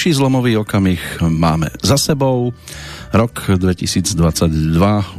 Ďalší 0.00 0.16
zlomový 0.16 0.56
okamih 0.56 1.20
máme 1.28 1.68
za 1.84 2.00
sebou. 2.00 2.56
Rok 3.12 3.60
2022 3.60 4.48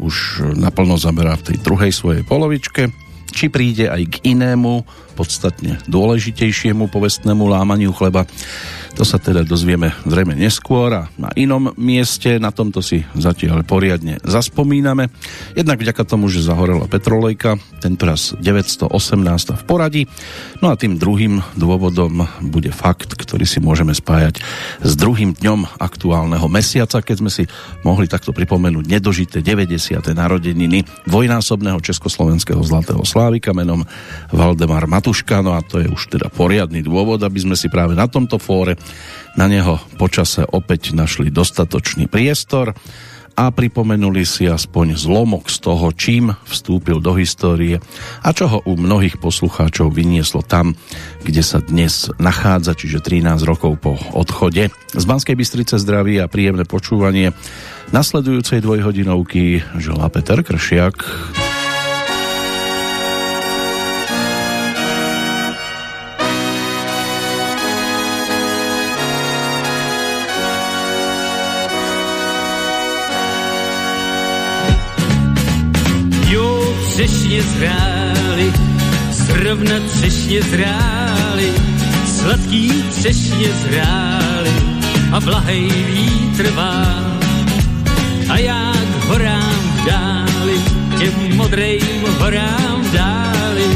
už 0.02 0.42
naplno 0.58 0.98
zaberá 0.98 1.38
v 1.38 1.54
tej 1.54 1.58
druhej 1.62 1.94
svojej 1.94 2.26
polovičke. 2.26 2.90
Či 3.30 3.54
príde 3.54 3.94
aj 3.94 4.10
k 4.10 4.34
inému, 4.34 4.82
podstatne 5.14 5.78
dôležitejšiemu 5.86 6.90
povestnému 6.90 7.46
lámaniu 7.46 7.94
chleba, 7.94 8.26
to 8.92 9.08
sa 9.08 9.16
teda 9.18 9.48
dozvieme 9.48 9.96
zrejme 10.04 10.36
neskôr 10.36 10.92
a 10.92 11.08
na 11.16 11.32
inom 11.40 11.72
mieste. 11.80 12.36
Na 12.38 12.52
tomto 12.52 12.84
si 12.84 13.08
zatiaľ 13.16 13.64
poriadne 13.64 14.20
zaspomíname. 14.22 15.08
Jednak 15.56 15.80
vďaka 15.80 16.04
tomu, 16.04 16.28
že 16.28 16.44
zahorela 16.44 16.86
petrolejka, 16.92 17.56
tento 17.80 18.04
raz 18.04 18.36
918 18.36 18.92
v 19.56 19.64
poradí. 19.64 20.04
No 20.60 20.70
a 20.70 20.76
tým 20.76 21.00
druhým 21.00 21.40
dôvodom 21.56 22.28
bude 22.44 22.70
fakt, 22.76 23.16
ktorý 23.16 23.48
si 23.48 23.64
môžeme 23.64 23.96
spájať 23.96 24.44
s 24.84 24.94
druhým 25.00 25.38
dňom 25.40 25.80
aktuálneho 25.80 26.46
mesiaca, 26.52 27.00
keď 27.00 27.16
sme 27.24 27.32
si 27.32 27.44
mohli 27.88 28.12
takto 28.12 28.36
pripomenúť 28.36 28.86
nedožité 28.86 29.40
90. 29.40 30.04
narodeniny 30.12 30.84
dvojnásobného 31.08 31.80
československého 31.80 32.60
zlatého 32.62 33.02
slávika 33.08 33.56
menom 33.56 33.88
Valdemar 34.30 34.86
Matuška. 34.86 35.40
No 35.40 35.56
a 35.56 35.64
to 35.64 35.80
je 35.80 35.88
už 35.88 36.12
teda 36.12 36.28
poriadny 36.28 36.84
dôvod, 36.84 37.24
aby 37.24 37.40
sme 37.40 37.56
si 37.56 37.72
práve 37.72 37.96
na 37.96 38.06
tomto 38.06 38.42
fóre 38.42 38.81
na 39.40 39.48
neho 39.48 39.80
počase 39.96 40.44
opäť 40.44 40.92
našli 40.92 41.32
dostatočný 41.32 42.12
priestor 42.12 42.76
a 43.32 43.48
pripomenuli 43.50 44.28
si 44.28 44.44
aspoň 44.46 45.00
zlomok 45.00 45.48
z 45.48 45.58
toho, 45.64 45.88
čím 45.96 46.36
vstúpil 46.44 47.00
do 47.00 47.16
histórie 47.16 47.80
a 48.22 48.30
čo 48.36 48.46
ho 48.52 48.60
u 48.68 48.76
mnohých 48.76 49.24
poslucháčov 49.24 49.90
vynieslo 49.96 50.44
tam, 50.44 50.76
kde 51.24 51.42
sa 51.42 51.64
dnes 51.64 52.12
nachádza, 52.20 52.76
čiže 52.76 53.00
13 53.00 53.42
rokov 53.48 53.80
po 53.80 53.96
odchode. 54.12 54.68
Z 54.92 55.04
Banskej 55.08 55.40
Bystrice 55.40 55.80
zdraví 55.80 56.20
a 56.20 56.28
príjemné 56.28 56.68
počúvanie 56.68 57.32
nasledujúcej 57.96 58.60
dvojhodinovky 58.60 59.64
želá 59.80 60.12
Peter 60.12 60.44
Kršiak. 60.44 61.51
Třešně 77.02 77.42
zrály, 77.42 78.54
zrovna 79.12 79.76
třešně 79.92 80.42
zrály, 80.42 81.54
sladký 82.06 82.84
třešně 82.90 83.48
zrály 83.48 84.54
a 85.12 85.20
blahej 85.20 85.70
vítr 85.70 86.50
vál. 86.52 87.18
A 88.30 88.38
já 88.38 88.74
k 88.74 89.06
horám 89.06 89.84
dáli, 89.88 90.62
těm 91.00 91.38
modrým 91.38 92.06
horám 92.20 92.86
dáli, 92.94 93.68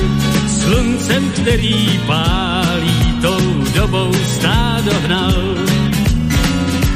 sluncem, 0.62 1.32
který 1.32 2.00
pálí, 2.08 3.14
tou 3.22 3.64
dobou 3.76 4.14
stádo 4.14 4.92
hnal. 5.06 5.34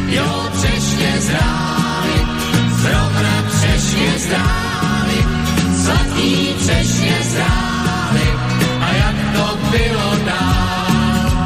Jo, 0.08 0.48
třešně 0.54 1.14
zrály, 1.20 2.18
zrovna 2.82 3.44
třešně 3.52 4.14
zrály, 4.18 4.69
třešně 6.70 7.18
zrály 7.24 8.28
a 8.82 8.94
jak 8.94 9.16
to 9.36 9.58
bylo 9.72 10.26
dál. 10.26 11.42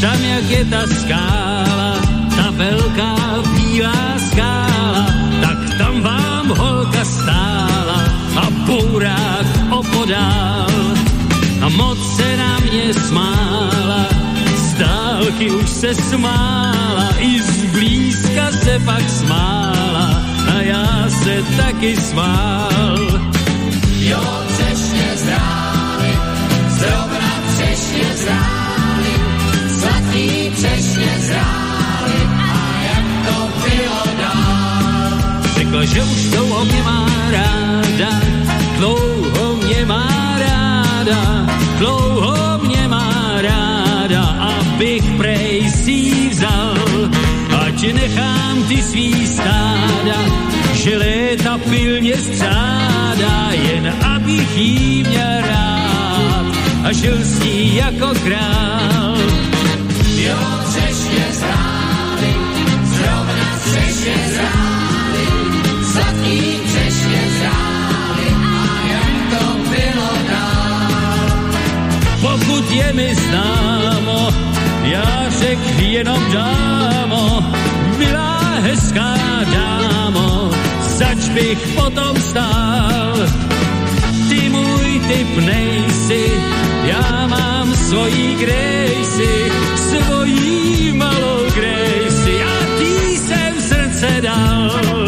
Tam, 0.00 0.24
jak 0.24 0.44
je 0.44 0.64
ta 0.64 0.82
skála, 0.86 1.92
ta 2.36 2.50
velká 2.50 3.14
bílá 3.54 4.18
skála, 4.30 5.06
tak 5.40 5.78
tam 5.78 6.02
vám 6.02 6.48
holka 6.48 7.04
stála 7.04 8.04
a 8.36 8.50
bourák 8.66 9.46
opodál. 9.70 10.66
A 11.62 11.68
moc 11.68 12.16
se 12.16 12.36
na 12.36 12.58
mě 12.58 12.94
smála, 12.94 14.06
z 14.56 14.74
dálky 14.74 15.50
už 15.50 15.70
se 15.70 15.94
smála, 15.94 17.08
i 17.18 17.42
z 17.42 17.64
blízka 17.64 18.50
se 18.52 18.78
pak 18.84 19.10
smála 19.10 20.22
a 20.56 20.60
já 20.60 21.08
se 21.08 21.42
taky 21.56 21.96
smál 21.96 23.31
jo, 24.12 24.24
třešně 24.48 25.08
zrály, 25.24 26.12
zrovna 26.68 27.30
třešně 27.54 28.08
zrály, 28.22 29.12
sladký 29.80 30.28
třešně 30.56 31.12
zrály, 31.28 32.18
a 32.38 32.52
jak 32.88 33.06
to 33.26 33.36
bylo 33.64 34.02
dál. 34.20 34.42
Že 35.82 36.02
už 36.02 36.30
dlouho 36.30 36.64
mě 36.64 36.82
má 36.82 37.06
ráda, 37.30 38.10
dlouho 38.78 39.56
mě 39.56 39.86
má 39.86 40.36
ráda, 40.38 41.46
dlouho 41.78 42.58
mě 42.62 42.88
má 42.88 43.34
ráda, 43.42 44.22
abych 44.22 45.04
prej 45.16 45.70
si 45.70 46.28
vzal, 46.30 46.76
ať 47.82 47.98
nechám 47.98 48.62
ty 48.70 48.78
svý 48.78 49.26
stáda, 49.26 50.18
že 50.78 50.94
léta 51.02 51.58
pilně 51.58 52.14
střádá, 52.14 53.50
jen 53.50 53.90
abych 54.06 54.56
jí 54.56 55.02
měl 55.02 55.34
rád 55.42 56.46
a 56.86 56.92
žil 56.94 57.18
s 57.18 57.42
ní 57.42 57.76
jako 57.76 58.14
král. 58.22 59.18
Jo, 60.14 60.38
třešně 60.70 61.26
zrály, 61.42 62.32
zrovna 62.86 63.48
třešně 63.66 64.16
zrály, 64.30 65.26
sladký 65.92 66.38
třešně 66.70 67.22
zrály, 67.38 68.28
a 68.62 68.74
jak 68.94 69.10
to 69.34 69.44
bylo 69.74 70.10
dál. 70.30 71.26
Pokud 72.20 72.70
je 72.70 72.92
mi 72.92 73.14
známo, 73.14 74.30
já 74.82 75.26
řek 75.40 75.58
jenom 75.78 76.22
dámo, 76.30 77.61
hezká 78.72 79.14
dámo, 79.52 80.50
zač 80.80 81.28
bych 81.36 81.60
potom 81.76 82.16
stál. 82.16 83.12
Ty 84.28 84.48
můj 84.48 85.00
typ 85.08 85.36
nejsi, 85.36 86.24
já 86.84 87.26
mám 87.26 87.74
svojí 87.74 88.34
grejsi, 88.34 89.52
svojí 89.76 90.92
malou 90.92 91.44
grejsi 91.54 92.44
a 92.44 92.56
tý 92.78 93.16
jsem 93.16 93.52
srdce 93.60 94.20
dal. 94.20 95.01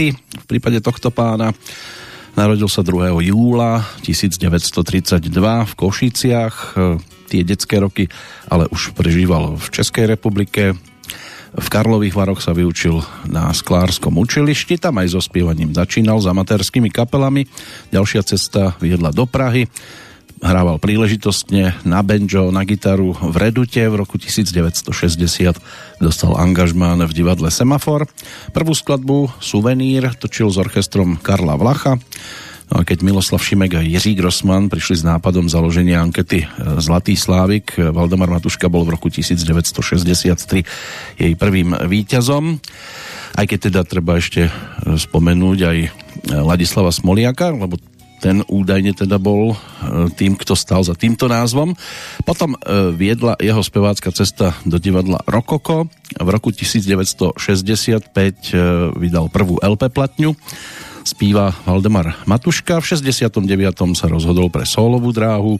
Fakty 0.00 0.16
v 0.16 0.44
prípade 0.48 0.80
tohto 0.80 1.12
pána? 1.12 1.52
Narodil 2.32 2.72
sa 2.72 2.80
2. 2.80 3.20
júla 3.20 3.84
1932 4.00 5.28
v 5.68 5.72
Košiciach. 5.76 6.56
Tie 7.28 7.44
detské 7.44 7.76
roky 7.76 8.08
ale 8.48 8.64
už 8.72 8.96
prežíval 8.96 9.60
v 9.60 9.66
Českej 9.68 10.08
republike. 10.08 10.72
V 11.52 11.66
Karlových 11.68 12.16
Varoch 12.16 12.40
sa 12.40 12.56
vyučil 12.56 13.04
na 13.28 13.52
sklárskom 13.52 14.16
učilišti, 14.16 14.80
tam 14.80 15.02
aj 15.02 15.18
so 15.18 15.20
spievaním 15.20 15.76
začínal 15.76 16.16
s 16.22 16.30
amatérskými 16.30 16.88
kapelami. 16.88 17.44
Ďalšia 17.92 18.24
cesta 18.24 18.78
viedla 18.80 19.12
do 19.12 19.28
Prahy. 19.28 19.68
Hrával 20.40 20.80
príležitostne 20.80 21.76
na 21.84 22.00
banjo, 22.00 22.48
na 22.48 22.64
gitaru 22.64 23.12
v 23.12 23.36
Redute. 23.36 23.84
V 23.84 24.00
roku 24.00 24.16
1960 24.16 24.80
dostal 26.00 26.32
angažmán 26.32 27.04
v 27.04 27.12
divadle 27.12 27.52
Semafor. 27.52 28.08
Prvú 28.56 28.72
skladbu 28.72 29.28
Suvenír 29.36 30.16
točil 30.16 30.48
s 30.48 30.56
orchestrom 30.56 31.20
Karla 31.20 31.60
Vlacha. 31.60 32.00
No 32.70 32.80
a 32.80 32.86
keď 32.86 33.02
Miloslav 33.02 33.42
Šimek 33.42 33.74
a 33.76 33.82
Jiří 33.82 34.14
Grossman 34.14 34.70
prišli 34.70 35.02
s 35.02 35.04
nápadom 35.04 35.50
založenia 35.50 36.00
ankety 36.00 36.46
e, 36.46 36.48
Zlatý 36.78 37.18
Slávik, 37.18 37.74
e, 37.74 37.90
Valdemar 37.90 38.30
Matuška 38.30 38.70
bol 38.70 38.86
v 38.86 38.94
roku 38.94 39.10
1963 39.10 41.18
jej 41.18 41.32
prvým 41.34 41.74
víťazom. 41.74 42.62
Aj 43.34 43.44
keď 43.44 43.74
teda 43.74 43.82
treba 43.82 44.22
ešte 44.22 44.46
e, 44.46 44.50
spomenúť 44.86 45.58
aj 45.66 45.78
Ladislava 46.30 46.94
Smoliaka, 46.94 47.50
lebo 47.50 47.74
ten 48.20 48.44
údajne 48.44 48.92
teda 48.92 49.16
bol 49.16 49.56
tým, 50.14 50.36
kto 50.36 50.52
stal 50.52 50.84
za 50.84 50.92
týmto 50.92 51.24
názvom. 51.24 51.72
Potom 52.28 52.54
viedla 52.94 53.40
jeho 53.40 53.64
spevácka 53.64 54.12
cesta 54.12 54.52
do 54.68 54.76
divadla 54.76 55.24
Rokoko. 55.24 55.88
V 56.20 56.28
roku 56.28 56.52
1965 56.52 58.12
vydal 59.00 59.26
prvú 59.32 59.56
LP 59.64 59.88
platňu 59.88 60.36
spíva 61.00 61.56
Valdemar 61.64 62.20
Matuška. 62.28 62.84
V 62.84 63.00
69. 63.00 63.40
sa 63.96 64.06
rozhodol 64.06 64.52
pre 64.52 64.68
solovú 64.68 65.16
dráhu. 65.16 65.56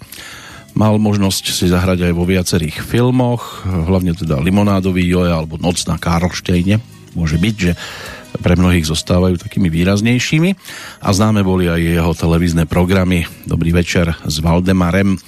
Mal 0.77 0.95
možnosť 1.03 1.51
si 1.51 1.67
zahrať 1.67 2.07
aj 2.07 2.13
vo 2.15 2.23
viacerých 2.23 2.87
filmoch, 2.87 3.67
hlavne 3.67 4.15
teda 4.15 4.39
Limonádový 4.39 5.03
Joje 5.03 5.35
alebo 5.35 5.59
Noc 5.59 5.83
na 5.91 5.99
Karlštejne. 5.99 6.79
Môže 7.19 7.43
byť, 7.43 7.55
že 7.59 7.75
pre 8.41 8.57
mnohých 8.57 8.89
zostávajú 8.89 9.39
takými 9.39 9.69
výraznejšími. 9.69 10.51
A 11.05 11.09
známe 11.13 11.45
boli 11.45 11.69
aj 11.69 11.81
jeho 11.81 12.13
televízne 12.17 12.65
programy. 12.65 13.29
Dobrý 13.45 13.71
večer 13.71 14.17
s 14.25 14.41
Valdemarem. 14.41 15.21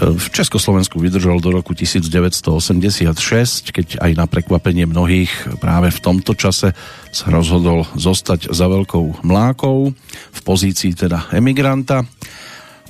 V 0.00 0.26
Československu 0.30 1.02
vydržal 1.02 1.42
do 1.42 1.50
roku 1.50 1.74
1986, 1.74 3.74
keď 3.74 3.98
aj 3.98 4.10
na 4.14 4.30
prekvapenie 4.30 4.86
mnohých 4.86 5.58
práve 5.58 5.90
v 5.90 5.98
tomto 5.98 6.38
čase 6.38 6.78
sa 7.10 7.26
rozhodol 7.26 7.82
zostať 7.98 8.54
za 8.54 8.70
veľkou 8.70 9.26
mlákou 9.26 9.90
v 10.30 10.40
pozícii 10.46 10.94
teda 10.94 11.26
emigranta. 11.34 12.06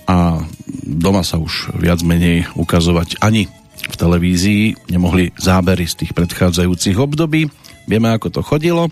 A 0.05 0.45
doma 0.85 1.25
sa 1.25 1.41
už 1.41 1.73
viac 1.81 2.05
menej 2.05 2.45
ukazovať 2.53 3.17
ani 3.25 3.49
v 3.81 3.97
televízii 3.97 4.93
nemohli 4.93 5.33
zábery 5.41 5.89
z 5.89 6.05
tých 6.05 6.13
predchádzajúcich 6.13 7.01
období. 7.01 7.49
Vieme, 7.91 8.15
ako 8.15 8.31
to 8.31 8.41
chodilo. 8.47 8.87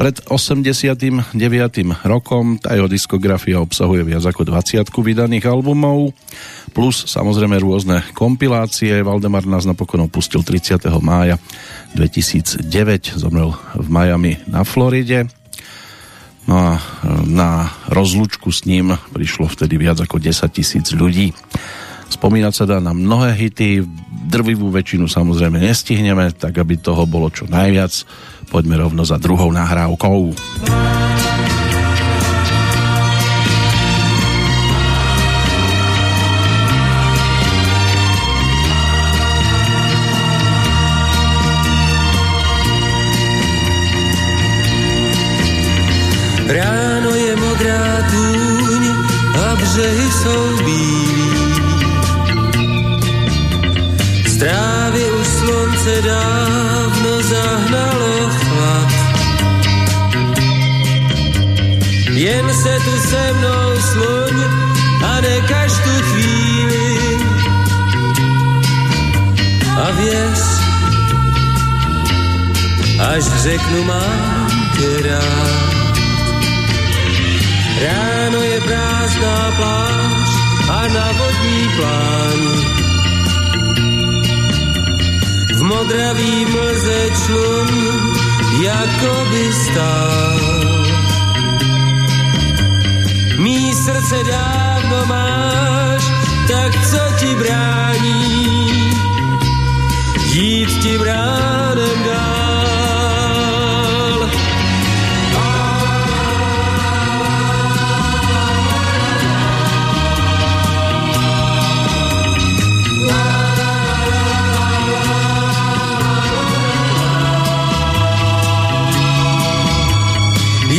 Pred 0.00 0.24
89. 0.32 1.36
rokom 2.08 2.56
tá 2.56 2.72
jeho 2.72 2.88
diskografia 2.88 3.60
obsahuje 3.60 4.08
viac 4.08 4.24
ako 4.24 4.48
20 4.48 4.88
vydaných 4.88 5.44
albumov, 5.52 6.16
plus 6.72 7.04
samozrejme 7.12 7.60
rôzne 7.60 8.00
kompilácie. 8.16 9.04
Valdemar 9.04 9.44
nás 9.44 9.68
napokon 9.68 10.08
opustil 10.08 10.40
30. 10.40 10.88
mája 11.04 11.36
2009, 11.92 13.20
zomrel 13.20 13.52
v 13.76 13.88
Miami 13.92 14.40
na 14.48 14.64
Floride. 14.64 15.28
No 16.48 16.56
a 16.56 16.68
e, 16.74 16.80
na 17.28 17.68
rozlučku 17.92 18.48
s 18.48 18.64
ním 18.64 18.96
prišlo 19.12 19.44
vtedy 19.44 19.76
viac 19.76 20.00
ako 20.00 20.16
10 20.16 20.40
tisíc 20.56 20.88
ľudí. 20.96 21.36
Spomínať 22.12 22.52
sa 22.54 22.68
dá 22.68 22.76
na 22.76 22.92
mnohé 22.92 23.32
hity, 23.34 23.88
drvivú 24.28 24.68
väčšinu 24.68 25.08
samozrejme 25.08 25.58
nestihneme, 25.58 26.30
tak 26.36 26.60
aby 26.60 26.76
toho 26.76 27.08
bolo 27.08 27.32
čo 27.32 27.48
najviac 27.48 28.04
poďme 28.52 28.78
rovno 28.78 29.02
za 29.02 29.16
druhou 29.16 29.48
nahrávkou. 29.48 30.36
Ráno 46.52 47.10
je 47.16 47.32
modrá 47.40 47.84
túň 48.12 48.82
a 49.32 49.46
břehy 49.56 50.08
jsou 50.12 50.42
bílí. 50.64 51.01
Trávy 54.42 55.04
už 55.20 55.26
slunce 55.26 55.94
dávno 56.02 57.12
zahnalo 57.22 58.12
Jen 62.22 62.54
se 62.54 62.74
tu 62.84 62.94
se 63.08 63.32
mnou 63.32 63.70
sluň 63.80 64.36
a 65.04 65.20
nekaž 65.20 65.72
tu 65.72 65.94
chvíli. 66.02 66.86
A 69.84 69.90
věř, 69.90 70.42
až 73.10 73.24
řeknu 73.42 73.84
mám 73.84 74.46
tě 74.78 75.08
rád. 75.08 75.94
Ráno 77.82 78.42
je 78.42 78.60
prázdná 78.60 79.50
pláž 79.56 80.28
a 80.70 80.88
na 80.94 81.12
vodní 81.12 81.68
pláni. 81.76 82.81
Modravý 85.72 86.46
mlze 86.46 87.10
člun, 87.26 87.68
jako 88.62 89.26
by 89.30 89.52
stál 89.52 90.38
Mí 93.38 93.74
srdce 93.74 94.24
dávno 94.24 95.06
máš, 95.06 96.02
tak 96.48 96.86
co 96.90 96.98
ti 97.20 97.34
brání 97.34 98.82
jít 100.32 100.82
ti 100.82 100.98
bránem 100.98 102.02
dál. 102.04 102.41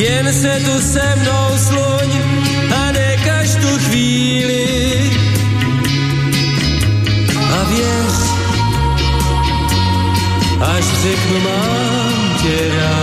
Jen 0.04 0.34
se 0.34 0.60
tu 0.66 0.82
se 0.82 1.16
mnou 1.16 1.58
sluň 1.58 2.10
tu 3.56 3.78
chvíli 3.78 5.12
a 7.60 7.64
věř, 7.64 8.16
až 10.62 10.86
řeknu 11.02 11.40
mám 11.40 12.38
tě 12.42 12.76
rád. 12.76 13.03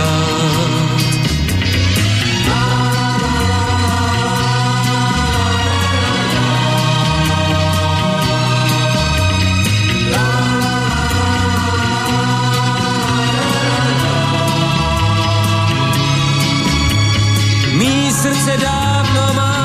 Srdce 18.21 18.57
dávno 18.57 19.33
má 19.33 19.61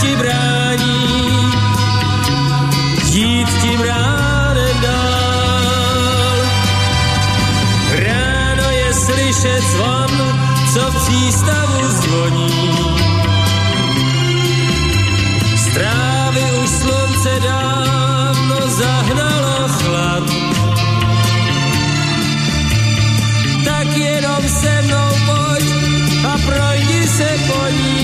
ti 0.00 0.16
brání 0.16 1.52
jít 3.12 3.48
tím 3.62 3.80
ránem 3.80 4.80
dál. 4.82 6.36
Ráno 7.92 8.70
je 8.70 8.94
slyšet 8.94 9.62
zvon, 9.62 10.10
co 10.74 10.80
v 10.80 10.94
přístavu 11.04 11.88
zvoní. 11.88 12.89
Projdi 26.46 27.06
se 27.06 27.28
po 27.46 27.66
ní 27.68 28.00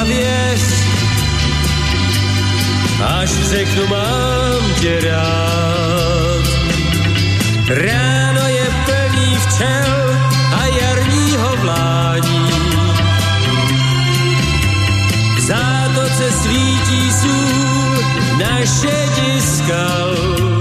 a 0.00 0.04
věř, 0.04 0.60
až 3.20 3.30
řeknu 3.30 3.86
mám 3.86 4.74
tě 4.80 5.00
rád. 5.00 6.44
Ráno 7.68 8.48
je 8.48 8.66
plný 8.84 9.36
včel 9.36 10.18
a 10.52 10.66
jarního 10.80 11.56
vládí. 11.56 12.50
V 15.36 15.40
zátoce 15.40 16.32
svítí 16.32 17.12
sůl 17.12 18.04
naše 18.38 19.06
diskal. 19.16 20.53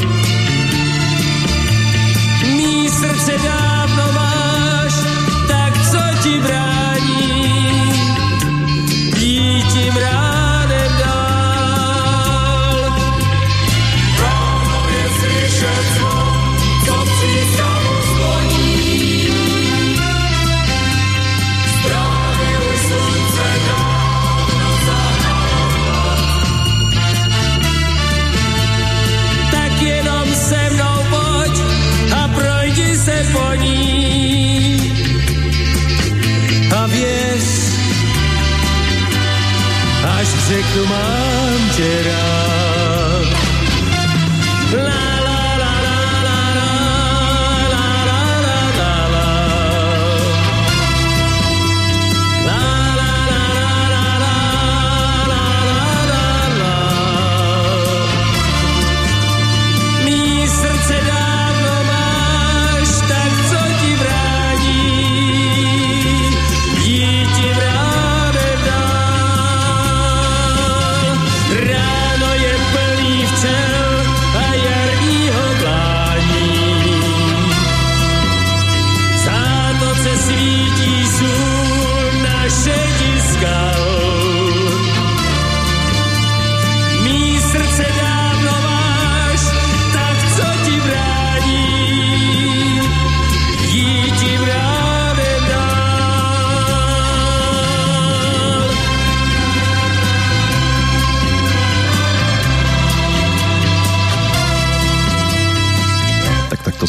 Řeknu 40.73 40.85
mám 40.85 41.69
tě. 41.75 42.32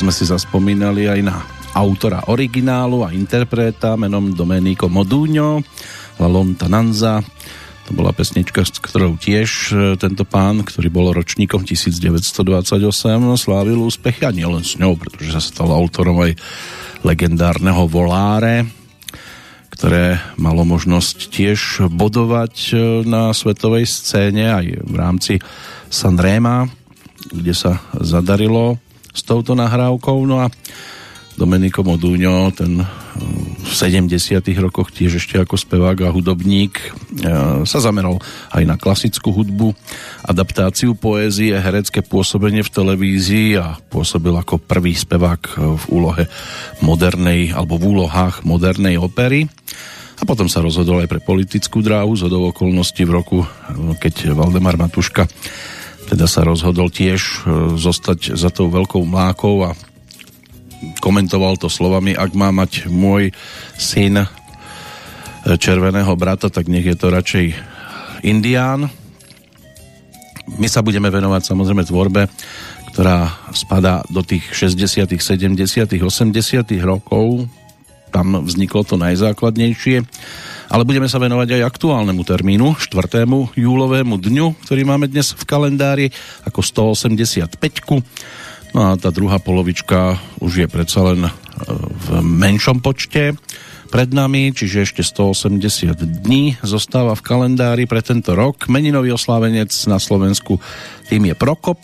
Sme 0.05 0.13
si 0.13 0.29
zaspomínali 0.29 1.09
aj 1.09 1.21
na 1.25 1.41
autora 1.73 2.29
originálu 2.29 3.09
a 3.09 3.17
interpreta 3.17 3.97
menom 3.97 4.37
Domenico 4.37 4.85
Modugno, 4.93 5.65
La 6.21 6.29
Lontananza. 6.29 7.25
To 7.89 7.91
bola 7.97 8.13
pesnička, 8.13 8.69
s 8.69 8.85
ktorou 8.85 9.17
tiež 9.17 9.49
e, 9.73 9.97
tento 9.97 10.29
pán, 10.29 10.61
ktorý 10.61 10.93
bol 10.93 11.17
ročníkom 11.17 11.65
1928, 11.65 12.45
slávil 13.41 13.81
úspechy 13.81 14.29
a 14.29 14.37
nielen 14.37 14.61
s 14.61 14.77
ňou, 14.77 14.93
pretože 15.01 15.33
sa 15.33 15.41
stal 15.41 15.73
autorom 15.73 16.21
aj 16.21 16.37
legendárneho 17.01 17.89
Voláre, 17.89 18.69
ktoré 19.73 20.21
malo 20.37 20.69
možnosť 20.69 21.33
tiež 21.33 21.89
bodovať 21.89 22.55
e, 22.69 22.75
na 23.09 23.33
svetovej 23.33 23.89
scéne 23.89 24.53
aj 24.53 24.67
v 24.85 24.95
rámci 25.01 25.35
Sanrema, 25.89 26.69
kde 27.33 27.57
sa 27.57 27.81
zadarilo 27.97 28.84
s 29.14 29.23
touto 29.23 29.54
nahrávkou. 29.54 30.18
No 30.26 30.42
a 30.42 30.50
Domenico 31.35 31.83
Modugno, 31.83 32.50
ten 32.54 32.78
e, 32.78 32.87
v 33.59 33.73
70 33.75 34.38
rokoch 34.62 34.94
tiež 34.94 35.18
ešte 35.18 35.38
ako 35.42 35.59
spevák 35.59 36.06
a 36.06 36.14
hudobník 36.14 36.78
e, 36.78 36.88
sa 37.66 37.78
zameral 37.83 38.23
aj 38.54 38.62
na 38.62 38.78
klasickú 38.78 39.35
hudbu, 39.35 39.75
adaptáciu 40.23 40.94
poézie, 40.94 41.59
herecké 41.59 42.06
pôsobenie 42.06 42.62
v 42.62 42.71
televízii 42.71 43.49
a 43.59 43.78
pôsobil 43.90 44.35
ako 44.35 44.62
prvý 44.62 44.94
spevák 44.94 45.59
v 45.59 45.85
úlohe 45.90 46.30
modernej 46.83 47.50
alebo 47.50 47.83
v 47.83 47.99
úlohách 47.99 48.47
modernej 48.47 48.99
opery. 48.99 49.50
A 50.14 50.23
potom 50.23 50.47
sa 50.47 50.62
rozhodol 50.62 51.02
aj 51.02 51.11
pre 51.11 51.18
politickú 51.18 51.83
dráhu 51.83 52.14
z 52.14 52.30
okolností 52.30 53.02
v 53.02 53.14
roku, 53.18 53.38
keď 53.99 54.38
Valdemar 54.38 54.78
Matuška 54.78 55.26
teda 56.05 56.29
sa 56.29 56.45
rozhodol 56.45 56.93
tiež 56.93 57.21
e, 57.21 57.37
zostať 57.81 58.37
za 58.37 58.53
tou 58.53 58.69
veľkou 58.69 59.03
mlákou 59.05 59.65
a 59.65 59.73
komentoval 61.01 61.57
to 61.57 61.73
slovami, 61.73 62.13
ak 62.13 62.37
má 62.37 62.53
mať 62.53 62.93
môj 62.93 63.33
syn 63.77 64.21
e, 64.21 64.27
červeného 65.57 66.13
brata, 66.17 66.53
tak 66.53 66.69
nech 66.69 66.85
je 66.85 66.97
to 66.97 67.09
radšej 67.09 67.47
Indián. 68.25 68.89
My 70.61 70.69
sa 70.69 70.85
budeme 70.85 71.09
venovať 71.09 71.43
samozrejme 71.45 71.85
tvorbe, 71.89 72.29
ktorá 72.93 73.33
spadá 73.57 74.05
do 74.13 74.21
tých 74.21 74.45
60., 74.53 75.09
70., 75.09 75.57
80. 75.99 76.05
rokov. 76.85 77.49
Tam 78.13 78.45
vzniklo 78.45 78.87
to 78.87 78.95
najzákladnejšie. 79.01 80.05
Ale 80.73 80.88
budeme 80.88 81.11
sa 81.11 81.21
venovať 81.21 81.61
aj 81.61 81.68
aktuálnemu 81.68 82.23
termínu, 82.25 82.66
4. 82.80 83.28
júlovému 83.56 84.16
dňu, 84.16 84.47
ktorý 84.64 84.83
máme 84.88 85.11
dnes 85.11 85.37
v 85.37 85.44
kalendári 85.44 86.06
ako 86.49 86.61
185. 86.61 87.56
No 88.75 88.80
a 88.90 88.99
tá 88.99 89.14
druhá 89.14 89.38
polovička 89.38 90.18
už 90.42 90.66
je 90.66 90.68
predsa 90.68 91.06
len 91.06 91.26
e, 91.26 91.30
v 91.78 92.06
menšom 92.25 92.83
počte 92.83 93.38
pred 93.94 94.11
nami, 94.11 94.50
čiže 94.50 94.90
ešte 94.90 95.02
180 95.06 96.26
dní 96.26 96.59
zostáva 96.66 97.14
v 97.14 97.23
kalendári 97.23 97.87
pre 97.87 98.02
tento 98.02 98.35
rok. 98.35 98.66
Meninový 98.66 99.14
oslávenec 99.14 99.71
na 99.87 100.02
Slovensku 100.02 100.59
tým 101.06 101.30
je 101.30 101.35
Prokop, 101.38 101.78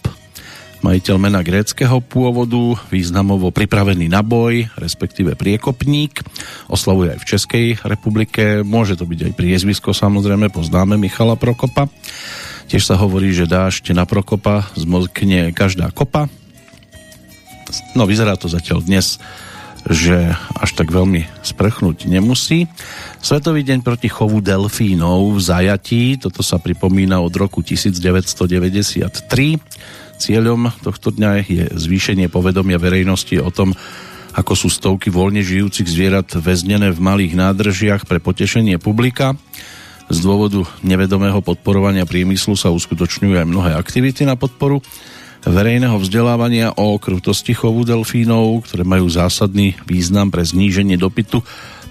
majiteľ 0.80 1.16
mena 1.20 1.44
gréckého 1.44 2.00
pôvodu, 2.00 2.80
významovo 2.88 3.52
pripravený 3.52 4.08
na 4.08 4.24
boj, 4.24 4.72
respektíve 4.80 5.36
priekopník. 5.36 6.24
Oslavuje 6.72 7.16
aj 7.16 7.20
v 7.20 7.28
Českej 7.28 7.66
republike, 7.84 8.64
môže 8.64 8.96
to 8.96 9.04
byť 9.04 9.30
aj 9.30 9.32
priezvisko 9.36 9.92
samozrejme, 9.92 10.48
poznáme 10.48 10.96
Michala 10.96 11.36
Prokopa. 11.36 11.92
Tiež 12.70 12.86
sa 12.86 12.96
hovorí, 12.96 13.34
že 13.34 13.50
dážď 13.50 13.92
na 13.92 14.08
Prokopa 14.08 14.72
zmokne 14.78 15.52
každá 15.52 15.92
kopa. 15.92 16.32
No 17.94 18.08
vyzerá 18.08 18.34
to 18.40 18.50
zatiaľ 18.50 18.82
dnes, 18.82 19.20
že 19.88 20.36
až 20.60 20.70
tak 20.76 20.92
veľmi 20.92 21.24
sprchnúť 21.40 22.04
nemusí. 22.04 22.68
Svetový 23.20 23.64
deň 23.64 23.80
proti 23.80 24.12
chovu 24.12 24.44
delfínov 24.44 25.36
v 25.36 25.40
zajatí, 25.40 26.20
toto 26.20 26.44
sa 26.44 26.60
pripomína 26.60 27.20
od 27.20 27.32
roku 27.32 27.64
1993 27.64 29.56
Cieľom 30.20 30.68
tohto 30.84 31.16
dňa 31.16 31.30
je 31.48 31.64
zvýšenie 31.80 32.28
povedomia 32.28 32.76
verejnosti 32.76 33.40
o 33.40 33.48
tom, 33.48 33.72
ako 34.36 34.52
sú 34.52 34.68
stovky 34.68 35.08
voľne 35.08 35.40
žijúcich 35.40 35.88
zvierat 35.88 36.28
väznené 36.36 36.92
v 36.92 37.00
malých 37.00 37.32
nádržiach 37.40 38.04
pre 38.04 38.20
potešenie 38.20 38.76
publika. 38.76 39.32
Z 40.12 40.20
dôvodu 40.20 40.68
nevedomého 40.84 41.40
podporovania 41.40 42.04
priemyslu 42.04 42.52
sa 42.52 42.68
uskutočňujú 42.68 43.32
aj 43.40 43.48
mnohé 43.48 43.72
aktivity 43.72 44.28
na 44.28 44.36
podporu 44.36 44.84
verejného 45.40 45.96
vzdelávania 45.96 46.76
o 46.76 47.00
krutosti 47.00 47.56
chovu 47.56 47.88
delfínov, 47.88 48.68
ktoré 48.68 48.84
majú 48.84 49.08
zásadný 49.08 49.72
význam 49.88 50.28
pre 50.28 50.44
zníženie 50.44 51.00
dopytu 51.00 51.40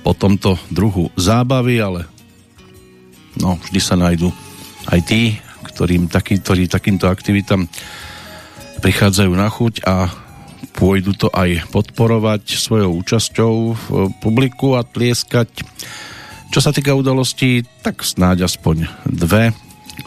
po 0.05 0.11
tomto 0.13 0.61
druhu 0.69 1.09
zábavy, 1.17 1.81
ale 1.81 2.05
no, 3.41 3.57
vždy 3.57 3.79
sa 3.81 3.97
nájdú 3.97 4.29
aj 4.85 4.99
tí, 5.01 5.41
ktorým 5.65 6.11
taký, 6.11 6.37
ktorí 6.43 6.69
takýmto 6.69 7.09
aktivitám 7.09 7.65
prichádzajú 8.79 9.31
na 9.35 9.51
chuť 9.51 9.83
a 9.83 10.09
pôjdu 10.73 11.11
to 11.13 11.27
aj 11.29 11.69
podporovať 11.69 12.55
svojou 12.55 12.95
účasťou 13.03 13.53
v 13.75 13.85
publiku 14.23 14.79
a 14.79 14.87
tlieskať. 14.87 15.67
Čo 16.49 16.59
sa 16.63 16.71
týka 16.73 16.95
udalostí, 16.95 17.61
tak 17.83 18.01
snáď 18.01 18.49
aspoň 18.49 18.89
dve 19.05 19.51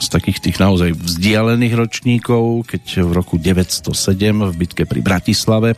z 0.01 0.07
takých 0.09 0.41
tých 0.41 0.57
naozaj 0.59 0.97
vzdialených 0.97 1.75
ročníkov, 1.77 2.67
keď 2.67 3.05
v 3.05 3.11
roku 3.13 3.37
907 3.37 3.93
v 4.51 4.55
bitke 4.57 4.83
pri 4.89 5.01
Bratislave 5.05 5.77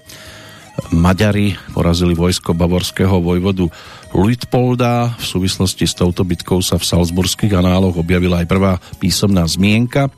Maďari 0.91 1.55
porazili 1.71 2.19
vojsko 2.19 2.51
bavorského 2.51 3.23
vojvodu 3.23 3.71
Luitpolda. 4.11 5.15
V 5.19 5.25
súvislosti 5.25 5.87
s 5.87 5.95
touto 5.95 6.27
bitkou 6.27 6.59
sa 6.67 6.83
v 6.83 6.87
Salzburských 6.87 7.55
análoch 7.55 7.95
objavila 7.95 8.43
aj 8.43 8.51
prvá 8.51 8.73
písomná 8.99 9.47
zmienka 9.47 10.11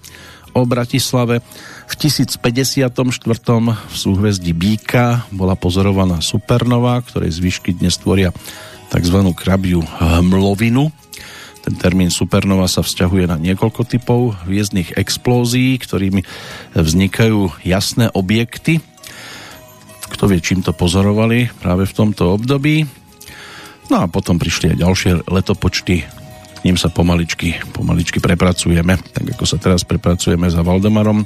o 0.57 0.65
Bratislave. 0.65 1.45
V 1.87 1.95
1054. 1.95 2.83
v 3.71 3.95
súhvezdí 3.95 4.51
Bíka 4.51 5.23
bola 5.31 5.55
pozorovaná 5.55 6.19
supernova, 6.19 6.99
ktorej 6.99 7.39
zvyšky 7.39 7.79
dnes 7.79 7.95
tvoria 8.03 8.35
tzv. 8.91 9.19
krabiu 9.39 9.87
hmlovinu. 10.03 10.91
Ten 11.63 11.75
termín 11.79 12.11
supernova 12.11 12.67
sa 12.67 12.83
vzťahuje 12.83 13.31
na 13.31 13.39
niekoľko 13.39 13.87
typov 13.87 14.35
hviezdnych 14.47 14.99
explózií, 14.99 15.79
ktorými 15.79 16.27
vznikajú 16.75 17.63
jasné 17.63 18.11
objekty. 18.15 18.83
Kto 20.11 20.31
vie, 20.31 20.43
čím 20.43 20.67
to 20.67 20.75
pozorovali 20.75 21.51
práve 21.63 21.87
v 21.87 21.97
tomto 21.97 22.35
období. 22.35 22.87
No 23.91 24.03
a 24.03 24.11
potom 24.11 24.43
prišli 24.43 24.75
aj 24.75 24.83
ďalšie 24.83 25.13
letopočty 25.31 26.26
ním 26.67 26.75
sa 26.75 26.91
pomaličky, 26.91 27.63
pomaličky 27.71 28.19
prepracujeme, 28.19 28.99
tak 29.15 29.39
ako 29.39 29.45
sa 29.47 29.63
teraz 29.63 29.87
prepracujeme 29.87 30.51
za 30.51 30.67
Valdemarom 30.67 31.23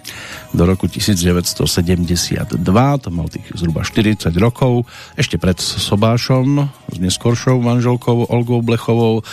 do 0.52 0.62
roku 0.68 0.84
1972, 0.84 2.60
to 3.00 3.08
mal 3.08 3.26
tých 3.32 3.48
zhruba 3.56 3.80
40 3.80 4.28
rokov, 4.36 4.84
ešte 5.16 5.40
pred 5.40 5.56
Sobášom 5.56 6.68
s 6.92 6.96
neskoršou 7.00 7.56
manželkou 7.64 8.28
Olgou 8.28 8.60
Blechovou 8.60 9.24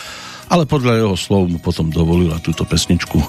ale 0.47 0.63
podľa 0.63 1.03
jeho 1.03 1.15
slov 1.19 1.51
mu 1.51 1.59
potom 1.59 1.91
dovolila 1.91 2.39
túto 2.39 2.63
pesničku 2.63 3.19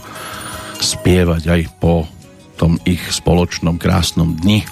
spievať 0.79 1.43
aj 1.51 1.63
po 1.83 2.07
tom 2.55 2.79
ich 2.87 3.03
spoločnom 3.11 3.79
krásnom 3.79 4.39
dni. 4.39 4.63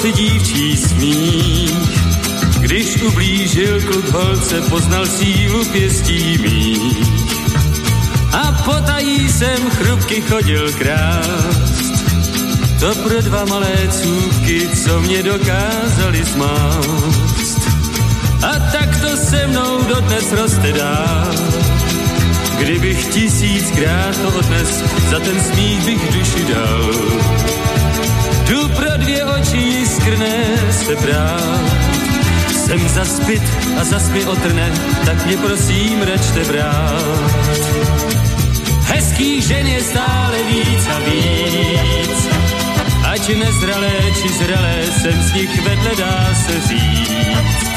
Školce 0.00 0.22
dívčí 0.22 0.76
smích, 0.76 1.72
když 2.60 3.02
ublížil 3.02 3.80
kluk 3.80 4.08
holce, 4.08 4.60
poznal 4.60 5.06
sílu 5.06 5.64
pěstí 5.64 6.38
mých. 6.38 7.06
A 8.32 8.62
potají 8.64 9.28
jsem 9.28 9.70
chrupky 9.70 10.20
chodil 10.20 10.72
krást, 10.72 11.92
to 12.80 12.94
pro 12.94 13.20
dva 13.20 13.44
malé 13.44 13.76
cůvky, 13.90 14.68
co 14.84 15.00
mě 15.00 15.22
dokázali 15.22 16.24
zmást. 16.24 17.60
A 18.42 18.58
tak 18.72 19.00
to 19.00 19.16
se 19.16 19.46
mnou 19.46 19.82
dodnes 19.82 20.32
roste 20.32 20.72
dál, 20.72 21.34
kdybych 22.58 23.06
tisíckrát 23.06 24.16
to 24.22 24.28
odnes, 24.28 24.82
za 25.10 25.20
ten 25.20 25.40
smích 25.40 25.84
bych 25.84 26.12
duši 26.12 26.44
dal. 26.52 27.59
Tu 28.50 28.68
pro 28.68 28.96
dvě 28.96 29.24
oči 29.24 29.56
jiskrné 29.56 30.44
se 30.70 30.96
brát, 30.96 31.60
jsem 32.50 32.88
zaspit 32.88 33.42
a 33.80 33.84
zas 33.84 34.08
mi 34.08 34.24
otrne, 34.24 34.72
tak 35.06 35.26
mě 35.26 35.36
prosím 35.36 36.02
račte 36.02 36.44
brát. 36.44 37.30
Hezký 38.82 39.42
žen 39.42 39.66
je 39.66 39.80
stále 39.80 40.42
víc 40.42 40.86
a 40.96 40.98
víc, 40.98 42.28
ať 43.04 43.28
nezralé 43.36 43.92
či 44.22 44.28
zralé 44.28 44.82
jsem 45.00 45.22
z 45.22 45.32
nich 45.32 45.62
vedle 45.62 45.90
dá 45.96 46.34
se 46.46 46.68
říct. 46.68 47.70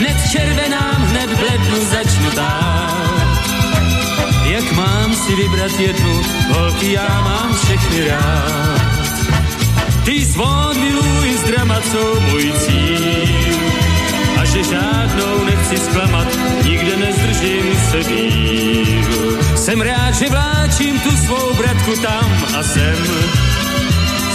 Hned 0.00 0.16
červenám, 0.32 1.06
hned 1.10 1.30
v 1.30 1.42
lednu 1.42 1.84
začnu 1.90 2.30
tát. 2.30 3.38
Jak 4.44 4.72
mám 4.72 5.14
si 5.14 5.34
vybrat 5.34 5.80
jednu, 5.80 6.22
holky 6.50 6.92
já 6.92 7.20
mám 7.20 7.54
všechny 7.54 8.08
rád. 8.08 8.93
Ty 10.04 10.24
zvon 10.24 10.80
miluj 10.80 11.38
z 11.38 11.42
dramat 11.42 11.84
jsou 11.84 12.20
můj 12.20 12.52
cíl. 12.52 13.58
A 14.40 14.44
že 14.44 14.62
žádnou 14.64 15.44
nechci 15.44 15.76
zklamat, 15.76 16.28
nikde 16.64 16.96
nezdržím 16.96 17.76
se 17.90 18.04
díl. 18.04 19.38
Jsem 19.56 19.80
rád, 19.80 20.14
že 20.14 20.30
vláčím 20.30 21.00
tu 21.00 21.10
svou 21.16 21.54
bratku 21.54 21.96
tam 22.02 22.44
a 22.58 22.62
sem. 22.62 22.96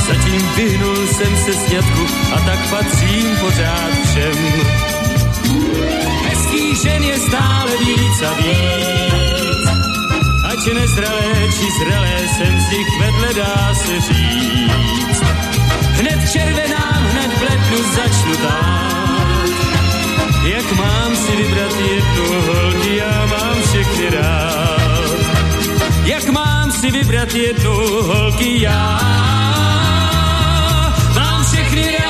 Zatím 0.07 0.49
vyhnul 0.55 1.07
jsem 1.07 1.37
se 1.37 1.53
sňatku 1.53 2.05
a 2.35 2.39
tak 2.39 2.69
patřím 2.69 3.35
pořád 3.39 3.91
všem. 4.05 4.37
Hezký 6.29 6.75
žen 6.83 7.03
je 7.03 7.17
stále 7.19 7.71
víc 7.77 8.21
a 8.21 8.33
víc. 8.33 9.69
Ať 10.43 10.73
nezralé 10.73 11.33
či 11.53 11.65
zralé 11.79 12.27
jsem 12.27 12.59
z 12.59 12.71
nich 12.71 12.87
vedle 12.99 13.33
dá 13.33 13.73
se 13.75 13.99
říct. 13.99 15.48
Hned 16.29 16.45
červenám, 16.45 17.01
hned 17.09 17.31
v 17.33 17.41
lednu 17.41 17.79
začnu 17.95 18.35
tát. 18.37 19.49
Jak 20.45 20.67
mám 20.77 21.15
si 21.15 21.31
vybrat 21.35 21.73
jednu 21.89 22.25
holky, 22.45 22.95
já 22.97 23.25
mám 23.25 23.57
všechny 23.61 24.09
rád. 24.09 25.09
Jak 26.05 26.29
mám 26.29 26.71
si 26.71 26.91
vybrat 26.91 27.33
jednu 27.33 27.73
holky, 28.01 28.61
já 28.61 28.99
mám 31.15 31.43
všechny 31.43 31.97
rád. 31.97 32.09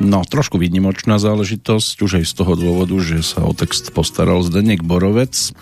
No, 0.00 0.22
trošku 0.26 0.58
výnimočná 0.58 1.22
záležitosť, 1.22 2.02
už 2.02 2.14
aj 2.18 2.24
z 2.26 2.34
toho 2.34 2.58
dôvodu, 2.58 2.98
že 2.98 3.22
sa 3.22 3.46
o 3.46 3.54
text 3.54 3.94
postaral 3.94 4.42
Zdenek 4.42 4.82
Borovec 4.82 5.54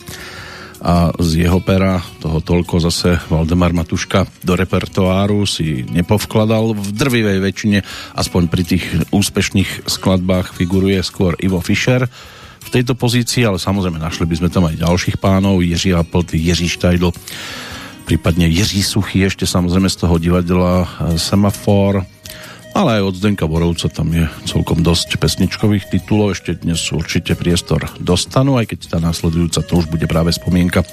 a 0.86 1.10
z 1.18 1.42
jeho 1.42 1.58
pera 1.58 1.98
toho 2.22 2.38
toľko 2.38 2.78
zase 2.78 3.18
Valdemar 3.26 3.74
Matuška 3.74 4.22
do 4.46 4.54
repertoáru 4.54 5.42
si 5.42 5.82
nepovkladal. 5.82 6.78
V 6.78 6.94
drvivej 6.94 7.42
väčšine, 7.42 7.78
aspoň 8.14 8.42
pri 8.46 8.62
tých 8.62 8.84
úspešných 9.10 9.90
skladbách, 9.90 10.54
figuruje 10.54 11.02
skôr 11.02 11.34
Ivo 11.42 11.58
Fischer 11.58 12.06
v 12.62 12.68
tejto 12.70 12.94
pozícii, 12.94 13.42
ale 13.42 13.58
samozrejme 13.58 13.98
našli 13.98 14.30
by 14.30 14.34
sme 14.38 14.48
tam 14.50 14.70
aj 14.70 14.78
ďalších 14.78 15.18
pánov, 15.18 15.58
Jiří 15.66 15.90
Apelty, 15.90 16.38
Jiří 16.38 16.70
Štajdl, 16.78 17.10
prípadne 18.06 18.46
Jiří 18.46 18.86
Suchý, 18.86 19.26
ešte 19.26 19.42
samozrejme 19.42 19.90
z 19.90 20.06
toho 20.06 20.22
divadla 20.22 20.86
Semafor, 21.18 22.06
ale 22.76 23.00
aj 23.00 23.08
od 23.08 23.14
Zdenka 23.16 23.48
Borovca 23.48 23.88
tam 23.88 24.12
je 24.12 24.28
celkom 24.44 24.84
dosť 24.84 25.16
pesničkových 25.16 25.88
titulov, 25.88 26.36
ešte 26.36 26.60
dnes 26.60 26.84
určite 26.92 27.32
priestor 27.32 27.88
dostanú, 27.96 28.60
aj 28.60 28.76
keď 28.76 28.78
tá 28.92 28.98
následujúca 29.00 29.64
to 29.64 29.80
už 29.80 29.88
bude 29.88 30.04
práve 30.04 30.36
spomienka 30.36 30.84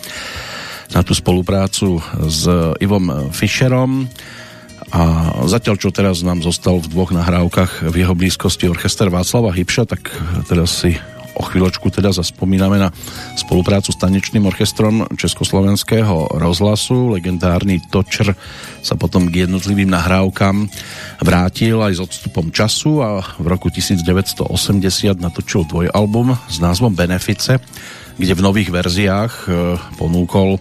na 0.95 1.03
tú 1.03 1.11
spoluprácu 1.11 1.99
s 2.23 2.47
Ivom 2.79 3.33
Fischerom. 3.35 4.07
A 4.93 5.01
zatiaľ, 5.49 5.75
čo 5.81 5.89
teraz 5.89 6.21
nám 6.21 6.45
zostal 6.45 6.77
v 6.77 6.87
dvoch 6.87 7.11
nahrávkach 7.11 7.89
v 7.89 7.95
jeho 8.05 8.13
blízkosti 8.13 8.69
orchester 8.69 9.09
Václava 9.09 9.49
Hybša, 9.49 9.83
tak 9.89 10.13
teraz 10.45 10.85
si 10.85 10.95
o 11.33 11.41
chvíľočku 11.41 11.89
teda 11.89 12.13
zaspomíname 12.13 12.77
na 12.77 12.89
spoluprácu 13.33 13.89
s 13.89 13.97
tanečným 13.97 14.45
orchestrom 14.45 15.09
Československého 15.17 16.37
rozhlasu. 16.37 17.13
Legendárny 17.13 17.81
Točr 17.89 18.37
sa 18.81 18.93
potom 18.93 19.29
k 19.29 19.49
jednotlivým 19.49 19.89
nahrávkam 19.89 20.69
vrátil 21.21 21.81
aj 21.81 21.93
s 21.97 22.03
odstupom 22.03 22.53
času 22.53 23.01
a 23.01 23.09
v 23.41 23.45
roku 23.49 23.73
1980 23.73 24.45
natočil 25.17 25.65
dvojalbum 25.65 26.37
s 26.49 26.57
názvom 26.61 26.93
Benefice, 26.93 27.57
kde 28.17 28.33
v 28.37 28.45
nových 28.45 28.69
verziách 28.69 29.33
e, 29.33 29.47
ponúkol 29.97 30.57
e, 30.57 30.59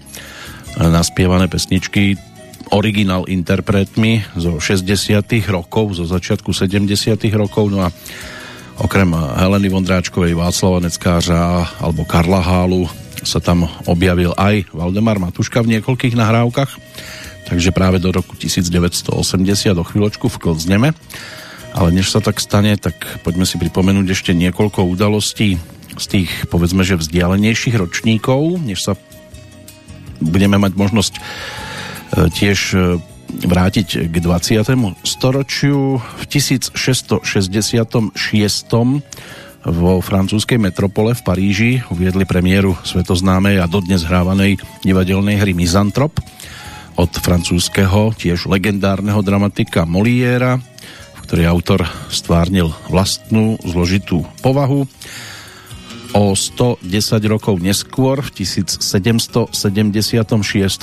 naspievané 0.89 1.53
pesničky 1.53 2.17
originál 2.73 3.29
interpretmi 3.29 4.25
zo 4.33 4.57
60 4.57 5.21
rokov, 5.53 6.01
zo 6.01 6.09
začiatku 6.09 6.57
70 6.57 6.89
rokov, 7.37 7.69
no 7.69 7.85
a 7.85 7.93
Okrem 8.81 9.13
Heleny 9.13 9.69
Vondráčkovej, 9.69 10.33
Václava 10.33 10.81
Neckářa 10.81 11.77
alebo 11.85 12.09
Karla 12.09 12.41
Hálu 12.41 12.89
sa 13.21 13.39
tam 13.39 13.69
objavil 13.85 14.33
aj 14.35 14.73
Valdemar 14.73 15.21
Matuška 15.21 15.61
v 15.61 15.79
niekoľkých 15.79 16.17
nahrávkach, 16.17 16.71
takže 17.47 17.71
práve 17.71 18.01
do 18.01 18.11
roku 18.11 18.35
1980 18.35 19.13
do 19.77 19.85
chvíľočku 19.85 20.27
vklzneme. 20.27 20.97
Ale 21.73 21.89
než 21.89 22.13
sa 22.13 22.21
tak 22.21 22.37
stane, 22.37 22.77
tak 22.77 22.97
poďme 23.25 23.49
si 23.49 23.57
pripomenúť 23.57 24.13
ešte 24.13 24.33
niekoľko 24.37 24.85
udalostí 24.93 25.57
z 25.97 26.07
tých, 26.09 26.31
povedzme, 26.49 26.85
že 26.85 27.01
vzdialenejších 27.01 27.77
ročníkov, 27.77 28.61
než 28.61 28.85
sa 28.85 28.93
budeme 30.21 30.61
mať 30.61 30.73
možnosť 30.77 31.15
e, 31.17 31.21
tiež 32.29 32.59
e, 32.73 32.79
vrátiť 33.33 34.13
k 34.13 34.15
20. 34.21 34.61
storočiu. 35.03 35.97
V 35.99 36.25
1666. 36.29 38.13
vo 39.63 39.93
francúzskej 40.03 40.59
metropole 40.59 41.15
v 41.17 41.23
Paríži 41.23 41.71
uviedli 41.89 42.27
premiéru 42.29 42.77
svetoznámej 42.83 43.63
a 43.63 43.67
dodnes 43.71 44.05
hrávanej 44.05 44.59
divadelnej 44.83 45.39
hry 45.41 45.55
Mizantrop 45.55 46.19
od 46.99 47.13
francúzského, 47.17 48.13
tiež 48.13 48.51
legendárneho 48.51 49.25
dramatika 49.25 49.89
Moliéra, 49.89 50.61
v 51.17 51.21
ktorej 51.25 51.49
autor 51.49 51.81
stvárnil 52.13 52.69
vlastnú 52.93 53.57
zložitú 53.65 54.29
povahu 54.45 54.85
O 56.13 56.37
110 56.37 56.85
rokov 57.25 57.57
neskôr, 57.57 58.21
v 58.21 58.45
1776. 58.45 59.49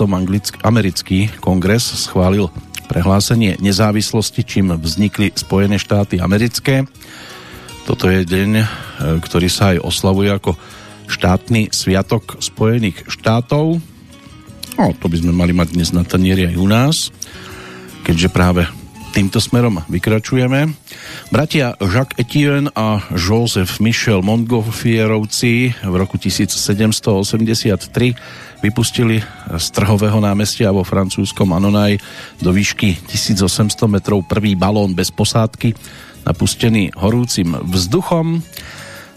Anglick, 0.09 0.57
americký 0.65 1.29
kongres 1.37 1.85
schválil 1.85 2.49
prehlásenie 2.89 3.61
nezávislosti, 3.61 4.41
čím 4.41 4.73
vznikli 4.73 5.29
Spojené 5.37 5.77
štáty 5.77 6.17
americké. 6.17 6.89
Toto 7.85 8.09
je 8.09 8.25
deň, 8.25 8.49
e, 8.57 8.65
ktorý 9.21 9.53
sa 9.53 9.77
aj 9.77 9.85
oslavuje 9.85 10.33
ako 10.33 10.57
štátny 11.05 11.69
sviatok 11.69 12.41
Spojených 12.41 13.05
štátov. 13.05 13.77
No, 14.81 14.85
to 14.97 15.05
by 15.05 15.17
sme 15.21 15.29
mali 15.29 15.53
mať 15.53 15.77
dnes 15.77 15.93
na 15.93 16.01
tanieri 16.01 16.49
aj 16.49 16.55
u 16.57 16.65
nás, 16.65 16.95
keďže 18.01 18.33
práve 18.33 18.65
týmto 19.09 19.41
smerom 19.41 19.81
vykračujeme. 19.89 20.69
Bratia 21.33 21.73
Jacques 21.81 22.21
Etienne 22.21 22.69
a 22.77 23.01
Joseph 23.17 23.81
Michel 23.81 24.21
Montgolfierovci 24.21 25.73
v 25.81 25.93
roku 25.97 26.21
1783 26.21 28.61
vypustili 28.61 29.17
z 29.57 29.65
trhového 29.73 30.21
námestia 30.21 30.69
vo 30.69 30.85
francúzskom 30.85 31.49
Anonaj 31.53 31.97
do 32.39 32.53
výšky 32.53 33.01
1800 33.09 33.89
metrov 33.89 34.21
prvý 34.29 34.53
balón 34.53 34.93
bez 34.93 35.09
posádky 35.09 35.73
napustený 36.29 36.93
horúcim 36.93 37.57
vzduchom. 37.65 38.45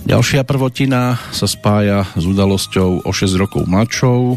Ďalšia 0.03 0.43
prvotina 0.43 1.15
sa 1.31 1.47
spája 1.47 2.03
s 2.19 2.27
udalosťou 2.27 3.07
o 3.07 3.11
6 3.15 3.39
rokov 3.39 3.71
mladšou. 3.71 4.35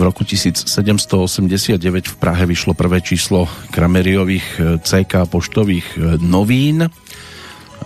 V 0.00 0.08
roku 0.08 0.24
1789 0.24 1.76
v 2.08 2.16
Prahe 2.16 2.48
vyšlo 2.48 2.72
prvé 2.72 3.04
číslo 3.04 3.44
Krameriových 3.68 4.48
eh, 4.56 4.64
CK 4.80 5.28
poštových 5.28 5.88
eh, 5.92 6.16
novín. 6.24 6.88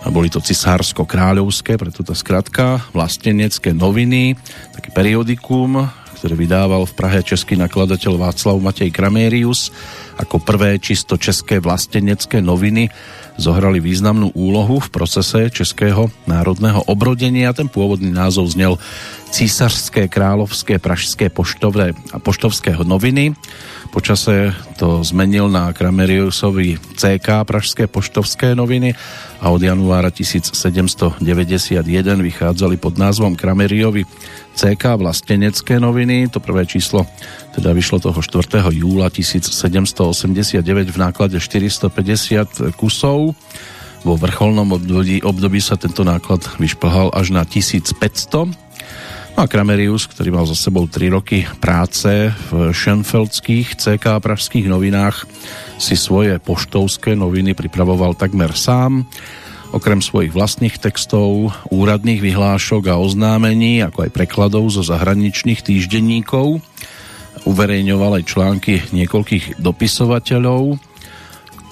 Boli 0.07 0.31
to 0.31 0.39
cisársko-kráľovské, 0.39 1.75
preto 1.75 2.07
tá 2.07 2.15
skratka, 2.15 2.87
vlastenecké 2.95 3.75
noviny, 3.75 4.31
také 4.71 4.95
periodikum, 4.95 5.91
ktoré 6.15 6.39
vydával 6.39 6.87
v 6.87 6.95
Prahe 6.95 7.19
český 7.19 7.59
nakladateľ 7.59 8.15
Václav 8.15 8.63
Matej 8.63 8.95
Kramérius 8.95 9.75
ako 10.15 10.39
prvé 10.39 10.79
čisto 10.79 11.19
české 11.19 11.59
vlastenecké 11.59 12.39
noviny 12.39 12.87
zohrali 13.35 13.83
významnú 13.83 14.31
úlohu 14.31 14.79
v 14.79 14.91
procese 14.91 15.51
českého 15.51 16.11
národného 16.27 16.83
obrodenia. 16.87 17.55
Ten 17.55 17.67
pôvodný 17.67 18.11
názov 18.11 18.55
znel 18.55 18.79
Císařské 19.31 20.07
královské 20.07 20.79
pražské 20.79 21.27
poštové 21.27 21.91
a 22.15 22.17
poštovské 22.19 22.71
noviny. 22.79 23.35
Počase 23.89 24.53
to 24.75 25.01
zmenil 25.03 25.49
na 25.49 25.71
Krameriusovi 25.73 26.77
CK 26.97 27.47
Pražské 27.47 27.87
poštovské 27.87 28.55
noviny 28.55 28.93
a 29.39 29.49
od 29.49 29.61
januára 29.61 30.11
1791 30.11 31.21
vychádzali 32.21 32.75
pod 32.77 32.97
názvom 32.97 33.33
Krameriovi 33.37 34.05
CK 34.55 34.83
Vlastenecké 34.99 35.79
noviny. 35.79 36.27
To 36.33 36.43
prvé 36.43 36.65
číslo 36.65 37.07
teda 37.55 37.71
vyšlo 37.71 37.99
toho 38.03 38.19
4. 38.21 38.61
júla 38.75 39.07
1789 39.07 40.61
v 40.91 40.97
náklade 40.97 41.37
450 41.39 42.75
kusov. 42.75 43.37
Vo 44.05 44.13
vrcholnom 44.13 44.69
období, 44.69 45.25
období 45.25 45.57
sa 45.57 45.79
tento 45.79 46.05
náklad 46.05 46.45
vyšplhal 46.61 47.09
až 47.15 47.33
na 47.33 47.41
1500 47.41 48.64
No 48.64 48.64
a 49.35 49.51
Kramerius, 49.51 50.07
ktorý 50.07 50.31
mal 50.31 50.47
za 50.47 50.55
sebou 50.55 50.87
3 50.87 51.11
roky 51.11 51.43
práce 51.59 52.31
v 52.47 52.71
šenfeldských 52.71 53.75
CK 53.75 54.23
pražských 54.23 54.71
novinách, 54.71 55.27
si 55.75 55.99
svoje 55.99 56.39
poštovské 56.39 57.19
noviny 57.19 57.51
pripravoval 57.51 58.15
takmer 58.15 58.55
sám. 58.55 59.03
Okrem 59.75 59.99
svojich 59.99 60.31
vlastných 60.31 60.79
textov, 60.79 61.51
úradných 61.67 62.23
vyhlášok 62.23 62.87
a 62.87 62.95
oznámení, 62.95 63.83
ako 63.83 64.07
aj 64.07 64.15
prekladov 64.15 64.71
zo 64.71 64.87
zahraničných 64.87 65.59
týždenníkov, 65.67 66.63
uverejňoval 67.43 68.23
aj 68.23 68.29
články 68.31 68.87
niekoľkých 68.95 69.59
dopisovateľov, 69.59 70.79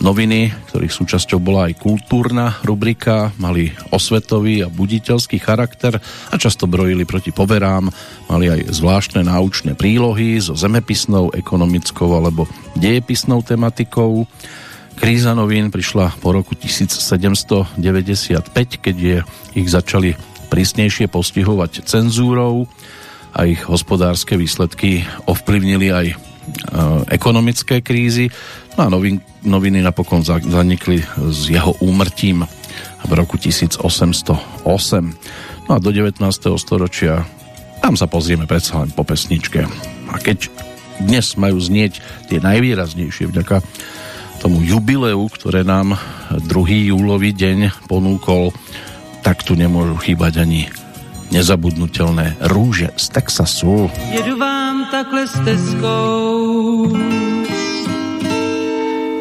Noviny, 0.04 0.52
ktorých 0.68 0.92
súčasťou 0.92 1.40
bola 1.40 1.72
aj 1.72 1.80
kultúrna 1.80 2.60
rubrika, 2.68 3.32
mali 3.40 3.72
osvetový 3.88 4.60
a 4.60 4.68
buditeľský 4.68 5.40
charakter 5.40 5.96
a 6.28 6.36
často 6.36 6.68
brojili 6.68 7.08
proti 7.08 7.32
poverám, 7.32 7.88
mali 8.28 8.52
aj 8.52 8.68
zvláštne 8.68 9.24
náučné 9.24 9.80
prílohy 9.80 10.44
so 10.44 10.60
zemepisnou, 10.60 11.32
ekonomickou 11.32 12.20
alebo 12.20 12.52
dejepisnou 12.76 13.48
tematikou. 13.48 14.28
Kríza 15.00 15.32
novín 15.40 15.72
prišla 15.72 16.20
po 16.20 16.36
roku 16.36 16.52
1795, 16.52 17.80
keď 18.84 18.96
je 19.00 19.18
ich 19.56 19.68
začali 19.72 20.20
prísnejšie 20.52 21.08
postihovať 21.08 21.88
cenzúrou 21.88 22.68
a 23.32 23.48
ich 23.48 23.64
hospodárske 23.64 24.36
výsledky 24.36 25.08
ovplyvnili 25.32 25.96
aj 25.96 26.33
ekonomické 27.08 27.80
krízy. 27.80 28.30
No 28.76 28.88
a 28.88 28.90
novin, 28.90 29.22
noviny 29.46 29.80
napokon 29.84 30.26
zanikli 30.26 31.04
s 31.30 31.48
jeho 31.48 31.76
úmrtím 31.80 32.44
v 33.04 33.12
roku 33.12 33.38
1808. 33.38 34.66
No 35.68 35.72
a 35.76 35.80
do 35.80 35.90
19. 35.92 36.20
storočia 36.60 37.24
tam 37.84 38.00
sa 38.00 38.08
pozrieme 38.08 38.48
predsa 38.48 38.80
len 38.80 38.96
po 38.96 39.04
pesničke. 39.04 39.68
A 40.12 40.16
keď 40.20 40.48
dnes 41.04 41.36
majú 41.36 41.60
znieť 41.60 42.00
tie 42.32 42.40
najvýraznejšie 42.40 43.28
vďaka 43.28 43.60
tomu 44.40 44.64
jubileu, 44.64 45.24
ktoré 45.32 45.64
nám 45.64 45.96
2. 46.32 46.92
júlový 46.92 47.32
deň 47.32 47.88
ponúkol, 47.88 48.52
tak 49.24 49.44
tu 49.48 49.56
nemôžu 49.56 49.96
chýbať 50.04 50.44
ani 50.44 50.68
nezabudnutelné 51.34 52.38
rúže 52.46 52.94
z 52.94 53.10
Texasu. 53.10 53.90
Jedu 54.14 54.38
vám 54.38 54.86
takhle 54.92 55.28
stezkou 55.28 56.94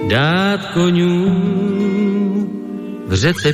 dát 0.09 0.61
konňů 0.77 1.17
v 3.07 3.15
řece. 3.15 3.53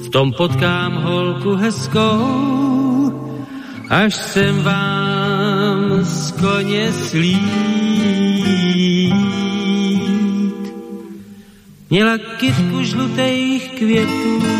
V 0.00 0.08
tom 0.10 0.32
potkám 0.32 0.92
holku 1.02 1.54
hezkou, 1.54 2.18
až 3.88 4.14
jsem 4.14 4.62
vám 4.62 6.02
z 6.02 6.32
koně 6.32 6.92
slít. 6.92 7.40
Měla 11.90 12.18
kytku 12.18 12.82
žlutých 12.82 13.70
květů, 13.78 14.59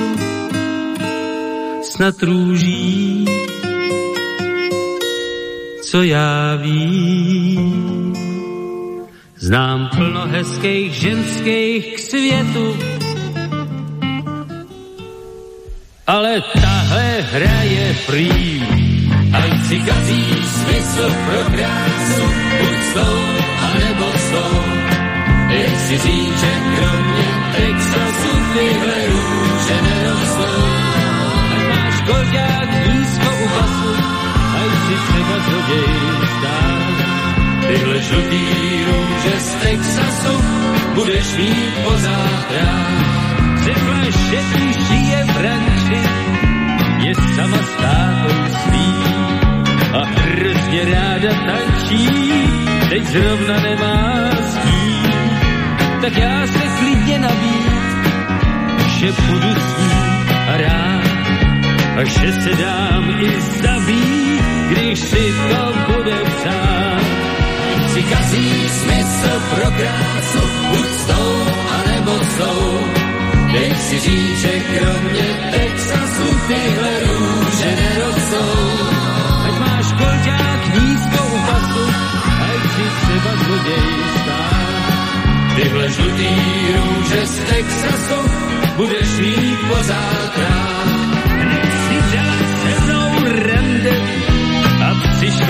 snad 2.00 2.22
růží, 2.22 3.24
co 5.90 6.02
já 6.02 6.56
vím. 6.56 8.14
Znám 9.36 9.88
plno 9.96 10.26
hezkých 10.26 10.92
ženských 10.92 11.96
k 11.96 11.98
světu, 11.98 12.76
ale 16.06 16.42
tahle 16.62 17.20
hra 17.32 17.62
je 17.62 17.94
free. 17.94 18.62
Ať 19.32 19.64
si 19.68 19.78
kazí 19.78 20.24
smysl 20.24 21.14
pro 21.26 21.42
krásu, 21.52 22.24
buď 22.60 22.78
s 22.90 22.94
tou, 22.94 23.18
anebo 23.60 24.06
s 24.18 24.30
tou. 24.30 24.56
Jak 25.50 25.80
si 25.80 25.98
říče, 25.98 26.52
kromě 26.76 27.28
Texasu 27.56 28.30
růže 28.54 28.86
nerostou. 28.86 29.19
Koľďák 32.10 32.70
nízko 32.90 33.30
u 33.30 33.46
pasu, 33.54 33.92
ať 34.60 34.72
si 34.84 34.94
třeba 35.06 35.36
zloděj 35.46 35.94
stát. 36.34 36.96
Tyhle 37.68 37.98
žlutý 38.02 38.44
růže 38.86 39.34
z 39.40 39.50
Texasu 39.62 40.34
budeš 40.94 41.26
mít 41.38 41.74
pořád 41.84 42.46
rád. 42.56 43.00
Řekla, 43.64 44.02
že 44.10 44.38
když 44.50 44.76
žije 44.88 45.24
v 45.24 45.36
ranči, 45.44 46.00
je 47.06 47.12
sama 47.14 47.60
s 47.62 47.72
tátou 47.82 48.42
svý 48.62 48.90
a 49.94 50.02
hrozně 50.04 50.80
ráda 50.94 51.32
tančí, 51.46 52.08
teď 52.90 53.02
zrovna 53.04 53.56
nemá 53.60 54.30
s. 54.34 54.58
Tak 56.00 56.16
já 56.16 56.46
se 56.46 56.64
klidně 56.78 57.18
nabít, 57.18 58.06
že 58.98 59.12
budu 59.12 59.54
s 59.54 59.78
ní 59.78 59.90
rád 60.48 61.09
a 62.00 62.04
že 62.04 62.32
se 62.32 62.52
dám 62.56 63.04
i 63.10 63.40
zabít, 63.62 64.44
když 64.70 64.98
si 65.00 65.24
to 65.50 65.62
bude 65.92 66.16
přát. 66.24 67.04
Si 67.92 68.02
kazí 68.02 68.68
smysl 68.68 69.32
pro 69.54 69.70
krásu, 69.70 70.42
buď 70.70 70.88
s 71.00 71.04
tou, 71.04 71.32
anebo 71.78 72.12
s 72.24 72.34
tou. 72.38 72.62
Dej 73.52 73.74
si 73.76 74.00
říček, 74.00 74.62
kromě 74.78 75.26
Texasu 75.50 76.28
tyhle 76.48 76.92
růže 77.04 77.70
nerostou. 77.80 78.54
Ať 79.46 79.54
máš 79.60 79.86
koľďák 80.00 80.60
nízko 80.76 81.20
u 81.36 81.38
pasu, 81.48 81.84
ať 82.48 82.60
si 82.74 82.86
třeba 83.00 83.32
zloděj 83.44 83.90
stát. 84.22 85.54
Tyhle 85.56 85.90
žlutý 85.90 86.32
růže 86.76 87.26
z 87.26 87.36
Texasu 87.38 88.20
budeš 88.76 89.10
mít 89.20 89.58
pořád 89.68 90.32
rád. 90.38 90.89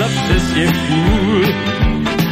Přišla 0.01 0.23
přesně 0.23 0.67
půl. 0.87 1.45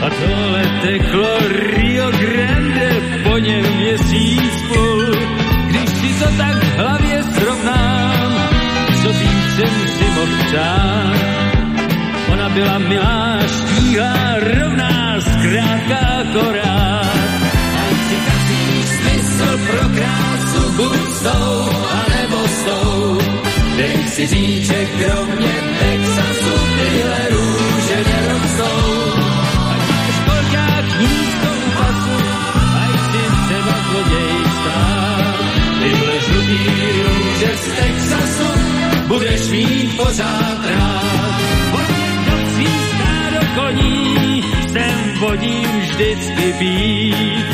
A 0.06 0.10
tohle 0.10 0.64
teklo 0.82 1.38
Rio 1.48 2.12
Grande, 2.12 2.90
po 3.24 3.38
něm 3.38 3.76
měsíc 3.76 4.54
půl. 4.68 5.06
Když 5.68 5.90
si 5.90 6.24
to 6.24 6.32
tak 6.38 6.64
v 6.64 6.78
hlavě 6.78 7.24
srovnám, 7.24 8.34
co 9.04 9.10
víc 9.10 9.56
jsem 9.56 9.88
si 9.98 10.06
mohl 10.16 10.44
přát. 10.48 11.16
Ona 12.32 12.50
byla 12.50 12.78
milá, 12.78 13.40
štíhlá, 13.48 14.36
rovná, 14.60 15.22
zkrátka 15.22 15.98
akorát. 15.98 17.10
Ať 17.80 17.98
si 18.10 18.16
kazí 18.26 18.84
smysl 18.84 19.58
pro 19.68 19.90
krásu, 19.90 20.72
buď 20.72 21.10
s 21.10 21.22
tou, 21.22 21.70
anebo 22.06 22.48
s 22.48 22.64
tou. 22.64 23.18
Dej 23.78 24.08
si 24.08 24.28
říček, 24.28 24.88
kromě 25.00 25.54
Texasu, 25.80 26.60
tyhle 26.78 27.49
cestou. 28.60 28.84
Ať 29.72 29.82
v 29.88 30.12
šporkách 30.20 30.88
nízkou 31.00 31.60
pasu, 31.76 32.16
aj 32.84 32.94
si 33.10 33.24
třeba 33.48 33.76
zloděj 33.88 34.36
stát. 34.60 35.36
Tyhle 35.80 36.16
žlutý 36.20 36.64
růže 37.06 37.52
z 37.56 37.66
Texasu 37.78 38.52
budeš 39.08 39.42
mít 39.50 39.90
pořád 39.98 40.60
rád. 40.72 41.36
Hodně 41.72 42.10
nocí 42.28 42.68
stádo 42.90 43.42
koní, 43.56 44.44
sem 44.72 45.00
vodí 45.20 45.60
vždycky 45.80 46.46
být. 46.60 47.48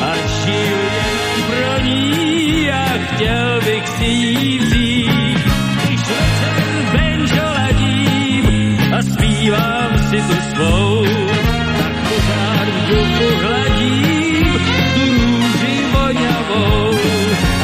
A 0.00 0.12
šílený 0.16 1.42
pro 1.48 1.84
ní 1.84 2.70
a 2.70 2.84
chtěl 3.06 3.60
bych 3.64 3.88
si 3.88 4.04
jí 4.04 4.69
tu 10.18 10.34
svou, 10.54 11.04
tak 11.78 11.94
pořád 12.08 12.68
v 12.68 12.88
duchu 12.88 13.28
hladím 13.42 14.52
tu 14.94 15.04
růži 15.10 15.84
voňavou. 15.92 16.90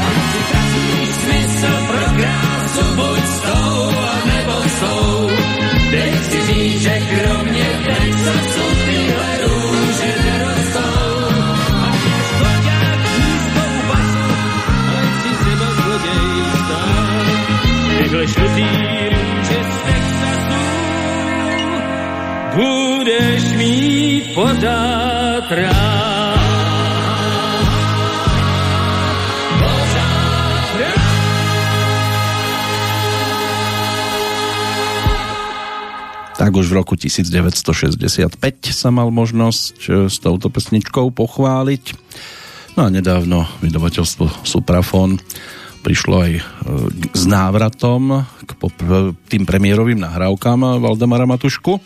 A 0.01 0.11
si 0.31 0.41
každý 0.53 1.07
smysl 1.13 1.87
pro 1.87 2.07
krásu 2.17 2.95
buď 2.97 3.25
s 3.25 3.41
tou 3.41 3.91
nebo 4.27 4.63
s 4.69 4.81
tou. 4.81 5.31
Teď 5.91 6.15
si 6.25 6.47
říct, 6.47 6.83
že 6.83 7.01
kromě 7.01 7.67
Texasu 7.85 8.67
tyhle 8.87 9.39
růže 9.43 10.15
nerostou. 10.25 11.17
A 11.83 11.91
když 11.91 12.27
budeš 22.57 23.43
mít 23.57 24.35
pořád. 24.35 25.17
Tak 36.37 36.53
už 36.53 36.69
v 36.69 36.79
roku 36.79 36.95
1965 37.01 37.97
sa 38.69 38.89
mal 38.93 39.09
možnosť 39.09 39.77
e, 39.89 40.13
s 40.13 40.21
touto 40.21 40.53
pesničkou 40.53 41.09
pochváliť. 41.09 41.85
No 42.77 42.85
a 42.85 42.89
nedávno 42.93 43.49
vydavateľstvo 43.65 44.45
Suprafon 44.45 45.17
prišlo 45.81 46.15
aj 46.29 46.33
e, 46.37 46.43
s 47.17 47.25
návratom 47.25 48.29
k 48.45 48.51
pop- 48.61 48.85
tým 49.33 49.49
premiérovým 49.49 49.97
nahrávkám 49.97 50.77
Valdemara 50.77 51.25
Matušku. 51.25 51.81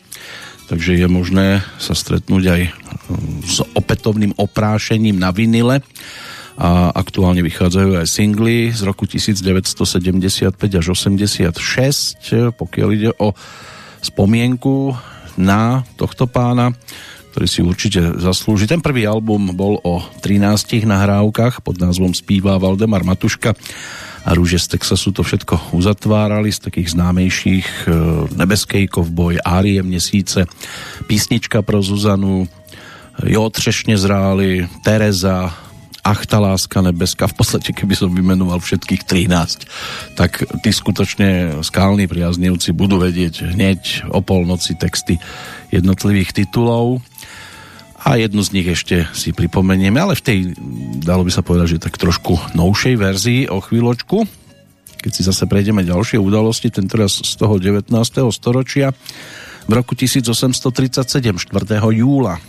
Takže 0.70 0.94
je 0.94 1.08
možné 1.10 1.66
sa 1.82 1.98
stretnúť 1.98 2.44
aj 2.46 2.62
e, 2.62 2.70
s 3.42 3.58
opätovným 3.74 4.38
oprášením 4.38 5.18
na 5.18 5.34
vinile 5.34 5.82
a 6.54 6.94
aktuálne 6.94 7.42
vychádzajú 7.42 7.98
aj 7.98 8.06
singly 8.06 8.70
z 8.70 8.86
roku 8.86 9.02
1975 9.10 10.54
až 10.54 10.86
86, 10.94 12.54
pokiaľ 12.54 12.88
ide 12.94 13.10
o 13.18 13.34
spomienku 13.98 14.94
na 15.34 15.82
tohto 15.98 16.30
pána, 16.30 16.70
ktorý 17.34 17.46
si 17.50 17.60
určite 17.66 18.20
zaslúži. 18.22 18.70
Ten 18.70 18.78
prvý 18.78 19.10
album 19.10 19.50
bol 19.58 19.82
o 19.82 19.98
13 20.22 20.86
nahrávkach 20.86 21.66
pod 21.66 21.82
názvom 21.82 22.14
Spíva 22.14 22.62
Valdemar 22.62 23.02
Matuška 23.02 23.58
a 24.24 24.30
Rúže 24.36 24.60
z 24.60 24.76
Texasu 24.76 25.10
to 25.16 25.22
všetko 25.24 25.72
uzatvárali 25.72 26.52
z 26.52 26.68
takých 26.68 26.92
známejších 26.92 27.66
e, 27.66 27.88
Nebeskej 28.36 28.86
kovboj, 28.92 29.40
Árie 29.40 29.80
Měsíce, 29.82 30.44
Písnička 31.08 31.62
pro 31.62 31.80
Zuzanu, 31.82 32.48
Jo 33.20 33.52
třešne 33.52 34.00
zráli, 34.00 34.64
Tereza, 34.80 35.52
Ach, 36.00 36.24
tá 36.24 36.40
láska 36.40 36.80
nebeská, 36.80 37.28
v 37.28 37.44
podstate 37.44 37.76
keby 37.76 37.92
som 37.92 38.08
vymenoval 38.08 38.56
všetkých 38.56 39.04
13, 39.04 40.16
tak 40.16 40.48
tí 40.64 40.72
skutočne 40.72 41.60
skálni 41.60 42.08
priaznivci 42.08 42.72
budú 42.72 42.96
vedieť 43.04 43.52
hneď 43.52 44.08
o 44.08 44.24
polnoci 44.24 44.80
texty 44.80 45.20
jednotlivých 45.68 46.32
titulov 46.32 47.04
a 48.00 48.16
jednu 48.16 48.40
z 48.40 48.52
nich 48.56 48.68
ešte 48.68 49.04
si 49.12 49.36
pripomenieme, 49.36 50.00
ale 50.00 50.16
v 50.16 50.24
tej, 50.24 50.38
dalo 51.04 51.24
by 51.24 51.32
sa 51.32 51.44
povedať, 51.44 51.76
že 51.76 51.82
tak 51.84 52.00
trošku 52.00 52.56
novšej 52.56 52.94
verzii 52.96 53.40
o 53.52 53.60
chvíľočku, 53.60 54.24
keď 55.00 55.12
si 55.12 55.22
zase 55.24 55.44
prejdeme 55.48 55.84
ďalšie 55.84 56.20
udalosti, 56.20 56.72
tentoraz 56.72 57.20
z 57.20 57.34
toho 57.36 57.56
19. 57.56 57.92
storočia. 58.32 58.92
V 59.68 59.72
roku 59.72 59.96
1837, 59.96 61.40
4. 61.40 61.52
júla, 61.96 62.40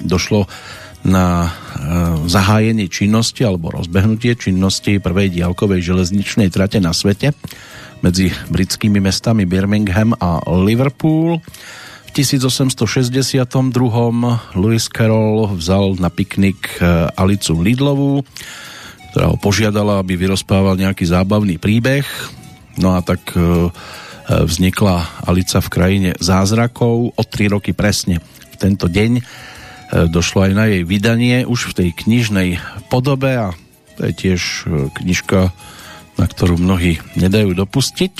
došlo 0.00 0.48
na 1.00 1.48
e, 1.48 1.50
zahájenie 2.28 2.92
činnosti 2.92 3.40
alebo 3.40 3.72
rozbehnutie 3.72 4.36
činnosti 4.36 5.00
prvej 5.00 5.32
diaľkovej 5.32 5.80
železničnej 5.80 6.52
trate 6.52 6.76
na 6.76 6.92
svete 6.92 7.32
medzi 8.04 8.32
britskými 8.52 9.00
mestami 9.00 9.44
Birmingham 9.48 10.16
a 10.16 10.44
Liverpool. 10.60 11.40
V 12.10 12.18
1862. 12.18 13.38
Lewis 14.58 14.90
Carroll 14.90 15.46
vzal 15.54 15.94
na 16.02 16.10
piknik 16.10 16.82
e, 16.82 17.06
Alicu 17.14 17.54
Lidlovú, 17.62 18.26
ktorá 19.14 19.30
ho 19.30 19.38
požiadala, 19.38 20.02
aby 20.02 20.18
vyrozpával 20.18 20.74
nejaký 20.74 21.06
zábavný 21.06 21.62
príbeh. 21.62 22.02
No 22.82 22.98
a 22.98 23.06
tak 23.06 23.22
e, 23.38 23.70
vznikla 24.26 25.22
Alica 25.22 25.62
v 25.62 25.70
krajine 25.70 26.10
zázrakov 26.18 27.14
o 27.14 27.22
tri 27.22 27.46
roky 27.46 27.70
presne 27.70 28.18
v 28.50 28.56
tento 28.58 28.90
deň 28.90 29.22
došlo 29.90 30.46
aj 30.46 30.52
na 30.54 30.70
jej 30.70 30.82
vydanie 30.86 31.42
už 31.42 31.74
v 31.74 31.76
tej 31.78 31.88
knižnej 31.94 32.62
podobe 32.86 33.34
a 33.34 33.54
to 33.98 34.08
je 34.08 34.12
tiež 34.16 34.42
e, 34.64 34.88
knižka, 34.96 35.52
na 36.20 36.28
ktorú 36.28 36.60
mnohí 36.60 37.00
nedajú 37.16 37.56
dopustiť. 37.56 38.14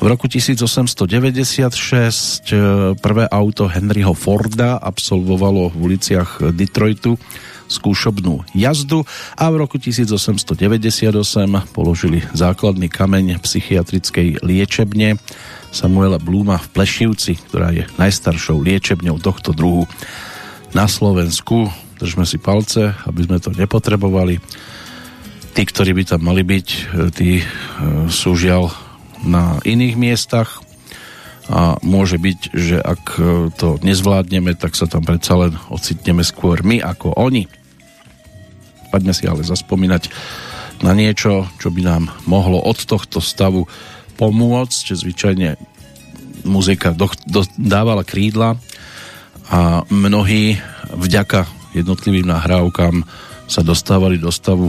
V 0.00 0.04
roku 0.08 0.24
1896 0.24 2.48
e, 2.48 2.56
prvé 2.96 3.28
auto 3.28 3.68
Henryho 3.68 4.16
Forda 4.16 4.80
absolvovalo 4.80 5.68
v 5.68 5.76
uliciach 5.76 6.40
Detroitu 6.56 7.20
skúšobnú 7.68 8.40
jazdu 8.56 9.04
a 9.36 9.52
v 9.52 9.60
roku 9.60 9.76
1898 9.76 10.56
položili 11.76 12.24
základný 12.32 12.88
kameň 12.88 13.36
psychiatrickej 13.42 14.40
liečebne 14.40 15.20
Samuela 15.74 16.16
Bluma 16.16 16.56
v 16.56 16.72
Plešivci, 16.72 17.36
ktorá 17.50 17.74
je 17.74 17.84
najstaršou 18.00 18.64
liečebňou 18.64 19.20
tohto 19.20 19.52
druhu 19.52 19.84
na 20.72 20.88
Slovensku. 20.88 21.68
Držme 22.00 22.24
si 22.24 22.40
palce, 22.40 22.96
aby 23.04 23.28
sme 23.28 23.42
to 23.42 23.52
nepotrebovali. 23.52 24.40
Tí, 25.56 25.64
ktorí 25.64 25.96
by 25.96 26.04
tam 26.04 26.20
mali 26.20 26.44
byť, 26.44 26.68
e, 26.68 26.78
tí 27.16 27.30
e, 27.40 27.44
sú 28.12 28.36
žiaľ 28.36 28.76
na 29.24 29.56
iných 29.64 29.96
miestach 29.96 30.60
a 31.48 31.80
môže 31.80 32.20
byť, 32.20 32.40
že 32.52 32.76
ak 32.76 33.02
e, 33.16 33.20
to 33.56 33.80
nezvládneme, 33.80 34.52
tak 34.52 34.76
sa 34.76 34.84
tam 34.84 35.08
predsa 35.08 35.32
len 35.40 35.56
ocitneme 35.72 36.20
skôr 36.20 36.60
my 36.60 36.84
ako 36.84 37.16
oni. 37.16 37.48
Poďme 38.92 39.16
si 39.16 39.24
ale 39.24 39.48
zaspomínať 39.48 40.12
na 40.84 40.92
niečo, 40.92 41.48
čo 41.56 41.72
by 41.72 41.80
nám 41.80 42.12
mohlo 42.28 42.60
od 42.60 42.76
tohto 42.76 43.24
stavu 43.24 43.64
pomôcť, 44.20 44.92
že 44.92 45.00
zvyčajne 45.08 45.56
muzika 46.44 46.92
do, 46.92 47.08
do, 47.24 47.48
dávala 47.56 48.04
krídla 48.04 48.60
a 49.48 49.88
mnohí 49.88 50.60
vďaka 50.92 51.48
jednotlivým 51.72 52.28
nahrávkam 52.28 53.08
sa 53.48 53.64
dostávali 53.64 54.20
do 54.20 54.28
stavu, 54.28 54.68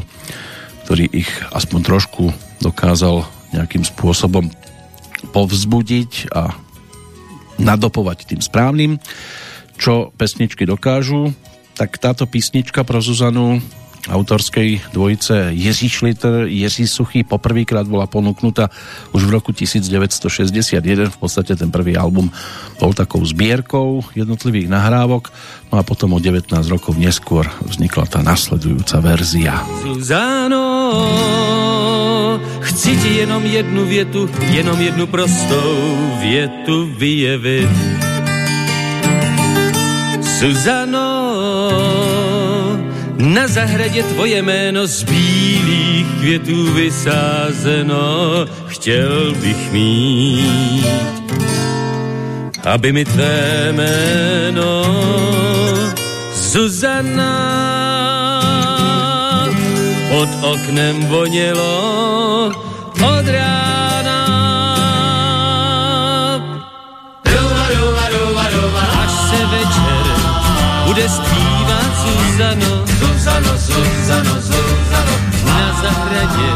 ktorý 0.88 1.04
ich 1.12 1.28
aspoň 1.52 1.84
trošku 1.84 2.32
dokázal 2.64 3.28
nejakým 3.52 3.84
spôsobom 3.84 4.48
povzbudiť 5.36 6.32
a 6.32 6.56
nadopovať 7.60 8.32
tým 8.32 8.40
správnym. 8.40 8.96
Čo 9.76 10.16
pesničky 10.16 10.64
dokážu, 10.64 11.36
tak 11.76 12.00
táto 12.00 12.24
písnička 12.24 12.88
pro 12.88 13.04
Zuzanu 13.04 13.60
autorskej 14.10 14.94
dvojice 14.94 15.52
Jiří 15.52 15.90
Šliter, 15.90 16.48
Jiří 16.48 16.88
Suchý 16.88 17.24
poprvýkrát 17.24 17.88
bola 17.88 18.08
ponúknutá 18.08 18.70
už 19.12 19.24
v 19.26 19.30
roku 19.30 19.52
1961. 19.52 21.10
V 21.10 21.18
podstate 21.18 21.56
ten 21.56 21.72
prvý 21.72 21.98
album 21.98 22.32
bol 22.80 22.94
takou 22.94 23.26
zbierkou 23.26 24.06
jednotlivých 24.16 24.70
nahrávok, 24.70 25.34
no 25.74 25.80
a 25.80 25.84
potom 25.84 26.14
o 26.16 26.20
19 26.24 26.54
rokov 26.72 26.96
neskôr 26.96 27.50
vznikla 27.66 28.06
tá 28.08 28.24
nasledujúca 28.24 29.04
verzia. 29.04 29.60
Zuzano, 29.84 30.66
chci 32.64 32.96
ti 32.98 33.12
jenom 33.26 33.44
jednu 33.44 33.86
větu, 33.86 34.30
jenom 34.54 34.80
jednu 34.82 35.08
prostou 35.08 35.76
větu 36.22 36.96
vyjevit. 36.98 37.70
Suzano, 40.38 41.10
na 43.18 43.48
zahradě 43.48 44.04
tvoje 44.04 44.42
jméno 44.42 44.88
z 44.88 45.04
bílých 45.04 46.08
květů 46.20 46.74
vysázeno 46.74 48.46
chtěl 48.68 49.34
bych 49.36 49.72
mít. 49.72 50.86
Aby 52.64 52.92
mi 52.92 53.06
tvé 53.06 53.70
jméno 53.72 54.84
Zuzana 56.34 57.34
pod 60.10 60.30
oknem 60.42 61.06
vonělo 61.06 62.52
od 62.94 63.28
rána. 63.28 64.28
Až 69.04 69.12
se 69.12 69.46
večer 69.46 70.06
bude 70.86 71.10
stvílet 71.10 71.37
Zuzano, 73.38 73.58
Zuzano, 73.58 74.42
Zuzano, 74.42 75.14
na 75.46 75.82
zahradě 75.82 76.50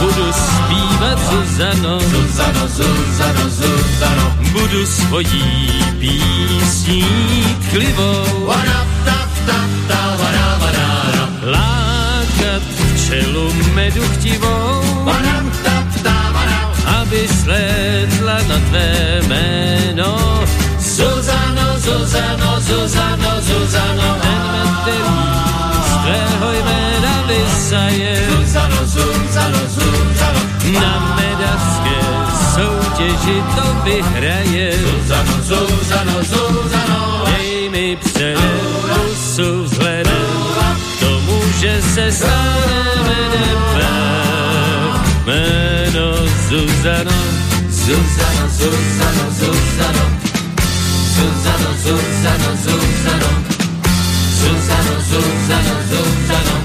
budu 0.00 0.32
zpívat 0.32 1.18
Zuzano, 1.30 2.00
Zuzano, 2.00 2.68
Zuzano, 2.68 3.50
Zuzano. 3.50 4.36
budu 4.52 4.86
svojí 4.86 5.68
písní 6.00 7.04
tklivou 7.68 8.46
Vana, 8.46 8.86
ta, 9.04 9.28
ta, 9.46 9.58
ta, 9.88 10.16
vana, 10.16 10.58
ra. 10.62 11.28
lákat 11.50 12.62
včelu 12.94 13.52
medu 13.74 14.02
chtivou, 14.08 14.82
Vana, 15.04 15.44
ta, 15.64 15.84
ta, 16.02 16.30
vana. 16.32 16.72
aby 17.00 17.28
slétla 17.28 18.38
na 18.48 18.58
tvé 18.68 19.20
jméno. 19.26 20.40
Zuzano, 20.78 21.78
Zuzano, 21.78 22.60
Zuzano, 22.60 23.40
Zuzano, 23.40 24.18
Ten 24.22 24.42
med, 24.52 24.68
který 24.82 24.98
z 25.48 25.51
tvého 26.02 26.52
jména 26.52 27.22
vysaje, 27.26 28.28
Zuzano, 28.30 28.86
Zuzano, 28.86 29.58
Zuzano, 29.66 30.40
na 30.80 31.16
medařské 31.16 31.98
soutěži 32.54 33.42
to 33.56 33.74
vyhraje. 33.84 34.72
Zuzano, 34.78 35.32
Zuzano, 35.42 36.22
Zuzano. 36.22 37.24
Dej 37.26 37.68
mi 37.68 37.96
předem 37.96 38.60
pusu 38.88 39.64
vzhledem 39.64 40.26
k 40.96 41.00
tomu, 41.00 41.42
že 41.60 41.82
se 41.82 42.12
staneme 42.12 43.18
nebe. 43.30 43.88
Jméno 45.24 46.12
Zuzano, 46.48 47.18
Zuzano, 47.70 48.48
Zuzano, 48.48 49.30
Zuzano. 49.30 50.04
Zuzano, 51.14 51.70
Zuzano, 51.82 52.56
Zuzano. 52.56 52.62
Zuzano, 52.62 53.51
Zuzano, 55.00 55.74
Zuzano. 55.88 56.62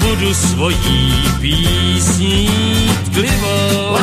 Budu 0.00 0.34
svojí 0.34 1.12
písní 1.40 2.48
tklivou 3.04 3.96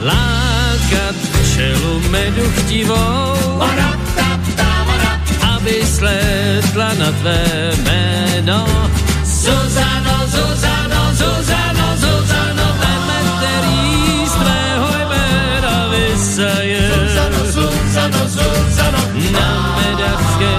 lákat 0.00 1.16
včelu 1.42 2.00
medu 2.10 2.50
chtivou, 2.50 3.34
aby 5.66 5.82
slétla 5.82 6.94
na 6.94 7.10
tvé 7.10 7.42
jméno. 7.82 8.66
Zuzano, 9.24 10.16
Zuzano, 10.30 11.02
Zuzano, 11.10 11.86
Zuzano, 11.98 12.66
med, 12.78 13.26
který 13.38 14.26
z 14.26 14.32
tvého 14.32 14.86
jména 15.08 15.88
vysaje. 15.90 16.90
Zuzano, 16.94 17.42
Zuzano, 17.50 18.22
Zuzano. 18.28 18.98
Na 19.34 19.76
medařské 19.76 20.54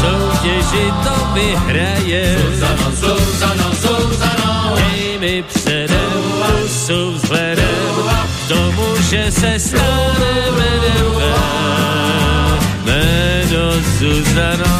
soutěži 0.00 0.86
to 1.04 1.14
vyhraje. 1.34 2.38
Zuzano, 2.38 2.88
Zuzano, 2.96 3.68
Zuzano. 3.74 4.76
Dej 4.76 5.18
mi 5.18 5.42
předem 5.42 6.22
pusu 6.40 7.12
vzhledem 7.12 7.92
k 8.44 8.48
tomu, 8.48 8.96
že 9.10 9.30
se 9.30 9.58
staneme 9.58 10.70
nebe. 10.80 11.65
Jméno 13.96 14.72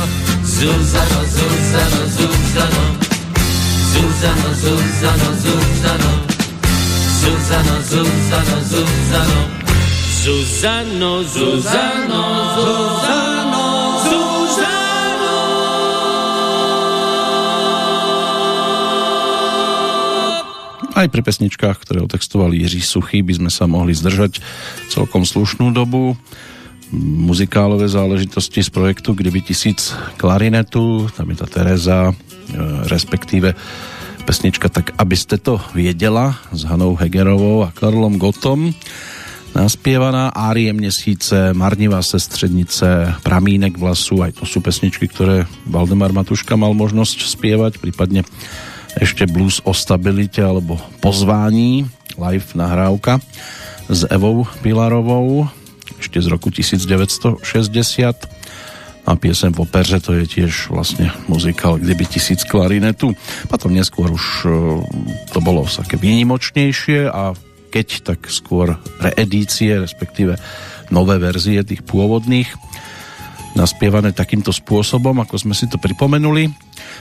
Zuzano, 0.44 1.20
Zuzano, 1.24 1.24
Zuzano, 1.24 2.00
Zuzano. 2.12 2.84
Zuzano, 3.92 4.48
Zuzano, 4.60 5.28
Zuzano. 5.40 6.12
Zuzano, 7.20 7.74
Zuzano, 7.80 8.56
Zuzano. 8.60 9.40
Zuzano, 10.20 11.12
Zuzano, 11.24 12.22
Zuzano, 12.60 13.64
Zuzano. 14.04 14.84
Aj 20.92 21.08
pri 21.08 21.22
pesničkách, 21.24 21.76
ktoré 21.88 22.04
otextoval 22.04 22.52
Jiří 22.52 22.84
Suchý, 22.84 23.24
by 23.24 23.32
sme 23.32 23.48
sa 23.48 23.64
mohli 23.64 23.96
zdržať 23.96 24.44
celkom 24.92 25.24
slušnú 25.24 25.72
dobu. 25.72 26.20
Muzikálové 26.94 27.90
záležitosti 27.90 28.62
z 28.62 28.70
projektu 28.70 29.14
Kdyby 29.14 29.42
tisíc 29.42 29.90
klarinetu, 30.16 31.10
tam 31.16 31.26
je 31.30 31.36
tá 31.36 31.46
Tereza, 31.50 32.10
e, 32.10 32.14
respektíve 32.86 33.58
pesnička 34.22 34.70
Tak, 34.70 34.94
aby 34.98 35.16
ste 35.18 35.38
to 35.38 35.58
viedela 35.74 36.38
s 36.54 36.62
Hanou 36.62 36.94
Hegerovou 36.94 37.66
a 37.66 37.74
Karlom 37.74 38.18
Gotom 38.18 38.70
naspievaná 39.56 40.28
Árie 40.36 40.68
měsíce, 40.72 41.56
Marnivá 41.56 42.02
sestřednice, 42.04 43.14
Pramínek 43.24 43.80
vlasu, 43.80 44.20
aj 44.20 44.36
to 44.36 44.44
sú 44.44 44.60
pesničky, 44.60 45.08
ktoré 45.08 45.48
Valdemar 45.64 46.12
Matuška 46.12 46.60
mal 46.60 46.76
možnosť 46.76 47.24
spievať, 47.24 47.80
prípadne 47.80 48.28
ešte 49.00 49.24
blues 49.24 49.64
o 49.64 49.72
stabilite 49.72 50.44
alebo 50.44 50.76
pozvání, 51.00 51.88
live 52.20 52.48
nahrávka 52.52 53.20
s 53.88 54.04
Evou 54.12 54.44
Pilarovou 54.60 55.48
ešte 56.00 56.18
z 56.20 56.26
roku 56.28 56.48
1960 56.52 57.44
a 59.06 59.14
piesem 59.14 59.54
v 59.54 59.62
opeře 59.62 60.02
to 60.02 60.18
je 60.18 60.26
tiež 60.26 60.74
vlastne 60.74 61.14
muzikál 61.30 61.78
Kdyby 61.78 62.10
tisíc 62.10 62.42
klarinetu. 62.42 63.14
Potom 63.46 63.70
neskôr 63.70 64.10
už 64.10 64.24
e, 64.42 64.48
to 65.30 65.38
bolo 65.38 65.62
také 65.62 65.94
výnimočnejšie 65.94 67.06
a 67.06 67.30
keď 67.70 67.86
tak 68.02 68.26
skôr 68.26 68.74
reedície, 68.98 69.78
respektíve 69.78 70.34
nové 70.90 71.22
verzie 71.22 71.62
tých 71.62 71.86
pôvodných 71.86 72.50
naspievané 73.56 74.12
takýmto 74.12 74.52
spôsobom, 74.52 75.16
ako 75.22 75.40
sme 75.40 75.54
si 75.56 75.64
to 75.70 75.80
pripomenuli. 75.80 76.52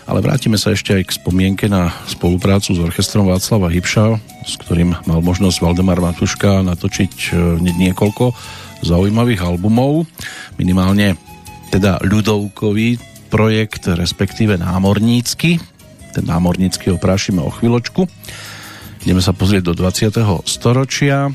Ale 0.08 0.24
vrátime 0.24 0.56
sa 0.56 0.72
ešte 0.72 0.96
aj 0.96 1.04
k 1.10 1.18
spomienke 1.20 1.66
na 1.68 1.92
spoluprácu 2.08 2.78
s 2.78 2.80
orchestrom 2.80 3.28
Václava 3.28 3.68
Hybša, 3.68 4.06
s 4.46 4.54
ktorým 4.62 4.96
mal 5.10 5.20
možnosť 5.26 5.58
Valdemar 5.60 6.00
Matuška 6.00 6.62
natočiť 6.64 7.14
e, 7.34 7.60
niekoľko 7.60 8.26
zaujímavých 8.86 9.42
albumov. 9.42 10.06
Minimálne 10.62 11.18
teda 11.74 12.00
ľudovkový 12.06 13.02
projekt, 13.34 13.90
respektíve 13.90 14.56
námornícky. 14.56 15.60
Ten 16.16 16.24
námornícky 16.24 16.94
oprášime 16.94 17.44
o 17.44 17.52
chvíľočku. 17.52 18.08
Ideme 19.04 19.22
sa 19.22 19.36
pozrieť 19.36 19.70
do 19.70 19.74
20. 19.76 20.16
storočia. 20.48 21.30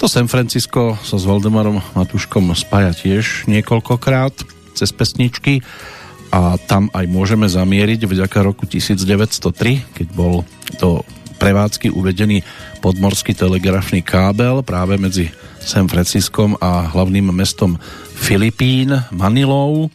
To 0.00 0.08
San 0.08 0.32
Francisco 0.32 0.96
sa 0.96 1.16
s 1.20 1.28
Valdemarom 1.28 1.82
Matuškom 1.92 2.48
spája 2.56 2.96
tiež 2.96 3.44
niekoľkokrát 3.50 4.32
cez 4.72 4.88
pesničky 4.96 5.60
a 6.32 6.56
tam 6.56 6.88
aj 6.94 7.04
môžeme 7.10 7.50
zamieriť 7.50 8.06
vďaka 8.06 8.38
roku 8.40 8.64
1903, 8.64 9.92
keď 9.92 10.06
bol 10.14 10.46
do 10.78 11.04
prevádzky 11.40 11.88
uvedený 11.88 12.44
podmorský 12.84 13.32
telegrafný 13.32 14.04
kábel 14.04 14.60
práve 14.60 15.00
medzi 15.00 15.32
San 15.64 15.88
Franciskom 15.88 16.60
a 16.60 16.92
hlavným 16.92 17.32
mestom 17.32 17.80
Filipín, 18.12 18.92
Manilou. 19.08 19.88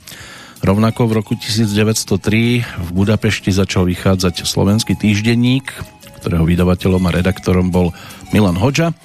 Rovnako 0.66 1.06
v 1.06 1.12
roku 1.22 1.34
1903 1.38 2.66
v 2.66 2.90
Budapešti 2.90 3.54
začal 3.54 3.86
vychádzať 3.86 4.42
slovenský 4.50 4.98
týždenník, 4.98 5.70
ktorého 6.26 6.42
vydavateľom 6.42 7.06
a 7.06 7.14
redaktorom 7.14 7.70
bol 7.70 7.94
Milan 8.34 8.58
Hoďa. 8.58 8.98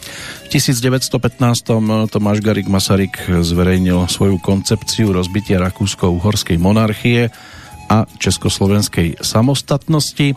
V 0.48 0.56
1915 0.56 2.08
Tomáš 2.08 2.40
Garik 2.40 2.72
Masaryk 2.72 3.28
zverejnil 3.28 4.08
svoju 4.08 4.40
koncepciu 4.40 5.12
rozbitia 5.12 5.60
Rakúsko-Uhorskej 5.60 6.56
monarchie 6.56 7.28
a 7.92 8.08
Československej 8.16 9.20
samostatnosti. 9.20 10.32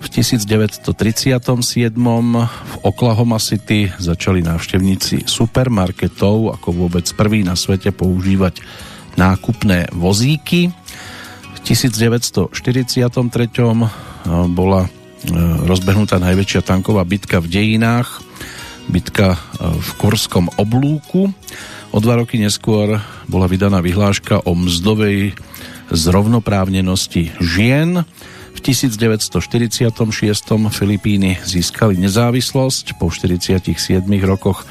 V 0.00 0.06
1937 0.08 1.92
v 1.92 2.74
Oklahoma 2.82 3.36
City 3.36 3.92
začali 4.00 4.40
návštevníci 4.40 5.28
supermarketov 5.28 6.56
ako 6.56 6.68
vôbec 6.72 7.04
prvý 7.12 7.44
na 7.44 7.52
svete 7.52 7.92
používať 7.92 8.64
nákupné 9.20 9.92
vozíky. 9.92 10.72
V 11.52 11.58
1943 11.68 12.50
bola 14.48 14.88
rozbehnutá 15.68 16.16
najväčšia 16.16 16.64
tanková 16.64 17.04
bitka 17.04 17.44
v 17.44 17.52
dejinách, 17.52 18.24
bitka 18.88 19.36
v 19.60 19.90
Korskom 20.00 20.48
oblúku. 20.56 21.28
O 21.92 21.98
dva 22.00 22.16
roky 22.16 22.40
neskôr 22.40 23.04
bola 23.28 23.46
vydaná 23.50 23.84
vyhláška 23.84 24.48
o 24.48 24.56
mzdovej 24.56 25.36
zrovnoprávnenosti 25.92 27.36
žien. 27.42 28.08
V 28.60 28.68
1946. 28.76 29.88
Filipíny 30.68 31.40
získali 31.40 31.96
nezávislosť 31.96 33.00
po 33.00 33.08
47 33.08 33.72
rokoch 34.20 34.68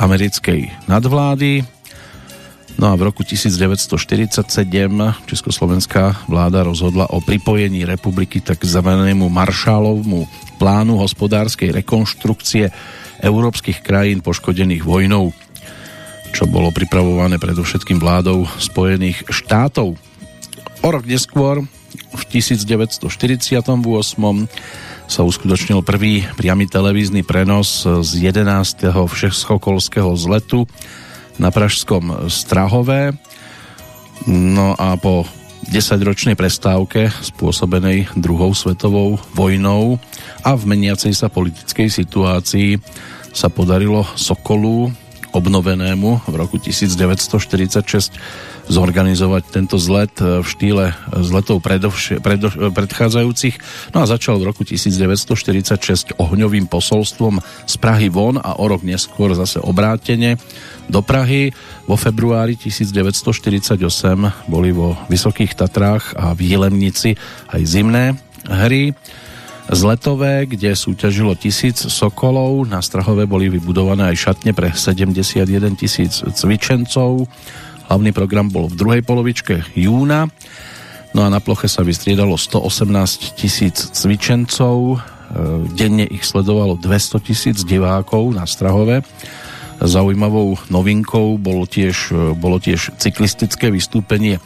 americkej 0.00 0.72
nadvlády. 0.88 1.60
No 2.80 2.88
a 2.88 2.96
v 2.96 3.12
roku 3.12 3.28
1947 3.28 4.48
československá 5.28 6.24
vláda 6.24 6.64
rozhodla 6.64 7.12
o 7.12 7.20
pripojení 7.20 7.84
republiky 7.84 8.40
tzv. 8.40 8.80
maršálovmu 9.12 10.24
plánu 10.56 10.96
hospodárskej 10.96 11.84
rekonštrukcie 11.84 12.72
európskych 13.20 13.84
krajín 13.84 14.24
poškodených 14.24 14.88
vojnou, 14.88 15.36
čo 16.32 16.48
bolo 16.48 16.72
pripravované 16.72 17.36
predovšetkým 17.36 18.00
vládou 18.00 18.48
Spojených 18.56 19.28
štátov. 19.28 20.00
O 20.80 20.88
rok 20.88 21.04
neskôr, 21.04 21.68
v 22.12 22.22
1948 22.28 23.08
sa 25.08 25.20
uskutočnil 25.24 25.80
prvý 25.80 26.24
priamy 26.36 26.68
televízny 26.68 27.24
prenos 27.24 27.84
z 27.84 28.10
11. 28.20 28.92
všeskokolského 28.92 30.12
zletu 30.16 30.68
na 31.40 31.48
Pražskom 31.48 32.28
Strahové. 32.28 33.16
No 34.28 34.76
a 34.76 35.00
po 35.00 35.24
10-ročnej 35.68 36.36
prestávke 36.36 37.12
spôsobenej 37.12 38.12
druhou 38.16 38.52
svetovou 38.56 39.20
vojnou 39.36 40.00
a 40.44 40.56
v 40.56 40.62
meniacej 40.64 41.12
sa 41.12 41.28
politickej 41.28 41.88
situácii 41.92 42.80
sa 43.32 43.52
podarilo 43.52 44.04
Sokolu 44.16 44.92
obnovenému 45.32 46.28
v 46.28 46.34
roku 46.34 46.56
1946 46.56 48.12
zorganizovať 48.68 49.42
tento 49.48 49.80
zlet 49.80 50.12
v 50.20 50.44
štýle 50.44 50.92
zletov 51.24 51.64
predovš- 51.64 52.20
predo- 52.20 52.72
predchádzajúcich. 52.72 53.54
No 53.96 54.04
a 54.04 54.06
začal 54.06 54.36
v 54.40 54.52
roku 54.52 54.62
1946 54.62 56.12
ohňovým 56.20 56.68
posolstvom 56.68 57.40
z 57.64 57.74
Prahy 57.80 58.12
von 58.12 58.36
a 58.36 58.60
o 58.60 58.64
rok 58.68 58.84
neskôr 58.84 59.32
zase 59.32 59.56
obrátene 59.60 60.36
do 60.88 61.00
Prahy. 61.00 61.52
Vo 61.88 61.96
februári 61.96 62.60
1948 62.60 63.80
boli 64.48 64.70
vo 64.72 65.00
Vysokých 65.08 65.56
Tatrách 65.56 66.12
a 66.16 66.36
v 66.36 66.52
Jilemnici 66.52 67.16
aj 67.48 67.62
zimné 67.64 68.04
hry 68.48 68.92
zletové, 69.72 70.48
kde 70.48 70.72
súťažilo 70.72 71.36
tisíc 71.36 71.76
sokolov. 71.76 72.64
Na 72.68 72.80
Strahove 72.80 73.28
boli 73.28 73.52
vybudované 73.52 74.12
aj 74.12 74.16
šatne 74.16 74.52
pre 74.56 74.72
71 74.72 75.44
tisíc 75.76 76.24
cvičencov. 76.24 77.28
Hlavný 77.88 78.10
program 78.12 78.48
bol 78.52 78.68
v 78.68 78.76
druhej 78.76 79.02
polovičke 79.04 79.64
júna. 79.76 80.28
No 81.16 81.24
a 81.24 81.28
na 81.32 81.40
ploche 81.40 81.68
sa 81.72 81.80
vystriedalo 81.84 82.36
118 82.36 83.36
tisíc 83.36 83.92
cvičencov. 83.96 84.76
E, 84.78 84.98
denne 85.72 86.04
ich 86.04 86.24
sledovalo 86.24 86.76
200 86.76 87.20
tisíc 87.24 87.56
divákov 87.64 88.36
na 88.36 88.44
Strahove. 88.44 89.04
Zaujímavou 89.78 90.58
novinkou 90.68 91.40
bolo 91.40 91.64
tiež, 91.64 92.12
e, 92.12 92.36
bolo 92.36 92.60
tiež 92.60 92.96
cyklistické 93.00 93.72
vystúpenie 93.72 94.40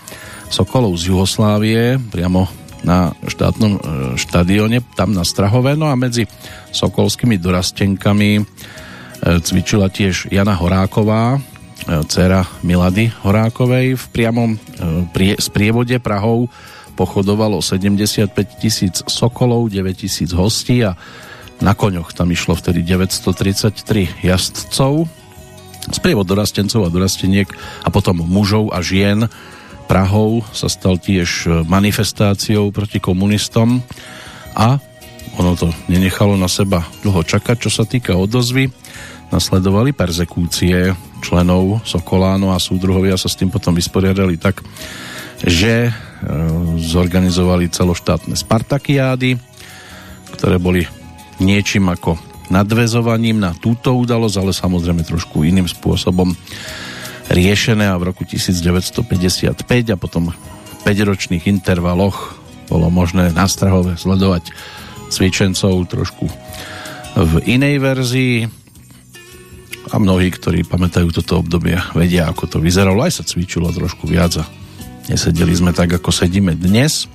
Sokolov 0.53 1.01
z 1.01 1.09
Jugoslávie 1.09 1.97
priamo 2.13 2.45
na 2.83 3.15
štátnom 3.27 3.73
e, 3.77 3.81
štadióne 4.19 4.83
tam 4.99 5.15
na 5.15 5.23
Strahove. 5.23 5.79
No 5.79 5.91
a 5.91 5.95
medzi 5.95 6.27
sokolskými 6.75 7.39
dorastenkami 7.39 8.43
cvičila 9.23 9.87
tiež 9.87 10.35
Jana 10.35 10.59
Horáková, 10.59 11.39
E, 11.83 12.07
dcera 12.07 12.47
Milady 12.63 13.11
Horákovej. 13.27 13.99
V 13.99 14.05
priamom 14.15 14.55
e, 14.55 14.59
prie, 15.11 15.35
sprievode 15.43 15.99
Prahou 15.99 16.47
pochodovalo 16.95 17.59
75 17.59 18.31
tisíc 18.63 19.03
sokolov, 19.11 19.67
9 19.67 19.91
tisíc 19.91 20.31
hostí 20.31 20.87
a 20.87 20.95
na 21.59 21.75
koňoch 21.75 22.15
tam 22.15 22.31
išlo 22.31 22.55
vtedy 22.55 22.87
933 22.87 24.23
jazdcov. 24.23 25.11
Sprievod 25.91 26.27
dorastencov 26.31 26.87
a 26.87 26.93
dorasteniek 26.93 27.51
a 27.83 27.91
potom 27.91 28.23
mužov 28.23 28.71
a 28.71 28.79
žien 28.79 29.27
Prahou 29.93 30.41
sa 30.57 30.73
stal 30.73 30.97
tiež 30.97 31.53
manifestáciou 31.69 32.73
proti 32.73 32.97
komunistom 32.97 33.85
a 34.57 34.81
ono 35.37 35.53
to 35.53 35.69
nenechalo 35.85 36.33
na 36.41 36.49
seba 36.49 36.81
dlho 37.05 37.21
čakať, 37.21 37.61
čo 37.61 37.69
sa 37.69 37.85
týka 37.85 38.17
odozvy. 38.17 38.73
Nasledovali 39.29 39.93
perzekúcie 39.93 40.97
členov 41.21 41.85
Sokoláno 41.85 42.57
a 42.57 42.59
súdruhovia 42.61 43.21
sa 43.21 43.29
s 43.29 43.37
tým 43.37 43.53
potom 43.53 43.77
vysporiadali 43.77 44.41
tak, 44.41 44.65
že 45.45 45.89
e, 45.89 45.93
zorganizovali 46.81 47.69
celoštátne 47.69 48.33
Spartakiády, 48.33 49.37
ktoré 50.41 50.57
boli 50.57 50.89
niečím 51.37 51.93
ako 51.93 52.17
nadvezovaním 52.49 53.45
na 53.45 53.53
túto 53.53 53.93
udalosť, 53.93 54.37
ale 54.41 54.57
samozrejme 54.57 55.05
trošku 55.05 55.45
iným 55.45 55.69
spôsobom 55.69 56.33
riešené 57.31 57.87
a 57.87 57.99
v 58.01 58.11
roku 58.11 58.27
1955 58.27 59.55
a 59.93 59.97
potom 60.01 60.33
v 60.33 60.37
5-ročných 60.83 61.47
intervaloch 61.47 62.35
bolo 62.67 62.89
možné 62.89 63.31
na 63.37 63.47
Strahove 63.47 64.01
sledovať 64.01 64.51
cvičencov 65.13 65.87
trošku 65.93 66.27
v 67.13 67.33
inej 67.45 67.77
verzii 67.85 68.49
a 69.93 70.01
mnohí, 70.01 70.33
ktorí 70.33 70.65
pamätajú 70.65 71.13
toto 71.13 71.45
obdobie, 71.45 71.77
vedia, 71.93 72.25
ako 72.33 72.49
to 72.49 72.59
vyzeralo. 72.63 73.05
Aj 73.05 73.13
sa 73.13 73.27
cvičilo 73.27 73.69
trošku 73.69 74.09
viac 74.09 74.41
a 74.41 74.49
nesedeli 75.13 75.53
sme 75.53 75.77
tak, 75.77 75.93
ako 76.01 76.09
sedíme 76.09 76.57
dnes. 76.57 77.11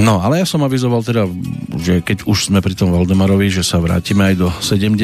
No, 0.00 0.18
ale 0.18 0.42
ja 0.42 0.46
som 0.48 0.66
avizoval 0.66 1.06
teda, 1.06 1.30
že 1.78 2.02
keď 2.02 2.26
už 2.26 2.50
sme 2.50 2.58
pri 2.58 2.74
tom 2.74 2.90
Valdemarovi, 2.90 3.46
že 3.50 3.62
sa 3.62 3.78
vrátime 3.78 4.32
aj 4.32 4.34
do 4.38 4.48
70 4.58 4.98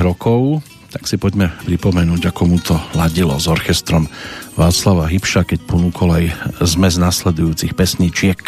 rokov, 0.00 0.60
tak 0.90 1.06
si 1.06 1.14
poďme 1.14 1.54
pripomenúť, 1.64 2.34
ako 2.34 2.42
mu 2.50 2.58
to 2.58 2.74
ladilo 2.98 3.38
s 3.38 3.46
orchestrom 3.46 4.10
Václava 4.58 5.06
Hybša, 5.06 5.46
keď 5.46 5.62
ponúkol 5.64 6.08
aj 6.18 6.24
zmes 6.66 6.98
nasledujúcich 6.98 7.78
pesničiek. 7.78 8.38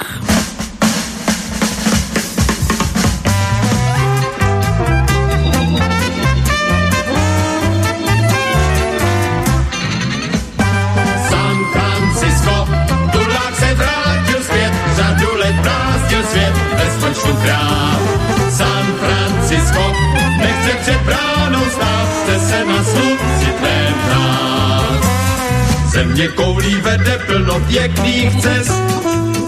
Země 26.13 26.29
koulí 26.29 26.75
vede 26.75 27.19
plno 27.27 27.61
pěkných 27.61 28.43
cest, 28.43 28.73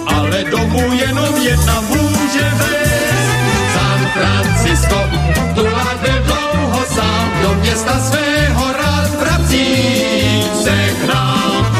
ale 0.06 0.44
domů 0.50 0.92
jenom 0.92 1.36
jedna 1.42 1.80
může 1.80 2.50
vést. 2.58 3.28
San 3.74 4.06
Francisco, 4.12 5.00
tu 5.54 5.62
byl 6.02 6.22
dlouho 6.26 6.84
sám, 6.94 7.30
do 7.42 7.54
města 7.54 8.00
svého 8.00 8.72
rád 8.72 9.10
vrací 9.20 9.66
se 10.64 10.88
k 11.00 11.14
nám. 11.14 11.76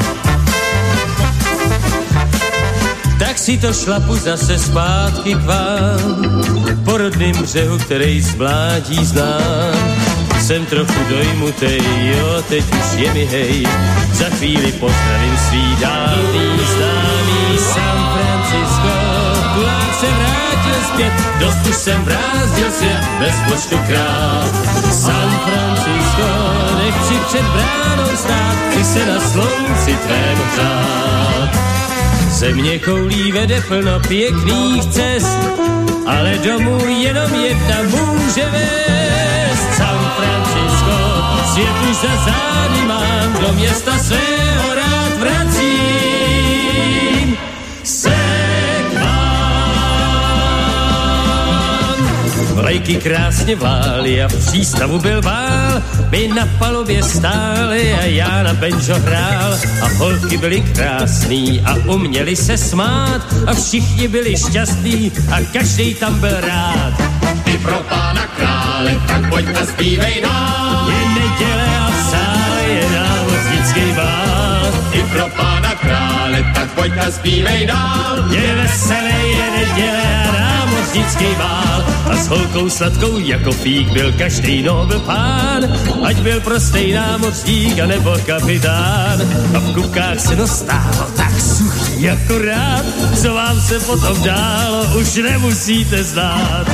Tak 3.19 3.39
si 3.39 3.59
to 3.59 3.73
šlapu 3.73 4.17
zase 4.17 4.59
zpátky 4.59 5.35
k 5.35 5.45
vám, 5.45 6.35
po 6.85 6.97
rodným 6.97 7.43
břehu, 7.43 7.79
který 7.79 8.21
z 8.21 8.35
mládí 8.35 9.05
znám 9.05 10.04
jsem 10.45 10.67
trochu 10.67 11.01
dojmutej, 11.09 11.81
jo, 12.01 12.43
teď 12.49 12.65
už 12.65 13.01
je 13.01 13.15
mi 13.15 13.25
hej. 13.25 13.67
Za 14.13 14.25
chvíli 14.25 14.73
pozdravím 14.73 15.37
svý 15.49 15.77
dávný 15.81 16.59
známý 16.77 17.59
San 17.59 17.99
Francisco. 18.15 18.95
Kulák 19.55 19.95
se 20.01 20.07
vrátil 20.07 20.75
zpět, 20.93 21.13
dost 21.41 21.67
už 21.69 21.77
jsem 21.77 22.05
vrázdil 22.05 22.71
svět, 22.71 23.01
bez 23.19 23.35
počtu 23.49 23.79
krát. 23.87 24.53
San 24.93 25.41
Francisco, 25.45 26.29
nechci 26.85 27.15
před 27.27 27.45
bránou 27.45 28.17
stát, 28.17 28.57
chci 28.71 28.85
se 28.85 29.07
na 29.07 29.21
slunci 29.21 29.97
tvém 30.07 30.39
hřát. 30.53 31.51
Země 32.29 32.79
koulí 32.79 33.33
vede 33.33 33.61
plno 33.69 34.01
pěkných 34.09 34.87
cest, 34.87 35.39
ale 36.07 36.39
domů 36.39 36.79
jenom 36.87 37.35
jedna 37.35 37.77
může 37.83 38.45
vést. 38.45 39.04
San 41.55 41.63
Francisco, 41.63 41.75
svět 41.75 41.77
už 41.91 41.97
za 41.97 42.17
zády 42.17 42.83
mám, 42.87 43.33
do 43.41 43.53
města 43.53 43.99
svého 43.99 44.75
rád 44.75 45.19
vracím. 45.19 45.77
Se 47.83 48.15
Vlajky 52.55 52.97
krásně 52.97 53.57
vlály 53.57 54.23
a 54.23 54.29
v 54.29 54.47
přístavu 54.47 54.99
byl 54.99 55.23
vál, 55.23 55.83
my 56.11 56.29
na 56.29 56.49
palubě 56.59 57.03
stáli 57.03 57.95
a 57.95 58.05
já 58.05 58.43
na 58.43 58.55
benžo 58.55 58.95
hrál 58.95 59.59
a 59.83 59.89
holky 59.97 60.37
byly 60.37 60.61
krásný 60.61 61.61
a 61.61 61.75
uměli 61.75 62.37
se 62.37 62.59
smát 62.59 63.23
a 63.47 63.55
všichni 63.55 64.09
byli 64.09 64.37
šťastní 64.37 65.13
a 65.33 65.41
každý 65.53 65.95
tam 65.95 66.21
byl 66.21 66.41
rád. 66.41 66.95
Ty 67.45 67.59
pro 67.59 67.77
pána 67.89 68.27
krále, 68.27 69.03
tak 69.07 69.29
pojďme 69.29 69.67
zpívej 69.67 70.21
nám. 70.23 70.64
Pojď 76.75 76.93
a 77.09 77.11
zpívej 77.11 77.67
dál. 77.67 78.19
Je 78.31 78.55
veselé, 78.55 79.19
je 79.29 79.51
neděle 79.51 80.25
a 80.29 80.33
námořnický 80.41 81.35
vál. 81.39 81.85
A 82.11 82.17
s 82.17 82.29
holkou 82.29 82.71
sladkou 82.71 83.19
jako 83.19 83.53
pík 83.53 83.89
byl 83.89 84.13
každý 84.13 84.63
nobil 84.63 85.01
pán. 85.01 85.65
Ať 86.05 86.17
byl 86.17 86.41
prostý 86.41 86.93
námořník 86.93 87.79
a 87.79 87.87
nebo 87.87 88.17
kapitán. 88.27 89.21
A 89.57 89.59
v 89.59 89.75
kupkách 89.75 90.21
se 90.21 90.37
dostával 90.37 91.09
tak 91.17 91.41
suchý 91.41 92.03
jako 92.03 92.39
rád. 92.39 92.85
Co 93.23 93.35
vám 93.35 93.61
se 93.61 93.81
potom 93.81 94.23
dálo, 94.23 94.85
už 95.01 95.15
nemusíte 95.15 96.05
znát. 96.05 96.67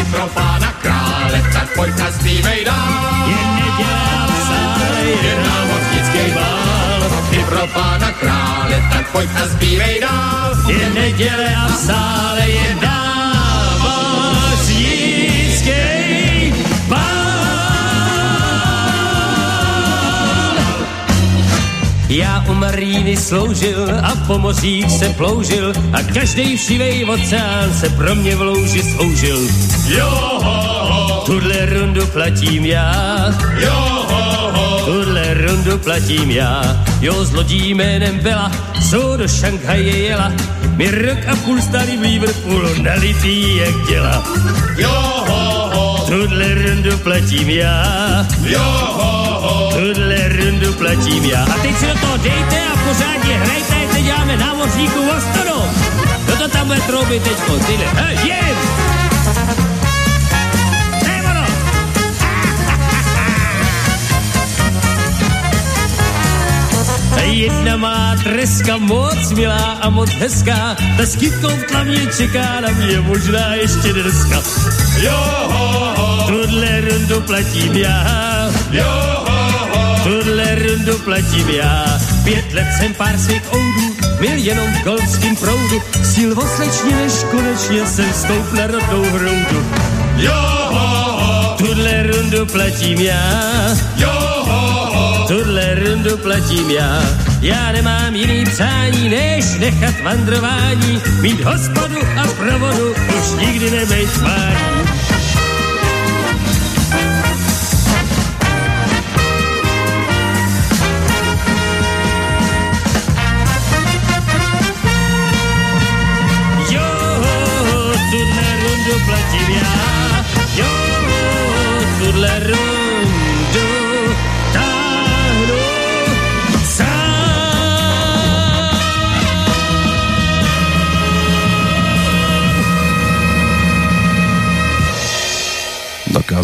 I 0.00 0.04
pro 0.04 0.26
pána 0.34 0.72
krále, 0.72 1.42
tak 1.52 1.74
pojď 1.74 2.00
a 2.00 2.12
zpívej 2.12 2.64
dál. 2.64 3.28
Je 3.28 3.36
neděle 3.36 4.02
a 4.12 4.98
je 5.02 5.44
námořnický 5.44 6.34
vál. 6.34 7.10
I 7.32 7.44
pro 7.44 7.66
pána 7.66 8.11
krále, 8.72 8.88
tak 8.92 9.12
pojď 9.12 9.30
a 9.36 9.48
zpívej 9.48 10.00
dál. 10.00 10.54
Je 10.68 10.90
neděle 10.90 11.54
a 11.56 11.66
v 11.66 11.76
sále 11.76 12.48
je 12.48 12.74
námořnický 12.74 13.01
Já 22.12 22.44
u 22.48 22.54
Maríny 22.54 23.16
sloužil 23.16 23.86
a 24.02 24.12
po 24.26 24.38
mořích 24.38 24.90
se 24.90 25.08
ploužil 25.08 25.72
a 25.92 26.02
každý 26.02 26.56
všivej 26.56 27.04
oceán 27.04 27.74
se 27.74 27.88
pro 27.88 28.14
mě 28.14 28.36
v 28.36 28.42
louži 28.42 28.82
sloužil. 28.82 29.38
Jo, 29.86 30.08
ho, 30.42 30.86
ho, 30.88 31.22
Tuhle 31.26 31.66
rundu 31.66 32.06
platím 32.06 32.66
já, 32.66 33.16
jo, 33.58 34.04
ho, 34.08 34.52
ho. 34.52 34.80
tuhle 34.84 35.34
rundu 35.34 35.78
platím 35.78 36.30
já. 36.30 36.84
Jo, 37.00 37.24
s 37.24 37.32
lodí 37.32 37.74
jménem 37.74 38.18
Bela, 38.18 38.52
co 38.90 39.16
do 39.16 39.28
Šanghaje 39.28 39.98
jela. 39.98 40.32
Mi 40.76 40.90
rok 40.90 41.18
a 41.32 41.36
půl 41.36 41.60
starý 41.60 41.96
v 41.96 42.00
Liverpoolu 42.00 42.82
nalitý 42.82 43.56
jak 43.56 43.86
děla. 43.88 44.24
Jo, 44.78 45.24
ho, 45.28 45.61
Tuhle 46.12 46.54
rundu 46.54 46.98
platím 46.98 47.50
já, 47.50 48.26
jo, 48.44 48.60
ho, 48.60 49.40
ho. 49.40 49.70
tuhle 49.70 50.28
rundu 50.28 50.72
platím 50.74 51.24
já. 51.24 51.44
A 51.44 51.58
teď 51.62 51.76
si 51.76 51.86
do 51.86 51.94
toho 51.94 52.16
dejte 52.16 52.60
a 52.60 52.76
pořádně 52.88 53.38
hrajte, 53.38 53.74
teď 53.94 54.04
děláme 54.04 54.36
námořníku 54.36 55.00
Ostonu. 55.00 55.62
Kdo 56.24 56.36
to 56.36 56.48
tam 56.48 56.66
bude 56.66 56.80
troubit 56.80 57.22
teďko, 57.22 57.58
tyhle, 57.58 57.86
hej, 57.86 58.28
jem! 58.28 59.61
Jedna 67.22 67.76
má 67.76 68.16
treska 68.22 68.76
moc 68.76 69.32
milá 69.32 69.78
a 69.80 69.90
moc 69.90 70.10
hezká, 70.10 70.76
ta 70.96 71.06
s 71.06 71.16
kytkou 71.16 71.48
v 71.48 71.62
tlavně 71.68 72.06
čeká 72.16 72.60
na 72.60 72.68
mě 72.68 73.00
možná 73.00 73.54
ještě 73.54 73.92
dneska. 73.92 74.42
Jo, 75.00 75.18
ho, 75.52 75.94
ho, 75.96 76.26
Tuhle 76.26 76.80
rundu 76.80 77.20
platím 77.20 77.72
já, 77.76 78.50
jo, 78.70 78.84
ho, 79.28 79.68
ho. 79.78 79.96
tuhle 80.04 80.54
rundu 80.54 80.98
platím 80.98 81.48
já. 81.50 81.84
Pět 82.24 82.52
let 82.52 82.66
jsem 82.78 82.94
pár 82.94 83.18
svých 83.18 83.42
oudů, 83.54 83.96
byl 84.20 84.36
jenom 84.36 84.72
v 84.72 84.84
golfským 84.84 85.36
proudu. 85.36 85.82
Síl 86.04 86.38
oslečně, 86.38 86.96
než 86.96 87.12
konečně 87.30 87.86
jsem 87.86 88.12
stoup 88.12 88.52
na 88.52 88.66
rodnou 88.66 89.02
hroudu. 89.04 89.66
Jo, 90.16 90.34
ho, 90.70 91.12
ho, 91.22 91.56
Tuhle 91.58 92.02
rundu 92.02 92.46
platím 92.46 93.00
já, 93.00 93.42
jo. 93.96 94.11
Rundu 96.02 96.22
platím 96.22 96.70
já. 96.70 97.02
Já 97.40 97.72
nemám 97.72 98.14
jiný 98.14 98.44
přání, 98.44 99.08
než 99.08 99.58
nechat 99.58 100.00
vandrování, 100.00 101.02
mít 101.20 101.40
hospodu 101.40 101.98
a 102.22 102.26
provodu, 102.26 102.90
už 102.90 103.46
nikdy 103.46 103.70
nebejt 103.70 104.12
tvání. 104.12 104.71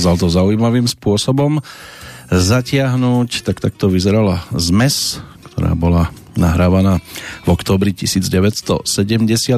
Dokázal 0.09 0.25
to 0.25 0.33
zaujímavým 0.33 0.89
spôsobom 0.89 1.61
zatiahnuť, 2.33 3.45
tak 3.45 3.61
takto 3.61 3.93
vyzerala 3.93 4.41
zmes, 4.57 5.21
ktorá 5.53 5.77
bola 5.77 6.09
nahrávaná 6.33 7.05
v 7.45 7.49
oktobri 7.53 7.93
1970, 7.93 8.89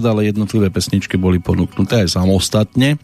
ale 0.02 0.26
jednotlivé 0.26 0.74
pesničky 0.74 1.14
boli 1.14 1.38
ponúknuté 1.38 2.02
aj 2.02 2.18
samostatne. 2.18 2.98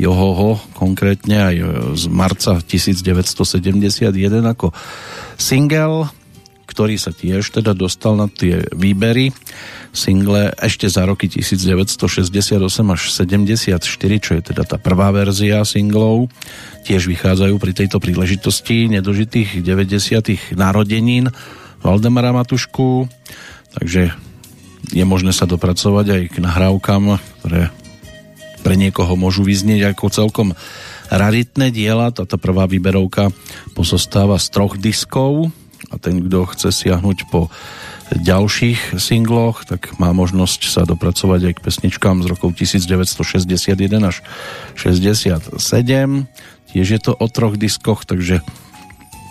Johoho 0.00 0.56
konkrétne 0.72 1.52
aj 1.52 1.56
z 1.92 2.04
marca 2.08 2.56
1971 2.56 4.08
ako 4.48 4.72
single, 5.36 6.08
ktorý 6.68 7.00
sa 7.00 7.16
tiež 7.16 7.48
teda 7.48 7.72
dostal 7.72 8.12
na 8.12 8.28
tie 8.28 8.68
výbery 8.76 9.32
single 9.96 10.52
ešte 10.60 10.84
za 10.86 11.08
roky 11.08 11.32
1968 11.32 12.60
až 12.92 13.02
74, 13.08 13.80
čo 14.20 14.30
je 14.36 14.42
teda 14.44 14.62
tá 14.68 14.76
prvá 14.76 15.08
verzia 15.10 15.64
singlov. 15.64 16.28
Tiež 16.84 17.08
vychádzajú 17.08 17.56
pri 17.56 17.72
tejto 17.72 17.98
príležitosti 17.98 18.92
nedožitých 18.92 19.64
90. 19.64 20.54
narodenín 20.54 21.32
Valdemara 21.80 22.36
Matušku, 22.36 23.08
takže 23.80 24.12
je 24.92 25.04
možné 25.04 25.32
sa 25.32 25.48
dopracovať 25.48 26.06
aj 26.12 26.22
k 26.32 26.36
nahrávkam, 26.44 27.16
ktoré 27.40 27.72
pre 28.60 28.74
niekoho 28.74 29.14
môžu 29.16 29.46
vyznieť 29.46 29.94
ako 29.94 30.12
celkom 30.12 30.48
raritné 31.08 31.72
diela. 31.72 32.12
Táto 32.12 32.36
prvá 32.36 32.68
výberovka 32.68 33.32
pozostáva 33.72 34.36
z 34.36 34.46
troch 34.52 34.74
diskov 34.76 35.52
a 35.88 35.94
ten, 35.96 36.24
kto 36.24 36.48
chce 36.52 36.68
siahnuť 36.72 37.28
po 37.32 37.48
ďalších 38.12 38.96
singloch, 38.96 39.68
tak 39.68 39.96
má 40.00 40.12
možnosť 40.16 40.60
sa 40.68 40.82
dopracovať 40.88 41.40
aj 41.48 41.54
k 41.60 41.64
pesničkám 41.64 42.24
z 42.24 42.26
rokov 42.32 42.56
1961 42.56 43.76
až 44.00 44.24
67. 44.76 45.60
Tiež 46.68 46.86
je 46.88 47.00
to 47.00 47.12
o 47.16 47.26
troch 47.28 47.56
diskoch, 47.56 48.04
takže 48.08 48.40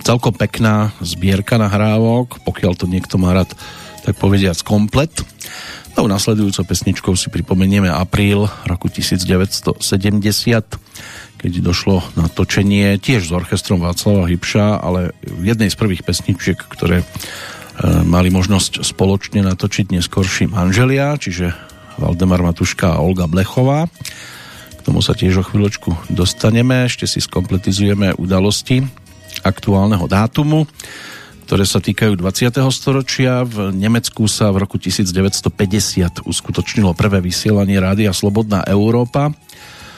celkom 0.05 0.34
pekná 0.34 0.93
zbierka 1.01 1.58
nahrávok, 1.58 2.41
pokiaľ 2.45 2.74
to 2.78 2.86
niekto 2.86 3.18
má 3.18 3.34
rád, 3.34 3.49
tak 4.05 4.16
povediac 4.18 4.58
komplet. 4.62 5.12
Tou 5.97 6.05
nasledujúcou 6.05 6.64
pesničkou 6.64 7.14
si 7.18 7.34
pripomenieme 7.34 7.89
apríl 7.89 8.45
roku 8.70 8.88
1970, 8.88 9.82
keď 11.38 11.62
došlo 11.62 12.02
na 12.18 12.26
točenie 12.28 12.98
tiež 12.98 13.30
s 13.30 13.32
orchestrom 13.32 13.80
Václava 13.80 14.26
Hybša, 14.26 14.82
ale 14.82 15.14
v 15.22 15.54
jednej 15.54 15.70
z 15.70 15.78
prvých 15.78 16.02
pesničiek, 16.02 16.58
ktoré 16.58 17.02
e, 17.02 17.06
mali 18.04 18.34
možnosť 18.34 18.82
spoločne 18.82 19.46
natočiť 19.46 19.94
neskorší 19.94 20.50
manželia, 20.50 21.14
čiže 21.22 21.54
Valdemar 22.02 22.42
Matuška 22.42 22.98
a 22.98 23.02
Olga 23.02 23.30
Blechová. 23.30 23.90
K 24.78 24.82
tomu 24.82 25.06
sa 25.06 25.18
tiež 25.18 25.42
o 25.42 25.44
chvíľočku 25.46 26.10
dostaneme, 26.10 26.86
ešte 26.86 27.10
si 27.10 27.22
skompletizujeme 27.22 28.18
udalosti 28.18 28.86
aktuálneho 29.46 30.06
dátumu, 30.10 30.66
ktoré 31.46 31.64
sa 31.64 31.80
týkajú 31.80 32.20
20. 32.20 32.60
storočia. 32.74 33.46
V 33.46 33.72
Nemecku 33.72 34.26
sa 34.26 34.52
v 34.52 34.68
roku 34.68 34.76
1950 34.76 36.26
uskutočnilo 36.26 36.92
prvé 36.98 37.24
vysielanie 37.24 37.78
Rádia 37.80 38.12
Slobodná 38.12 38.66
Európa. 38.68 39.32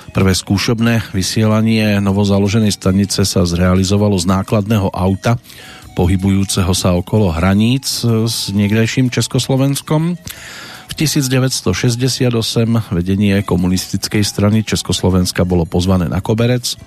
Prvé 0.09 0.33
skúšobné 0.33 1.13
vysielanie 1.13 2.01
novozaloženej 2.01 2.73
stanice 2.73 3.23
sa 3.23 3.45
zrealizovalo 3.45 4.17
z 4.17 4.25
nákladného 4.25 4.89
auta 4.89 5.37
pohybujúceho 5.99 6.71
sa 6.71 6.95
okolo 6.95 7.27
hraníc 7.35 8.07
s 8.07 8.49
niekdejším 8.55 9.11
Československom. 9.11 10.15
V 10.89 10.93
1968 10.95 12.31
vedenie 12.89 13.35
komunistickej 13.43 14.23
strany 14.25 14.63
Československa 14.63 15.43
bolo 15.43 15.67
pozvané 15.67 16.07
na 16.07 16.23
koberec 16.23 16.79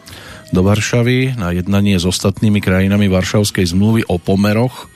do 0.51 0.65
Varšavy 0.65 1.37
na 1.37 1.53
jednanie 1.53 2.01
s 2.01 2.09
ostatnými 2.09 2.59
krajinami 2.65 3.07
Varšavskej 3.13 3.71
zmluvy 3.77 4.09
o 4.09 4.17
pomeroch 4.17 4.89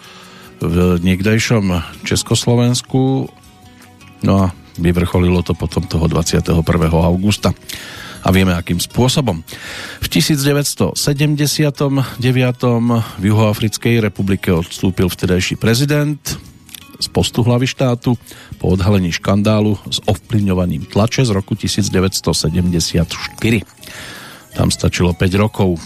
v 0.65 0.97
niekdejšom 1.05 1.85
Československu. 2.03 3.29
No 4.25 4.33
a 4.43 4.57
vyvrcholilo 4.81 5.45
to 5.45 5.53
potom 5.53 5.85
toho 5.85 6.09
21. 6.09 6.57
augusta 6.91 7.53
a 8.27 8.35
vieme 8.35 8.51
akým 8.51 8.83
spôsobom. 8.83 9.47
V 10.03 10.07
1979. 10.11 10.99
v 12.99 13.23
Juhoafrickej 13.23 14.03
republike 14.03 14.51
odstúpil 14.51 15.07
vtedajší 15.07 15.55
prezident 15.55 16.19
z 16.99 17.07
postu 17.13 17.47
hlavy 17.47 17.71
štátu 17.71 18.19
po 18.59 18.75
odhalení 18.75 19.15
škandálu 19.15 19.79
s 19.87 20.03
ovplyvňovaním 20.11 20.91
tlače 20.91 21.23
z 21.23 21.31
roku 21.31 21.55
1974. 21.55 22.43
Tam 24.59 24.75
stačilo 24.75 25.15
5 25.15 25.23
rokov 25.39 25.79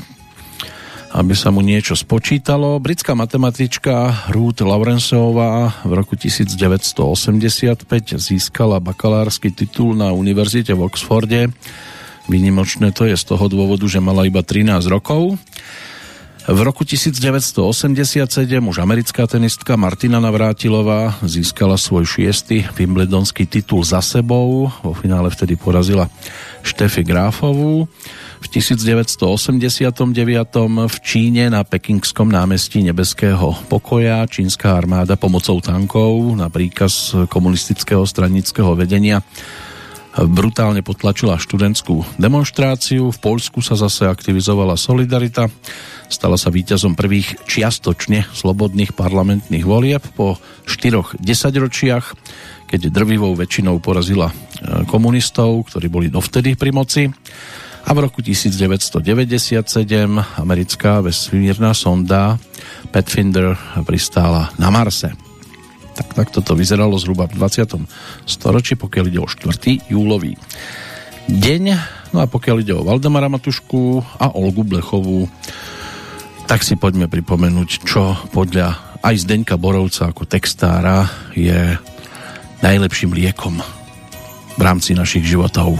aby 1.10 1.34
sa 1.34 1.50
mu 1.50 1.58
niečo 1.58 1.98
spočítalo. 1.98 2.78
Britská 2.78 3.18
matematička 3.18 4.30
Ruth 4.30 4.62
Lawrenceová 4.62 5.82
v 5.82 5.92
roku 5.98 6.14
1985 6.14 7.82
získala 8.14 8.78
bakalársky 8.78 9.50
titul 9.50 9.98
na 9.98 10.14
univerzite 10.14 10.70
v 10.70 10.86
Oxforde. 10.86 11.50
Vynimočné 12.28 12.92
to 12.92 13.08
je 13.08 13.16
z 13.16 13.24
toho 13.24 13.46
dôvodu, 13.48 13.86
že 13.88 14.02
mala 14.02 14.28
iba 14.28 14.44
13 14.44 14.84
rokov. 14.90 15.40
V 16.50 16.60
roku 16.66 16.88
1987 16.88 18.26
už 18.58 18.76
americká 18.82 19.28
tenistka 19.28 19.76
Martina 19.76 20.18
Navrátilová 20.18 21.20
získala 21.22 21.76
svoj 21.76 22.08
šiestý 22.08 22.64
Wimbledonský 22.74 23.44
titul 23.44 23.84
za 23.84 24.02
sebou. 24.02 24.72
Vo 24.82 24.92
finále 24.96 25.28
vtedy 25.30 25.60
porazila 25.60 26.08
Štefi 26.64 27.04
Gráfovú. 27.04 27.86
V 28.40 28.46
1989 28.56 30.00
v 30.88 30.96
Číne 31.04 31.52
na 31.52 31.60
Pekingskom 31.60 32.32
námestí 32.32 32.80
Nebeského 32.80 33.52
pokoja 33.68 34.24
čínska 34.24 34.72
armáda 34.72 35.20
pomocou 35.20 35.60
tankov 35.60 36.34
na 36.40 36.48
príkaz 36.48 37.14
komunistického 37.28 38.02
stranického 38.08 38.72
vedenia 38.72 39.20
brutálne 40.18 40.82
potlačila 40.82 41.38
študentskú 41.38 42.18
demonstráciu. 42.18 43.14
V 43.14 43.18
Poľsku 43.22 43.62
sa 43.62 43.78
zase 43.78 44.10
aktivizovala 44.10 44.74
Solidarita. 44.74 45.46
Stala 46.10 46.34
sa 46.34 46.50
víťazom 46.50 46.98
prvých 46.98 47.46
čiastočne 47.46 48.26
slobodných 48.34 48.98
parlamentných 48.98 49.62
volieb 49.62 50.02
po 50.18 50.34
štyroch 50.66 51.14
desaťročiach, 51.22 52.06
keď 52.66 52.90
drvivou 52.90 53.38
väčšinou 53.38 53.78
porazila 53.78 54.30
e, 54.30 54.34
komunistov, 54.90 55.70
ktorí 55.70 55.86
boli 55.86 56.06
dovtedy 56.10 56.58
pri 56.58 56.70
moci 56.74 57.06
a 57.86 57.90
v 57.94 57.98
roku 58.02 58.20
1997 58.20 59.00
americká 60.36 61.00
vesmírna 61.00 61.72
sonda 61.72 62.36
Pathfinder 62.90 63.56
pristála 63.86 64.52
na 64.58 64.68
Marse. 64.68 65.29
Tak 66.00 66.16
takto 66.16 66.40
to 66.40 66.56
vyzeralo 66.56 66.96
zhruba 66.96 67.28
v 67.28 67.36
20. 67.36 67.76
storočí, 68.24 68.72
pokiaľ 68.80 69.04
ide 69.12 69.20
o 69.20 69.28
4. 69.28 69.92
júlový 69.92 70.40
deň. 71.28 71.64
No 72.16 72.24
a 72.24 72.26
pokiaľ 72.26 72.56
ide 72.64 72.72
o 72.72 72.82
Valdemara 72.82 73.28
Matušku 73.28 74.00
a 74.16 74.32
Olgu 74.32 74.64
Blechovú, 74.64 75.28
tak 76.48 76.64
si 76.64 76.74
poďme 76.74 77.06
pripomenúť, 77.06 77.84
čo 77.84 78.16
podľa 78.32 78.98
aj 79.04 79.14
Zdeňka 79.28 79.60
Borovca 79.60 80.08
ako 80.08 80.24
textára 80.24 81.04
je 81.36 81.76
najlepším 82.64 83.12
liekom 83.14 83.60
v 84.56 84.62
rámci 84.64 84.96
našich 84.96 85.24
životov. 85.24 85.76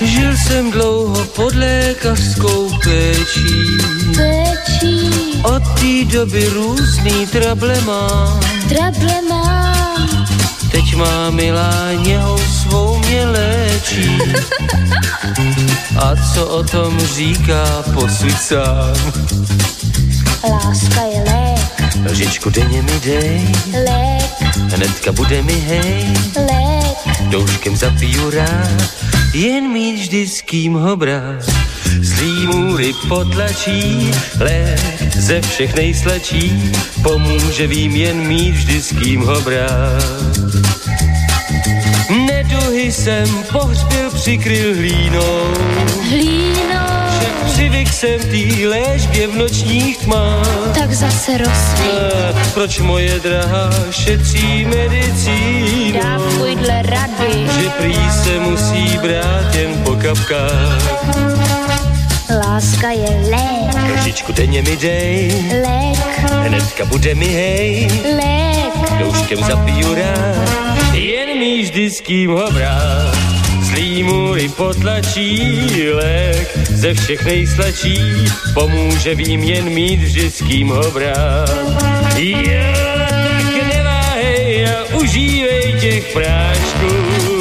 Žil 0.00 0.36
jsem 0.36 0.70
dlouho 0.70 1.24
pod 1.24 1.54
lékařskou 1.54 2.70
péčí. 2.84 3.78
Péčí. 4.16 5.10
Od 5.42 5.62
té 5.62 6.04
doby 6.16 6.48
různý 6.54 7.26
trable 7.26 7.80
mám. 7.80 8.40
Trable 8.68 9.22
mám. 9.28 10.26
Teď 10.70 10.94
má 10.96 11.30
milá 11.30 11.92
něhou 11.92 12.38
svou 12.38 12.98
mě 12.98 13.26
léčí. 13.26 14.18
A 15.98 16.12
co 16.34 16.46
o 16.46 16.62
tom 16.62 17.00
říká 17.00 17.84
posud 17.94 18.38
sám? 18.40 19.12
Láska 20.50 21.00
je 21.02 21.24
lék. 21.32 21.56
Lžičku 22.10 22.50
denně 22.50 22.82
mi 22.82 23.00
dej, 23.04 23.48
Lék. 23.72 24.54
hnedka 24.74 25.12
bude 25.12 25.42
mi 25.42 25.60
hej. 25.60 26.14
Lék. 26.36 27.18
Douškem 27.30 27.76
zapiju 27.76 28.30
rád, 28.30 28.82
jen 29.36 29.68
mít 29.68 29.96
vždy 29.96 30.26
s 30.26 30.42
kým 30.42 30.72
ho 30.72 30.96
brát. 30.96 31.44
Zlý 32.00 32.46
můry 32.46 32.92
potlačí, 33.08 34.10
lék 34.40 35.14
ze 35.16 35.40
všech 35.40 35.74
nejslačí, 35.74 36.72
pomůže 37.02 37.66
vím 37.66 37.96
jen 37.96 38.16
mít 38.16 38.50
vždy 38.50 38.82
s 38.82 38.92
kým 38.92 39.20
ho 39.20 39.40
brát. 39.40 40.38
Neduhy 42.26 42.92
jsem 42.92 43.28
pohřbil, 43.52 44.10
přikryl 44.10 44.74
hlínou, 44.74 45.54
Hlíno. 46.10 47.05
Však 47.66 47.72
přivyk 47.72 47.92
jsem 47.92 48.30
tý 48.30 48.66
léžbě 48.66 49.26
v 49.26 49.36
nočních 49.36 49.98
tmách. 49.98 50.48
Tak 50.78 50.92
zase. 50.92 51.32
A 51.34 52.50
proč 52.54 52.78
moje 52.78 53.20
drahá 53.20 53.70
šetří 53.90 54.64
medicínou? 54.64 56.00
Dávkuj 56.02 56.54
dle 56.54 56.82
rady. 56.82 57.46
že 57.60 57.68
prý 57.78 58.10
se 58.24 58.40
musí 58.40 58.98
brát 58.98 59.54
jen 59.54 59.82
po 59.84 59.90
kapkách. 59.90 60.82
Láska 62.38 62.90
je 62.90 63.30
lék. 63.30 63.96
Lžičku 64.00 64.32
denně 64.32 64.62
mi 64.62 64.76
dej, 64.76 65.44
Lék. 65.50 66.30
hnedka 66.46 66.84
bude 66.84 67.14
mi 67.14 67.26
hej. 67.26 67.88
Lék. 68.04 68.98
Douškem 68.98 69.38
zapiju 69.38 69.94
rád, 69.94 70.94
jen 70.94 71.38
mi 71.38 71.62
vždy 71.62 71.90
s 71.90 72.00
kým 72.00 72.30
ho 72.30 72.50
brát. 72.52 73.35
Zlý 73.76 74.02
můry 74.02 74.48
potlačí, 74.48 75.68
lék 75.92 76.58
ze 76.70 76.94
všech 76.94 77.24
nejslačí, 77.24 78.00
pomůže 78.54 79.14
vím 79.14 79.42
jen 79.42 79.70
mít 79.70 80.00
vždy 80.00 80.30
s 80.30 80.42
kým 80.42 80.68
ho 80.68 80.90
brát. 80.90 81.50
Jo, 82.16 82.62
tak 83.08 83.74
neváhej 83.74 84.66
a 84.66 84.94
užívej 84.94 85.76
těch 85.80 86.12
prášků. 86.12 86.88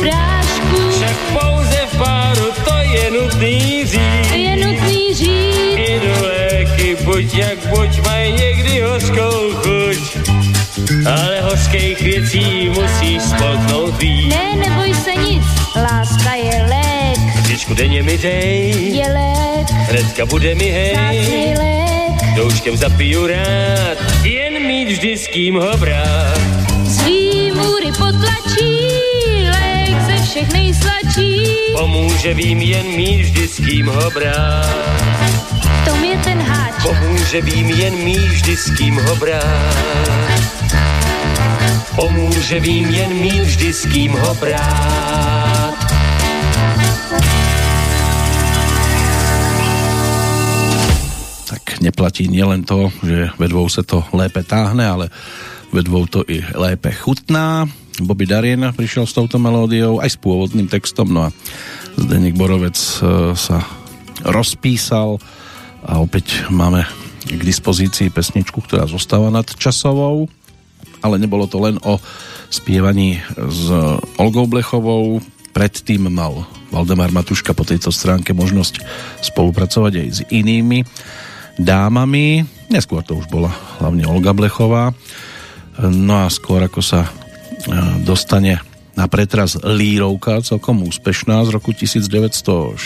Prášku. 0.01 0.89
Však 0.91 1.15
pouze 1.39 1.79
v 1.93 1.97
páru 1.97 2.45
to 2.65 2.77
je 2.77 3.11
nutný 3.11 3.85
říct. 3.85 4.31
Je 4.35 4.55
nutný 4.55 5.13
říct. 5.13 5.77
I 5.77 5.99
do 5.99 6.27
léky 6.27 6.97
buď 7.03 7.35
jak 7.35 7.67
buď 7.67 8.01
mají 8.05 8.31
někdy 8.31 8.81
hořkou 8.81 9.53
chuť. 9.53 10.17
Ale 11.05 11.41
hořkých 11.41 12.01
věcí 12.01 12.69
musíš 12.69 13.23
spolknout 13.23 13.97
víc. 13.97 14.35
Ne. 14.35 14.54
Láska 15.75 16.33
je 16.33 16.65
lék. 16.69 17.19
Vždyčku 17.35 17.73
denně 17.73 18.03
mi 18.03 18.17
dej, 18.17 18.73
Je 18.95 19.07
lék. 19.13 19.71
hnedka 19.71 20.25
bude 20.25 20.55
mi 20.55 20.65
hej. 20.65 21.55
lék. 21.57 22.35
Douškem 22.35 22.77
zapiju 22.77 23.27
rád, 23.27 23.97
jen 24.23 24.63
mít 24.67 24.85
vždy 24.89 25.17
s 25.17 25.27
kým 25.27 25.55
ho 25.55 25.77
brát. 25.77 26.37
Zlý 26.83 27.51
můry 27.51 27.91
potlačí. 27.91 28.87
Lék 29.51 30.01
ze 30.07 30.23
všech 30.25 30.53
nejsladší. 30.53 31.45
Pomůže 31.79 32.33
vím 32.33 32.61
jen 32.61 32.85
mít 32.87 33.21
vždy 33.21 33.47
s 33.47 33.55
kým 33.57 33.87
ho 33.87 34.11
brát. 34.11 34.75
V 35.81 35.89
tom 35.89 36.03
je 36.03 36.17
ten 36.17 36.41
háč. 36.41 36.73
Pomůže 36.83 37.41
vím 37.41 37.69
jen 37.69 37.95
mít 37.95 38.27
vždy 38.27 38.57
s 38.57 38.69
kým 38.77 38.95
ho 38.95 39.15
brát. 39.15 39.75
Pomůže 41.95 42.59
vím 42.59 42.89
jen 42.89 43.13
mít 43.13 43.41
vždy 43.43 43.73
s 43.73 43.85
kým 43.85 44.11
ho 44.11 44.33
brát. 44.33 45.34
Neplatí 51.85 52.25
nielen 52.25 52.65
to, 52.65 52.89
že 53.05 53.29
vedvou 53.37 53.69
sa 53.69 53.85
to 53.85 54.01
lépe 54.09 54.41
táhne, 54.41 54.81
ale 54.81 55.05
vedvou 55.69 56.09
to 56.09 56.25
i 56.25 56.41
lépe 56.41 56.89
chutná. 56.89 57.69
Bobby 58.01 58.27
Darien 58.27 58.73
prišiel 58.75 59.07
s 59.07 59.15
touto 59.15 59.39
melódiou 59.39 60.01
aj 60.01 60.17
s 60.17 60.17
pôvodným 60.19 60.67
textom, 60.67 61.13
no 61.13 61.29
a 61.29 61.33
Zdeněk 61.95 62.35
Borovec 62.35 62.75
e, 62.75 62.99
sa 63.39 63.63
rozpísal 64.25 65.21
a 65.85 66.01
opäť 66.01 66.49
máme 66.51 66.83
k 67.23 67.41
dispozícii 67.41 68.11
pesničku, 68.11 68.59
ktorá 68.65 68.89
zostáva 68.89 69.31
nad 69.31 69.47
časovou, 69.47 70.27
ale 70.99 71.15
nebolo 71.21 71.47
to 71.47 71.61
len 71.61 71.79
o 71.85 72.01
spievaní 72.49 73.21
s 73.37 73.69
Olgou 74.17 74.45
Blechovou. 74.49 75.21
Predtým 75.55 76.11
mal 76.11 76.43
Valdemar 76.67 77.15
Matuška 77.15 77.55
po 77.55 77.63
tejto 77.63 77.95
stránke 77.95 78.35
možnosť 78.35 78.83
spolupracovať 79.23 79.93
aj 80.03 80.07
s 80.11 80.19
inými 80.27 80.83
dámami. 81.59 82.43
Neskôr 82.71 83.03
to 83.05 83.15
už 83.19 83.27
bola 83.31 83.51
hlavne 83.79 84.03
Olga 84.07 84.31
Blechová. 84.35 84.91
No 85.79 86.23
a 86.23 86.31
skôr 86.31 86.63
ako 86.63 86.79
sa 86.79 87.07
e, 87.07 87.11
dostane 88.03 88.63
na 88.95 89.11
pretras 89.11 89.59
Lírovka, 89.59 90.39
celkom 90.39 90.87
úspešná 90.87 91.43
z 91.43 91.49
roku 91.51 91.75
1968, 91.75 92.79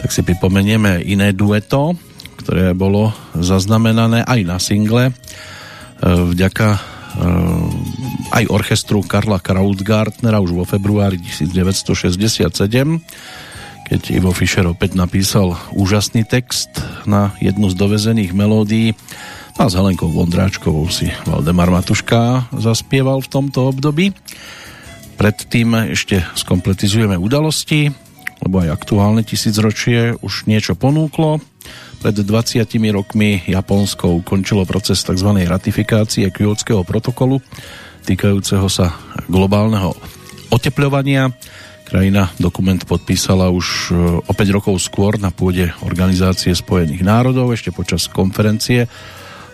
tak 0.00 0.08
si 0.14 0.20
pripomenieme 0.22 1.02
iné 1.02 1.34
dueto, 1.34 1.98
ktoré 2.38 2.72
bolo 2.78 3.10
zaznamenané 3.34 4.22
aj 4.22 4.40
na 4.46 4.56
single 4.62 5.10
e, 5.10 5.12
vďaka 6.06 6.68
e, 6.72 6.80
aj 8.38 8.44
orchestru 8.54 9.02
Karla 9.02 9.42
Krautgartnera 9.42 10.38
už 10.38 10.54
vo 10.54 10.64
februári 10.64 11.18
1967, 11.18 12.54
keď 13.90 14.14
Ivo 14.14 14.30
Fischer 14.30 14.62
opäť 14.70 14.94
napísal 14.94 15.58
úžasný 15.74 16.22
text 16.22 16.70
na 17.10 17.34
jednu 17.42 17.66
z 17.66 17.74
dovezených 17.74 18.30
melódií 18.30 18.94
a 19.58 19.66
s 19.66 19.74
Helenkou 19.74 20.06
Vondráčkovou 20.14 20.86
si 20.94 21.10
Valdemar 21.26 21.74
Matuška 21.74 22.54
zaspieval 22.54 23.18
v 23.18 23.28
tomto 23.34 23.66
období. 23.66 24.14
Predtým 25.18 25.90
ešte 25.90 26.22
skompletizujeme 26.38 27.18
udalosti, 27.18 27.90
lebo 28.46 28.62
aj 28.62 28.78
aktuálne 28.78 29.26
tisícročie 29.26 30.14
už 30.22 30.46
niečo 30.46 30.78
ponúklo. 30.78 31.42
Pred 31.98 32.22
20 32.22 32.62
rokmi 32.94 33.42
Japonsko 33.50 34.22
ukončilo 34.22 34.70
proces 34.70 35.02
tzv. 35.02 35.34
ratifikácie 35.50 36.30
Kyotského 36.30 36.86
protokolu 36.86 37.42
týkajúceho 38.06 38.70
sa 38.70 38.94
globálneho 39.26 39.98
otepľovania. 40.54 41.34
Krajina 41.90 42.30
dokument 42.38 42.78
podpísala 42.86 43.50
už 43.50 43.90
e, 43.90 43.94
o 44.22 44.30
5 44.30 44.54
rokov 44.54 44.78
skôr 44.78 45.18
na 45.18 45.34
pôde 45.34 45.74
Organizácie 45.82 46.54
spojených 46.54 47.02
národov, 47.02 47.50
ešte 47.50 47.74
počas 47.74 48.06
konferencie 48.06 48.86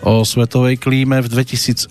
o 0.05 0.21
svetovej 0.21 0.77
klíme. 0.77 1.25
V 1.25 1.33
2006. 1.33 1.89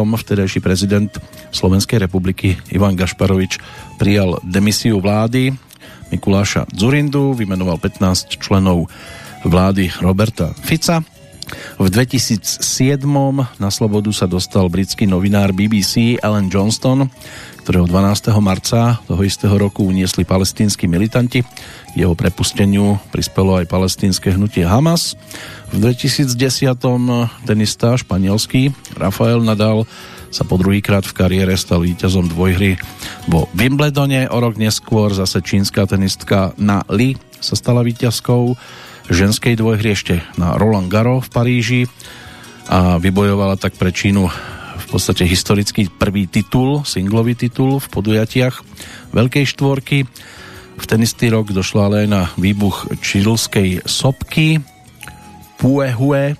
vtedajší 0.00 0.64
prezident 0.64 1.12
Slovenskej 1.52 2.00
republiky 2.00 2.56
Ivan 2.72 2.96
Gašparovič 2.96 3.60
prijal 4.00 4.40
demisiu 4.48 4.96
vlády 4.96 5.52
Mikuláša 6.08 6.72
Zurindu, 6.72 7.36
vymenoval 7.36 7.76
15 7.76 8.40
členov 8.40 8.88
vlády 9.44 9.92
Roberta 10.00 10.56
Fica. 10.64 11.04
V 11.80 11.86
2007. 11.90 12.58
na 13.58 13.68
slobodu 13.70 14.10
sa 14.12 14.30
dostal 14.30 14.68
britský 14.68 15.08
novinár 15.08 15.50
BBC 15.50 16.18
Alan 16.20 16.46
Johnston, 16.52 17.10
ktorého 17.62 17.86
12. 17.86 18.34
marca 18.42 18.98
toho 19.06 19.22
istého 19.22 19.54
roku 19.54 19.86
uniesli 19.86 20.26
palestínsky 20.26 20.90
militanti. 20.90 21.46
Jeho 21.94 22.16
prepusteniu 22.18 22.98
prispelo 23.14 23.58
aj 23.58 23.70
palestínske 23.70 24.34
hnutie 24.34 24.66
Hamas. 24.66 25.14
V 25.70 25.78
2010. 25.78 26.34
tenista 27.46 27.94
španielský 27.94 28.74
Rafael 28.98 29.40
Nadal 29.40 29.86
sa 30.32 30.48
po 30.48 30.56
druhýkrát 30.56 31.04
v 31.04 31.12
kariére 31.12 31.52
stal 31.60 31.84
víťazom 31.84 32.24
dvojhry 32.32 32.80
vo 33.28 33.46
Wimbledone. 33.52 34.32
O 34.32 34.40
rok 34.40 34.56
neskôr 34.56 35.12
zase 35.12 35.44
čínska 35.44 35.84
tenistka 35.84 36.56
Na 36.56 36.80
Li 36.88 37.14
sa 37.36 37.52
stala 37.52 37.84
víťazkou 37.84 38.56
ženskej 39.10 39.58
dvojhry 39.58 39.96
ešte 39.96 40.22
na 40.38 40.54
Roland 40.54 40.86
Garo 40.92 41.18
v 41.24 41.28
Paríži 41.32 41.82
a 42.70 43.00
vybojovala 43.02 43.58
tak 43.58 43.74
pre 43.74 43.90
Čínu 43.90 44.28
v 44.78 44.86
podstate 44.90 45.24
historický 45.24 45.88
prvý 45.88 46.28
titul, 46.28 46.84
singlový 46.84 47.34
titul 47.34 47.80
v 47.80 47.86
podujatiach 47.88 48.54
Veľkej 49.10 49.44
štvorky. 49.56 50.04
V 50.76 50.84
ten 50.84 51.00
istý 51.00 51.32
rok 51.32 51.52
došlo 51.52 51.88
ale 51.88 52.04
aj 52.04 52.08
na 52.08 52.22
výbuch 52.36 52.90
čilskej 53.00 53.84
sopky 53.88 54.60
Puehue 55.62 56.34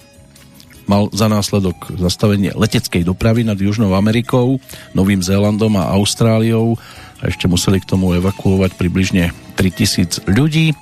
mal 0.91 1.07
za 1.15 1.31
následok 1.31 1.95
zastavenie 1.95 2.51
leteckej 2.59 3.07
dopravy 3.07 3.47
nad 3.47 3.55
Južnou 3.55 3.95
Amerikou, 3.95 4.59
Novým 4.99 5.23
Zélandom 5.23 5.79
a 5.79 5.95
Austráliou 5.95 6.75
a 7.23 7.31
ešte 7.31 7.47
museli 7.47 7.79
k 7.79 7.87
tomu 7.87 8.19
evakuovať 8.19 8.75
približne 8.75 9.31
3000 9.55 10.27
ľudí. 10.27 10.75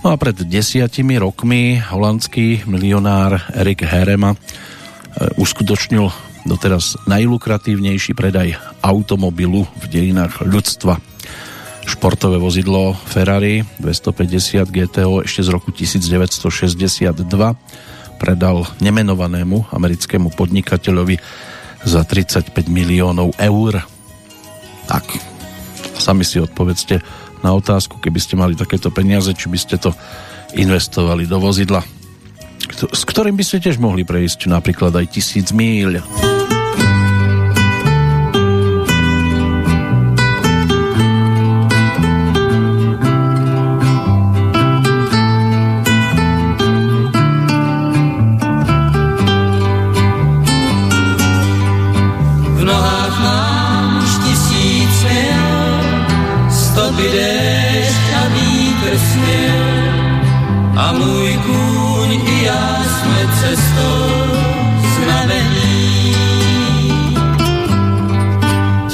No 0.00 0.12
a 0.12 0.16
pred 0.16 0.32
desiatimi 0.48 1.20
rokmi 1.20 1.76
holandský 1.76 2.64
milionár 2.64 3.36
Erik 3.52 3.84
Herema 3.84 4.32
e, 4.32 4.36
uskutočnil 5.36 6.08
doteraz 6.48 6.96
najlukratívnejší 7.04 8.16
predaj 8.16 8.56
automobilu 8.80 9.68
v 9.68 9.84
dejinách 9.92 10.40
ľudstva. 10.48 10.96
Športové 11.84 12.40
vozidlo 12.40 12.96
Ferrari 12.96 13.60
250 13.76 14.72
GTO 14.72 15.20
ešte 15.20 15.44
z 15.44 15.48
roku 15.52 15.68
1962 15.68 17.20
predal 18.16 18.64
nemenovanému 18.80 19.68
americkému 19.68 20.32
podnikateľovi 20.32 21.20
za 21.84 22.08
35 22.08 22.56
miliónov 22.72 23.36
eur. 23.36 23.84
Tak, 24.88 25.04
sami 26.00 26.24
si 26.24 26.40
odpovedzte 26.40 27.04
na 27.40 27.50
otázku, 27.56 28.00
keby 28.00 28.18
ste 28.20 28.34
mali 28.36 28.56
takéto 28.56 28.92
peniaze, 28.92 29.32
či 29.32 29.48
by 29.48 29.58
ste 29.58 29.76
to 29.80 29.90
investovali 30.56 31.24
do 31.24 31.38
vozidla, 31.38 31.80
s 32.90 33.02
ktorým 33.06 33.36
by 33.38 33.44
ste 33.46 33.62
tiež 33.62 33.78
mohli 33.78 34.02
prejsť 34.02 34.50
napríklad 34.50 34.92
aj 34.96 35.06
tisíc 35.14 35.54
míľ. 35.54 36.02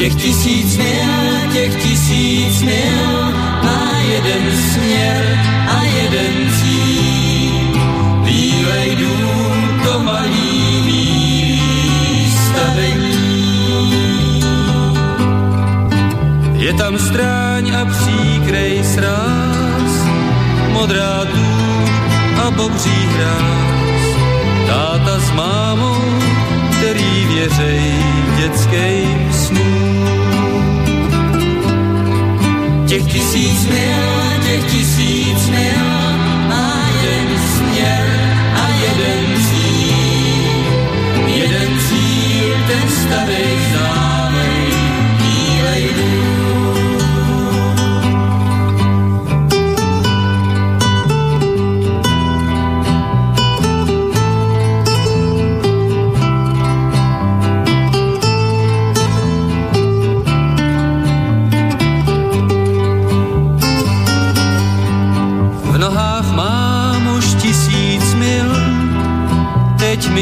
Těch 0.07 0.15
tisíc 0.15 0.77
mil, 0.77 1.51
těch 1.53 1.83
tisíc 1.83 2.63
mil 2.63 3.33
má 3.63 3.91
jeden 4.09 4.57
směr 4.57 5.39
a 5.69 5.83
jeden 5.83 6.51
cíl. 6.61 7.81
Bílej 8.25 8.97
dům 8.97 9.81
to 9.85 10.01
malý 10.01 10.83
výstavení. 10.87 12.45
Je 16.55 16.73
tam 16.73 16.99
stráň 16.99 17.71
a 17.75 17.85
příkrej 17.85 18.85
sráz, 18.85 20.07
modrá 20.73 21.25
dům 21.25 21.91
a 22.47 22.51
bobří 22.51 23.09
hráz. 23.17 24.03
Táta 24.67 25.19
s 25.19 25.31
mámou, 25.33 26.03
který 26.77 27.27
věřej 27.27 27.95
dětským 28.37 29.33
snům. 29.33 29.86
Těch 32.87 33.13
tisíc 33.13 33.67
mil, 33.67 34.41
těch 34.43 34.65
tisíc 34.71 35.49
mil 35.49 35.87
má 36.49 36.89
jeden 37.03 37.39
směr 37.39 38.07
a 38.55 38.69
jeden 38.69 39.43
cíl. 39.43 40.65
Jeden 41.27 41.81
cíl, 41.81 42.57
ten 42.67 42.89
starý 42.89 43.45
znám. 43.71 44.26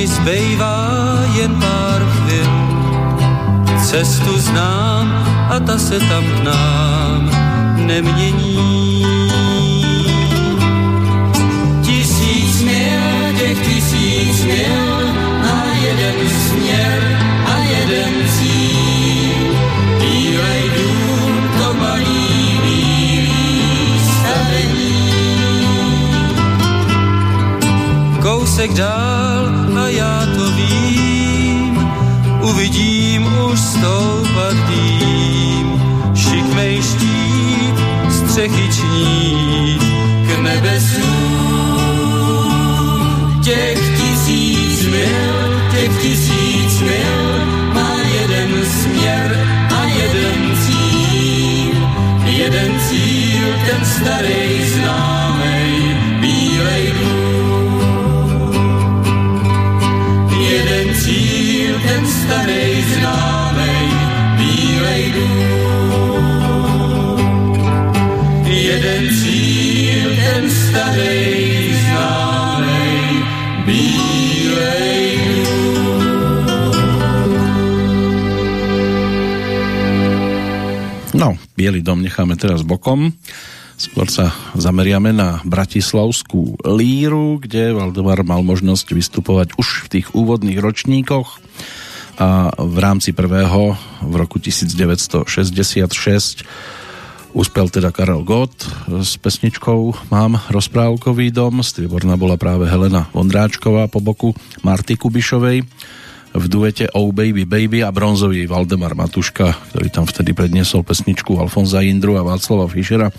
mi 0.05 0.09
zbejvá 0.09 0.77
jen 1.33 1.53
pár 1.61 2.03
chvil. 2.13 2.53
Cestu 3.89 4.39
znám 4.39 5.09
a 5.51 5.61
ta 5.61 5.79
se 5.79 6.01
tam 6.01 6.25
k 6.25 6.45
nám 6.45 7.31
nemění. 7.87 9.05
Tisíc 11.83 12.63
mil, 12.63 13.33
těch 13.39 13.59
tisíc 13.67 14.45
mil 14.45 15.13
na 15.43 15.65
jeden 15.83 16.17
směr 16.29 17.01
a 17.47 17.57
jeden 17.59 18.13
cíl. 18.29 19.57
Bílej 20.01 20.63
dům 20.77 21.33
to 21.59 21.75
malý 21.75 22.61
bílý 22.63 24.01
stavení. 24.05 25.09
Kousek 28.23 28.73
dál 28.73 29.14
starej 54.05 54.53
známej 54.77 55.97
bílej 56.21 56.93
dům. 56.93 58.53
Jeden 60.45 60.95
cíl, 60.95 61.81
ten 61.89 62.05
starej 62.07 62.85
známej 62.85 63.89
bílej 64.37 65.05
dům. 65.17 65.35
Jeden 68.45 69.09
cíl, 69.09 70.09
ten 70.21 70.45
starej 70.53 71.73
známej 71.89 73.25
bílej 73.65 75.17
No, 81.15 81.41
Bielý 81.57 81.81
dom 81.81 82.03
necháme 82.05 82.37
teraz 82.37 82.61
bokom. 82.67 83.15
Skôr 84.05 84.29
sa 84.29 84.37
zameriame 84.53 85.17
na 85.17 85.41
Bratislavskú 85.49 86.61
líru, 86.61 87.41
kde 87.41 87.73
Valdemar 87.73 88.21
mal 88.21 88.45
možnosť 88.45 88.93
vystupovať 88.93 89.57
už 89.57 89.89
v 89.89 89.97
tých 89.97 90.13
úvodných 90.13 90.61
ročníkoch. 90.61 91.41
A 92.21 92.53
v 92.53 92.77
rámci 92.85 93.17
prvého 93.17 93.81
v 94.05 94.15
roku 94.21 94.37
1966 94.37 96.45
uspel 97.33 97.67
teda 97.73 97.97
Karel 97.97 98.21
Gott 98.29 98.69
s 98.93 99.17
pesničkou 99.17 100.13
Mám 100.13 100.37
rozprávkový 100.53 101.33
dom, 101.33 101.65
strieborná 101.65 102.21
bola 102.21 102.37
práve 102.37 102.69
Helena 102.69 103.09
Vondráčková 103.09 103.89
po 103.89 104.05
boku 104.05 104.37
Marty 104.61 105.01
Kubišovej 105.01 105.65
v 106.35 106.45
duete 106.51 106.91
Oh 106.91 107.15
Baby 107.15 107.47
Baby 107.47 107.87
a 107.87 107.95
bronzový 107.95 108.51
Valdemar 108.51 108.99
Matuška, 108.99 109.55
ktorý 109.71 109.89
tam 109.89 110.05
vtedy 110.05 110.35
predniesol 110.35 110.83
pesničku 110.83 111.39
Alfonza 111.39 111.79
Indru 111.79 112.19
a 112.19 112.27
Václava 112.27 112.67
Fischera. 112.67 113.15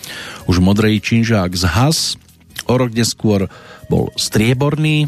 Už 0.52 0.60
modrej 0.60 1.00
činžák 1.00 1.56
z 1.56 1.64
Has. 1.64 2.20
O 2.68 2.76
rok 2.76 2.92
neskôr 2.92 3.48
bol 3.88 4.12
strieborný. 4.20 5.08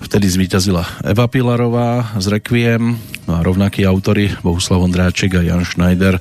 Vtedy 0.00 0.26
zvíťazila 0.30 1.02
Eva 1.04 1.26
Pilarová 1.26 2.14
z 2.16 2.40
Requiem. 2.40 2.96
No 3.26 3.36
a 3.36 3.44
rovnakí 3.44 3.84
autory 3.84 4.30
Bohuslav 4.40 4.80
Ondráček 4.80 5.34
a 5.36 5.44
Jan 5.44 5.66
Schneider 5.66 6.16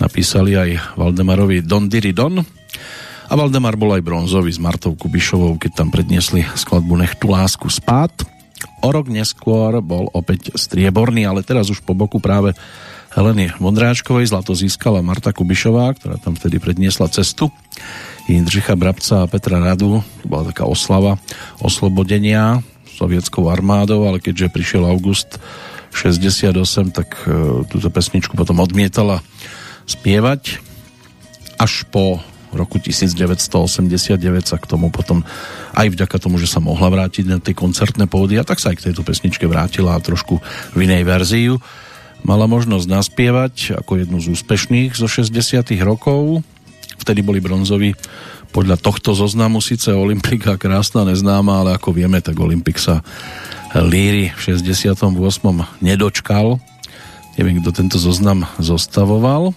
napísali 0.00 0.56
aj 0.56 0.98
Valdemarovi 0.98 1.62
Don 1.62 1.86
Diri 1.86 2.16
Don. 2.16 2.40
A 3.30 3.32
Valdemar 3.38 3.78
bol 3.78 3.94
aj 3.94 4.02
bronzový 4.02 4.50
s 4.50 4.58
Martou 4.58 4.98
Kubišovou, 4.98 5.60
keď 5.62 5.84
tam 5.84 5.88
predniesli 5.94 6.42
skladbu 6.58 6.98
Nech 6.98 7.14
tu 7.14 7.30
lásku 7.30 7.70
spát. 7.70 8.10
O 8.80 8.88
rok 8.88 9.12
neskôr 9.12 9.80
bol 9.84 10.08
opäť 10.12 10.56
strieborný, 10.56 11.28
ale 11.28 11.44
teraz 11.44 11.68
už 11.68 11.84
po 11.84 11.92
boku 11.92 12.20
práve 12.22 12.56
Heleny 13.10 13.50
Vondráčkovej 13.58 14.30
zlato 14.30 14.54
získala 14.54 15.02
Marta 15.02 15.34
Kubišová, 15.34 15.98
ktorá 15.98 16.16
tam 16.22 16.38
vtedy 16.38 16.62
predniesla 16.62 17.10
cestu. 17.10 17.50
Jindřicha 18.30 18.78
Brabca 18.78 19.26
a 19.26 19.30
Petra 19.30 19.58
Radu, 19.58 20.06
bola 20.22 20.54
taká 20.54 20.62
oslava 20.62 21.18
oslobodenia 21.58 22.62
sovietskou 22.86 23.50
armádou, 23.50 24.06
ale 24.06 24.22
keďže 24.22 24.54
prišiel 24.54 24.86
august 24.86 25.42
68, 25.90 26.54
tak 26.94 27.08
e, 27.26 27.66
túto 27.66 27.90
pesničku 27.90 28.38
potom 28.38 28.62
odmietala 28.62 29.24
spievať 29.90 30.62
až 31.58 31.82
po 31.90 32.22
roku 32.52 32.82
1989 32.82 34.18
sa 34.46 34.56
k 34.58 34.66
tomu 34.66 34.90
potom 34.90 35.22
aj 35.74 35.86
vďaka 35.94 36.16
tomu, 36.18 36.36
že 36.36 36.50
sa 36.50 36.58
mohla 36.58 36.90
vrátiť 36.90 37.24
na 37.26 37.38
tie 37.38 37.54
koncertné 37.54 38.10
pódia, 38.10 38.42
tak 38.42 38.58
sa 38.58 38.74
aj 38.74 38.82
k 38.82 38.86
tejto 38.90 39.02
pesničke 39.06 39.46
vrátila 39.46 39.94
a 39.94 40.02
trošku 40.02 40.42
v 40.74 40.78
inej 40.82 41.06
verziu. 41.06 41.62
Mala 42.20 42.44
možnosť 42.44 42.86
naspievať 42.86 43.54
ako 43.80 44.04
jednu 44.04 44.18
z 44.20 44.36
úspešných 44.36 44.92
zo 44.92 45.08
60 45.08 45.32
rokov. 45.80 46.44
Vtedy 47.00 47.24
boli 47.24 47.40
bronzoví 47.40 47.96
podľa 48.50 48.76
tohto 48.76 49.14
zoznamu 49.14 49.62
síce 49.62 49.94
Olympika 49.94 50.58
krásna, 50.58 51.06
neznáma, 51.06 51.64
ale 51.64 51.70
ako 51.78 51.94
vieme, 51.94 52.18
tak 52.18 52.36
Olympik 52.36 52.76
sa 52.76 53.00
Líry 53.70 54.34
v 54.34 54.40
68. 54.58 55.06
nedočkal. 55.78 56.58
Neviem, 57.38 57.62
kto 57.62 57.70
tento 57.70 57.96
zoznam 57.96 58.44
zostavoval. 58.58 59.54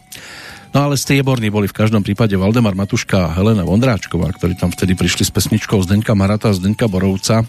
No 0.74 0.90
ale 0.90 0.98
strieborní 0.98 1.54
boli 1.54 1.70
v 1.70 1.78
každom 1.78 2.02
prípade 2.02 2.34
Valdemar 2.34 2.74
Matuška 2.74 3.30
a 3.30 3.34
Helena 3.38 3.62
Vondráčková, 3.62 4.34
ktorí 4.34 4.58
tam 4.58 4.74
vtedy 4.74 4.98
prišli 4.98 5.22
s 5.22 5.30
pesničkou 5.30 5.78
Zdenka 5.86 6.18
Marata 6.18 6.50
a 6.50 6.58
Zdenka 6.58 6.90
Borovca, 6.90 7.46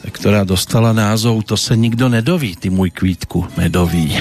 ktorá 0.00 0.48
dostala 0.48 0.96
názov 0.96 1.44
To 1.44 1.60
se 1.60 1.76
nikdo 1.76 2.08
nedoví, 2.08 2.56
ty 2.56 2.72
môj 2.72 2.88
kvítku 2.88 3.52
medový. 3.60 4.16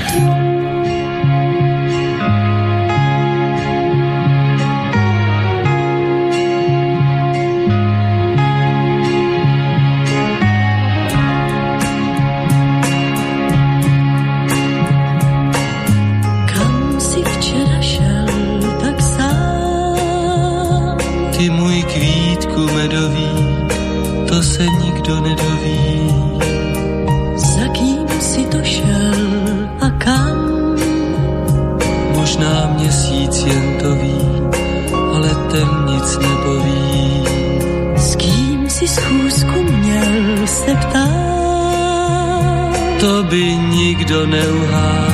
nikdo 44.18 44.26
neuhá, 44.26 45.08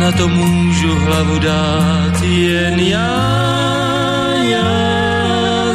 na 0.00 0.12
to 0.12 0.28
můžu 0.28 0.94
hlavu 0.94 1.38
dát 1.38 2.22
jen 2.22 2.80
já, 2.80 4.34
já 4.42 5.74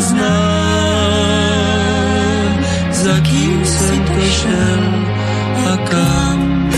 za 2.91 3.19
kým 3.19 3.65
jsem 3.65 4.03
to 4.03 4.21
šel 4.21 4.83
a 5.73 5.77
kam. 5.77 6.69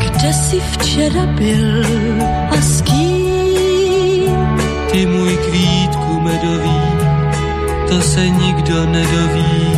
Kde 0.00 0.32
si 0.32 0.60
včera 0.60 1.26
byl? 1.26 2.09
doví, 6.42 6.80
to 7.88 8.00
se 8.00 8.28
nikdo 8.28 8.86
nedoví. 8.86 9.72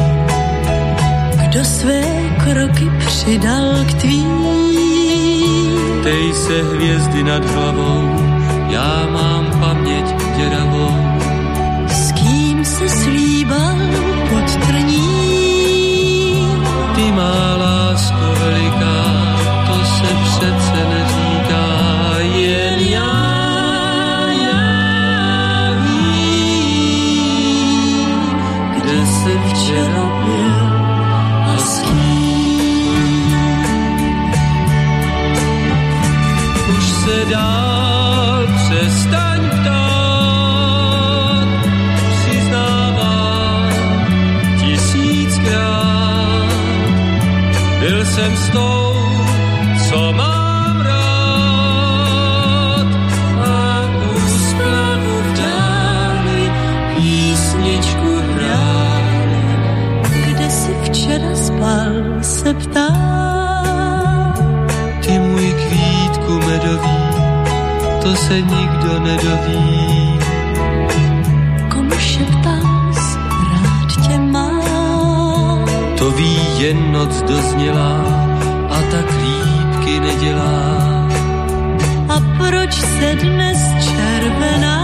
Kdo 1.48 1.64
své 1.64 2.02
kroky 2.44 2.90
přidal 2.98 3.84
k 3.86 3.94
tvým? 3.94 4.32
Ptej 6.00 6.32
se 6.32 6.62
hvězdy 6.62 7.22
nad 7.22 7.44
hlavou, 7.44 8.16
já 8.68 9.08
mám 9.12 9.60
paměť 9.60 10.06
děravou. 10.36 10.96
S 11.88 12.12
kým 12.12 12.64
se 12.64 12.88
slíbí? 12.88 13.21
jsem 48.22 48.36
s 48.36 48.48
tou, 48.48 48.94
co 49.88 50.12
mám 50.12 50.80
rád. 50.80 52.06
A 53.38 53.82
tu 54.02 54.20
zprávu 54.50 55.14
v 55.22 55.32
dáli 55.38 56.52
písničku 56.96 58.10
hráli, 58.34 59.44
kde 60.26 60.50
si 60.50 60.74
včera 60.84 61.34
spal, 61.34 61.92
se 62.20 62.54
ptám. 62.54 64.34
Ty 65.06 65.18
můj 65.18 65.52
kvítku 65.52 66.32
medový, 66.38 66.98
to 68.02 68.16
se 68.16 68.40
nikdo 68.40 69.00
nedoví. 69.00 69.81
Jen 76.72 76.92
noc 76.92 77.22
doznělá 77.22 77.96
a 78.70 78.82
tak 78.90 79.06
lípky 79.22 80.00
nedělá. 80.00 81.08
A 82.08 82.16
proč 82.38 82.74
se 82.74 83.14
dnes 83.14 83.60
červená? 83.84 84.78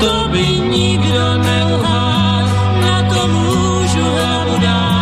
To 0.00 0.28
by 0.28 0.46
nikdo 0.70 1.38
neuhádl, 1.38 2.50
na 2.80 3.02
to 3.02 3.28
můžu 3.28 4.04
hlavu 4.16 4.58
dát, 4.58 4.95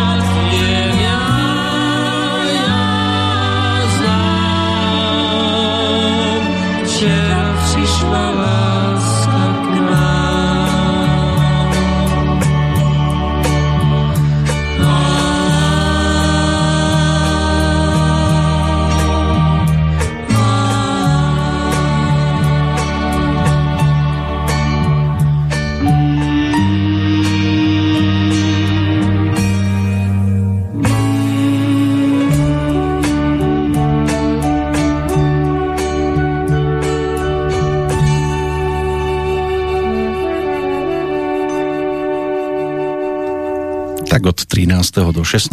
do 44.95 45.27
16. 45.27 45.51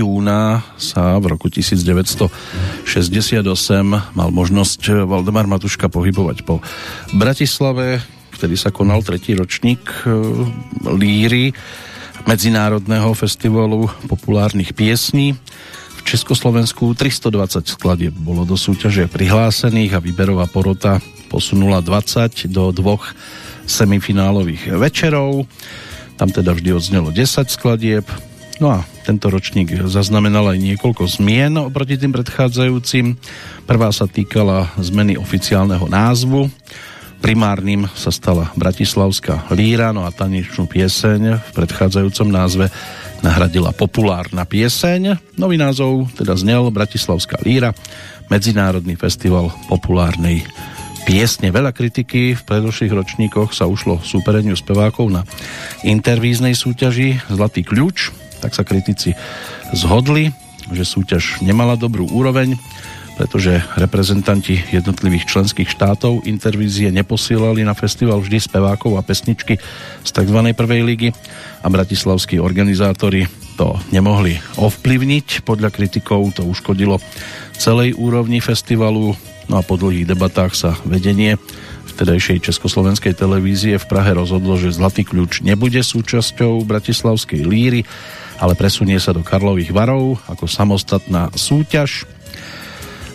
júna 0.00 0.64
sa 0.80 1.20
v 1.20 1.36
roku 1.36 1.52
1968 1.52 3.44
mal 4.16 4.30
možnosť 4.32 5.04
Valdemar 5.04 5.44
Matuška 5.44 5.92
pohybovať 5.92 6.48
po 6.48 6.64
Bratislave, 7.12 8.00
ktorý 8.32 8.56
sa 8.56 8.72
konal 8.72 9.04
tretí 9.04 9.36
ročník 9.36 9.84
e, 10.08 10.08
Líry 10.88 11.52
Medzinárodného 12.24 13.12
festivalu 13.12 13.92
populárnych 14.08 14.72
piesní. 14.72 15.36
V 16.00 16.00
Československu 16.08 16.88
320 16.96 17.68
skladieb 17.68 18.16
bolo 18.16 18.48
do 18.48 18.56
súťaže 18.56 19.04
prihlásených 19.04 20.00
a 20.00 20.00
výberová 20.00 20.48
porota 20.48 20.96
posunula 21.28 21.84
20 21.84 22.48
do 22.48 22.72
dvoch 22.72 23.12
semifinálových 23.68 24.80
večerov. 24.80 25.44
Tam 26.16 26.32
teda 26.32 26.56
vždy 26.56 26.72
odznelo 26.72 27.12
10 27.12 27.52
skladieb. 27.52 28.08
No 28.58 28.74
a 28.74 28.82
tento 29.06 29.30
ročník 29.30 29.70
zaznamenal 29.86 30.50
aj 30.50 30.58
niekoľko 30.58 31.06
zmien 31.06 31.54
oproti 31.62 31.94
tým 31.94 32.10
predchádzajúcim. 32.10 33.14
Prvá 33.70 33.94
sa 33.94 34.10
týkala 34.10 34.74
zmeny 34.82 35.14
oficiálneho 35.14 35.86
názvu. 35.86 36.50
Primárnym 37.22 37.86
sa 37.94 38.10
stala 38.10 38.50
Bratislavská 38.58 39.46
líra, 39.54 39.94
no 39.94 40.02
a 40.02 40.10
tanečnú 40.10 40.66
pieseň 40.66 41.38
v 41.38 41.50
predchádzajúcom 41.54 42.28
názve 42.30 42.66
nahradila 43.22 43.70
populárna 43.70 44.42
pieseň. 44.42 45.34
Nový 45.38 45.54
názov 45.54 46.10
teda 46.18 46.34
znel 46.34 46.70
Bratislavská 46.74 47.38
líra, 47.46 47.70
Medzinárodný 48.26 48.98
festival 48.98 49.54
populárnej 49.70 50.42
piesne. 51.06 51.48
Veľa 51.54 51.72
kritiky 51.72 52.36
v 52.36 52.42
predošlých 52.42 52.92
ročníkoch 52.92 53.50
sa 53.54 53.70
ušlo 53.70 54.02
súpereniu 54.02 54.58
spevákov 54.58 55.08
na 55.08 55.22
intervíznej 55.86 56.52
súťaži 56.52 57.22
Zlatý 57.32 57.64
kľúč, 57.64 58.27
tak 58.38 58.54
sa 58.54 58.62
kritici 58.64 59.12
zhodli, 59.74 60.32
že 60.70 60.84
súťaž 60.86 61.42
nemala 61.44 61.74
dobrú 61.74 62.06
úroveň, 62.08 62.56
pretože 63.18 63.58
reprezentanti 63.74 64.62
jednotlivých 64.70 65.26
členských 65.26 65.66
štátov 65.66 66.22
intervízie 66.22 66.94
neposielali 66.94 67.66
na 67.66 67.74
festival 67.74 68.22
vždy 68.22 68.38
spevákov 68.38 68.94
a 68.94 69.02
pesničky 69.02 69.58
z 70.06 70.10
tzv. 70.14 70.38
prvej 70.54 70.86
ligy 70.86 71.08
a 71.60 71.66
bratislavskí 71.66 72.38
organizátori 72.38 73.26
to 73.58 73.74
nemohli 73.90 74.38
ovplyvniť. 74.54 75.42
Podľa 75.42 75.74
kritikov 75.74 76.30
to 76.38 76.46
uškodilo 76.46 77.02
celej 77.58 77.98
úrovni 77.98 78.38
festivalu, 78.38 79.18
No 79.48 79.56
a 79.56 79.62
po 79.64 79.80
dlhých 79.80 80.12
debatách 80.12 80.52
sa 80.52 80.76
vedenie 80.84 81.40
vtedajšej 81.88 82.52
Československej 82.52 83.16
televízie 83.16 83.80
v 83.80 83.88
Prahe 83.88 84.12
rozhodlo, 84.12 84.60
že 84.60 84.76
Zlatý 84.76 85.08
kľúč 85.08 85.40
nebude 85.40 85.80
súčasťou 85.80 86.62
Bratislavskej 86.68 87.48
líry, 87.48 87.88
ale 88.38 88.54
presunie 88.54 88.96
sa 89.02 89.12
do 89.12 89.26
Karlových 89.26 89.74
varov 89.74 90.22
ako 90.30 90.46
samostatná 90.46 91.34
súťaž. 91.34 92.06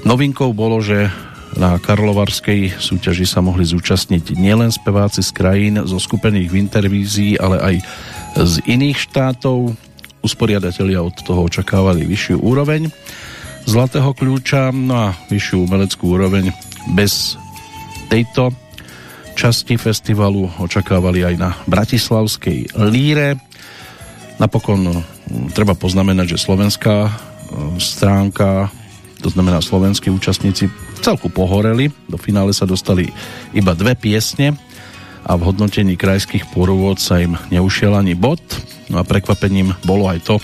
Novinkou 0.04 0.52
bolo, 0.52 0.84
že 0.84 1.08
na 1.56 1.78
Karlovarskej 1.80 2.76
súťaži 2.82 3.24
sa 3.30 3.40
mohli 3.40 3.64
zúčastniť 3.64 4.36
nielen 4.36 4.74
speváci 4.74 5.24
z 5.24 5.32
krajín 5.32 5.80
zo 5.88 5.98
skupených 6.02 6.50
v 6.50 6.60
intervízii, 6.60 7.34
ale 7.38 7.58
aj 7.62 7.76
z 8.42 8.54
iných 8.68 9.00
štátov. 9.00 9.72
Usporiadatelia 10.24 11.04
od 11.04 11.16
toho 11.20 11.48
očakávali 11.48 12.08
vyššiu 12.08 12.40
úroveň 12.40 12.88
Zlatého 13.64 14.12
kľúča, 14.12 14.76
no 14.76 15.08
a 15.08 15.16
vyššiu 15.32 15.64
umeleckú 15.64 16.20
úroveň 16.20 16.52
bez 16.92 17.40
tejto 18.12 18.52
časti 19.40 19.80
festivalu 19.80 20.52
očakávali 20.60 21.24
aj 21.24 21.36
na 21.40 21.56
Bratislavskej 21.72 22.76
líre. 22.92 23.40
Napokon 24.36 24.92
treba 25.54 25.78
poznamenať, 25.78 26.36
že 26.36 26.44
slovenská 26.44 26.98
e, 27.08 27.12
stránka, 27.80 28.72
to 29.24 29.32
znamená 29.32 29.64
slovenskí 29.64 30.12
účastníci, 30.12 30.68
celku 31.04 31.28
pohoreli. 31.28 31.92
Do 32.08 32.16
finále 32.16 32.56
sa 32.56 32.64
dostali 32.64 33.12
iba 33.52 33.76
dve 33.76 33.96
piesne 33.96 34.56
a 35.24 35.36
v 35.40 35.52
hodnotení 35.52 35.96
krajských 35.96 36.52
pôrovod 36.52 37.00
sa 37.00 37.20
im 37.20 37.36
neušiel 37.52 37.96
ani 37.96 38.16
bod. 38.16 38.44
No 38.92 39.00
a 39.00 39.08
prekvapením 39.08 39.76
bolo 39.88 40.12
aj 40.12 40.20
to, 40.28 40.36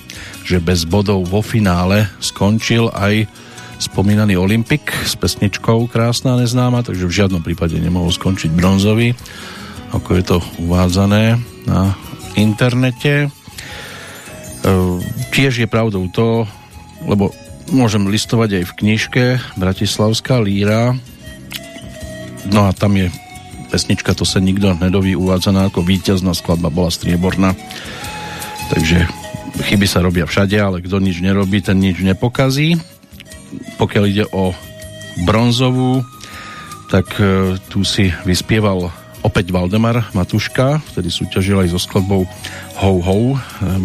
že 0.48 0.64
bez 0.64 0.88
bodov 0.88 1.28
vo 1.28 1.44
finále 1.44 2.08
skončil 2.24 2.92
aj 2.96 3.28
spomínaný 3.80 4.36
Olympik 4.36 4.92
s 5.08 5.16
pesničkou 5.16 5.88
Krásna 5.88 6.36
neznáma, 6.36 6.84
takže 6.84 7.08
v 7.08 7.16
žiadnom 7.24 7.40
prípade 7.44 7.80
nemohol 7.80 8.12
skončiť 8.12 8.52
bronzový, 8.52 9.16
ako 9.96 10.10
je 10.20 10.24
to 10.28 10.38
uvádzané 10.60 11.40
na 11.64 11.96
internete. 12.36 13.32
E, 14.64 14.72
tiež 15.32 15.64
je 15.64 15.68
pravdou 15.70 16.08
to, 16.12 16.48
lebo 17.06 17.32
môžem 17.70 18.10
listovať 18.10 18.62
aj 18.62 18.64
v 18.66 18.76
knižke 18.82 19.24
Bratislavská 19.56 20.42
líra, 20.42 20.98
no 22.50 22.66
a 22.66 22.74
tam 22.74 22.98
je 22.98 23.14
pesnička 23.70 24.18
To 24.18 24.26
sa 24.26 24.42
nikto 24.42 24.74
nedoví 24.82 25.14
uvádzaná 25.14 25.70
ako 25.70 25.86
víťazná 25.86 26.34
skladba 26.34 26.74
bola 26.74 26.90
strieborná 26.90 27.54
takže 28.70 29.10
chyby 29.66 29.88
sa 29.90 30.06
robia 30.06 30.30
všade, 30.30 30.56
ale 30.56 30.86
kto 30.86 31.02
nič 31.02 31.20
nerobí, 31.20 31.60
ten 31.60 31.82
nič 31.82 32.00
nepokazí. 32.06 32.78
Pokiaľ 33.82 34.04
ide 34.06 34.26
o 34.30 34.54
bronzovú, 35.26 36.06
tak 36.94 37.10
e, 37.18 37.58
tu 37.68 37.82
si 37.82 38.14
vyspieval 38.24 38.94
opäť 39.22 39.52
Valdemar 39.52 40.12
Matuška, 40.16 40.80
vtedy 40.94 41.12
súťažil 41.12 41.60
aj 41.64 41.76
so 41.76 41.80
skladbou 41.80 42.24
Ho 42.80 42.92
Ho, 43.04 43.36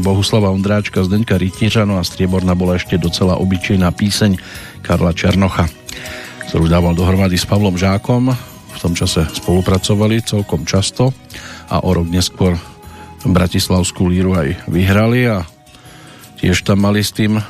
Bohuslava 0.03 0.55
Ondráčka, 0.55 1.03
Zdeňka 1.03 1.39
Rytířa, 1.39 1.87
no 1.87 1.99
a 1.99 2.07
strieborná 2.07 2.55
bola 2.55 2.79
ešte 2.79 2.99
docela 3.01 3.39
obyčejná 3.39 3.91
píseň 3.91 4.39
Karla 4.85 5.11
Černocha, 5.17 5.67
ktorú 6.51 6.71
dával 6.71 6.95
dohromady 6.95 7.35
s 7.35 7.49
Pavlom 7.49 7.75
Žákom. 7.75 8.31
V 8.75 8.79
tom 8.79 8.95
čase 8.95 9.27
spolupracovali 9.33 10.23
celkom 10.23 10.69
často 10.69 11.11
a 11.73 11.83
o 11.83 11.91
rok 11.91 12.07
neskôr 12.07 12.55
Bratislavskú 13.25 14.13
líru 14.13 14.37
aj 14.37 14.69
vyhrali 14.69 15.25
a 15.25 15.49
tiež 16.37 16.61
tam 16.61 16.85
mali 16.85 17.01
s 17.01 17.17
tým 17.17 17.41
e, 17.41 17.43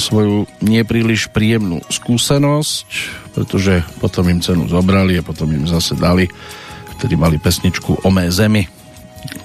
svoju 0.00 0.48
nepríliš 0.64 1.28
príjemnú 1.28 1.84
skúsenosť, 1.92 2.88
pretože 3.36 3.84
potom 4.00 4.24
im 4.32 4.40
cenu 4.40 4.64
zobrali 4.64 5.20
a 5.20 5.26
potom 5.26 5.52
im 5.52 5.68
zase 5.68 5.92
dali, 5.92 6.24
vtedy 7.00 7.16
mali 7.16 7.40
pesničku 7.40 8.04
O 8.04 8.12
mé 8.12 8.28
zemi 8.28 8.68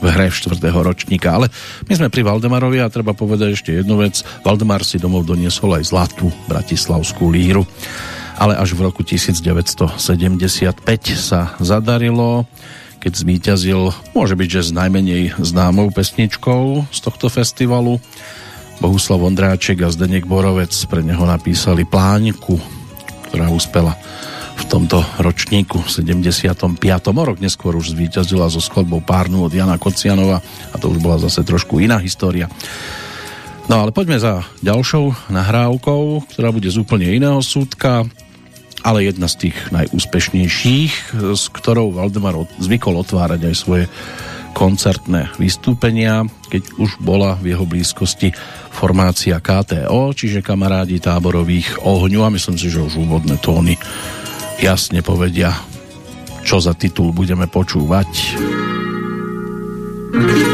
v 0.03 0.06
hre 0.12 0.28
4. 0.28 0.60
ročníka. 0.60 1.32
Ale 1.32 1.47
my 1.88 1.93
sme 1.95 2.12
pri 2.12 2.28
Valdemarovi 2.28 2.84
a 2.84 2.91
treba 2.91 3.16
povedať 3.16 3.56
ešte 3.56 3.72
jednu 3.72 3.95
vec. 4.03 4.20
Valdemar 4.43 4.84
si 4.84 4.99
domov 4.99 5.24
doniesol 5.24 5.80
aj 5.80 5.88
zlatú 5.88 6.28
bratislavskú 6.51 7.32
líru. 7.32 7.64
Ale 8.36 8.60
až 8.60 8.76
v 8.76 8.91
roku 8.91 9.08
1975 9.08 9.95
sa 11.16 11.56
zadarilo 11.64 12.43
keď 13.06 13.22
zvíťazil, 13.22 13.93
môže 14.18 14.34
byť, 14.34 14.49
že 14.49 14.62
s 14.66 14.72
najmenej 14.74 15.38
známou 15.38 15.93
pesničkou 15.93 16.89
z 16.89 16.99
tohto 17.06 17.30
festivalu. 17.30 18.01
Bohuslav 18.82 19.22
Ondráček 19.22 19.86
a 19.86 19.93
Zdenek 19.93 20.26
Borovec 20.26 20.74
pre 20.89 21.06
neho 21.06 21.22
napísali 21.22 21.86
Pláňku, 21.86 22.58
ktorá 23.30 23.53
uspela 23.53 23.93
v 24.66 24.74
tomto 24.82 25.05
ročníku 25.22 25.86
75. 25.86 26.82
O 26.82 27.24
rok 27.24 27.38
neskôr 27.38 27.78
už 27.78 27.93
zvíťazila 27.93 28.49
so 28.49 28.57
skladbou 28.57 28.97
Párnu 28.97 29.45
od 29.45 29.53
Jana 29.53 29.78
Kocianova 29.78 30.41
a 30.74 30.76
to 30.82 30.89
už 30.89 30.97
bola 30.97 31.22
zase 31.22 31.45
trošku 31.45 31.78
iná 31.78 32.01
história. 32.01 32.49
No 33.70 33.86
ale 33.86 33.93
poďme 33.93 34.18
za 34.18 34.41
ďalšou 34.66 35.30
nahrávkou, 35.30 36.34
ktorá 36.34 36.49
bude 36.49 36.66
z 36.74 36.82
úplne 36.82 37.13
iného 37.13 37.38
súdka, 37.45 38.09
ale 38.82 39.05
jedna 39.05 39.30
z 39.30 39.49
tých 39.49 39.57
najúspešnejších, 39.70 41.13
s 41.13 41.43
ktorou 41.53 41.93
Valdemar 41.93 42.34
zvykol 42.57 43.05
otvárať 43.05 43.45
aj 43.45 43.55
svoje 43.57 43.86
koncertné 44.57 45.30
vystúpenia, 45.38 46.26
keď 46.49 46.74
už 46.82 46.97
bola 47.05 47.38
v 47.38 47.53
jeho 47.53 47.70
blízkosti 47.70 48.34
formácia 48.74 49.38
KTO, 49.38 50.16
čiže 50.16 50.41
kamarádi 50.41 50.97
táborových 50.97 51.86
ohňu 51.86 52.26
a 52.26 52.34
myslím 52.34 52.57
si, 52.57 52.74
že 52.74 52.82
už 52.82 52.97
úvodné 52.97 53.38
tóny 53.38 53.78
jasne 54.62 55.01
povedia, 55.01 55.51
čo 56.45 56.62
za 56.62 56.78
titul 56.78 57.12
budeme 57.12 57.49
počúvať. 57.49 58.12
že 60.16 60.45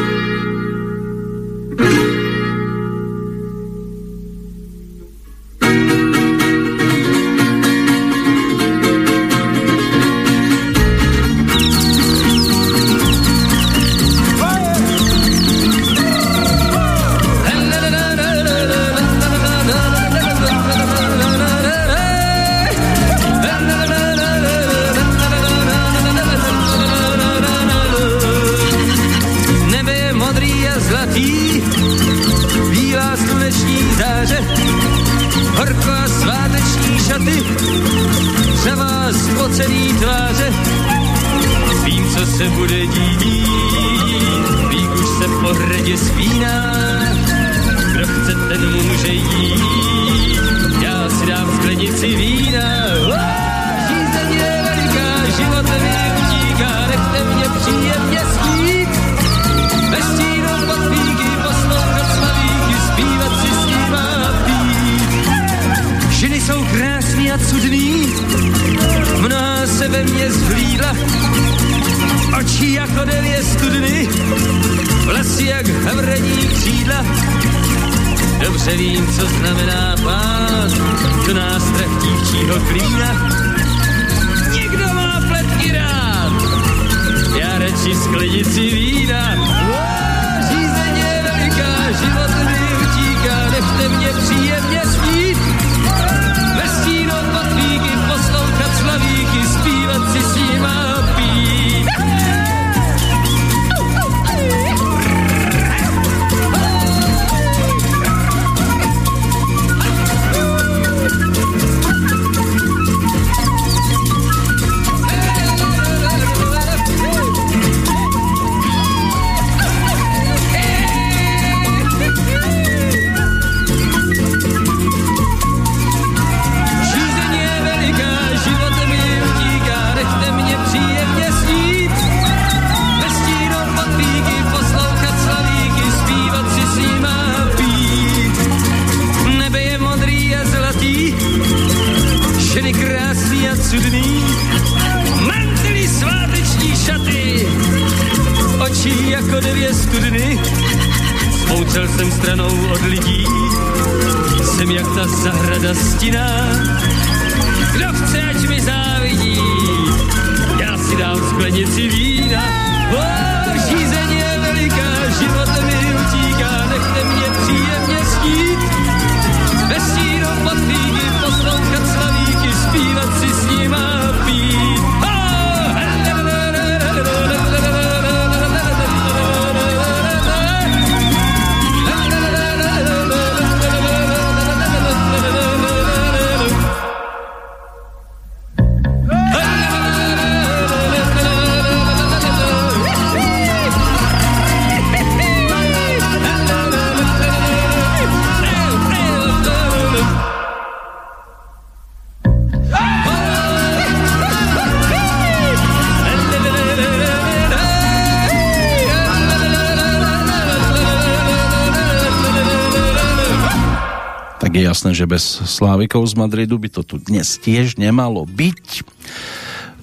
bez 215.11 215.43
Slávikov 215.43 216.07
z 216.07 216.15
Madridu 216.15 216.55
by 216.55 216.71
to 216.71 216.87
tu 216.87 216.95
dnes 216.95 217.35
tiež 217.35 217.75
nemalo 217.75 218.23
byť. 218.23 218.87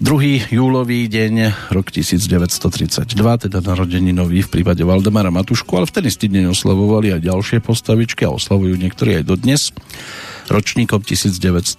2. 0.00 0.54
júlový 0.54 1.04
deň, 1.04 1.68
rok 1.74 1.92
1932, 1.92 3.12
teda 3.44 3.58
nový 4.14 4.40
v 4.40 4.48
prípade 4.48 4.80
Valdemara 4.86 5.28
Matušku, 5.28 5.68
ale 5.74 5.90
v 5.90 6.00
ten 6.00 6.04
istý 6.08 6.32
deň 6.32 6.54
oslavovali 6.54 7.18
aj 7.18 7.28
ďalšie 7.28 7.58
postavičky 7.60 8.24
a 8.24 8.32
oslavujú 8.32 8.78
niektorí 8.78 9.20
aj 9.20 9.24
dodnes. 9.26 9.68
Ročníkom 10.48 11.04
1940 11.04 11.76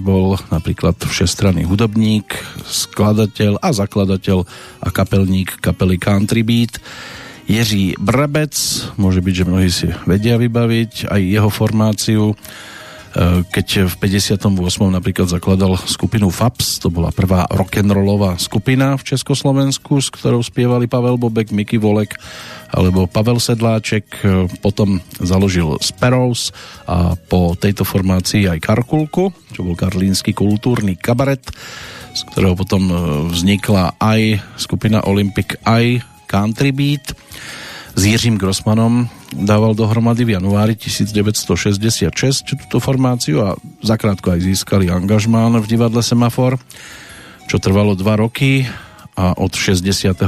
bol 0.00 0.40
napríklad 0.48 0.96
všestranný 0.96 1.68
hudobník, 1.68 2.32
skladateľ 2.64 3.60
a 3.60 3.68
zakladateľ 3.68 4.48
a 4.80 4.88
kapelník 4.88 5.60
kapely 5.60 6.00
Country 6.00 6.40
Beat. 6.40 6.80
Jiří 7.52 8.00
Brabec, 8.00 8.56
môže 8.96 9.20
byť, 9.20 9.34
že 9.36 9.44
mnohí 9.44 9.68
si 9.68 9.92
vedia 10.08 10.40
vybaviť 10.40 11.12
aj 11.12 11.20
jeho 11.20 11.52
formáciu, 11.52 12.32
e, 12.32 12.34
keď 13.44 13.92
v 13.92 13.94
58. 14.00 14.88
napríklad 14.88 15.28
zakladal 15.28 15.76
skupinu 15.76 16.32
FAPS, 16.32 16.80
to 16.80 16.88
bola 16.88 17.12
prvá 17.12 17.44
rock'n'rollová 17.52 18.40
skupina 18.40 18.96
v 18.96 19.04
Československu, 19.04 20.00
s 20.00 20.08
ktorou 20.08 20.40
spievali 20.40 20.88
Pavel 20.88 21.20
Bobek, 21.20 21.52
Miky 21.52 21.76
Volek 21.76 22.16
alebo 22.72 23.04
Pavel 23.04 23.36
Sedláček, 23.36 24.24
e, 24.24 24.48
potom 24.64 25.04
založil 25.20 25.76
Sparrows 25.84 26.56
a 26.88 27.20
po 27.28 27.52
tejto 27.52 27.84
formácii 27.84 28.48
aj 28.48 28.64
Karkulku 28.64 29.28
čo 29.52 29.60
bol 29.60 29.76
karlínsky 29.76 30.32
kultúrny 30.32 30.96
kabaret, 30.96 31.44
z 32.16 32.20
ktorého 32.32 32.56
potom 32.56 32.88
e, 32.88 32.94
vznikla 33.28 34.00
aj 34.00 34.40
skupina 34.56 35.04
Olympic, 35.04 35.60
aj 35.68 36.00
Country 36.32 36.72
Beat. 36.72 37.12
S 37.92 38.08
Jiřím 38.08 38.40
Grossmanom 38.40 39.04
dával 39.36 39.76
dohromady 39.76 40.24
v 40.24 40.40
januári 40.40 40.72
1966 40.72 42.56
túto 42.56 42.80
formáciu 42.80 43.44
a 43.44 43.60
zakrátko 43.84 44.32
aj 44.32 44.40
získali 44.48 44.88
angažmán 44.88 45.60
v 45.60 45.68
divadle 45.68 46.00
Semafor, 46.00 46.56
čo 47.52 47.60
trvalo 47.60 47.92
dva 47.92 48.16
roky 48.16 48.64
a 49.12 49.36
od 49.36 49.52
69. 49.52 50.24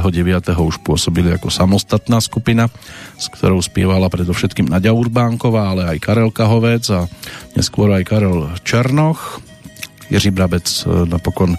už 0.53 0.77
pôsobili 0.85 1.33
ako 1.33 1.49
samostatná 1.49 2.21
skupina, 2.21 2.69
s 3.17 3.33
ktorou 3.33 3.57
spievala 3.65 4.13
predovšetkým 4.13 4.69
Nadia 4.69 4.93
Urbánková, 4.93 5.73
ale 5.73 5.89
aj 5.89 6.05
Karel 6.05 6.29
Kahovec 6.29 6.85
a 6.93 7.09
neskôr 7.57 7.89
aj 7.97 8.05
Karel 8.05 8.53
Černoch. 8.61 9.41
Jiří 10.13 10.29
Brabec 10.29 10.69
e, 10.69 11.09
napokon 11.09 11.57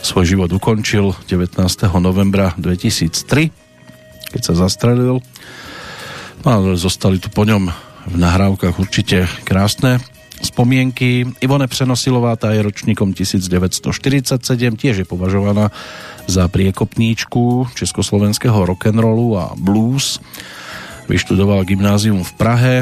svoj 0.00 0.24
život 0.24 0.48
ukončil 0.48 1.12
19. 1.28 1.60
novembra 2.00 2.56
2003, 2.56 3.61
keď 4.32 4.42
sa 4.48 4.54
zastrelil. 4.66 5.20
No, 6.42 6.48
ale 6.48 6.74
zostali 6.80 7.20
tu 7.20 7.28
po 7.28 7.44
ňom 7.44 7.68
v 8.08 8.16
nahrávkach 8.18 8.80
určite 8.80 9.30
krásne 9.46 10.02
spomienky. 10.42 11.22
Ivone 11.38 11.70
Přenosilová, 11.70 12.34
tá 12.34 12.50
je 12.50 12.66
ročníkom 12.66 13.14
1947, 13.14 14.42
tiež 14.74 15.04
je 15.04 15.06
považovaná 15.06 15.70
za 16.26 16.50
priekopníčku 16.50 17.70
československého 17.78 18.58
rock'n'rollu 18.66 19.38
a 19.38 19.54
blues. 19.54 20.18
Vyštudoval 21.06 21.62
gymnázium 21.62 22.26
v 22.26 22.32
Prahe, 22.34 22.74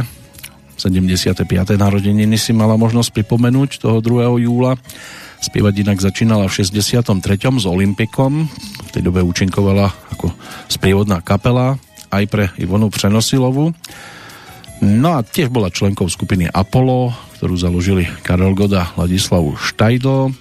75. 0.81 1.45
narodeniny 1.77 2.41
si 2.41 2.57
mala 2.57 2.81
možnosť 2.81 3.13
pripomenúť 3.13 3.85
toho 3.85 4.01
2. 4.01 4.49
júla. 4.49 4.81
Spievať 5.41 5.75
inak 5.89 5.99
začínala 5.99 6.47
v 6.47 6.61
63. 6.61 7.11
s 7.41 7.67
Olympikom. 7.67 8.47
V 8.87 8.91
tej 8.93 9.03
dobe 9.05 9.25
účinkovala 9.25 9.89
ako 10.13 10.33
sprievodná 10.69 11.25
kapela 11.25 11.81
aj 12.13 12.25
pre 12.29 12.45
Ivonu 12.61 12.93
Přenosilovu. 12.93 13.73
No 14.81 15.09
a 15.17 15.21
tiež 15.21 15.53
bola 15.53 15.73
členkou 15.73 16.09
skupiny 16.09 16.49
Apollo, 16.49 17.13
ktorú 17.37 17.57
založili 17.57 18.09
Karel 18.25 18.57
Goda 18.57 18.93
Ladislav 18.97 19.45
Štajdl 19.61 20.33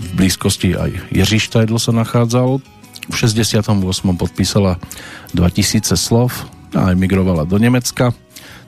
v 0.00 0.10
blízkosti 0.14 0.74
aj 0.74 0.90
Jiří 1.14 1.38
Štajdl 1.38 1.78
sa 1.78 1.94
nachádzal. 1.94 2.58
V 3.04 3.14
68. 3.14 3.68
podpísala 4.16 4.80
2000 5.36 5.94
slov 5.94 6.32
a 6.72 6.90
emigrovala 6.90 7.44
do 7.44 7.60
Nemecka. 7.60 8.16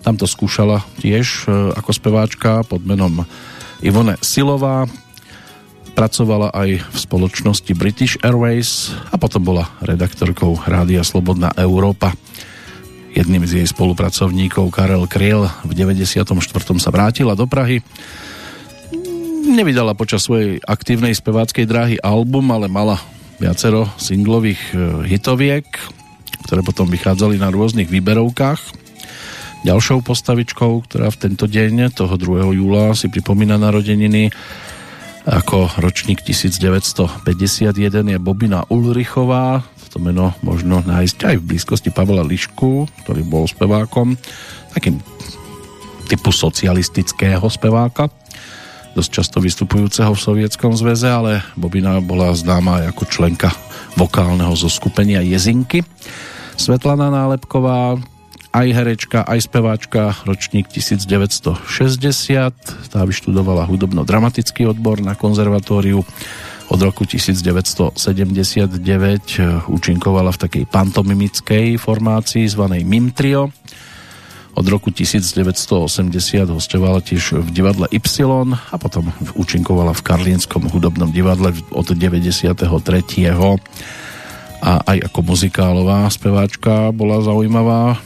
Tam 0.04 0.14
to 0.14 0.28
skúšala 0.28 0.84
tiež 1.02 1.48
e, 1.48 1.72
ako 1.74 1.90
speváčka 1.90 2.62
pod 2.68 2.84
menom 2.84 3.24
Ivone 3.80 4.20
Silová. 4.22 4.86
Pracovala 5.96 6.52
aj 6.52 6.84
v 6.84 6.96
spoločnosti 7.00 7.72
British 7.72 8.20
Airways 8.20 8.92
a 9.08 9.16
potom 9.16 9.40
bola 9.40 9.64
redaktorkou 9.80 10.60
Rádia 10.68 11.00
Slobodná 11.00 11.56
Európa. 11.56 12.12
Jedným 13.16 13.48
z 13.48 13.64
jej 13.64 13.66
spolupracovníkov 13.66 14.68
Karel 14.68 15.08
Kriel 15.08 15.48
v 15.64 15.72
94. 15.72 16.36
sa 16.76 16.90
vrátila 16.92 17.32
do 17.32 17.48
Prahy 17.48 17.80
nevydala 19.46 19.94
počas 19.94 20.26
svojej 20.26 20.58
aktívnej 20.66 21.14
speváckej 21.14 21.64
dráhy 21.64 21.96
album, 22.02 22.50
ale 22.50 22.66
mala 22.66 22.98
viacero 23.38 23.86
singlových 23.96 24.60
e, 24.74 25.06
hitoviek, 25.06 25.64
ktoré 26.48 26.60
potom 26.66 26.90
vychádzali 26.90 27.38
na 27.38 27.54
rôznych 27.54 27.86
výberovkách. 27.86 28.60
Ďalšou 29.62 30.02
postavičkou, 30.02 30.86
ktorá 30.86 31.10
v 31.10 31.20
tento 31.30 31.46
deň, 31.46 31.94
toho 31.94 32.14
2. 32.18 32.58
júla, 32.58 32.94
si 32.94 33.06
pripomína 33.08 33.58
narodeniny 33.58 34.30
ako 35.26 35.82
ročník 35.82 36.22
1951 36.22 38.14
je 38.14 38.18
Bobina 38.22 38.62
Ulrichová. 38.70 39.66
To 39.90 39.98
meno 39.98 40.38
možno 40.46 40.86
nájsť 40.86 41.18
aj 41.26 41.34
v 41.42 41.46
blízkosti 41.50 41.90
Pavla 41.90 42.22
Lišku, 42.22 42.86
ktorý 43.02 43.26
bol 43.26 43.50
spevákom, 43.50 44.14
takým 44.70 45.02
typu 46.06 46.30
socialistického 46.30 47.42
speváka 47.50 48.06
dosť 48.96 49.10
často 49.12 49.44
vystupujúceho 49.44 50.08
v 50.16 50.24
Sovietskom 50.24 50.72
zväze, 50.72 51.12
ale 51.12 51.44
Bobina 51.52 52.00
bola 52.00 52.32
známa 52.32 52.80
aj 52.80 52.96
ako 52.96 53.04
členka 53.04 53.52
vokálneho 53.92 54.56
zoskupenia 54.56 55.20
Jezinky. 55.20 55.84
Svetlana 56.56 57.12
Nálepková, 57.12 58.00
aj 58.56 58.72
herečka, 58.72 59.20
aj 59.20 59.52
speváčka, 59.52 60.16
ročník 60.24 60.72
1960. 60.72 61.60
Tá 62.88 63.00
vyštudovala 63.04 63.68
hudobno-dramatický 63.68 64.64
odbor 64.64 65.04
na 65.04 65.12
konzervatóriu. 65.12 66.00
Od 66.66 66.80
roku 66.80 67.04
1979 67.04 68.80
účinkovala 69.68 70.32
v 70.32 70.38
takej 70.40 70.64
pantomimickej 70.72 71.76
formácii 71.76 72.48
zvanej 72.48 72.82
Mimtrio. 72.88 73.52
Od 74.56 74.66
roku 74.72 74.88
1980 74.88 76.48
hostovala 76.48 77.04
tiež 77.04 77.44
v 77.44 77.48
divadle 77.52 77.92
Y 77.92 78.00
a 78.56 78.76
potom 78.80 79.12
účinkovala 79.36 79.92
v 79.92 80.00
Karlínskom 80.00 80.72
hudobnom 80.72 81.12
divadle 81.12 81.52
od 81.76 81.92
93. 81.92 82.56
A 84.56 84.72
aj 84.80 84.98
ako 85.12 85.20
muzikálová 85.28 86.08
speváčka 86.08 86.88
bola 86.96 87.20
zaujímavá. 87.20 88.00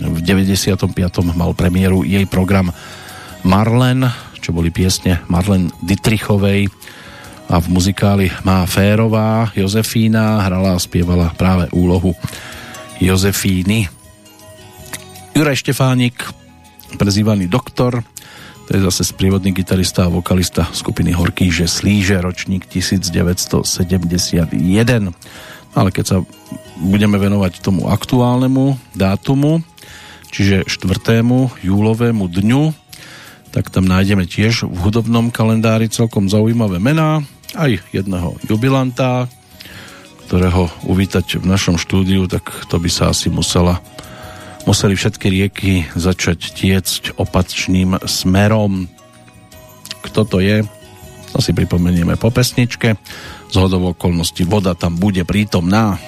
V 0.00 0.18
95. 0.22 0.88
mal 1.32 1.52
premiéru 1.56 2.04
jej 2.06 2.24
program 2.28 2.72
Marlen, 3.42 4.04
čo 4.40 4.52
boli 4.52 4.72
piesne 4.72 5.20
Marlen 5.28 5.72
Dietrichovej 5.80 6.68
a 7.50 7.56
v 7.58 7.66
muzikáli 7.68 8.30
Má 8.46 8.62
Férová 8.68 9.50
Jozefína 9.56 10.44
hrala 10.46 10.76
a 10.76 10.82
spievala 10.82 11.34
práve 11.34 11.66
úlohu 11.74 12.14
Jozefíny 13.00 14.00
Juraj 15.30 15.62
Štefánik, 15.62 16.20
prezývaný 16.98 17.46
Doktor, 17.46 18.02
to 18.66 18.70
je 18.76 18.82
zase 18.82 19.14
sprievodný 19.14 19.54
gitarista 19.54 20.04
a 20.06 20.12
vokalista 20.12 20.66
skupiny 20.68 21.14
Horký, 21.14 21.48
že 21.54 21.70
slíže, 21.70 22.18
ročník 22.18 22.66
1971. 22.66 24.52
Ale 25.70 25.88
keď 25.94 26.04
sa 26.04 26.16
budeme 26.82 27.16
venovať 27.16 27.62
tomu 27.62 27.88
aktuálnemu 27.88 28.78
dátumu, 28.92 29.62
čiže 30.30 30.66
4. 30.66 31.22
júlovému 31.62 32.24
dňu, 32.30 32.72
tak 33.50 33.68
tam 33.68 33.86
nájdeme 33.86 34.24
tiež 34.30 34.70
v 34.70 34.76
hudobnom 34.78 35.34
kalendári 35.34 35.90
celkom 35.90 36.30
zaujímavé 36.30 36.78
mená, 36.78 37.22
aj 37.58 37.82
jedného 37.90 38.38
jubilanta, 38.46 39.26
ktorého 40.30 40.70
uvítať 40.86 41.42
v 41.42 41.46
našom 41.50 41.74
štúdiu, 41.74 42.30
tak 42.30 42.46
to 42.70 42.78
by 42.78 42.86
sa 42.86 43.10
asi 43.10 43.26
musela 43.26 43.82
museli 44.68 44.94
všetky 44.94 45.26
rieky 45.26 45.72
začať 45.96 46.54
tiecť 46.54 47.02
opačným 47.18 47.98
smerom. 48.04 48.86
Kto 50.06 50.22
to 50.28 50.38
je? 50.38 50.62
To 51.34 51.38
si 51.42 51.50
pripomenieme 51.56 52.14
po 52.14 52.30
pesničke. 52.30 52.94
Z 53.50 53.56
okolností 53.56 54.46
voda 54.46 54.78
tam 54.78 54.94
bude 54.94 55.26
prítomná. 55.26 55.98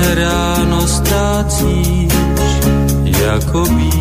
Se 0.00 0.14
ráno 0.14 0.86
ztrácíš 0.86 2.12
jako 3.04 3.64
bíl? 3.64 4.00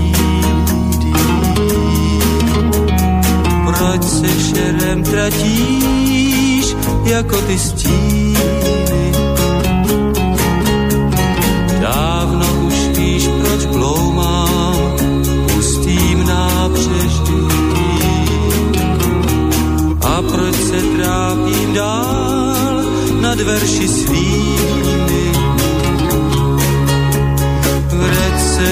proč 3.65 4.03
se 4.03 4.27
šerem 4.27 5.03
tratíš, 5.03 6.75
jako 7.03 7.41
ty 7.41 7.59
stíny. 7.59 8.33
Dávno 11.81 12.45
už 12.67 12.73
víš, 12.97 13.29
proč 13.41 13.65
bloumám 13.65 14.75
pustým 15.53 16.27
nábřeží. 16.27 17.39
A 20.01 20.21
proč 20.21 20.55
se 20.55 20.81
trápím 20.81 21.73
dál 21.73 22.83
nad 23.21 23.39
verši 23.39 23.87
svými. 23.87 24.58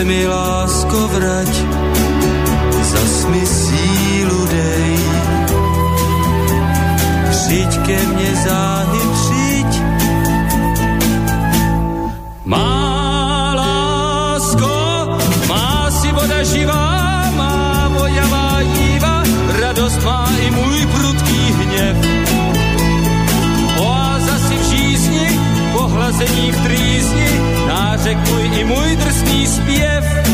Mi 0.03 0.27
lásko, 0.27 1.07
vrať, 1.07 1.53
zas 2.81 3.25
mi 3.25 3.45
sílu 3.45 4.45
dej 4.45 4.97
Přijď 7.47 7.71
ke 7.87 7.97
mne 8.11 8.31
záhy, 8.43 9.01
přijď. 9.15 9.71
Má 12.43 12.75
lásko, 13.55 14.75
má 15.47 15.87
si 15.91 16.11
voda 16.11 16.43
živá, 16.43 17.31
má 17.39 17.87
vojavá 17.87 18.59
jíva, 18.59 19.23
radost 19.63 20.03
má 20.03 20.27
i 20.43 20.51
můj 20.51 20.79
prudký 20.91 21.41
hněv. 21.55 21.97
Oáza 23.79 24.37
si 24.43 24.55
v 24.59 24.63
žízni, 24.75 25.39
pohlazení 25.71 26.51
v 26.51 26.57
trýzni, 26.63 27.31
řekuj 28.07 28.59
i 28.59 28.63
můj 28.63 28.95
drsný 28.95 29.47
zpěv. 29.47 30.26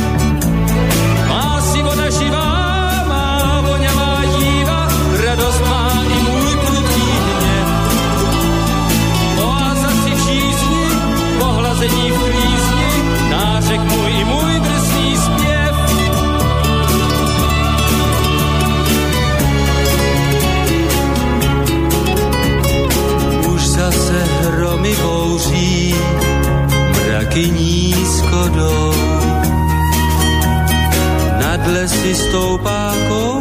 vlky 27.34 27.52
nízko 27.52 28.50
jdou. 28.54 28.94
Nad 31.40 31.68
lesy 31.68 32.16
stoupá 32.16 32.94
kou. 33.10 33.33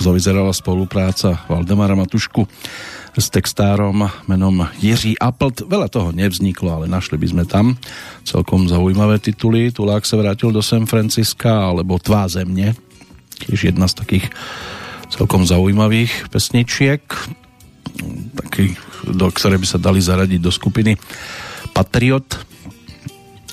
Divadlo 0.00 0.16
vyzerala 0.16 0.56
spolupráca 0.56 1.44
Valdemara 1.44 1.92
Matušku 1.92 2.48
s 3.20 3.26
textárom 3.28 4.08
menom 4.24 4.64
Jiří 4.80 5.20
Appelt. 5.20 5.68
Veľa 5.68 5.92
toho 5.92 6.08
nevzniklo, 6.08 6.72
ale 6.72 6.88
našli 6.88 7.20
by 7.20 7.26
sme 7.28 7.44
tam 7.44 7.76
celkom 8.24 8.64
zaujímavé 8.64 9.20
tituly. 9.20 9.68
Tulák 9.68 10.08
sa 10.08 10.16
vrátil 10.16 10.56
do 10.56 10.64
San 10.64 10.88
Francisca, 10.88 11.68
alebo 11.68 12.00
Tvá 12.00 12.32
zemne, 12.32 12.72
tiež 13.44 13.76
jedna 13.76 13.92
z 13.92 14.00
takých 14.00 14.32
celkom 15.12 15.44
zaujímavých 15.44 16.32
pesničiek, 16.32 17.04
taký, 18.40 18.72
do 19.04 19.28
ktoré 19.28 19.60
by 19.60 19.68
sa 19.68 19.76
dali 19.76 20.00
zaradiť 20.00 20.40
do 20.40 20.48
skupiny 20.48 20.96
Patriot, 21.76 22.40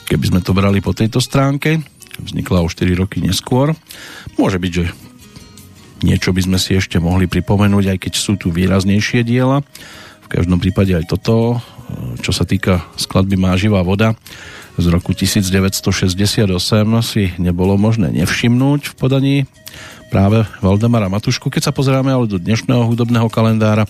keby 0.07 0.32
sme 0.32 0.40
to 0.40 0.56
brali 0.56 0.80
po 0.80 0.95
tejto 0.95 1.19
stránke. 1.19 1.84
Vznikla 2.24 2.64
o 2.64 2.72
4 2.72 2.88
roky 2.95 3.19
neskôr. 3.19 3.76
Môže 4.40 4.64
byť, 4.64 4.72
že 4.72 5.07
niečo 6.03 6.34
by 6.34 6.41
sme 6.45 6.57
si 6.61 6.78
ešte 6.78 7.02
mohli 7.02 7.26
pripomenúť, 7.26 7.95
aj 7.95 7.98
keď 7.98 8.14
sú 8.18 8.36
tu 8.38 8.53
výraznejšie 8.53 9.26
diela. 9.26 9.64
V 10.26 10.28
každom 10.28 10.60
prípade 10.60 10.91
aj 10.91 11.07
toto, 11.07 11.64
čo 12.19 12.36
sa 12.36 12.44
týka 12.44 12.84
skladby 12.99 13.40
Má 13.40 13.56
živá 13.56 13.80
voda 13.86 14.18
z 14.78 14.86
roku 14.94 15.18
1968 15.18 16.53
si 17.02 17.24
nebolo 17.41 17.82
možné 17.82 18.14
nevšimnúť 18.14 18.94
v 18.94 18.94
podaní 18.94 19.38
práve 20.14 20.45
Valdemara 20.61 21.10
Matušku. 21.10 21.49
Keď 21.49 21.69
sa 21.69 21.74
pozeráme 21.74 22.14
ale 22.14 22.30
do 22.30 22.38
dnešného 22.38 22.86
hudobného 22.86 23.26
kalendára, 23.34 23.90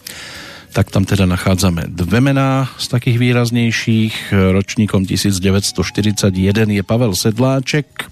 tak 0.71 0.87
tam 0.87 1.03
teda 1.03 1.27
nachádzame 1.27 1.91
dve 1.91 2.23
mená 2.23 2.71
z 2.79 2.87
takých 2.87 3.19
výraznejších. 3.19 4.31
Ročníkom 4.31 5.03
1941 5.03 6.31
je 6.71 6.83
Pavel 6.87 7.11
Sedláček, 7.19 8.07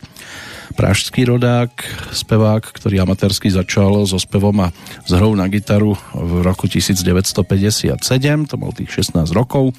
pražský 0.74 1.30
rodák, 1.30 1.70
spevák, 2.10 2.66
ktorý 2.66 3.06
amatérsky 3.06 3.54
začal 3.54 4.10
so 4.10 4.18
spevom 4.18 4.66
a 4.66 4.74
s 5.06 5.12
hrou 5.14 5.38
na 5.38 5.46
gitaru 5.46 5.94
v 6.18 6.42
roku 6.42 6.66
1957, 6.66 7.94
to 8.50 8.56
mal 8.58 8.74
tých 8.74 8.90
16 8.90 9.30
rokov, 9.38 9.78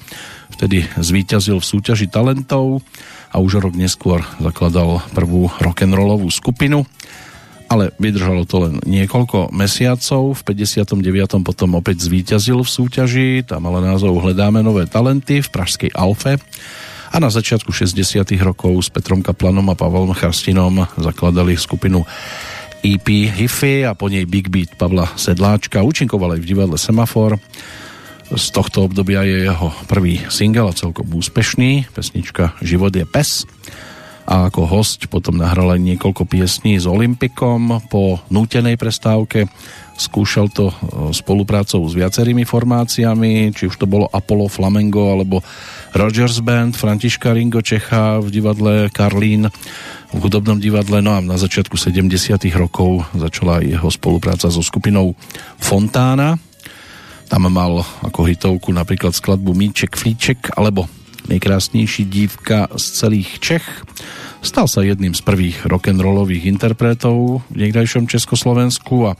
vtedy 0.55 0.87
zvíťazil 0.95 1.59
v 1.59 1.69
súťaži 1.69 2.07
talentov 2.07 2.79
a 3.35 3.43
už 3.43 3.59
rok 3.59 3.75
neskôr 3.75 4.23
zakladal 4.39 5.03
prvú 5.11 5.51
rock'n'rollovú 5.59 6.31
skupinu 6.31 6.87
ale 7.67 7.91
vydržalo 7.99 8.47
to 8.47 8.63
len 8.63 8.79
niekoľko 8.87 9.51
mesiacov. 9.51 10.39
V 10.39 10.41
59. 10.55 11.03
potom 11.43 11.75
opäť 11.75 12.07
zvíťazil 12.07 12.63
v 12.63 12.69
súťaži, 12.71 13.29
tam 13.43 13.67
ale 13.67 13.83
názov 13.83 14.23
Hledáme 14.23 14.63
nové 14.63 14.87
talenty 14.87 15.43
v 15.43 15.51
Pražskej 15.51 15.91
Alfe 15.91 16.39
a 17.11 17.15
na 17.17 17.31
začiatku 17.31 17.71
60 17.71 18.27
rokov 18.43 18.73
s 18.83 18.89
Petrom 18.91 19.23
Kaplanom 19.23 19.67
a 19.71 19.75
Pavlom 19.75 20.11
Charstinom 20.11 20.85
zakladali 20.99 21.55
skupinu 21.55 22.03
EP 22.83 23.07
Hifi 23.33 23.87
a 23.87 23.97
po 23.97 24.11
nej 24.11 24.27
Big 24.29 24.47
Beat 24.51 24.75
Pavla 24.75 25.09
Sedláčka. 25.17 25.83
Účinkoval 25.83 26.37
aj 26.37 26.41
v 26.43 26.49
divadle 26.49 26.77
Semafor. 26.77 27.41
Z 28.27 28.45
tohto 28.51 28.85
obdobia 28.85 29.23
je 29.23 29.47
jeho 29.47 29.71
prvý 29.87 30.19
single 30.27 30.71
a 30.71 30.75
celkom 30.75 31.07
úspešný. 31.07 31.87
Pesnička 31.95 32.59
Život 32.59 32.91
je 32.91 33.07
pes 33.07 33.47
a 34.27 34.51
ako 34.51 34.67
host 34.67 35.07
potom 35.07 35.39
nahral 35.39 35.71
aj 35.71 35.79
niekoľko 35.79 36.27
piesní 36.27 36.75
s 36.75 36.83
Olympikom 36.83 37.79
po 37.87 38.19
nútenej 38.27 38.75
prestávke 38.75 39.47
skúšal 39.97 40.53
to 40.53 40.69
spoluprácou 41.11 41.81
s 41.89 41.97
viacerými 41.97 42.45
formáciami, 42.45 43.49
či 43.51 43.65
už 43.65 43.75
to 43.81 43.89
bolo 43.89 44.05
Apollo 44.13 44.53
Flamengo 44.53 45.09
alebo 45.09 45.41
Rogers 45.97 46.39
Band, 46.45 46.77
Františka 46.77 47.33
Ringo 47.33 47.65
Čecha 47.65 48.21
v 48.21 48.29
divadle 48.29 48.93
Karlín 48.93 49.49
v 50.13 50.19
hudobnom 50.23 50.61
divadle, 50.61 51.03
no 51.03 51.17
a 51.17 51.19
na 51.19 51.35
začiatku 51.35 51.75
70 51.75 52.39
rokov 52.55 53.03
začala 53.17 53.59
jeho 53.65 53.89
spolupráca 53.91 54.47
so 54.47 54.63
skupinou 54.63 55.17
Fontána. 55.59 56.39
Tam 57.27 57.43
mal 57.51 57.83
ako 58.05 58.23
hitovku 58.23 58.71
napríklad 58.71 59.11
skladbu 59.11 59.51
Míček 59.51 59.99
Flíček 59.99 60.55
alebo 60.55 60.87
Nejkrásnejší 61.27 62.07
dívka 62.07 62.71
z 62.79 62.85
celých 63.03 63.43
Čech. 63.43 63.67
Stal 64.39 64.71
sa 64.71 64.79
jedným 64.79 65.11
z 65.11 65.19
prvých 65.27 65.67
rock'n'rollových 65.67 66.47
interpretov 66.47 67.43
v 67.51 67.67
niekdajšom 67.67 68.07
Československu 68.07 69.11
a 69.11 69.19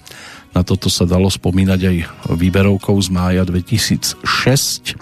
na 0.57 0.65
toto 0.65 0.89
sa 0.89 1.05
dalo 1.05 1.29
spomínať 1.29 1.79
aj 1.85 1.97
výberovkou 2.33 2.97
z 2.97 3.13
mája 3.13 3.45
2006 3.45 4.97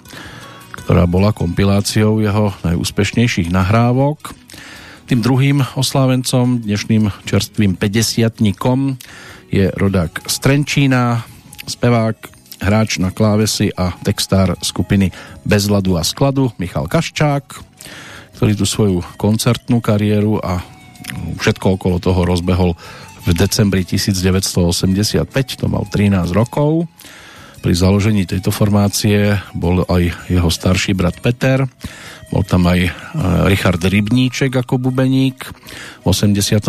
ktorá 0.85 1.09
bola 1.09 1.33
kompiláciou 1.33 2.21
jeho 2.21 2.53
najúspešnejších 2.61 3.49
nahrávok. 3.49 4.37
Tým 5.09 5.17
druhým 5.17 5.65
oslávencom, 5.73 6.61
dnešným 6.61 7.09
čerstvým 7.25 7.73
50 7.73 8.21
je 9.49 9.65
rodák 9.73 10.29
Strenčína, 10.29 11.25
spevák, 11.65 12.29
hráč 12.61 13.01
na 13.01 13.09
klávesy 13.09 13.73
a 13.73 13.97
textár 14.05 14.53
skupiny 14.61 15.09
Bez 15.41 15.65
ľadu 15.73 15.97
a 15.97 16.05
skladu 16.05 16.53
Michal 16.61 16.85
Kaščák, 16.85 17.45
ktorý 18.37 18.53
tu 18.53 18.69
svoju 18.69 19.01
koncertnú 19.17 19.81
kariéru 19.81 20.37
a 20.37 20.61
všetko 21.41 21.81
okolo 21.81 21.97
toho 21.97 22.29
rozbehol 22.29 22.77
v 23.25 23.31
decembri 23.33 23.81
1985, 23.83 25.25
to 25.57 25.65
mal 25.65 25.83
13 25.89 26.29
rokov 26.31 26.85
pri 27.65 27.73
založení 27.73 28.29
tejto 28.29 28.53
formácie 28.53 29.41
bol 29.57 29.81
aj 29.89 30.29
jeho 30.29 30.53
starší 30.53 30.93
brat 30.93 31.17
Peter, 31.17 31.65
bol 32.29 32.45
tam 32.45 32.69
aj 32.69 32.79
e, 32.85 32.89
Richard 33.49 33.81
Rybníček 33.81 34.53
ako 34.53 34.77
bubeník. 34.77 35.49
V 36.01 36.05
86. 36.05 36.61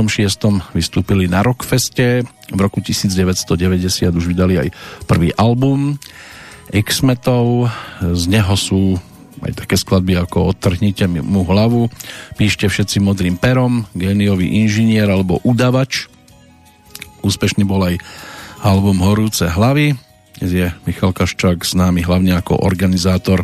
vystúpili 0.73 1.29
na 1.29 1.45
Rockfeste, 1.45 2.25
v 2.25 2.61
roku 2.65 2.81
1990 2.81 4.09
už 4.09 4.25
vydali 4.25 4.57
aj 4.57 4.69
prvý 5.05 5.37
album 5.37 6.01
X-Metov, 6.73 7.69
z 8.01 8.25
neho 8.33 8.57
sú 8.57 8.97
aj 9.45 9.53
také 9.53 9.77
skladby 9.77 10.17
ako 10.17 10.57
Odtrhnite 10.57 11.05
mu 11.13 11.45
hlavu, 11.45 11.93
Píšte 12.41 12.73
všetci 12.73 13.05
modrým 13.05 13.37
perom, 13.37 13.85
Géniový 13.93 14.65
inžinier 14.65 15.13
alebo 15.13 15.45
Udavač. 15.45 16.16
Úspešný 17.27 17.67
bol 17.67 17.83
aj 17.83 17.99
album 18.63 19.03
Horúce 19.03 19.51
hlavy, 19.51 19.99
dnes 20.39 20.51
je 20.55 20.67
Michal 20.87 21.11
Kaščák 21.11 21.67
známy 21.67 22.07
hlavne 22.07 22.39
ako 22.39 22.63
organizátor 22.63 23.43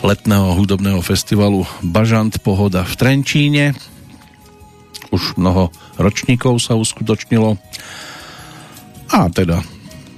letného 0.00 0.56
hudobného 0.56 1.04
festivalu 1.04 1.68
Bažant 1.84 2.32
Pohoda 2.40 2.80
v 2.88 2.94
Trenčíne. 2.96 3.76
Už 5.12 5.36
mnoho 5.36 5.68
ročníkov 6.00 6.64
sa 6.64 6.72
uskutočnilo. 6.72 7.60
A 9.12 9.28
teda 9.28 9.60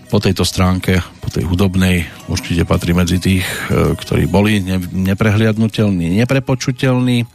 po 0.07 0.23
tejto 0.23 0.47
stránke, 0.47 1.03
po 1.19 1.35
tej 1.35 1.51
hudobnej, 1.51 2.07
určite 2.31 2.63
patrí 2.63 2.95
medzi 2.95 3.19
tých, 3.19 3.43
e, 3.67 3.99
ktorí 3.99 4.31
boli 4.31 4.63
neprehliadnutelní, 4.95 6.23
neprepočutelní. 6.23 7.27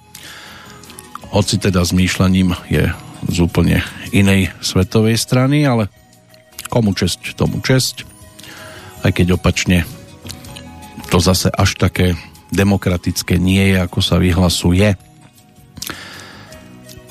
Hoci 1.36 1.60
teda 1.60 1.84
zmýšľaním 1.84 2.56
je 2.72 2.88
z 3.28 3.38
úplne 3.44 3.84
inej 4.16 4.56
svetovej 4.64 5.20
strany, 5.20 5.68
ale 5.68 5.92
komu 6.72 6.96
česť, 6.96 7.36
tomu 7.36 7.60
česť 7.60 8.10
aj 9.04 9.12
keď 9.16 9.40
opačne 9.40 9.88
to 11.10 11.18
zase 11.18 11.50
až 11.50 11.80
také 11.80 12.14
demokratické 12.54 13.42
nie 13.42 13.74
je, 13.74 13.78
ako 13.82 14.00
sa 14.02 14.22
vyhlasuje. 14.22 14.98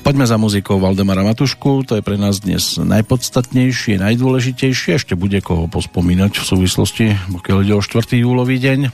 Poďme 0.07 0.25
za 0.25 0.41
muzikou 0.41 0.81
Valdemara 0.81 1.21
Matušku, 1.21 1.85
to 1.85 2.01
je 2.01 2.03
pre 2.07 2.17
nás 2.17 2.41
dnes 2.41 2.81
najpodstatnejšie, 2.81 4.01
najdôležitejšie, 4.01 4.97
ešte 4.97 5.15
bude 5.19 5.37
koho 5.45 5.69
pospomínať 5.69 6.33
v 6.41 6.45
súvislosti, 6.49 7.07
pokiaľ 7.29 7.59
ide 7.67 7.75
o 7.77 7.83
4. 7.85 8.17
júlový 8.17 8.57
deň, 8.57 8.89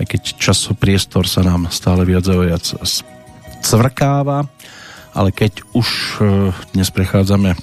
aj 0.00 0.04
keď 0.08 0.22
čas 0.40 0.64
priestor 0.78 1.28
sa 1.28 1.44
nám 1.44 1.68
stále 1.68 2.08
viac 2.08 2.24
a 2.30 2.40
viac 2.40 2.64
cvrkáva, 3.60 4.48
ale 5.16 5.32
keď 5.32 5.64
už 5.72 5.88
e, 6.20 6.52
dnes 6.76 6.92
prechádzame 6.92 7.56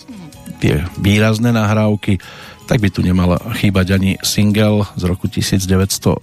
tie 0.58 0.82
výrazné 0.98 1.54
nahrávky, 1.54 2.18
tak 2.66 2.80
by 2.82 2.90
tu 2.90 3.06
nemal 3.06 3.38
chýbať 3.60 4.00
ani 4.00 4.12
single 4.26 4.88
z 4.98 5.04
roku 5.06 5.30
1979. 5.30 6.18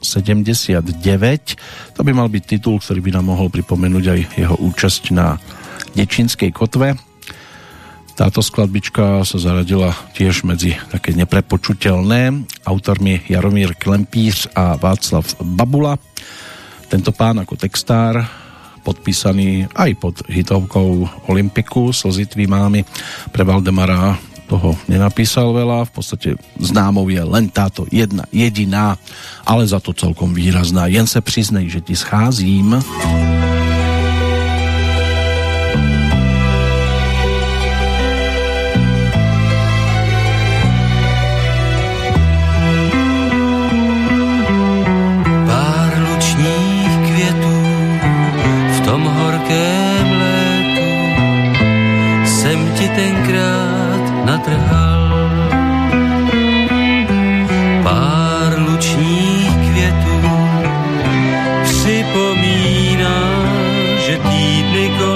To 1.95 2.01
by 2.03 2.13
mal 2.17 2.27
byť 2.33 2.45
titul, 2.49 2.83
ktorý 2.83 3.01
by 3.05 3.11
nám 3.21 3.31
mohol 3.31 3.53
pripomenúť 3.53 4.05
aj 4.11 4.21
jeho 4.35 4.57
účasť 4.59 5.03
na 5.15 5.39
Dečinskej 5.95 6.51
kotve. 6.51 6.97
Táto 8.17 8.45
skladbička 8.45 9.25
sa 9.25 9.39
zaradila 9.41 9.97
tiež 10.13 10.45
medzi 10.45 10.77
také 10.93 11.17
neprepočutelné. 11.17 12.45
Autormi 12.69 13.25
Jaromír 13.29 13.77
Klempíř 13.77 14.53
a 14.57 14.77
Václav 14.77 15.25
Babula. 15.41 15.97
Tento 16.91 17.15
pán 17.17 17.41
ako 17.41 17.57
textár 17.57 18.21
podpísaný 18.83 19.69
aj 19.77 19.91
pod 20.01 20.15
hitovkou 20.27 21.09
Olympiku 21.29 21.93
Slzy 21.93 22.27
tvý 22.27 22.47
mámy 22.51 22.85
pre 23.31 23.45
Valdemara 23.45 24.19
toho 24.51 24.75
nenapísal 24.91 25.55
veľa, 25.55 25.87
v 25.87 25.93
podstate 25.95 26.29
známou 26.59 27.07
je 27.07 27.23
len 27.23 27.47
táto 27.47 27.87
jedna 27.87 28.27
jediná, 28.35 28.99
ale 29.47 29.63
za 29.63 29.79
to 29.79 29.95
celkom 29.95 30.35
výrazná. 30.35 30.91
Jen 30.91 31.07
se 31.07 31.23
přiznej, 31.23 31.71
že 31.71 31.81
ti 31.81 31.95
scházím. 31.95 32.83
jsem 52.61 52.75
ti 52.75 52.89
tenkrát 52.89 54.25
natrhal. 54.25 55.11
Pár 57.83 58.59
lučních 58.59 59.57
květů 59.71 60.21
připomíná, 61.63 63.19
že 64.07 64.19
týdny 64.19 64.91
končí. 64.99 65.10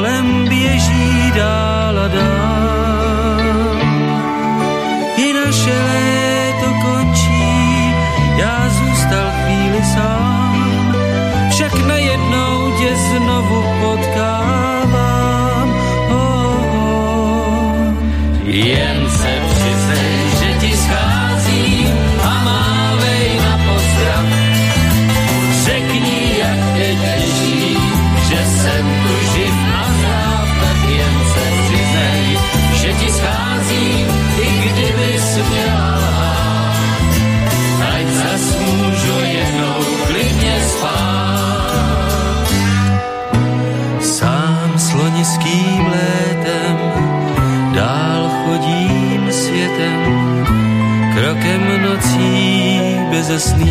Bezesný. 53.15 53.71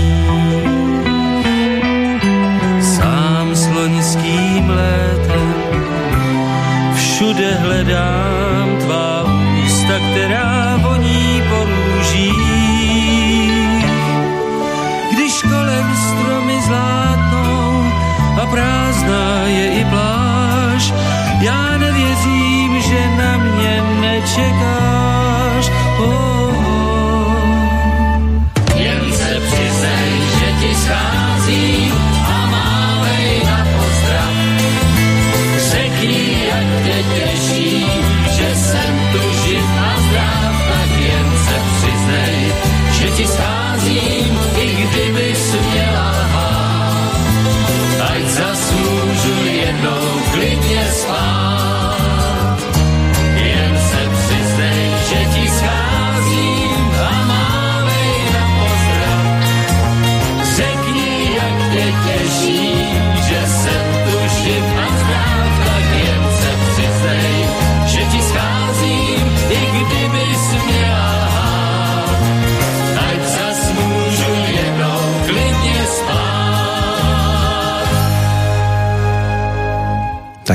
Sám 2.80 3.56
sloniským 3.56 4.70
létem 4.70 5.50
všude 6.96 7.50
hledám 7.54 8.68
tvá 8.80 9.24
ústa, 9.66 9.96
která 10.00 10.80
voní 10.80 11.44
po 11.50 11.60
růžích. 11.68 12.32
Když 15.12 15.34
kolem 15.42 15.88
stromy 16.08 16.58
zlátnou 16.68 17.84
a 18.42 18.46
prázdná 18.46 19.44
je 19.48 19.66
i 19.82 19.86
pláž, 19.86 20.94
já 21.40 21.78
nevěřím, 21.78 22.82
že 22.82 23.02
na 23.18 23.38
mě 23.38 23.84
nečekáš. 24.02 24.83
Scházím 31.44 31.83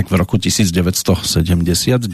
v 0.08 0.12
roku 0.16 0.40
1979 0.40 2.08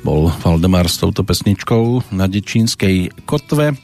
bol 0.00 0.32
Valdemar 0.40 0.88
s 0.88 0.96
touto 0.96 1.20
pesničkou 1.20 2.08
na 2.16 2.24
Dečínskej 2.24 3.28
kotve. 3.28 3.76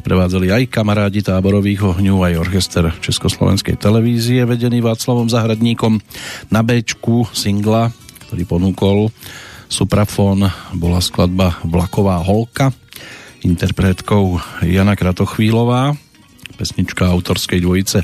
Sprevádzali 0.00 0.48
aj 0.48 0.72
kamarádi 0.72 1.20
táborových 1.20 1.84
ohňov, 1.84 2.24
aj 2.24 2.40
orchester 2.40 2.84
Československej 3.04 3.76
televízie, 3.76 4.48
vedený 4.48 4.80
Václavom 4.80 5.28
Zahradníkom. 5.28 6.00
Na 6.48 6.64
b 6.64 6.80
singla, 7.36 7.92
ktorý 8.28 8.42
ponúkol 8.48 9.12
Suprafon, 9.68 10.48
bola 10.72 11.04
skladba 11.04 11.60
Vlaková 11.60 12.24
holka, 12.24 12.72
interpretkou 13.44 14.40
Jana 14.64 14.96
Kratochvílová, 14.96 15.92
pesnička 16.56 17.04
autorskej 17.04 17.60
dvojice 17.60 18.00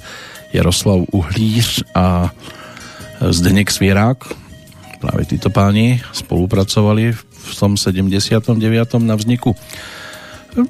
Jaroslav 0.52 1.08
Uhlíř 1.08 1.88
a 1.96 2.28
Zdeněk 3.20 3.68
Svierák. 3.68 4.24
Práve 5.00 5.24
títo 5.28 5.52
páni 5.52 6.00
spolupracovali 6.12 7.12
v 7.16 7.52
tom 7.56 7.76
79. 7.76 8.52
na 9.00 9.16
vzniku 9.16 9.56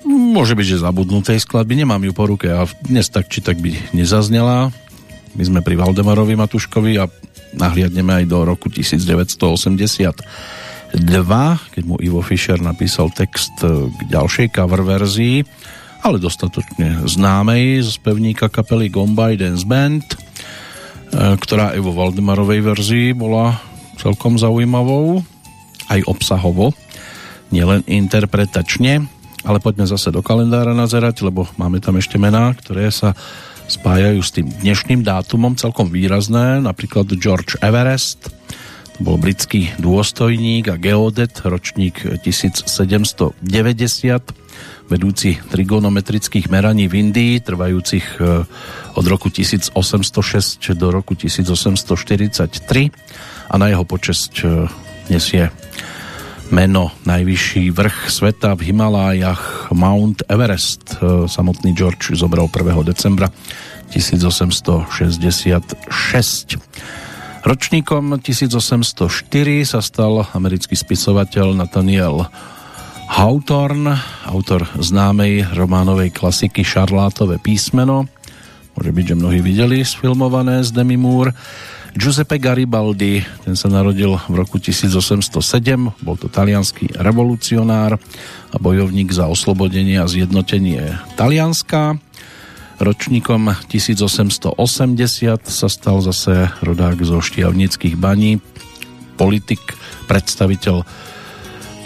môže 0.06 0.52
byť, 0.52 0.66
že 0.76 0.84
zabudnutej 0.84 1.40
skladby, 1.40 1.82
nemám 1.82 2.04
ju 2.04 2.12
po 2.12 2.28
ruke 2.28 2.52
a 2.52 2.68
dnes 2.84 3.08
tak 3.08 3.32
či 3.32 3.40
tak 3.40 3.56
by 3.62 3.72
nezaznela. 3.96 4.68
My 5.32 5.42
sme 5.46 5.64
pri 5.64 5.78
Valdemarovi 5.78 6.36
Matuškovi 6.36 7.00
a 7.00 7.08
nahliadneme 7.56 8.22
aj 8.22 8.24
do 8.28 8.44
roku 8.44 8.68
1982, 8.68 10.20
keď 11.74 11.82
mu 11.86 11.96
Ivo 12.02 12.20
Fischer 12.20 12.60
napísal 12.60 13.08
text 13.14 13.56
k 13.62 14.00
ďalšej 14.10 14.52
cover 14.52 14.84
verzii, 14.84 15.46
ale 16.04 16.20
dostatočne 16.20 17.08
známej 17.08 17.82
z 17.82 17.96
pevníka 18.04 18.52
kapely 18.52 18.92
Gombay 18.92 19.40
Dance 19.40 19.64
Band, 19.64 20.04
ktorá 21.14 21.74
aj 21.74 21.80
vo 21.82 21.92
Valdemarovej 21.94 22.60
verzii 22.62 23.08
bola 23.12 23.58
celkom 23.98 24.38
zaujímavou, 24.40 25.20
aj 25.90 26.00
obsahovo, 26.06 26.72
nielen 27.50 27.82
interpretačne, 27.84 29.04
ale 29.42 29.58
poďme 29.58 29.90
zase 29.90 30.14
do 30.14 30.22
kalendára 30.22 30.72
nazerať, 30.72 31.26
lebo 31.26 31.50
máme 31.58 31.82
tam 31.82 31.98
ešte 31.98 32.16
mená, 32.16 32.54
ktoré 32.54 32.88
sa 32.94 33.12
spájajú 33.70 34.20
s 34.22 34.34
tým 34.34 34.46
dnešným 34.50 35.06
dátumom 35.06 35.54
celkom 35.54 35.90
výrazné, 35.90 36.58
napríklad 36.62 37.06
George 37.18 37.54
Everest, 37.62 38.30
to 38.98 38.98
bol 39.06 39.16
britský 39.16 39.70
dôstojník 39.78 40.68
a 40.68 40.76
geodet, 40.76 41.32
ročník 41.46 42.02
1790, 42.04 43.38
vedúci 44.90 45.38
trigonometrických 45.38 46.50
meraní 46.50 46.90
v 46.90 47.06
Indii, 47.06 47.40
trvajúcich 47.40 48.18
od 48.94 49.04
roku 49.06 49.30
1806 49.30 50.74
do 50.74 50.90
roku 50.90 51.14
1843 51.14 52.90
a 53.50 53.54
na 53.54 53.66
jeho 53.70 53.86
počesť 53.86 54.42
nesie 55.10 55.50
meno 56.50 56.90
najvyšší 57.06 57.70
vrch 57.70 58.10
sveta 58.10 58.58
v 58.58 58.74
Himalájach 58.74 59.70
Mount 59.70 60.26
Everest. 60.26 60.98
Samotný 61.30 61.70
George 61.78 62.10
zobral 62.18 62.50
1. 62.50 62.74
decembra 62.82 63.30
1866. 63.94 66.58
Ročníkom 67.40 68.20
1804 68.20 69.64
sa 69.64 69.80
stal 69.80 70.28
americký 70.34 70.76
spisovateľ 70.76 71.56
Nathaniel 71.56 72.28
Hawthorne, 73.10 73.98
autor 74.22 74.70
známej 74.78 75.50
románovej 75.58 76.14
klasiky 76.14 76.62
Šarlátové 76.62 77.42
písmeno. 77.42 78.06
Môže 78.78 78.94
byť, 78.94 79.04
že 79.10 79.18
mnohí 79.18 79.42
videli 79.42 79.82
sfilmované 79.82 80.62
z 80.62 80.70
Demi 80.70 80.94
Moore. 80.94 81.34
Giuseppe 81.90 82.38
Garibaldi, 82.38 83.18
ten 83.42 83.58
sa 83.58 83.66
narodil 83.66 84.14
v 84.14 84.34
roku 84.38 84.62
1807, 84.62 85.26
bol 86.06 86.14
to 86.14 86.30
talianský 86.30 86.86
revolucionár 87.02 87.98
a 88.54 88.56
bojovník 88.62 89.10
za 89.10 89.26
oslobodenie 89.26 89.98
a 89.98 90.06
zjednotenie 90.06 90.94
Talianska. 91.18 91.98
Ročníkom 92.78 93.58
1880 93.66 94.54
sa 95.50 95.66
stal 95.66 95.98
zase 95.98 96.46
rodák 96.62 97.02
zo 97.02 97.18
Štiavnických 97.18 97.98
baní, 97.98 98.38
politik, 99.18 99.74
predstaviteľ 100.06 101.09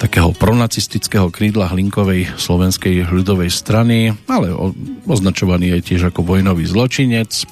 takého 0.04 0.36
pronacistického 0.36 1.32
krídla 1.32 1.72
Hlinkovej 1.72 2.36
slovenskej 2.36 3.08
ľudovej 3.08 3.48
strany, 3.48 4.12
ale 4.28 4.52
označovaný 5.08 5.80
je 5.80 5.96
tiež 5.96 6.12
ako 6.12 6.20
vojnový 6.28 6.68
zločinec. 6.68 7.48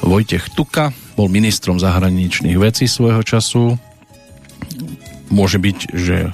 Vojtech 0.00 0.56
Tuka, 0.56 0.96
bol 1.20 1.28
ministrom 1.28 1.76
zahraničných 1.76 2.56
vecí 2.56 2.88
svojho 2.88 3.20
času. 3.20 3.76
Môže 5.28 5.60
byť, 5.60 5.78
že 5.92 6.32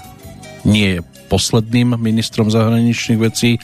nie 0.63 0.99
je 0.99 1.07
posledným 1.27 1.99
ministrom 1.99 2.47
zahraničných 2.47 3.19
vecí, 3.19 3.59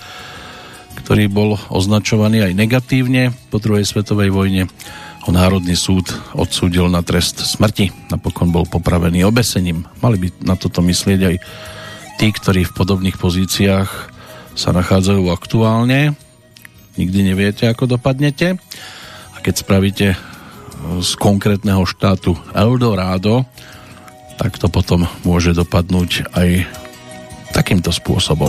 ktorý 0.98 1.30
bol 1.30 1.62
označovaný 1.70 2.42
aj 2.42 2.58
negatívne 2.58 3.30
po 3.54 3.62
druhej 3.62 3.86
svetovej 3.86 4.34
vojne. 4.34 4.66
Ho 5.28 5.36
Národný 5.36 5.76
súd 5.76 6.08
odsúdil 6.32 6.88
na 6.88 7.04
trest 7.04 7.44
smrti. 7.44 7.92
Napokon 8.08 8.48
bol 8.48 8.64
popravený 8.64 9.28
obesením. 9.28 9.84
Mali 10.00 10.16
by 10.16 10.28
na 10.40 10.56
toto 10.56 10.80
myslieť 10.80 11.20
aj 11.20 11.36
tí, 12.16 12.32
ktorí 12.32 12.64
v 12.64 12.72
podobných 12.72 13.20
pozíciách 13.20 13.90
sa 14.56 14.72
nachádzajú 14.72 15.28
aktuálne. 15.28 16.16
Nikdy 16.96 17.28
neviete, 17.28 17.68
ako 17.68 18.00
dopadnete. 18.00 18.56
A 19.36 19.44
keď 19.44 19.54
spravíte 19.60 20.06
z 21.04 21.10
konkrétneho 21.20 21.84
štátu 21.84 22.32
Eldorado, 22.56 23.44
tak 24.40 24.56
to 24.56 24.72
potom 24.72 25.04
môže 25.28 25.52
dopadnúť 25.52 26.24
aj 26.32 26.64
takýmto 27.52 27.92
spôsobom. 27.92 28.48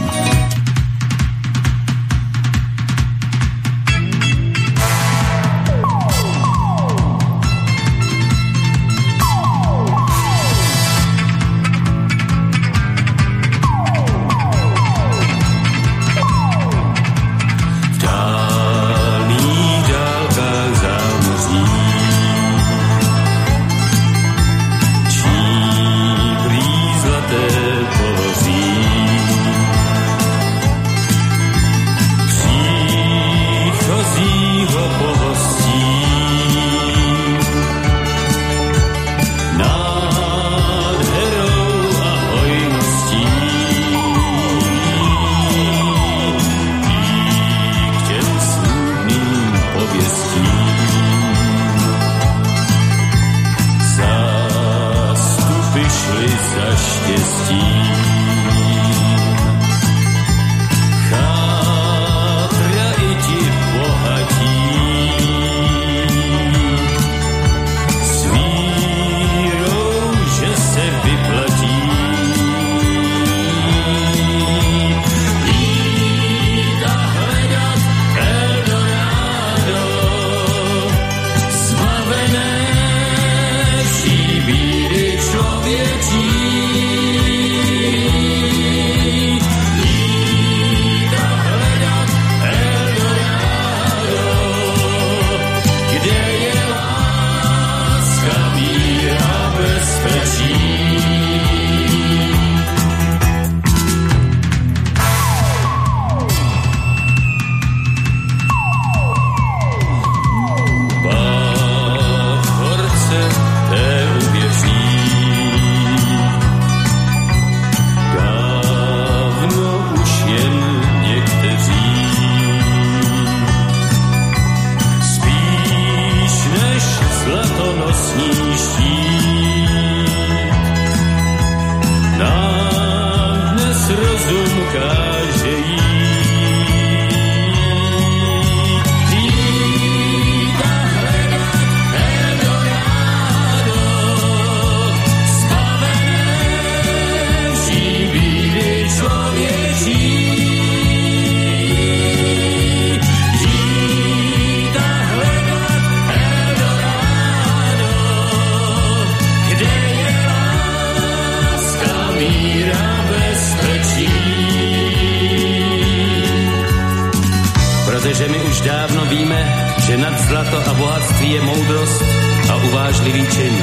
že 168.20 168.28
my 168.28 168.40
už 168.52 168.62
dávno 168.68 169.06
víme, 169.06 169.40
že 169.88 169.96
nad 169.96 170.12
zlato 170.28 170.60
a 170.60 170.74
bohatství 170.74 171.32
je 171.32 171.42
moudrost 171.42 172.04
a 172.52 172.56
uvážlivý 172.68 173.24
čin. 173.32 173.56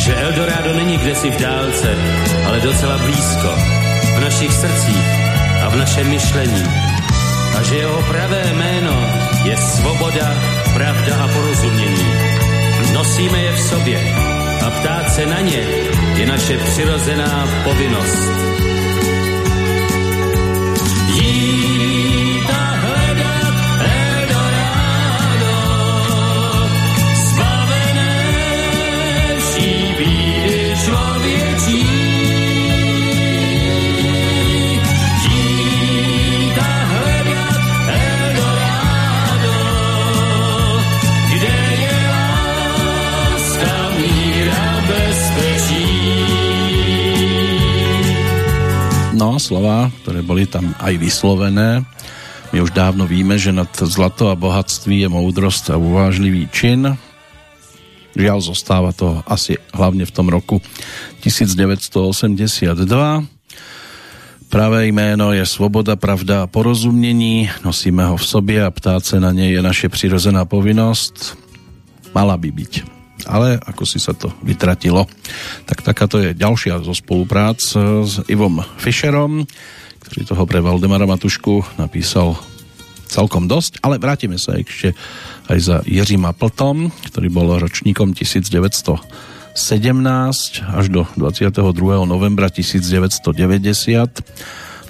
Že 0.00 0.16
Eldorado 0.16 0.72
není 0.72 0.96
kde 0.96 1.14
si 1.14 1.28
v 1.30 1.36
dálce, 1.36 1.88
ale 2.48 2.60
docela 2.60 2.96
blízko, 3.04 3.50
v 4.16 4.20
našich 4.20 4.52
srdcích 4.52 5.08
a 5.60 5.68
v 5.68 5.76
našem 5.76 6.08
myšlení. 6.08 6.64
A 7.58 7.62
že 7.62 7.76
jeho 7.76 8.02
pravé 8.08 8.42
jméno 8.56 8.96
je 9.44 9.56
svoboda, 9.56 10.28
pravda 10.72 11.14
a 11.20 11.28
porozumění. 11.28 12.08
Nosíme 12.96 13.38
je 13.44 13.52
v 13.52 13.60
sobě 13.60 13.98
a 14.64 14.70
ptát 14.70 15.12
se 15.12 15.26
na 15.26 15.40
ně 15.40 15.60
je 16.16 16.26
naše 16.26 16.58
přirozená 16.58 17.48
povinnost. 17.64 18.24
Aj 50.76 50.94
vyslovené. 51.00 51.80
My 52.52 52.58
už 52.60 52.74
dávno 52.76 53.06
víme, 53.06 53.38
že 53.38 53.54
nad 53.54 53.70
zlato 53.72 54.28
a 54.28 54.34
bohatství 54.34 55.06
je 55.06 55.08
moudrosť 55.08 55.70
a 55.72 55.80
uvážlivý 55.80 56.50
čin. 56.52 56.98
Žiaľ, 58.18 58.38
zostáva 58.42 58.90
to 58.90 59.22
asi 59.24 59.54
hlavne 59.70 60.02
v 60.02 60.12
tom 60.12 60.26
roku 60.28 60.58
1982. 61.22 62.74
Pravé 64.50 64.90
jméno 64.90 65.30
je 65.30 65.46
svoboda, 65.46 65.94
pravda 65.94 66.42
a 66.42 66.50
porozumení. 66.50 67.46
Nosíme 67.62 68.02
ho 68.02 68.18
v 68.18 68.26
sobě 68.26 68.58
a 68.66 68.70
ptát 68.70 69.06
se 69.06 69.20
na 69.22 69.30
něj 69.30 69.52
je 69.52 69.62
naše 69.62 69.88
přirozená 69.88 70.44
povinnost. 70.44 71.38
Mala 72.10 72.34
by 72.36 72.50
byť. 72.50 72.99
Ale 73.28 73.60
ako 73.60 73.84
si 73.84 73.98
sa 73.98 74.16
to 74.16 74.32
vytratilo. 74.44 75.04
Tak 75.66 75.82
takáto 75.82 76.20
je 76.20 76.36
ďalšia 76.36 76.80
zo 76.80 76.94
spoluprác 76.94 77.60
s 78.04 78.14
Ivom 78.28 78.62
Fischerom 78.78 79.44
ktorý 80.10 80.26
toho 80.26 80.42
pre 80.42 80.58
Valdemara 80.58 81.06
Matušku 81.06 81.78
napísal 81.78 82.34
celkom 83.06 83.46
dosť, 83.46 83.78
ale 83.84 84.00
vrátime 84.02 84.42
sa 84.42 84.58
ešte 84.58 84.90
aj 85.46 85.58
za 85.62 85.76
Jiřím 85.86 86.26
Pltom, 86.34 86.90
ktorý 87.10 87.28
bol 87.30 87.58
ročníkom 87.58 88.14
1912 88.16 89.04
až 90.66 90.86
do 90.90 91.06
22. 91.14 91.62
novembra 92.10 92.50
1990 92.50 93.30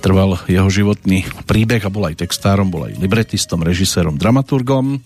trval 0.01 0.40
jeho 0.48 0.69
životný 0.73 1.28
príbeh 1.44 1.85
a 1.85 1.93
bol 1.93 2.09
aj 2.09 2.24
textárom, 2.24 2.73
bol 2.73 2.89
aj 2.89 2.97
libretistom, 2.97 3.61
režisérom, 3.61 4.16
dramaturgom. 4.16 5.05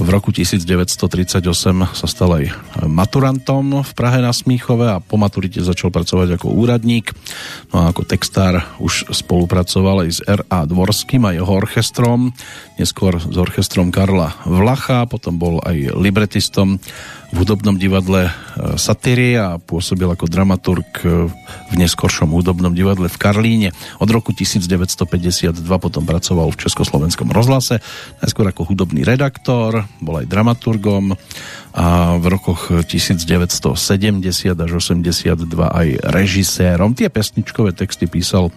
V 0.00 0.08
roku 0.08 0.32
1938 0.32 1.44
sa 1.92 2.06
stal 2.08 2.40
aj 2.40 2.44
maturantom 2.88 3.84
v 3.84 3.92
Prahe 3.92 4.24
na 4.24 4.32
Smíchove 4.32 4.88
a 4.88 4.96
po 4.96 5.20
maturite 5.20 5.60
začal 5.60 5.92
pracovať 5.92 6.40
ako 6.40 6.56
úradník. 6.56 7.12
No 7.68 7.84
a 7.84 7.92
ako 7.92 8.08
textár 8.08 8.64
už 8.80 9.12
spolupracoval 9.12 10.08
aj 10.08 10.10
s 10.10 10.20
R.A. 10.24 10.64
Dvorským 10.64 11.28
a 11.28 11.36
jeho 11.36 11.52
orchestrom, 11.52 12.32
neskôr 12.80 13.20
s 13.20 13.36
orchestrom 13.36 13.92
Karla 13.92 14.40
Vlacha, 14.48 15.04
potom 15.04 15.36
bol 15.36 15.60
aj 15.60 15.92
libretistom 15.92 16.80
v 17.30 17.46
hudobnom 17.46 17.78
divadle 17.78 18.26
e, 18.26 18.32
Satyrie 18.74 19.38
a 19.38 19.62
pôsobil 19.62 20.06
ako 20.10 20.26
dramaturg 20.26 20.86
e, 21.06 21.30
v 21.70 21.74
neskoršom 21.78 22.34
hudobnom 22.34 22.74
divadle 22.74 23.06
v 23.06 23.16
Karlíne. 23.18 23.68
Od 24.02 24.10
roku 24.10 24.34
1952 24.34 25.62
potom 25.62 26.02
pracoval 26.02 26.50
v 26.50 26.58
Československom 26.58 27.30
rozhlase, 27.30 27.78
najskôr 28.18 28.50
ako 28.50 28.74
hudobný 28.74 29.06
redaktor, 29.06 29.86
bol 30.02 30.18
aj 30.18 30.26
dramaturgom 30.26 31.14
a 31.70 32.18
v 32.18 32.26
rokoch 32.26 32.82
1970 32.82 33.70
až 34.58 34.70
82 34.82 35.38
aj 35.54 35.88
režisérom. 36.02 36.98
Tie 36.98 37.06
pesničkové 37.06 37.70
texty 37.78 38.10
písal 38.10 38.50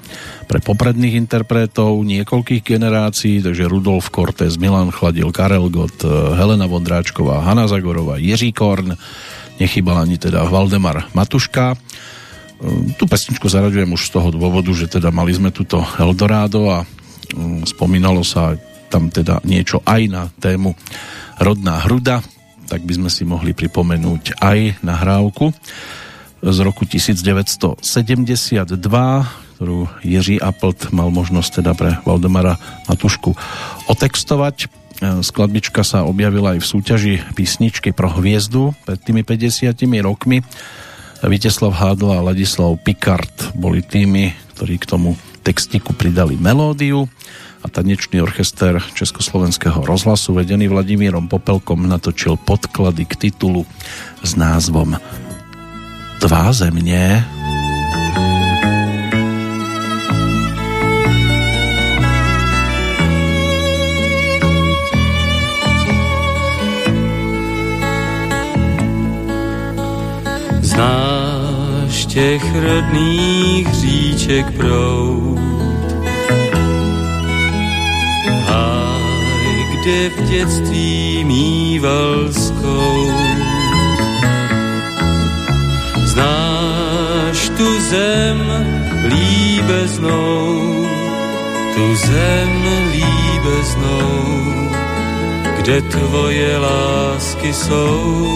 pre 0.49 0.57
popredných 0.57 1.13
interpretov 1.21 2.01
niekoľkých 2.01 2.65
generácií, 2.65 3.45
takže 3.45 3.69
Rudolf 3.69 4.09
Cortés, 4.09 4.57
Milan 4.57 4.89
Chladil, 4.89 5.29
Karel 5.29 5.69
Gott, 5.69 6.01
Helena 6.33 6.65
Vondráčková, 6.65 7.45
Hanna 7.45 7.69
Zagorová, 7.69 8.17
Jiří 8.17 8.49
Korn, 8.49 8.97
nechybal 9.61 10.09
ani 10.09 10.17
teda 10.17 10.49
Valdemar 10.49 11.13
Matuška. 11.13 11.77
Tu 12.97 13.03
pesničku 13.05 13.45
zaraďujem 13.45 13.93
už 13.93 14.09
z 14.09 14.13
toho 14.17 14.33
dôvodu, 14.33 14.71
že 14.73 14.89
teda 14.89 15.13
mali 15.13 15.35
sme 15.35 15.53
tuto 15.53 15.83
Eldorado 15.99 16.71
a 16.71 16.81
mm, 16.81 17.67
spomínalo 17.69 18.25
sa 18.25 18.57
tam 18.89 19.13
teda 19.13 19.41
niečo 19.45 19.81
aj 19.85 20.01
na 20.09 20.23
tému 20.37 20.73
rodná 21.41 21.81
hruda, 21.83 22.21
tak 22.67 22.83
by 22.83 22.93
sme 22.99 23.09
si 23.11 23.23
mohli 23.27 23.51
pripomenúť 23.55 24.39
aj 24.39 24.83
nahrávku 24.83 25.51
z 26.43 26.57
roku 26.59 26.83
1972, 26.83 27.79
ktorú 29.55 29.79
Jiří 30.03 30.43
Appelt 30.43 30.91
mal 30.91 31.07
možnosť 31.07 31.63
teda 31.63 31.71
pre 31.71 31.95
Valdemara 32.03 32.59
Matušku 32.91 33.31
otextovať. 33.87 34.67
Skladbička 35.03 35.83
sa 35.87 36.03
objavila 36.03 36.55
aj 36.55 36.59
v 36.63 36.69
súťaži 36.69 37.13
písničky 37.35 37.95
pro 37.95 38.11
hviezdu 38.11 38.75
pred 38.83 38.99
tými 38.99 39.23
50 39.23 39.71
rokmi. 40.03 40.43
Viteslav 41.23 41.71
Hádl 41.71 42.11
a 42.11 42.19
Ladislav 42.19 42.75
Pikart 42.83 43.55
boli 43.55 43.79
tými, 43.79 44.35
ktorí 44.55 44.75
k 44.83 44.89
tomu 44.91 45.15
textiku 45.43 45.95
pridali 45.95 46.35
melódiu 46.35 47.07
a 47.63 47.67
tanečný 47.71 48.21
orchester 48.21 48.83
Československého 48.93 49.85
rozhlasu 49.85 50.35
vedený 50.35 50.67
Vladimírom 50.67 51.31
Popelkom 51.31 51.87
natočil 51.87 52.35
podklady 52.35 53.07
k 53.07 53.15
titulu 53.15 53.63
s 54.23 54.35
názvom 54.35 54.99
Tvá 56.19 56.53
zemne. 56.53 57.23
Znáš 70.61 72.05
těch 72.05 72.43
rodných 72.55 73.67
říček 73.73 74.51
proud 74.51 75.52
kde 79.83 80.09
v 80.09 80.29
dětství 80.29 81.23
mýval. 81.23 82.31
Znáš 86.05 87.49
tu 87.57 87.81
zem 87.81 88.39
líbeznou, 89.07 90.87
tu 91.75 91.95
zem 91.95 92.63
líbeznou, 92.91 94.35
kde 95.57 95.81
tvoje 95.81 96.57
lásky 96.57 97.53
jsou. 97.53 98.27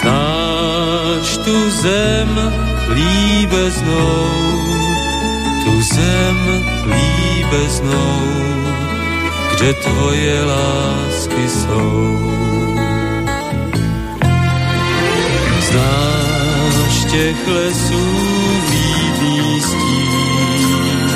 Znáš 0.00 1.36
tu 1.44 1.70
zem 1.70 2.52
líbeznou, 2.88 4.30
tu 5.64 5.82
zem 5.82 6.77
líbeznou, 6.90 7.48
beznou, 7.50 8.68
kde 9.54 9.72
tvoje 9.74 10.44
lásky 10.44 11.48
jsou. 11.48 12.18
Znáš 15.70 17.04
těch 17.10 17.48
lesů 17.48 18.06
vítný 18.70 19.60
stín, 19.60 21.10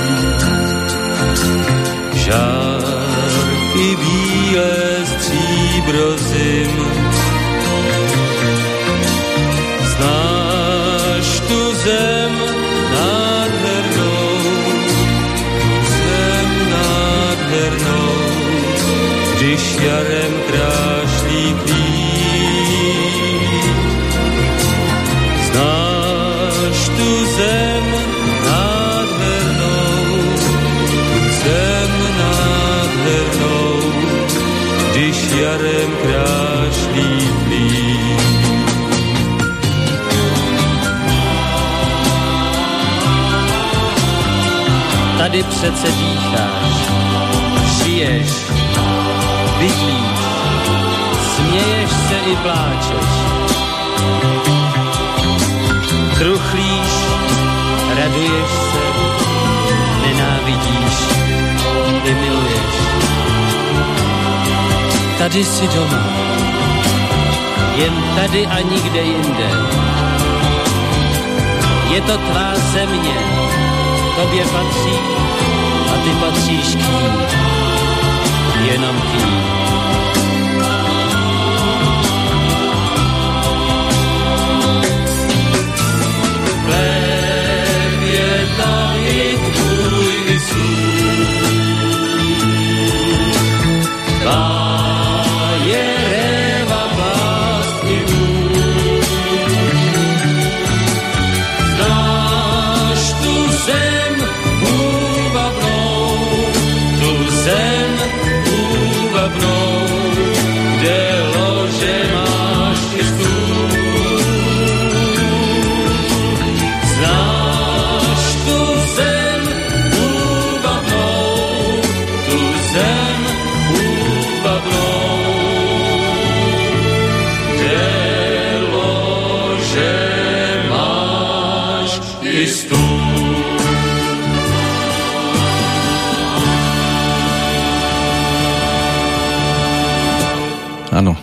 žárky 2.14 3.96
bílé 3.96 5.06
stříbro 5.06 6.18
zim. 6.18 7.01
Když 19.52 19.76
jarem 19.84 20.34
krášlí. 20.48 21.56
Znáš 25.46 26.88
tu 26.96 27.24
zem 27.36 27.84
nádhernou, 28.44 30.04
tu 30.88 31.28
zem 31.44 31.92
nádhernou, 32.18 33.92
když 34.90 35.16
jarem 35.40 35.90
krášlí 36.02 37.28
klín. 37.44 38.16
Tady 45.18 45.42
přece 45.42 45.86
dýcháš, 45.86 46.51
i 52.26 52.36
pláčeš. 52.36 53.10
Truchlíš, 56.18 56.94
raduješ 57.98 58.50
se, 58.50 58.84
nenávidíš 60.02 60.96
i 62.04 62.14
miluješ. 62.14 62.74
Tady 65.18 65.44
si 65.44 65.68
doma, 65.68 66.02
jen 67.76 67.94
tady 68.16 68.46
a 68.46 68.60
nikde 68.60 69.00
jinde. 69.00 69.50
Je 71.90 72.00
to 72.00 72.18
tvá 72.18 72.54
země, 72.54 73.18
tobě 74.16 74.44
patří 74.44 74.98
a 75.92 75.96
ty 76.04 76.10
patříš 76.10 76.74
k 76.74 78.60
ní 78.60 78.68
jenom 78.68 78.96
ty. 78.96 79.22
Chléb 79.22 79.71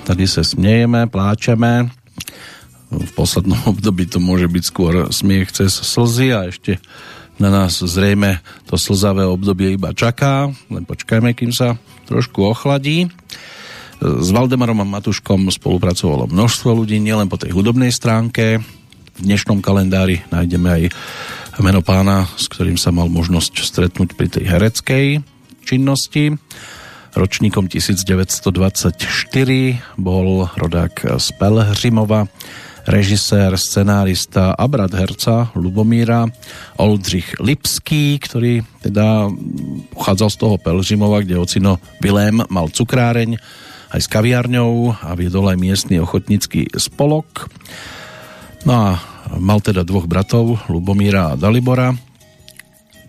tady 0.10 0.26
sa 0.26 0.42
smiejeme, 0.42 1.06
pláčeme. 1.06 1.94
V 2.90 3.12
poslednom 3.14 3.62
období 3.70 4.10
to 4.10 4.18
môže 4.18 4.50
byť 4.50 4.64
skôr 4.66 4.94
smiech 5.14 5.54
cez 5.54 5.70
slzy 5.70 6.34
a 6.34 6.50
ešte 6.50 6.82
na 7.38 7.54
nás 7.54 7.78
zrejme 7.78 8.42
to 8.66 8.74
slzavé 8.74 9.30
obdobie 9.30 9.78
iba 9.78 9.94
čaká. 9.94 10.50
Len 10.74 10.84
počkajme, 10.90 11.38
kým 11.38 11.54
sa 11.54 11.78
trošku 12.10 12.42
ochladí. 12.42 13.06
S 14.02 14.34
Valdemarom 14.34 14.82
Matuškom 14.82 15.54
spolupracovalo 15.54 16.26
množstvo 16.26 16.74
ľudí, 16.74 16.98
nielen 16.98 17.30
po 17.30 17.38
tej 17.38 17.54
hudobnej 17.54 17.94
stránke. 17.94 18.66
V 19.14 19.20
dnešnom 19.22 19.62
kalendári 19.62 20.26
nájdeme 20.34 20.70
aj 20.74 20.84
meno 21.62 21.86
pána, 21.86 22.26
s 22.34 22.50
ktorým 22.50 22.82
sa 22.82 22.90
mal 22.90 23.12
možnosť 23.12 23.62
stretnúť 23.62 24.18
pri 24.18 24.28
tej 24.32 24.50
hereckej 24.50 25.06
činnosti. 25.62 26.34
Ročníkom 27.20 27.68
1924 27.68 28.96
bol 30.00 30.48
rodák 30.56 31.20
z 31.20 31.28
Pelhřimova, 31.36 32.32
režisér, 32.88 33.60
scenárista 33.60 34.56
a 34.56 34.64
brat 34.72 34.96
herca 34.96 35.52
Lubomíra 35.52 36.32
Oldřich 36.80 37.44
Lipský, 37.44 38.24
ktorý 38.24 38.64
teda 38.80 39.28
pochádzal 39.92 40.30
z 40.32 40.38
toho 40.40 40.56
Pelžimova, 40.64 41.20
kde 41.20 41.36
ocino 41.36 41.84
Vilém 42.00 42.40
mal 42.48 42.72
cukráreň 42.72 43.36
aj 43.92 44.00
s 44.00 44.08
kaviarňou 44.08 45.04
a 45.04 45.12
viedol 45.20 45.52
aj 45.52 45.60
miestny 45.60 46.00
ochotnický 46.00 46.72
spolok. 46.80 47.52
No 48.64 48.72
a 48.80 48.88
mal 49.36 49.60
teda 49.60 49.84
dvoch 49.84 50.08
bratov, 50.08 50.72
Lubomíra 50.72 51.36
a 51.36 51.38
Dalibora, 51.40 51.92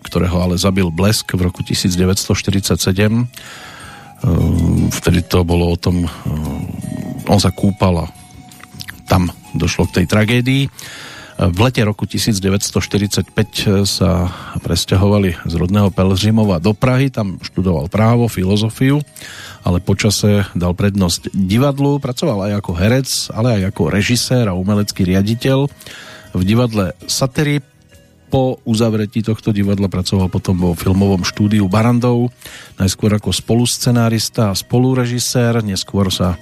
ktorého 0.02 0.42
ale 0.42 0.58
zabil 0.58 0.90
blesk 0.90 1.30
v 1.30 1.46
roku 1.46 1.62
1947. 1.62 3.69
Ehm, 4.24 4.92
vtedy 4.92 5.24
to 5.24 5.44
bolo 5.44 5.72
o 5.72 5.76
tom, 5.80 6.04
ehm, 6.04 7.28
on 7.28 7.40
sa 7.40 7.54
kúpal 7.54 8.04
a 8.04 8.06
tam 9.08 9.32
došlo 9.56 9.90
k 9.90 10.02
tej 10.02 10.06
tragédii. 10.06 10.64
V 11.40 11.56
lete 11.56 11.80
roku 11.80 12.04
1945 12.04 13.88
sa 13.88 14.28
presťahovali 14.60 15.48
z 15.48 15.54
rodného 15.56 15.88
Pelžimova 15.88 16.60
do 16.60 16.76
Prahy, 16.76 17.08
tam 17.08 17.40
študoval 17.40 17.88
právo, 17.88 18.28
filozofiu, 18.28 19.00
ale 19.64 19.80
počase 19.80 20.44
dal 20.52 20.76
prednosť 20.76 21.32
divadlu, 21.32 21.96
pracoval 21.96 22.52
aj 22.52 22.60
ako 22.60 22.72
herec, 22.76 23.08
ale 23.32 23.56
aj 23.56 23.72
ako 23.72 23.88
režisér 23.88 24.52
a 24.52 24.58
umelecký 24.58 25.08
riaditeľ. 25.08 25.64
V 26.36 26.42
divadle 26.44 26.92
Satyry 27.08 27.64
po 28.30 28.62
uzavretí 28.62 29.26
tohto 29.26 29.50
divadla 29.50 29.90
pracoval 29.90 30.30
potom 30.30 30.54
vo 30.54 30.78
filmovom 30.78 31.26
štúdiu 31.26 31.66
Barandov, 31.66 32.30
najskôr 32.78 33.10
ako 33.18 33.34
spoluscenárista 33.34 34.54
a 34.54 34.56
spolurežisér, 34.56 35.66
neskôr 35.66 36.14
sa 36.14 36.38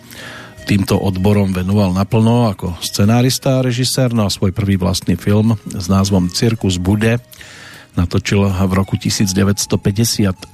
týmto 0.68 1.00
odborom 1.00 1.56
venoval 1.56 1.96
naplno 1.96 2.52
ako 2.52 2.76
scenárista 2.84 3.58
a 3.58 3.64
režisér, 3.64 4.12
no 4.12 4.28
a 4.28 4.30
svoj 4.30 4.52
prvý 4.52 4.76
vlastný 4.76 5.16
film 5.16 5.56
s 5.64 5.88
názvom 5.88 6.28
Cirkus 6.28 6.76
bude 6.76 7.24
natočil 7.96 8.44
v 8.44 8.72
roku 8.76 9.00
1954. 9.00 10.44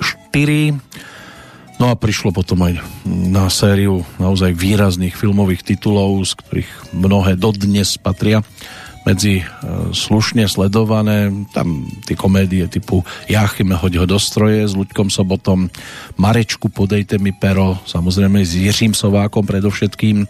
No 1.82 1.90
a 1.90 1.98
prišlo 1.98 2.31
potom 2.31 2.62
aj 2.62 2.78
na 3.05 3.51
sériu 3.51 4.06
naozaj 4.23 4.55
výrazných 4.55 5.19
filmových 5.19 5.74
titulov, 5.74 6.23
z 6.23 6.39
ktorých 6.39 6.94
mnohé 6.94 7.35
dodnes 7.35 7.98
patria 7.98 8.47
medzi 9.05 9.40
e, 9.40 9.44
slušne 9.93 10.48
sledované, 10.48 11.28
tam 11.52 11.85
tie 12.09 12.16
komédie 12.16 12.64
typu 12.66 13.05
Jáchyme, 13.28 13.76
hoď 13.76 14.05
ho 14.05 14.06
do 14.09 14.18
stroje 14.18 14.64
s 14.64 14.72
Luďkom 14.72 15.12
Sobotom, 15.12 15.68
Marečku, 16.16 16.72
podejte 16.72 17.20
mi 17.20 17.36
pero, 17.36 17.78
samozrejme 17.85 18.40
s 18.40 18.56
Jiřím 18.56 18.97
Sovákom 18.97 19.44
predovšetkým, 19.44 20.24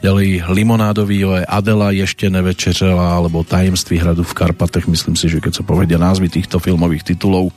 ďalej 0.00 0.48
Limonádový 0.48 1.24
je 1.24 1.44
Adela 1.44 1.92
ešte 1.92 2.32
nevečeřela, 2.32 3.20
alebo 3.20 3.44
Tajemství 3.44 4.00
hradu 4.00 4.24
v 4.24 4.36
Karpatech, 4.36 4.88
myslím 4.88 5.16
si, 5.16 5.28
že 5.28 5.40
keď 5.40 5.60
sa 5.60 5.62
povedia 5.64 6.00
názvy 6.00 6.32
týchto 6.32 6.56
filmových 6.56 7.12
titulov, 7.12 7.52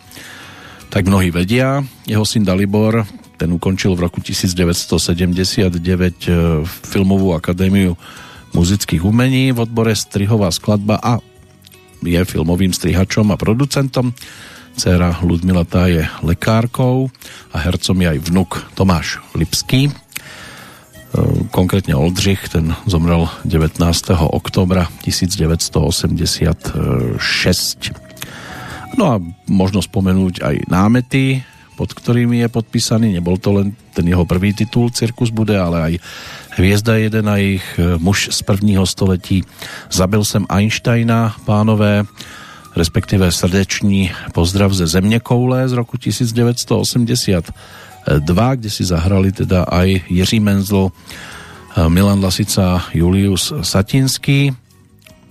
tak 0.90 1.06
mnohí 1.06 1.30
vedia. 1.30 1.86
Jeho 2.04 2.26
syn 2.26 2.44
Dalibor, 2.44 3.06
ten 3.40 3.54
ukončil 3.56 3.96
v 3.96 4.10
roku 4.10 4.20
1979 4.20 5.80
e, 5.80 6.32
filmovú 6.66 7.32
akadémiu 7.32 7.96
muzických 8.54 9.06
umení 9.06 9.52
v 9.52 9.60
odbore 9.66 9.96
strihová 9.96 10.52
skladba 10.52 11.00
a 11.02 11.20
je 12.04 12.20
filmovým 12.24 12.72
strihačom 12.72 13.32
a 13.32 13.40
producentom. 13.40 14.14
Cera 14.80 15.12
Ludmila 15.20 15.68
tá 15.68 15.92
je 15.92 16.08
lekárkou 16.24 17.12
a 17.52 17.60
hercom 17.60 18.00
je 18.00 18.08
aj 18.16 18.20
vnuk 18.24 18.64
Tomáš 18.80 19.20
Lipský. 19.36 19.92
E, 19.92 19.94
konkrétne 21.52 22.00
Oldřich, 22.00 22.48
ten 22.48 22.72
zomrel 22.88 23.28
19. 23.44 23.84
oktobra 24.16 24.88
1986. 25.04 27.20
No 28.96 29.04
a 29.12 29.20
možno 29.52 29.84
spomenúť 29.84 30.48
aj 30.48 30.56
námety, 30.72 31.44
pod 31.80 31.96
ktorými 31.96 32.44
je 32.44 32.52
podpísaný. 32.52 33.16
Nebol 33.16 33.40
to 33.40 33.56
len 33.56 33.72
ten 33.96 34.04
jeho 34.04 34.28
prvý 34.28 34.52
titul 34.52 34.92
Cirkus 34.92 35.32
bude, 35.32 35.56
ale 35.56 35.80
aj 35.80 35.96
Hviezda 36.60 37.00
jeden 37.00 37.32
a 37.32 37.40
ich 37.40 37.64
e, 37.80 37.96
muž 37.96 38.36
z 38.36 38.44
prvního 38.44 38.84
století. 38.84 39.48
Zabil 39.88 40.28
jsem 40.28 40.44
Einsteina, 40.52 41.40
pánové, 41.48 42.04
respektíve 42.76 43.32
srdečný 43.32 44.12
pozdrav 44.36 44.76
ze 44.76 44.84
Země 44.88 45.20
koule 45.24 45.70
z 45.72 45.74
roku 45.80 45.98
1982, 45.98 48.56
kde 48.56 48.70
si 48.70 48.84
zahrali 48.84 49.32
teda 49.32 49.64
aj 49.64 50.02
Jiří 50.12 50.40
Menzl, 50.44 50.92
e, 50.92 50.94
Milan 51.88 52.20
Lasica, 52.20 52.84
Julius 52.92 53.56
Satinský, 53.64 54.52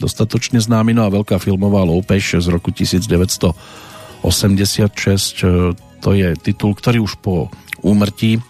dostatočne 0.01 0.65
známy, 0.65 0.97
no 0.97 1.05
a 1.05 1.13
veľká 1.13 1.37
filmová 1.43 1.83
loupež 1.85 2.41
z 2.41 2.49
roku 2.49 2.73
1986, 2.73 5.45
e, 5.45 5.77
to 6.01 6.15
je 6.15 6.35
titul, 6.39 6.75
ktorý 6.75 7.03
už 7.05 7.19
po 7.19 7.51
úmrtí 7.83 8.43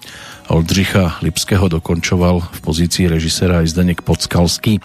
Oldřicha 0.49 1.21
Lipského 1.21 1.69
dokončoval 1.69 2.41
v 2.41 2.61
pozícii 2.65 3.05
režisera 3.05 3.61
aj 3.61 3.69
Zdeněk 3.69 4.01
Podskalský. 4.01 4.81
E, 4.81 4.83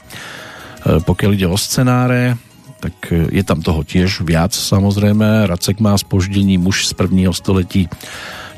pokiaľ 1.00 1.32
ide 1.40 1.48
o 1.48 1.56
scenáre, 1.56 2.36
tak 2.84 3.16
je 3.16 3.44
tam 3.48 3.64
toho 3.64 3.88
tiež 3.88 4.28
viac 4.28 4.52
samozrejme. 4.52 5.48
Racek 5.48 5.80
má 5.80 5.96
spoždení 5.96 6.60
muž 6.60 6.92
z 6.92 6.94
prvního 7.00 7.32
století, 7.32 7.88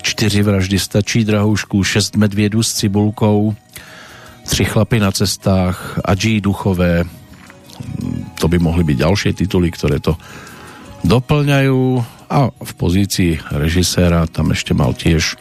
čtyři 0.01 0.41
vraždy 0.41 0.79
stačí 0.81 1.21
drahoušku, 1.21 1.83
šest 1.85 2.17
medvědů 2.17 2.63
s 2.63 2.73
cibulkou, 2.73 3.53
tři 4.49 4.65
chlapy 4.65 4.99
na 4.99 5.11
cestách, 5.11 6.01
Adží 6.05 6.41
duchové, 6.41 7.05
to 8.41 8.47
by 8.47 8.57
mohli 8.59 8.83
byť 8.83 8.97
ďalšie 8.97 9.31
tituly, 9.33 9.69
ktoré 9.69 10.01
to 10.01 10.17
doplňajú 11.05 12.01
a 12.29 12.49
v 12.51 12.71
pozícii 12.75 13.39
režiséra 13.53 14.25
tam 14.27 14.51
ešte 14.51 14.73
mal 14.73 14.93
tiež 14.97 15.37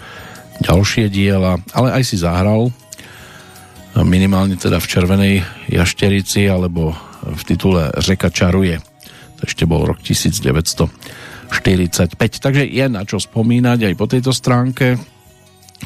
ďalšie 0.63 1.11
diela, 1.11 1.59
ale 1.75 1.89
aj 1.99 2.03
si 2.07 2.17
zahral 2.21 2.71
minimálne 4.03 4.59
teda 4.59 4.83
v 4.83 4.91
Červenej 4.91 5.35
jašterici 5.71 6.51
alebo 6.51 6.99
v 7.23 7.43
titule 7.47 7.95
Řeka 7.95 8.35
čaruje. 8.35 8.83
To 9.39 9.43
ešte 9.47 9.71
bol 9.71 9.87
rok 9.87 10.03
1945. 10.03 10.91
Takže 12.43 12.67
je 12.67 12.85
na 12.91 13.07
čo 13.07 13.23
spomínať 13.23 13.87
aj 13.87 13.95
po 13.95 14.11
tejto 14.11 14.35
stránke. 14.35 14.99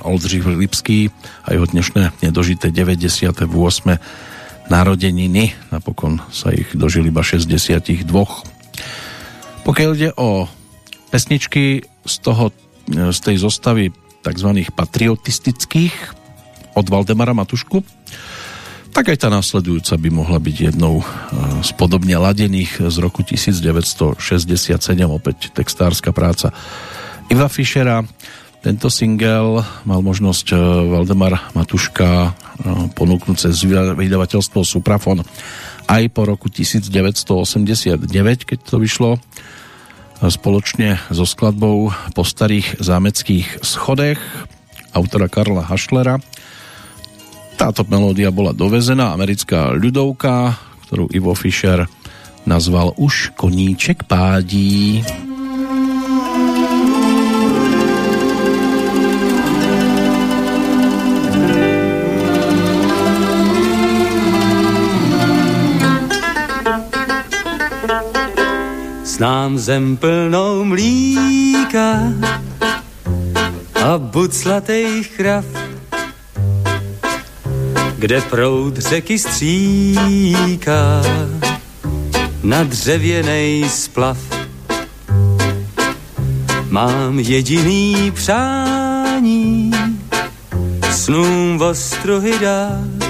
Oldřich 0.01 0.47
Lipský 0.47 1.12
a 1.45 1.53
jeho 1.53 1.66
dnešné 1.69 2.25
nedožité 2.25 2.73
98. 2.73 3.45
narodeniny. 4.73 5.53
Napokon 5.69 6.23
sa 6.33 6.49
ich 6.55 6.73
dožili 6.73 7.12
iba 7.12 7.20
62. 7.20 8.09
Pokiaľ 9.69 9.91
ide 10.01 10.16
o 10.16 10.49
pesničky 11.09 11.82
z, 12.05 12.14
toho, 12.20 12.52
z 12.89 13.18
tej 13.18 13.36
zostavy 13.40 13.90
tzv. 14.22 14.51
patriotistických 14.72 15.94
od 16.76 16.86
Valdemara 16.86 17.35
Matušku, 17.35 17.82
tak 18.93 19.14
aj 19.14 19.18
tá 19.20 19.28
následujúca 19.30 19.94
by 19.94 20.09
mohla 20.10 20.39
byť 20.43 20.56
jednou 20.72 21.05
z 21.62 21.70
podobne 21.76 22.18
ladených 22.18 22.89
z 22.89 22.97
roku 22.98 23.22
1967, 23.22 24.18
opäť 25.06 25.55
textárska 25.55 26.10
práca 26.10 26.51
Iva 27.28 27.47
Fischera. 27.47 28.02
Tento 28.59 28.90
single 28.90 29.62
mal 29.86 30.01
možnosť 30.02 30.47
e, 30.51 30.56
Valdemar 30.90 31.55
Matuška 31.55 32.10
e, 32.10 32.30
ponúknuť 32.90 33.36
cez 33.39 33.62
vydavateľstvo 33.94 34.66
Suprafon 34.66 35.22
aj 35.86 36.02
po 36.10 36.26
roku 36.26 36.51
1989, 36.51 38.02
keď 38.43 38.59
to 38.59 38.82
vyšlo 38.82 39.22
spoločne 40.27 40.99
so 41.15 41.23
skladbou 41.23 41.95
po 42.15 42.23
starých 42.27 42.82
zámeckých 42.82 43.62
schodech 43.62 44.19
autora 44.90 45.31
Karla 45.31 45.62
Hašlera. 45.62 46.19
Táto 47.55 47.86
melódia 47.86 48.35
bola 48.35 48.51
dovezená, 48.51 49.15
americká 49.15 49.70
ľudovka, 49.74 50.59
ktorú 50.90 51.11
Ivo 51.15 51.35
Fischer 51.39 51.86
nazval 52.49 52.97
Už 52.99 53.35
koníček 53.39 54.11
pádí. 54.11 55.05
Mám 69.20 69.59
zem 69.59 69.97
plnou 69.97 70.65
mlíka 70.65 71.99
a 73.85 73.99
buclatých 73.99 75.16
krav, 75.16 75.45
kde 77.99 78.20
proud 78.20 78.77
řeky 78.77 79.19
stříká 79.19 81.03
na 82.43 82.65
dřevěnej 82.65 83.69
splav. 83.69 84.19
Mám 86.69 87.19
jediný 87.19 88.11
přání 88.15 89.70
snům 90.90 91.61
ostruhy 91.62 92.39
dát 92.39 93.09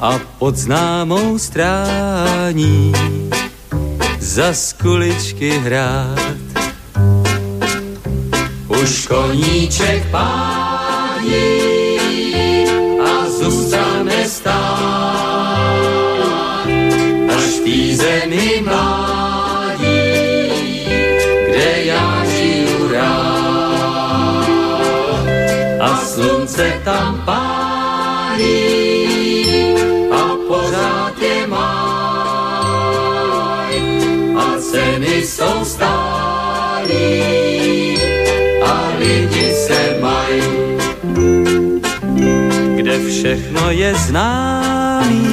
a 0.00 0.18
pod 0.38 0.56
známou 0.56 1.38
strání 1.38 2.92
za 4.24 4.52
skuličky 4.52 5.50
hrát. 5.50 6.34
Už 8.68 9.06
koníček 9.06 10.10
pání 10.10 11.44
a 13.00 13.28
zůstane 13.28 14.28
stát, 14.28 15.76
až 17.36 17.44
v 17.44 17.60
tý 17.64 17.96
zemi 17.96 18.62
mládí, 18.64 19.84
kde 21.48 21.84
já 21.84 22.24
žiju 22.24 22.92
rád. 22.92 24.48
A 25.80 25.96
slunce 25.96 26.80
tam 26.84 27.22
pálí, 27.24 27.53
jsou 35.34 35.64
stálí 35.64 37.24
a 38.62 38.74
lidi 38.98 39.52
se 39.66 39.98
mají. 40.00 40.42
Kde 42.76 42.98
všechno 43.08 43.70
je 43.70 43.94
známý, 43.94 45.26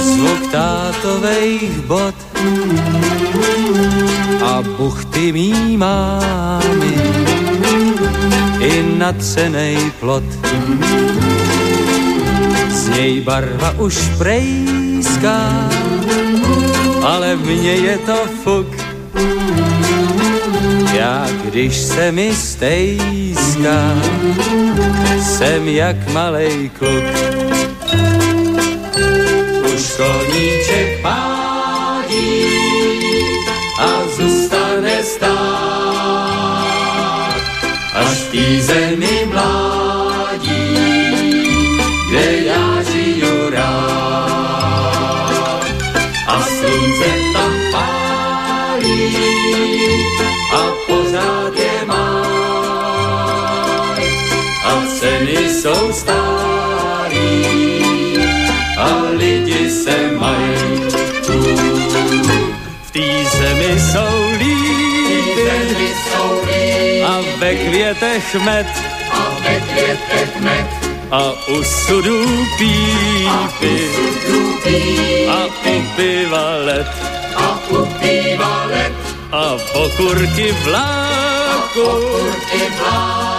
zvuk 0.00 0.50
tátovejch 0.52 1.80
bot 1.90 2.14
a 4.44 4.62
buchty 4.78 5.32
mý 5.32 5.76
mámy 5.76 6.94
i 8.60 8.82
natřenej 8.96 9.78
plot. 10.00 10.24
Z 12.70 12.88
něj 12.88 13.20
barva 13.20 13.74
už 13.78 13.98
prejská, 14.18 15.68
ale 17.06 17.36
mně 17.36 17.72
je 17.72 17.98
to 17.98 18.16
fuk. 18.44 18.66
Já 20.94 21.26
když 21.44 21.76
se 21.76 22.12
mi 22.12 22.34
stejská, 22.34 23.94
jsem 25.22 25.68
jak 25.68 26.08
malej 26.12 26.70
kluk. 26.78 27.04
Už 29.74 29.96
koníček 29.96 31.02
pádí 31.02 32.44
a 33.80 34.08
zůstane 34.16 35.02
stát, 35.02 35.36
až 37.94 38.08
v 38.08 38.30
tý 38.30 38.60
zemi 38.60 39.26
mládí, 39.30 39.65
jsou 55.62 55.92
stálí 55.92 57.46
a 58.78 58.88
lidi 59.10 59.70
se 59.70 60.10
mají. 60.18 60.90
V 62.82 62.90
té 62.90 63.24
zemi 63.38 63.80
jsou 63.80 64.30
lípy 64.38 65.50
a 67.04 67.20
ve 67.38 67.54
květech 67.54 68.34
med. 68.34 68.66
A 69.10 69.36
ve 69.44 69.60
květech 69.60 70.40
med. 70.40 70.66
A 71.10 71.32
u 71.48 71.62
sudů 71.64 72.46
pípy. 72.58 73.88
A 75.28 75.46
u 75.46 75.82
piva 75.96 76.56
led 76.64 76.86
a 77.36 77.58
u 77.70 77.86
piva 78.00 78.64
let. 78.64 78.92
A 79.32 79.56
pokurky 79.72 80.54
vláku 80.64 81.88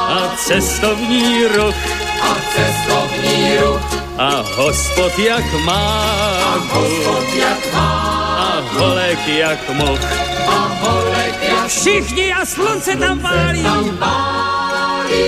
a 0.07 0.35
cestovní 0.38 1.45
ruch 1.45 2.06
a 2.22 2.35
cestovní 2.56 3.57
ruch. 3.57 3.81
A 4.18 4.44
hospod 4.56 5.19
jak 5.19 5.53
máku 5.53 6.80
hospod 6.80 7.34
jak 7.34 7.73
má 7.73 8.18
a 8.38 8.61
holek 8.80 9.27
jak 9.27 9.69
moh. 9.69 9.99
a 10.48 10.77
holek 10.81 11.35
jak 11.49 11.68
Všichni 11.68 12.34
a 12.34 12.45
slunce 12.45 12.95
tam 12.95 13.19
pálí. 13.19 13.64
tam 13.64 13.98
pálí. 13.98 15.23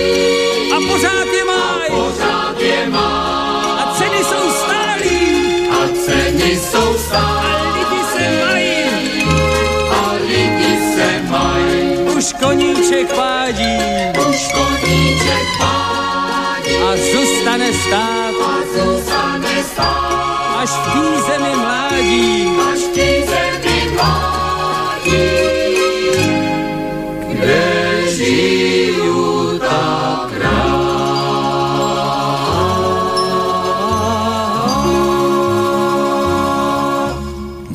A 0.72 0.76
pořád 0.92 1.26
je 1.26 1.44
máj 1.44 1.88
pořád 1.90 2.60
je 2.60 2.88
má 2.90 3.30
a 3.78 3.94
ceny 3.98 4.18
jsou 4.18 4.50
stálí 4.50 5.68
a 5.70 5.88
ceny 6.06 6.56
jsou 6.56 6.94
a 6.94 6.98
stálí 6.98 7.78
lidi 7.78 8.02
se 8.12 8.44
mají. 8.44 9.24
a 9.90 10.12
lidi 10.26 10.78
se 10.94 11.22
mají. 11.28 12.16
Už 12.16 12.32
koníček 12.32 13.12
pádí. 13.14 13.78
Už 14.28 14.52
koníček 14.52 15.46
pádí 15.58 16.09
a 16.78 16.96
zůstane 16.96 17.72
stát. 17.72 18.34
A 18.34 18.54
zůstane 18.74 19.64
stát. 19.64 20.60
Až 20.60 20.70
v 20.70 20.86
té 20.92 21.06
zemi 21.26 21.52
mládí. 21.56 22.48
až 22.72 22.82
ti 22.94 23.10
zemi 23.26 23.78
mládí. 23.94 25.28
Kde 27.32 27.64
žiju 28.16 29.58
tak 29.58 30.30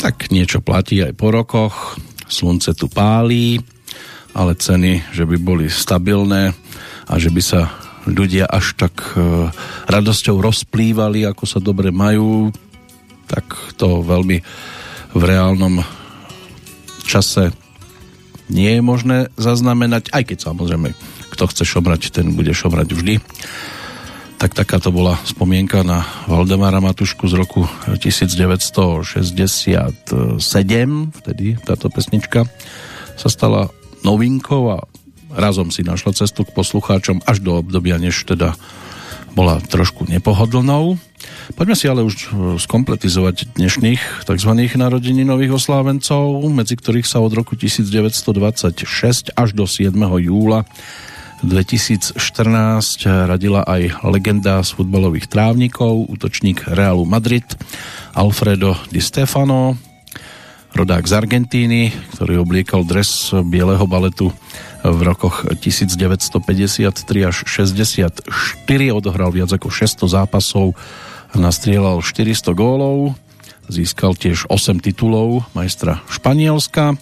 Tak 0.05 0.29
niečo 0.29 0.61
platí 0.61 1.01
aj 1.01 1.17
po 1.17 1.33
rokoch, 1.33 1.97
slunce 2.29 2.77
tu 2.77 2.85
pálí, 2.85 3.57
ale 4.37 4.53
ceny, 4.53 5.01
že 5.09 5.25
by 5.25 5.33
boli 5.41 5.65
stabilné 5.65 6.53
a 7.09 7.13
že 7.17 7.33
by 7.33 7.41
sa 7.41 7.84
ľudia 8.05 8.45
až 8.45 8.77
tak 8.77 9.17
e, 9.17 9.49
radosťou 9.89 10.37
rozplývali, 10.41 11.25
ako 11.25 11.43
sa 11.45 11.59
dobre 11.59 11.89
majú, 11.89 12.53
tak 13.25 13.45
to 13.75 14.05
veľmi 14.05 14.37
v 15.15 15.21
reálnom 15.21 15.81
čase 17.05 17.53
nie 18.49 18.77
je 18.77 18.81
možné 18.81 19.17
zaznamenať, 19.41 20.13
aj 20.13 20.23
keď 20.29 20.37
samozrejme, 20.51 20.93
kto 21.33 21.43
chce 21.49 21.63
šomrať, 21.65 22.13
ten 22.13 22.37
bude 22.37 22.53
šomrať 22.53 22.87
vždy. 22.93 23.15
Tak 24.35 24.51
takáto 24.53 24.91
bola 24.91 25.17
spomienka 25.23 25.81
na 25.81 26.03
Valdemara 26.27 26.83
Matušku 26.83 27.25
z 27.25 27.39
roku 27.39 27.65
1967, 27.89 29.17
vtedy 31.23 31.45
táto 31.63 31.87
pesnička 31.89 32.45
sa 33.15 33.29
stala 33.31 33.71
novinkou 34.03 34.75
a 34.75 34.83
razom 35.35 35.69
si 35.69 35.83
našla 35.83 36.15
cestu 36.15 36.47
k 36.47 36.55
poslucháčom 36.55 37.21
až 37.27 37.43
do 37.43 37.59
obdobia, 37.59 37.99
než 37.99 38.23
teda 38.23 38.55
bola 39.35 39.59
trošku 39.59 40.07
nepohodlnou. 40.07 40.95
Poďme 41.59 41.75
si 41.75 41.85
ale 41.91 42.01
už 42.07 42.15
e, 42.15 42.27
skompletizovať 42.55 43.59
dnešných 43.59 44.23
tzv. 44.23 44.51
narodeninových 44.79 45.59
oslávencov, 45.59 46.39
medzi 46.47 46.79
ktorých 46.79 47.03
sa 47.03 47.19
od 47.19 47.35
roku 47.35 47.59
1926 47.59 49.35
až 49.35 49.49
do 49.51 49.67
7. 49.67 49.91
júla 50.23 50.63
2014 51.43 52.15
radila 53.05 53.67
aj 53.67 54.01
legenda 54.07 54.63
z 54.63 54.71
futbalových 54.71 55.27
trávnikov, 55.27 56.07
útočník 56.07 56.63
Realu 56.71 57.03
Madrid 57.03 57.45
Alfredo 58.15 58.79
Di 58.87 59.03
Stefano, 59.03 59.75
rodák 60.71 61.03
z 61.03 61.13
Argentíny, 61.13 61.81
ktorý 62.15 62.39
obliekal 62.39 62.87
dres 62.87 63.35
bieleho 63.45 63.83
baletu 63.83 64.31
v 64.85 64.99
rokoch 65.01 65.49
1953 65.49 67.25
až 67.25 67.35
64, 67.49 68.21
odohral 68.93 69.33
viac 69.33 69.49
ako 69.49 69.73
600 69.73 70.05
zápasov 70.05 70.77
a 71.33 71.35
nastrieľal 71.41 72.05
400 72.05 72.53
gólov, 72.53 73.17
získal 73.65 74.13
tiež 74.13 74.45
8 74.45 74.77
titulov 74.83 75.41
majstra 75.57 76.05
Španielska. 76.05 76.93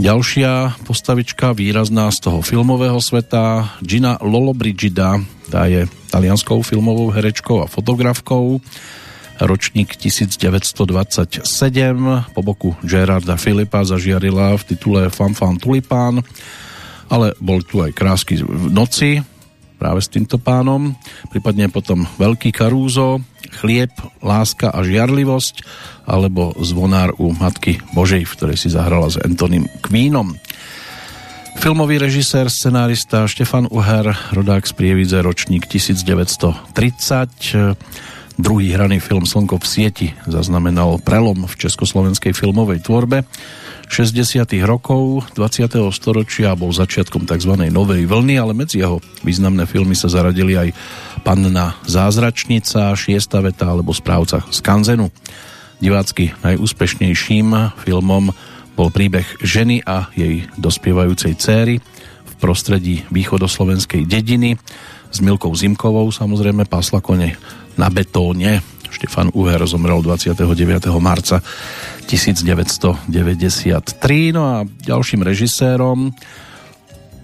Ďalšia 0.00 0.80
postavička 0.88 1.52
výrazná 1.52 2.08
z 2.08 2.18
toho 2.24 2.40
filmového 2.40 2.96
sveta, 2.98 3.76
Gina 3.84 4.16
Lollobrigida, 4.24 5.20
tá 5.52 5.68
je 5.68 5.84
talianskou 6.08 6.64
filmovou 6.64 7.12
herečkou 7.12 7.60
a 7.60 7.68
fotografkou. 7.68 8.64
Ročník 9.42 9.98
1927. 9.98 11.42
Po 12.32 12.40
boku 12.40 12.78
Gerarda 12.86 13.34
Filipa 13.34 13.82
zažiarila 13.82 14.54
v 14.58 14.62
titule 14.74 15.10
Fanfan 15.10 15.58
Tulipán, 15.58 16.22
ale 17.10 17.34
bol 17.42 17.60
tu 17.66 17.82
aj 17.82 17.92
krásky 17.92 18.40
v 18.40 18.72
noci, 18.72 19.20
práve 19.82 19.98
s 19.98 20.08
týmto 20.08 20.38
pánom, 20.38 20.94
prípadne 21.34 21.66
potom 21.66 22.06
Veľký 22.14 22.54
Karúzo, 22.54 23.18
Chlieb, 23.58 23.90
Láska 24.22 24.70
a 24.70 24.86
žiarlivosť, 24.86 25.66
alebo 26.06 26.54
Zvonár 26.62 27.18
u 27.18 27.34
Matky 27.34 27.82
Božej, 27.90 28.22
v 28.24 28.34
ktorej 28.38 28.58
si 28.62 28.70
zahrala 28.70 29.10
s 29.10 29.18
Antonym 29.18 29.66
Queenom. 29.82 30.38
Filmový 31.58 32.00
režisér, 32.00 32.48
scenárista 32.48 33.28
Štefan 33.28 33.68
Uher, 33.68 34.08
rodák 34.32 34.64
z 34.64 34.72
Prievidze, 34.72 35.20
ročník 35.20 35.68
1930. 35.68 37.76
Druhý 38.40 38.72
hraný 38.72 38.96
film 38.96 39.28
Slnko 39.28 39.60
v 39.60 39.66
sieti 39.68 40.08
zaznamenal 40.24 40.96
prelom 41.04 41.44
v 41.44 41.52
československej 41.52 42.32
filmovej 42.32 42.80
tvorbe. 42.80 43.28
60. 43.92 44.48
rokov 44.64 45.28
20. 45.36 45.68
storočia 45.92 46.56
bol 46.56 46.72
začiatkom 46.72 47.28
tzv. 47.28 47.68
novej 47.68 48.08
vlny, 48.08 48.40
ale 48.40 48.56
medzi 48.56 48.80
jeho 48.80 49.04
významné 49.20 49.68
filmy 49.68 49.92
sa 49.92 50.08
zaradili 50.08 50.56
aj 50.56 50.72
Panna 51.20 51.76
zázračnica, 51.84 52.96
Šiesta 52.96 53.44
veta 53.44 53.68
alebo 53.68 53.92
Správca 53.92 54.40
Skanzenu. 54.48 55.12
Divácky 55.76 56.32
najúspešnejším 56.40 57.76
filmom 57.84 58.32
bol 58.72 58.88
príbeh 58.88 59.28
ženy 59.44 59.84
a 59.84 60.08
jej 60.16 60.48
dospievajúcej 60.56 61.36
céry 61.36 61.84
v 62.24 62.32
prostredí 62.40 63.04
východoslovenskej 63.12 64.08
dediny 64.08 64.56
s 65.12 65.20
Milkou 65.20 65.52
Zimkovou, 65.52 66.08
samozrejme 66.08 66.64
pásla 66.64 67.04
kone 67.04 67.36
na 67.76 67.88
betóne. 67.88 68.60
Štefan 68.92 69.32
Uher 69.32 69.64
zomrel 69.64 70.04
29. 70.04 70.36
marca 71.00 71.40
1993. 72.06 74.36
No 74.36 74.42
a 74.44 74.56
ďalším 74.64 75.24
režisérom 75.24 76.12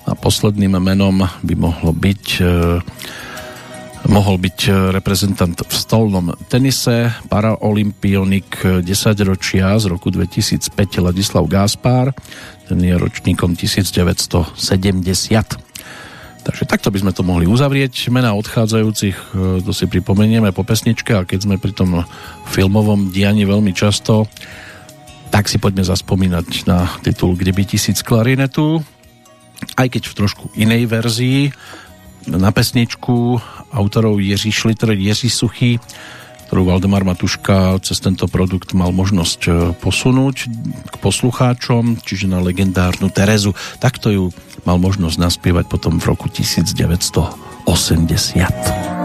a 0.09 0.15
posledným 0.17 0.81
menom 0.81 1.29
by 1.45 1.55
mohlo 1.55 1.93
byť 1.93 2.25
e, 2.41 2.45
mohol 4.09 4.41
byť 4.41 4.59
reprezentant 4.95 5.59
v 5.59 5.73
stolnom 5.75 6.33
tenise, 6.49 7.13
paraolimpionik 7.29 8.81
10 8.81 9.29
ročia 9.29 9.77
z 9.77 9.85
roku 9.93 10.09
2005 10.09 11.05
Ladislav 11.05 11.45
Gáspár, 11.45 12.17
ten 12.69 12.81
je 12.81 12.97
ročníkom 12.97 13.53
1970. 13.53 15.68
Takže 16.49 16.65
takto 16.65 16.89
by 16.89 17.05
sme 17.05 17.13
to 17.13 17.21
mohli 17.21 17.45
uzavrieť. 17.45 18.09
Mena 18.09 18.33
odchádzajúcich, 18.33 19.17
e, 19.37 19.61
to 19.61 19.73
si 19.77 19.85
pripomenieme 19.85 20.49
po 20.57 20.65
pesničke 20.65 21.13
a 21.13 21.29
keď 21.29 21.45
sme 21.45 21.61
pri 21.61 21.77
tom 21.77 22.09
filmovom 22.49 23.13
dianí 23.13 23.45
veľmi 23.45 23.77
často, 23.77 24.25
tak 25.29 25.45
si 25.45 25.61
poďme 25.61 25.85
zaspomínať 25.85 26.65
na 26.65 26.89
titul 27.05 27.37
Kde 27.37 27.53
by 27.53 27.69
tisíc 27.69 28.01
klarinetu, 28.01 28.81
aj 29.77 29.93
keď 29.93 30.03
v 30.09 30.17
trošku 30.25 30.45
inej 30.57 30.89
verzii, 30.89 31.53
na 32.33 32.49
pesničku 32.49 33.37
autorov 33.69 34.17
Jiří 34.17 34.49
Šlitr, 34.49 34.97
Jiří 34.97 35.29
Suchý, 35.29 35.77
ktorú 36.49 36.65
Valdemar 36.65 37.05
Matuška 37.05 37.77
cez 37.85 38.01
tento 38.01 38.25
produkt 38.25 38.73
mal 38.73 38.89
možnosť 38.89 39.41
e, 39.45 39.77
posunúť 39.77 40.49
k 40.89 40.95
poslucháčom, 40.97 42.01
čiže 42.01 42.25
na 42.25 42.41
legendárnu 42.41 43.13
Terezu. 43.13 43.53
Takto 43.77 44.09
ju 44.09 44.33
mal 44.65 44.81
možnosť 44.81 45.21
naspievať 45.21 45.69
potom 45.69 46.01
v 46.01 46.09
roku 46.09 46.33
1980. 46.33 48.98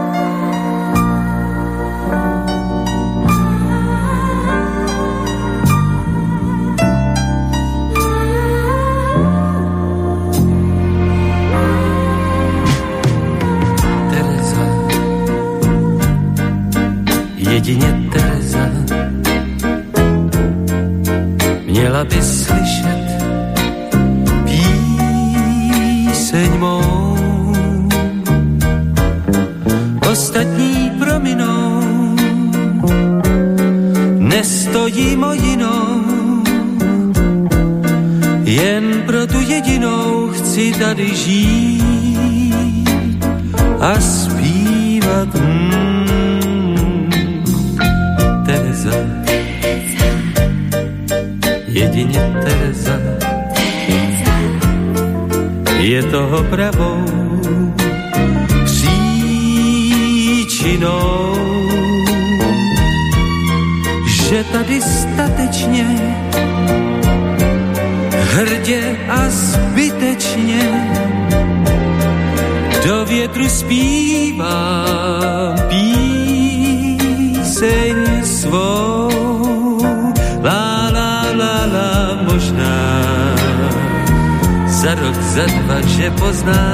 za 84.84 84.94
rok, 84.94 85.16
za 85.16 85.46
dva, 85.46 85.80
že 85.80 86.10
pozná, 86.10 86.68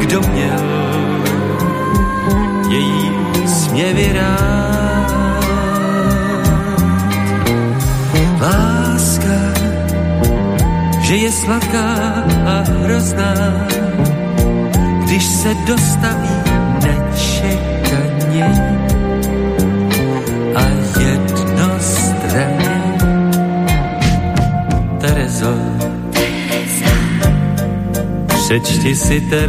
kdo 0.00 0.20
měl 0.20 0.64
její 2.68 3.10
směvy 3.46 4.12
rád. 4.12 5.12
Láska, 8.40 9.38
že 11.00 11.16
je 11.16 11.32
sladká 11.32 12.24
a 12.46 12.64
hrozná, 12.84 13.34
když 15.04 15.26
se 15.26 15.54
dostaví 15.54 16.36
nečekaně 16.80 18.71
přečti 28.60 28.96
si 28.96 29.20
Terezo 29.20 29.48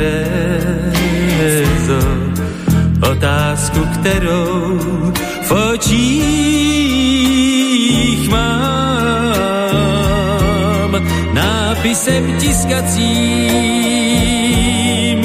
otázku, 3.12 3.80
kterou 4.00 4.80
v 5.44 5.52
očích 5.52 6.70
mám 8.30 9.32
nápisem 11.34 12.38
tiskacím 12.40 13.04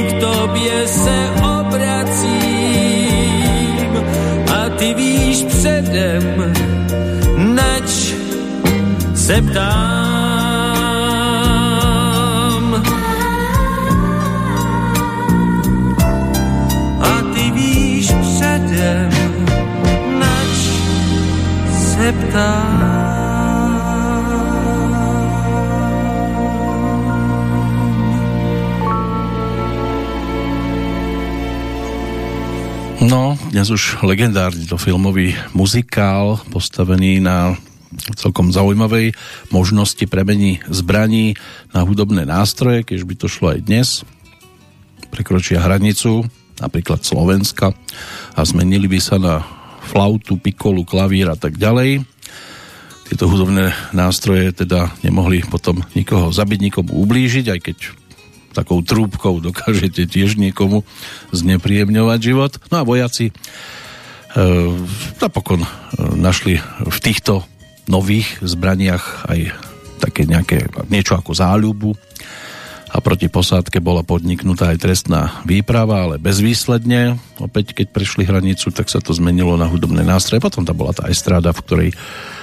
k 0.07 0.13
tobě 0.21 0.87
se 0.87 1.31
ty 4.79 4.95
víš 4.95 5.45
předem, 5.45 6.55
nač 7.37 8.15
se 9.15 9.43
ptám. 9.43 10.08
Sám. 22.09 22.81
No, 33.05 33.37
dnes 33.53 33.69
už 33.69 34.01
legendárny 34.01 34.65
to 34.65 34.81
filmový 34.81 35.37
muzikál 35.53 36.41
postavený 36.49 37.21
na 37.21 37.53
celkom 38.17 38.57
zaujímavej 38.57 39.13
možnosti 39.53 40.09
premení 40.09 40.65
zbraní 40.65 41.37
na 41.77 41.85
hudobné 41.85 42.25
nástroje, 42.25 42.89
keď 42.89 43.05
by 43.05 43.15
to 43.21 43.29
šlo 43.29 43.53
aj 43.53 43.69
dnes. 43.69 43.89
Prekročia 45.13 45.61
hranicu, 45.61 46.25
napríklad 46.57 47.05
Slovenska 47.05 47.77
a 48.33 48.41
zmenili 48.49 48.89
by 48.89 48.97
sa 48.97 49.21
na 49.21 49.58
flautu, 49.89 50.37
pikolu, 50.37 50.85
klavír 50.85 51.33
a 51.33 51.37
tak 51.41 51.57
ďalej. 51.57 52.05
Tieto 53.09 53.25
hudobné 53.25 53.73
nástroje 53.97 54.53
teda 54.53 54.93
nemohli 55.01 55.41
potom 55.49 55.81
nikoho 55.97 56.29
zabiť, 56.29 56.61
nikomu 56.61 56.93
ublížiť, 57.01 57.47
aj 57.49 57.61
keď 57.65 57.79
takou 58.53 58.85
trúbkou 58.85 59.41
dokážete 59.41 60.05
tiež 60.05 60.37
niekomu 60.37 60.85
znepríjemňovať 61.33 62.19
život. 62.21 62.53
No 62.69 62.83
a 62.83 62.89
vojaci 62.89 63.31
e, 63.31 63.35
napokon 65.25 65.65
e, 65.65 65.69
našli 66.21 66.61
v 66.85 66.99
týchto 67.01 67.49
nových 67.89 68.29
zbraniach 68.45 69.31
aj 69.33 69.41
také 70.05 70.29
nejaké, 70.29 70.69
niečo 70.93 71.17
ako 71.17 71.33
záľubu 71.33 71.97
a 72.99 73.05
proti 73.05 73.31
posádke 73.31 73.79
bola 73.79 74.03
podniknutá 74.03 74.75
aj 74.75 74.83
trestná 74.83 75.39
výprava, 75.47 76.03
ale 76.03 76.19
bezvýsledne. 76.19 77.15
Opäť, 77.39 77.71
keď 77.71 77.95
prešli 77.95 78.27
hranicu, 78.27 78.75
tak 78.75 78.91
sa 78.91 78.99
to 78.99 79.15
zmenilo 79.15 79.55
na 79.55 79.71
hudobné 79.71 80.03
nástroje. 80.03 80.43
Potom 80.43 80.67
tam 80.67 80.75
bola 80.75 80.91
tá 80.91 81.07
estráda, 81.07 81.55
v 81.55 81.63
ktorej 81.63 81.91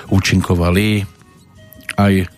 účinkovali 0.07 1.03
aj 1.99 2.31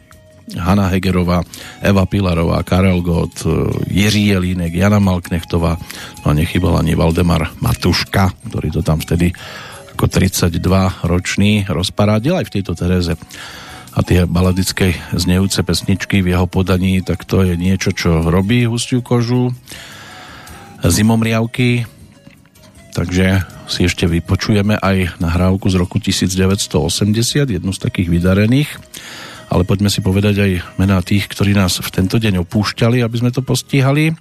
Hanna 0.57 0.89
Hegerová, 0.89 1.45
Eva 1.77 2.09
Pilarová, 2.09 2.65
Karel 2.65 3.05
Gott, 3.05 3.45
e, 3.45 3.53
Jiří 3.85 4.33
Jelínek, 4.33 4.73
Jana 4.73 4.97
Malknechtová, 4.97 5.77
no 6.23 6.25
a 6.25 6.33
nechybal 6.33 6.81
ani 6.81 6.97
Valdemar 6.97 7.53
Matuška, 7.61 8.33
ktorý 8.49 8.73
to 8.73 8.81
tam 8.81 8.97
vtedy 8.97 9.29
ako 9.93 10.09
32 10.09 10.57
ročný 11.05 11.69
rozparádil 11.69 12.39
aj 12.39 12.45
v 12.49 12.53
tejto 12.53 12.73
Tereze 12.73 13.13
a 13.97 13.99
tie 14.05 14.29
baladické 14.29 14.93
znejúce 15.17 15.65
pesničky 15.65 16.21
v 16.21 16.37
jeho 16.37 16.45
podaní, 16.45 17.01
tak 17.01 17.25
to 17.25 17.41
je 17.41 17.57
niečo, 17.57 17.97
čo 17.97 18.21
robí 18.29 18.69
hustiu 18.69 19.01
kožu 19.01 19.49
zimomriavky 20.85 21.89
takže 22.93 23.45
si 23.69 23.85
ešte 23.85 24.05
vypočujeme 24.05 24.77
aj 24.77 25.17
nahrávku 25.17 25.69
z 25.69 25.75
roku 25.81 25.97
1980 25.97 26.77
jednu 27.49 27.71
z 27.73 27.79
takých 27.81 28.09
vydarených 28.09 28.69
ale 29.47 29.63
poďme 29.63 29.87
si 29.87 30.03
povedať 30.03 30.35
aj 30.43 30.51
mená 30.75 30.99
tých, 30.99 31.31
ktorí 31.31 31.55
nás 31.55 31.79
v 31.79 31.89
tento 31.91 32.19
deň 32.19 32.43
opúšťali, 32.43 32.99
aby 32.99 33.15
sme 33.15 33.31
to 33.31 33.39
postíhali. 33.39 34.11
E, 34.11 34.13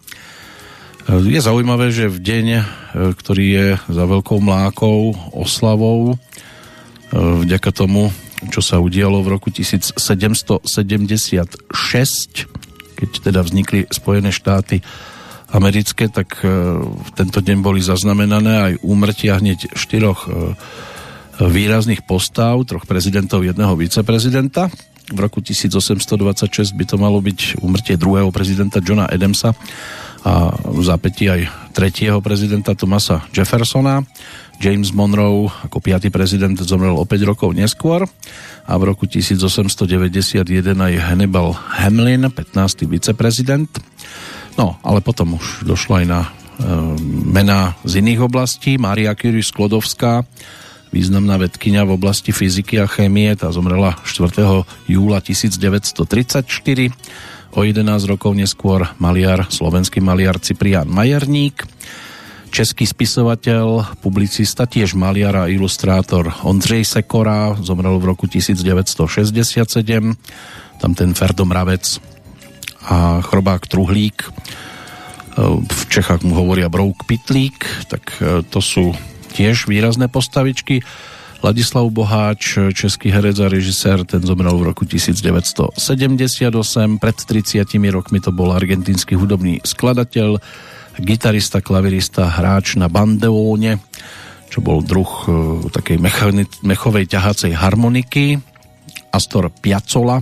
je 1.27 1.41
zaujímavé, 1.43 1.91
že 1.91 2.07
v 2.07 2.23
deň, 2.23 2.47
e, 2.47 2.63
ktorý 3.11 3.47
je 3.51 3.67
za 3.91 4.05
veľkou 4.07 4.39
mlákou, 4.39 5.19
oslavou, 5.35 6.15
e, 6.15 6.17
vďaka 7.43 7.71
tomu, 7.75 8.15
čo 8.51 8.61
sa 8.65 8.81
udialo 8.81 9.23
v 9.23 9.29
roku 9.37 9.49
1776, 9.53 10.67
keď 12.97 13.11
teda 13.21 13.41
vznikli 13.45 13.87
Spojené 13.89 14.33
štáty 14.33 14.81
americké, 15.53 16.11
tak 16.11 16.43
v 16.43 17.11
tento 17.15 17.39
deň 17.39 17.59
boli 17.63 17.79
zaznamenané 17.79 18.55
aj 18.73 18.73
úmrtia 18.83 19.39
hneď 19.39 19.79
štyroch 19.79 20.27
výrazných 21.39 22.03
postav, 22.09 22.59
troch 22.67 22.89
prezidentov, 22.89 23.45
jedného 23.47 23.77
viceprezidenta 23.79 24.73
v 25.07 25.19
roku 25.23 25.39
1826 25.39 26.75
by 26.75 26.85
to 26.87 26.97
malo 26.99 27.23
byť 27.23 27.63
umrtie 27.63 27.95
druhého 27.95 28.35
prezidenta 28.35 28.83
Johna 28.83 29.07
Adamsa 29.07 29.55
a 30.27 30.51
v 30.51 30.83
zápäti 30.83 31.31
aj 31.31 31.71
tretieho 31.71 32.19
prezidenta 32.19 32.75
Thomasa 32.75 33.23
Jeffersona. 33.31 34.03
James 34.57 34.91
Monroe 34.97 35.53
ako 35.69 35.79
piatý 35.85 36.09
prezident 36.09 36.57
zomrel 36.57 36.97
o 36.97 37.05
5 37.05 37.29
rokov 37.29 37.53
neskôr 37.53 38.09
a 38.67 38.73
v 38.75 38.83
roku 38.83 39.05
1891 39.05 40.47
aj 40.75 40.95
Hannibal 40.99 41.53
Hamlin, 41.55 42.27
15. 42.33 42.89
viceprezident. 42.89 43.71
No, 44.57 44.81
ale 44.81 45.05
potom 45.05 45.37
už 45.37 45.69
došlo 45.69 46.01
aj 46.01 46.07
na 46.09 46.21
e, 46.25 46.29
mená 47.29 47.77
z 47.85 48.01
iných 48.01 48.25
oblastí. 48.25 48.81
Maria 48.81 49.13
Curie 49.13 49.45
Sklodovská, 49.45 50.25
významná 50.89 51.37
vedkynia 51.37 51.85
v 51.85 52.01
oblasti 52.01 52.33
fyziky 52.33 52.81
a 52.81 52.89
chémie, 52.89 53.37
tá 53.37 53.53
zomrela 53.53 54.01
4. 54.09 54.33
júla 54.89 55.21
1934. 55.21 56.49
O 57.57 57.65
11 57.65 57.85
rokov 58.09 58.33
neskôr 58.37 58.85
maliar, 59.01 59.49
slovenský 59.49 60.01
maliar 60.01 60.41
Ciprián 60.41 60.89
Majerník, 60.89 61.65
český 62.51 62.87
spisovateľ, 62.87 63.97
publicista, 64.01 64.67
tiež 64.67 64.95
maliar 64.95 65.47
a 65.47 65.51
ilustrátor 65.51 66.33
Ondřej 66.43 66.85
Sekora, 66.85 67.57
zomrel 67.61 67.99
v 67.99 68.05
roku 68.05 68.27
1967, 68.27 70.17
tam 70.81 70.93
ten 70.95 71.15
Ferdo 71.15 71.45
Mravec 71.45 72.01
a 72.87 73.21
chrobák 73.21 73.67
Truhlík, 73.67 74.31
v 75.69 75.83
Čechách 75.93 76.25
mu 76.25 76.33
hovoria 76.33 76.73
Brouk 76.73 77.05
Pitlík, 77.05 77.89
tak 77.93 78.09
e, 78.25 78.41
to 78.49 78.65
sú 78.65 78.97
tiež 79.37 79.69
výrazné 79.69 80.09
postavičky. 80.09 80.81
Ladislav 81.45 81.93
Boháč, 81.93 82.57
český 82.73 83.13
herec 83.13 83.37
a 83.45 83.53
režisér, 83.53 84.09
ten 84.09 84.25
zomrel 84.25 84.57
v 84.57 84.73
roku 84.73 84.89
1978. 84.89 85.77
Pred 86.97 87.17
30 87.29 87.69
rokmi 87.93 88.25
to 88.25 88.33
bol 88.33 88.57
argentínsky 88.57 89.13
hudobný 89.13 89.61
skladateľ, 89.61 90.41
gitarista, 91.01 91.65
klavirista, 91.65 92.29
hráč 92.29 92.77
na 92.77 92.87
bandeóne, 92.89 93.81
čo 94.53 94.63
bol 94.63 94.81
druh 94.85 95.11
uh, 95.27 95.33
takej 95.73 95.99
mechovej 96.63 97.05
ťahacej 97.09 97.53
harmoniky. 97.57 98.41
Astor 99.11 99.49
Piazzolla. 99.49 100.21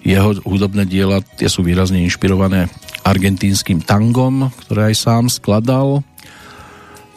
Jeho 0.00 0.40
hudobné 0.48 0.88
diela 0.88 1.20
tie 1.20 1.50
sú 1.52 1.60
výrazne 1.60 2.00
inšpirované 2.00 2.72
argentínskym 3.04 3.84
tangom, 3.84 4.48
ktoré 4.64 4.92
aj 4.92 4.96
sám 4.96 5.24
skladal 5.28 6.00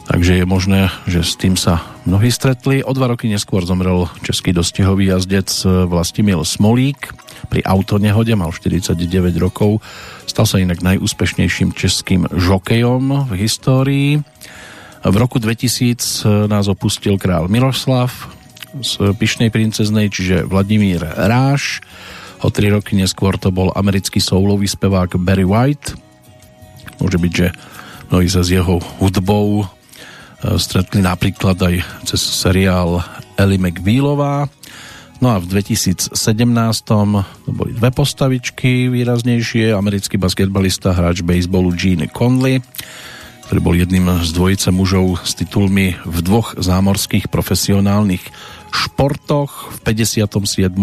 takže 0.06 0.42
je 0.42 0.46
možné, 0.46 0.90
že 1.06 1.22
s 1.22 1.34
tým 1.38 1.54
sa 1.58 1.82
mnohí 2.06 2.30
stretli. 2.32 2.82
O 2.82 2.92
dva 2.94 3.10
roky 3.12 3.30
neskôr 3.30 3.62
zomrel 3.62 4.10
český 4.26 4.50
dostihový 4.50 5.10
jazdec 5.10 5.48
Vlastimil 5.86 6.42
Smolík 6.42 7.14
pri 7.50 7.60
autonehode, 7.66 8.32
mal 8.38 8.54
49 8.54 8.94
rokov. 9.42 9.82
Stal 10.24 10.46
sa 10.46 10.62
inak 10.62 10.80
najúspešnejším 10.80 11.74
českým 11.74 12.30
žokejom 12.30 13.28
v 13.28 13.32
histórii. 13.36 14.10
V 15.02 15.16
roku 15.18 15.42
2000 15.42 16.46
nás 16.46 16.70
opustil 16.70 17.18
král 17.18 17.50
Miroslav 17.50 18.14
z 18.78 19.12
Pišnej 19.18 19.50
princeznej, 19.50 20.08
čiže 20.08 20.46
Vladimír 20.46 21.02
Ráš. 21.02 21.82
O 22.42 22.50
tri 22.54 22.70
roky 22.70 22.94
neskôr 22.94 23.34
to 23.36 23.50
bol 23.50 23.74
americký 23.74 24.22
soulový 24.22 24.70
spevák 24.70 25.18
Barry 25.18 25.44
White. 25.44 25.98
Môže 27.02 27.18
byť, 27.18 27.32
že 27.34 27.50
mnohí 28.14 28.30
sa 28.30 28.46
s 28.46 28.54
jeho 28.54 28.78
hudbou 29.02 29.66
stretli 30.58 31.02
napríklad 31.02 31.54
aj 31.58 31.74
cez 32.06 32.20
seriál 32.20 33.02
Ellie 33.38 33.62
McBealová. 33.62 34.50
No 35.22 35.30
a 35.30 35.38
v 35.38 35.46
2017 35.46 36.18
to 36.82 36.96
boli 37.46 37.70
dve 37.78 37.94
postavičky 37.94 38.90
výraznejšie. 38.90 39.70
Americký 39.70 40.18
basketbalista, 40.18 40.90
hráč 40.90 41.22
baseballu 41.22 41.70
Gene 41.78 42.10
Conley, 42.10 42.58
ktorý 43.46 43.60
bol 43.62 43.78
jedným 43.78 44.26
z 44.26 44.34
dvojice 44.34 44.74
mužov 44.74 45.22
s 45.22 45.38
titulmi 45.38 45.94
v 46.02 46.18
dvoch 46.26 46.58
zámorských 46.58 47.30
profesionálnych 47.30 48.26
športoch. 48.74 49.78
V 49.78 49.78
57 49.86 50.74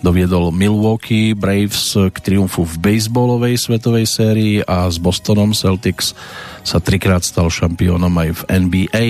doviedol 0.00 0.52
Milwaukee 0.52 1.36
Braves 1.36 1.96
k 1.96 2.16
triumfu 2.20 2.64
v 2.64 2.76
baseballovej 2.80 3.56
svetovej 3.60 4.06
sérii 4.08 4.56
a 4.64 4.88
s 4.88 4.96
Bostonom 4.96 5.52
Celtics 5.52 6.16
sa 6.64 6.80
trikrát 6.80 7.24
stal 7.24 7.52
šampiónom 7.52 8.12
aj 8.16 8.28
v 8.32 8.42
NBA. 8.68 9.06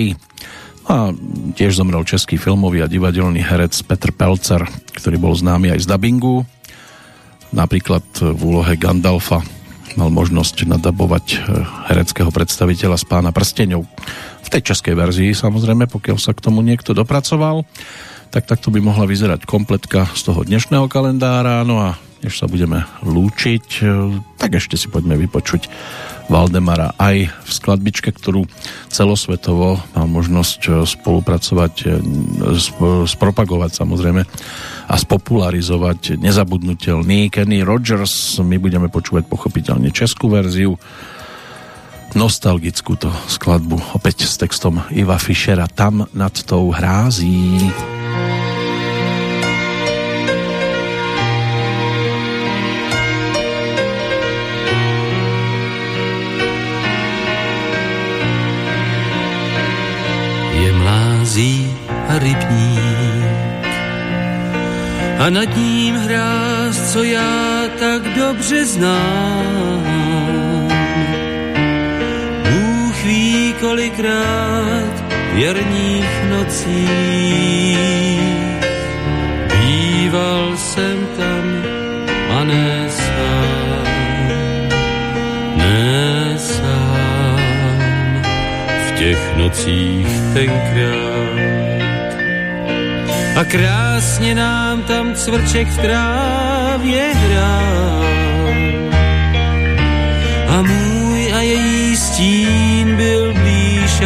A 0.91 1.15
tiež 1.55 1.79
zomrel 1.79 2.03
český 2.03 2.35
filmový 2.35 2.83
a 2.83 2.91
divadelný 2.91 3.39
herec 3.39 3.75
Petr 3.87 4.11
Pelcer, 4.11 4.63
ktorý 4.97 5.17
bol 5.19 5.33
známy 5.35 5.71
aj 5.71 5.83
z 5.83 5.87
dubbingu. 5.87 6.43
Napríklad 7.55 8.03
v 8.19 8.41
úlohe 8.41 8.75
Gandalfa 8.75 9.43
mal 9.99 10.07
možnosť 10.11 10.67
nadabovať 10.67 11.25
eh, 11.31 11.37
hereckého 11.91 12.31
predstaviteľa 12.31 12.97
z 12.99 13.05
pána 13.07 13.31
prsteňov. 13.35 13.81
V 14.41 14.49
tej 14.51 14.61
českej 14.71 14.95
verzii 14.95 15.31
samozrejme, 15.35 15.87
pokiaľ 15.87 16.17
sa 16.19 16.35
k 16.35 16.43
tomu 16.43 16.63
niekto 16.63 16.91
dopracoval 16.95 17.63
tak 18.31 18.47
takto 18.47 18.71
by 18.71 18.79
mohla 18.79 19.03
vyzerať 19.03 19.43
kompletka 19.43 20.07
z 20.15 20.31
toho 20.31 20.47
dnešného 20.47 20.87
kalendára. 20.87 21.67
No 21.67 21.83
a 21.83 21.99
než 22.23 22.39
sa 22.39 22.47
budeme 22.47 22.87
lúčiť, 23.03 23.83
tak 24.39 24.55
ešte 24.55 24.79
si 24.79 24.87
poďme 24.87 25.19
vypočuť 25.19 25.67
Valdemara 26.31 26.95
aj 26.95 27.27
v 27.27 27.49
skladbičke, 27.51 28.13
ktorú 28.15 28.47
celosvetovo 28.87 29.83
mal 29.97 30.07
možnosť 30.07 30.87
spolupracovať, 30.87 31.73
spropagovať 33.09 33.71
samozrejme 33.75 34.21
a 34.87 34.95
spopularizovať 34.95 36.21
nezabudnutelný 36.21 37.27
Kenny 37.33 37.67
Rogers. 37.67 38.39
My 38.39 38.55
budeme 38.61 38.87
počúvať 38.87 39.27
pochopiteľne 39.27 39.91
českú 39.91 40.31
verziu 40.31 40.79
nostalgickú 42.15 42.99
to 42.99 43.11
skladbu 43.27 43.95
opäť 43.95 44.27
s 44.27 44.35
textom 44.35 44.83
Iva 44.91 45.15
Fischera 45.15 45.67
Tam 45.67 46.07
nad 46.11 46.33
tou 46.43 46.71
hrází. 46.71 47.71
Je 60.57 60.69
mlází 60.73 61.69
a 61.87 62.13
rybník 62.19 63.41
a 65.21 65.29
nad 65.29 65.57
ním 65.57 65.95
hráz, 65.95 66.93
co 66.93 67.03
já 67.03 67.69
tak 67.79 68.01
dobře 68.15 68.65
znám 68.65 70.50
kolikrát 73.59 74.93
věrných 75.33 76.11
nocí. 76.29 76.87
Býval 79.51 80.57
jsem 80.57 80.97
tam 81.17 81.45
a 82.29 82.43
ne 82.43 82.89
sám, 82.89 83.87
ne 85.55 86.35
sám 86.37 87.39
v 88.87 88.91
těch 88.99 89.37
nocích 89.37 90.07
tenkrát. 90.33 91.41
A 93.35 93.43
krásně 93.43 94.35
nám 94.35 94.81
tam 94.83 95.13
cvrček 95.13 95.67
v 95.67 95.77
trávě 95.77 97.13
hrál. 97.13 98.05
A 100.47 100.61
můj 100.61 101.33
a 101.33 101.41
její 101.41 101.97
stín 101.97 102.70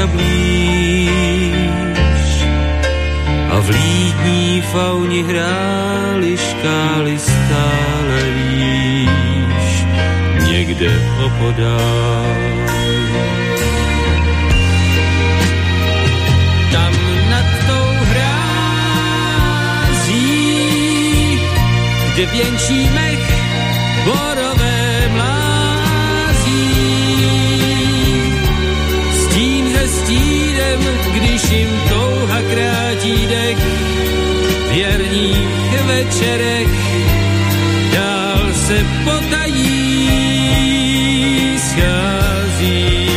a 0.04 0.08
blíž. 0.08 1.16
A 3.50 3.60
v 3.60 3.70
lítní 3.70 4.62
fauni 4.62 5.24
hráli 5.24 6.38
škály 6.38 7.20
stále 7.20 8.22
výš, 8.36 9.86
někde 10.48 10.92
opodál. 11.26 12.56
Kde 22.16 22.26
věnčí 22.26 22.90
dech, 33.30 33.58
věrných 34.72 35.82
večerech, 35.86 36.68
dál 37.94 38.54
se 38.54 38.86
potají, 39.04 39.70
schází, 41.60 43.08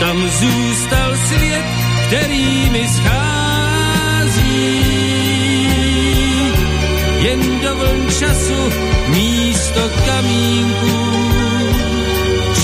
tam 0.00 0.28
zůstal 0.28 1.16
svět, 1.16 1.64
který 2.06 2.70
mi 2.70 2.88
schází, 2.88 4.46
jen 7.18 7.60
do 7.60 7.76
vln 7.76 8.06
času 8.18 8.72
místo 9.08 9.90
kamínku 10.06 11.25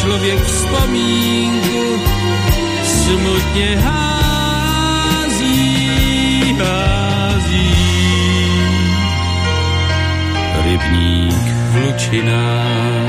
člověk 0.03 0.43
vzpomínku 0.45 2.01
smutně 2.85 3.77
hází, 3.77 5.47
hází. 6.59 7.75
Rybník 10.65 11.45
v 11.71 11.77
lučinách 11.87 13.03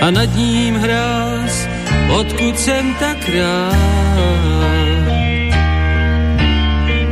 a 0.00 0.10
nad 0.10 0.34
ním 0.34 0.74
hráz, 0.74 1.68
odkud 2.08 2.58
jsem 2.58 2.94
tak 2.94 3.28
rád. 3.28 3.76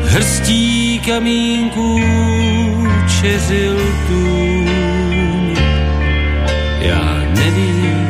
Hrstí 0.05 1.01
kamínků 1.07 2.01
čezil 3.21 3.77
tůň. 4.09 5.57
Já 6.81 7.23
nevím, 7.35 8.04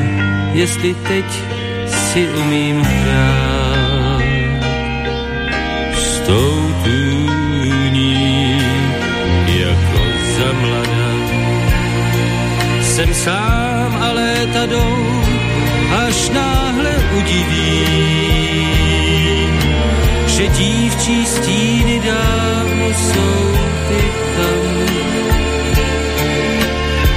jestli 0.54 0.94
teď 0.94 1.24
si 1.86 2.28
umím 2.28 2.82
hrát 2.82 4.22
s 5.94 6.20
tou 6.20 6.54
tůní 6.84 8.62
jako 9.46 10.02
za 10.38 10.52
mladá. 10.52 11.14
Jsem 12.82 13.14
sám 13.14 13.98
a 14.00 14.12
léta 14.12 14.66
až 16.06 16.30
náhle 16.30 16.94
udiví, 17.18 17.86
že 20.26 20.48
dívčí 20.48 21.26
stíny 21.26 22.00
dávno 22.00 22.86
jsou 22.86 23.52
ty 23.88 24.00
tam 24.36 24.74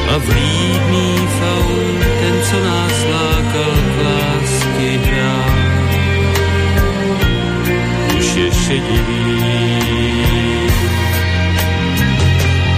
a 0.09 0.18
vlídný 0.18 1.27
ten, 1.39 2.16
co 2.49 2.60
nás 2.64 3.06
lákal 3.11 3.76
k 3.76 3.98
lásky 4.07 4.90
hrát, 5.03 5.91
už 8.18 8.36
je 8.36 8.52
šedivý. 8.52 9.38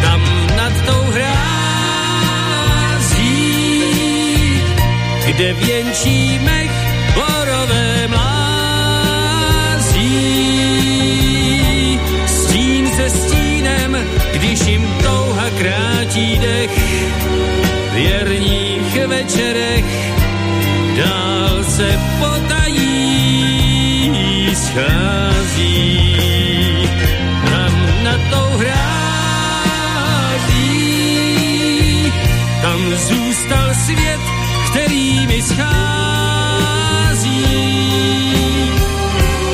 Tam 0.01 0.21
nad 0.57 0.73
tou 0.85 1.03
hrází, 1.13 1.43
kde 5.25 5.53
věnčí 5.53 6.39
večerech 19.07 19.85
dál 20.97 21.63
se 21.63 21.99
potají 22.19 23.39
schází. 24.55 26.15
Tam 27.51 27.73
na 28.03 28.17
tou 28.29 28.57
hrází, 28.57 28.83
tam 32.61 32.79
zůstal 32.95 33.73
svět, 33.85 34.19
který 34.71 35.27
mi 35.27 35.41
schází. 35.41 36.49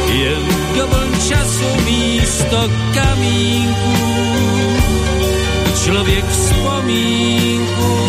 Jen 0.09 0.45
do 0.75 0.87
času 1.29 1.69
místo 1.85 2.69
kamínku 2.93 3.95
člověk 5.85 6.25
vzpomínku 6.25 8.04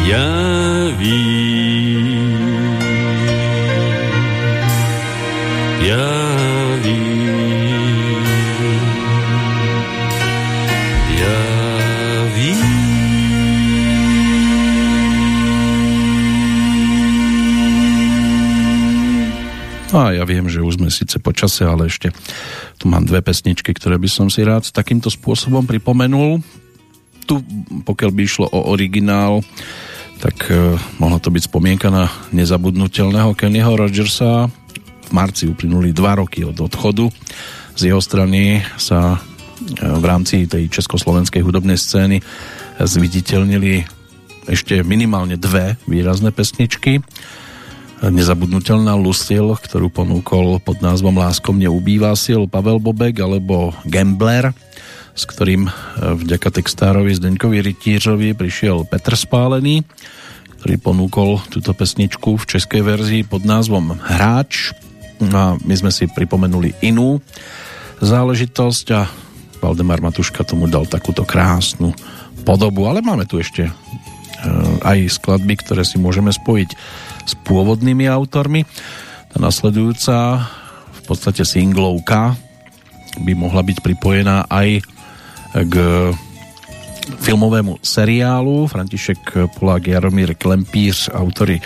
Já 0.00 0.90
vím, 0.98 2.40
já 5.88 6.08
vím. 6.82 7.10
A 19.90 20.14
ja 20.14 20.22
viem, 20.22 20.46
že 20.46 20.62
už 20.62 20.78
sme 20.78 20.86
síce 20.86 21.18
počase, 21.18 21.66
ale 21.66 21.90
ešte 21.90 22.14
tu 22.80 22.88
mám 22.88 23.04
dve 23.04 23.20
pesničky, 23.20 23.76
ktoré 23.76 24.00
by 24.00 24.08
som 24.08 24.32
si 24.32 24.40
rád 24.40 24.64
takýmto 24.72 25.12
spôsobom 25.12 25.68
pripomenul. 25.68 26.40
Tu, 27.28 27.36
pokiaľ 27.84 28.10
by 28.10 28.20
išlo 28.24 28.46
o 28.48 28.72
originál, 28.72 29.44
tak 30.24 30.48
e, 30.48 30.80
mohla 30.96 31.20
to 31.20 31.28
byť 31.28 31.52
spomienka 31.52 31.92
na 31.92 32.08
nezabudnutelného 32.32 33.36
Kennyho 33.36 33.76
Rogersa. 33.76 34.48
V 35.04 35.10
marci 35.12 35.44
uplynuli 35.44 35.92
dva 35.92 36.16
roky 36.24 36.40
od 36.40 36.56
odchodu. 36.56 37.12
Z 37.76 37.92
jeho 37.92 38.00
strany 38.00 38.64
sa 38.80 39.16
e, 39.16 39.18
v 39.84 40.04
rámci 40.08 40.48
tej 40.48 40.72
československej 40.72 41.44
hudobnej 41.44 41.76
scény 41.76 42.24
zviditeľnili 42.80 43.84
ešte 44.48 44.80
minimálne 44.80 45.36
dve 45.36 45.76
výrazné 45.84 46.32
pesničky. 46.32 47.04
Nezabudnutelná 48.00 48.96
Lucille, 48.96 49.52
ktorú 49.60 49.92
ponúkol 49.92 50.56
pod 50.64 50.80
názvom 50.80 51.20
Láskom 51.20 51.60
neubývá 51.60 52.16
sil 52.16 52.48
Pavel 52.48 52.80
Bobek 52.80 53.20
alebo 53.20 53.76
Gambler 53.84 54.56
s 55.14 55.28
ktorým 55.28 55.68
e, 55.68 55.70
vďaka 56.16 56.48
textárovi 56.48 57.12
Zdeňkovi 57.12 57.60
Rytířovi 57.60 58.32
prišiel 58.32 58.88
Petr 58.88 59.18
Spálený, 59.18 59.84
ktorý 60.60 60.74
ponúkol 60.80 61.30
túto 61.52 61.76
pesničku 61.76 62.40
v 62.40 62.48
českej 62.48 62.80
verzii 62.80 63.22
pod 63.28 63.44
názvom 63.44 64.00
Hráč. 64.00 64.72
No 65.20 65.36
a 65.36 65.48
my 65.60 65.74
sme 65.76 65.92
si 65.92 66.08
pripomenuli 66.08 66.72
inú 66.80 67.20
záležitosť 68.00 68.86
a 68.96 69.04
Valdemar 69.60 70.00
Matuška 70.00 70.40
tomu 70.40 70.64
dal 70.72 70.88
takúto 70.88 71.28
krásnu 71.28 71.92
podobu, 72.48 72.88
ale 72.88 73.04
máme 73.04 73.28
tu 73.28 73.36
ešte 73.36 73.68
e, 73.68 73.72
aj 74.80 75.20
skladby, 75.20 75.60
ktoré 75.60 75.84
si 75.84 76.00
môžeme 76.00 76.32
spojiť 76.32 76.70
s 77.30 77.38
pôvodnými 77.46 78.10
autormi. 78.10 78.66
Tá 79.30 79.38
nasledujúca 79.38 80.42
v 80.90 81.00
podstate 81.06 81.46
singlovka 81.46 82.34
by 83.22 83.32
mohla 83.38 83.62
byť 83.62 83.78
pripojená 83.78 84.50
aj 84.50 84.82
k 85.54 85.74
filmovému 87.10 87.82
seriálu. 87.82 88.70
František 88.70 89.50
Polák, 89.58 89.86
Jaromír 89.86 90.34
Klempíř, 90.34 91.10
autory 91.14 91.58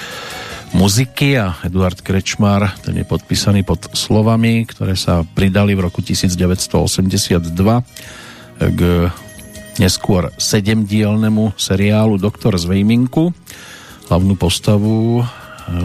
muziky 0.72 1.38
a 1.38 1.54
Eduard 1.62 2.00
Krečmar, 2.00 2.80
ten 2.82 2.98
je 2.98 3.06
podpísaný 3.06 3.62
pod 3.62 3.92
slovami, 3.94 4.66
ktoré 4.66 4.98
sa 4.98 5.22
pridali 5.22 5.76
v 5.76 5.86
roku 5.86 6.02
1982 6.02 7.44
k 8.58 8.80
neskôr 9.78 10.30
sedemdielnemu 10.34 11.54
seriálu 11.54 12.18
Doktor 12.18 12.58
z 12.58 12.66
Vejminku. 12.66 13.30
Hlavnú 14.10 14.34
postavu 14.34 15.22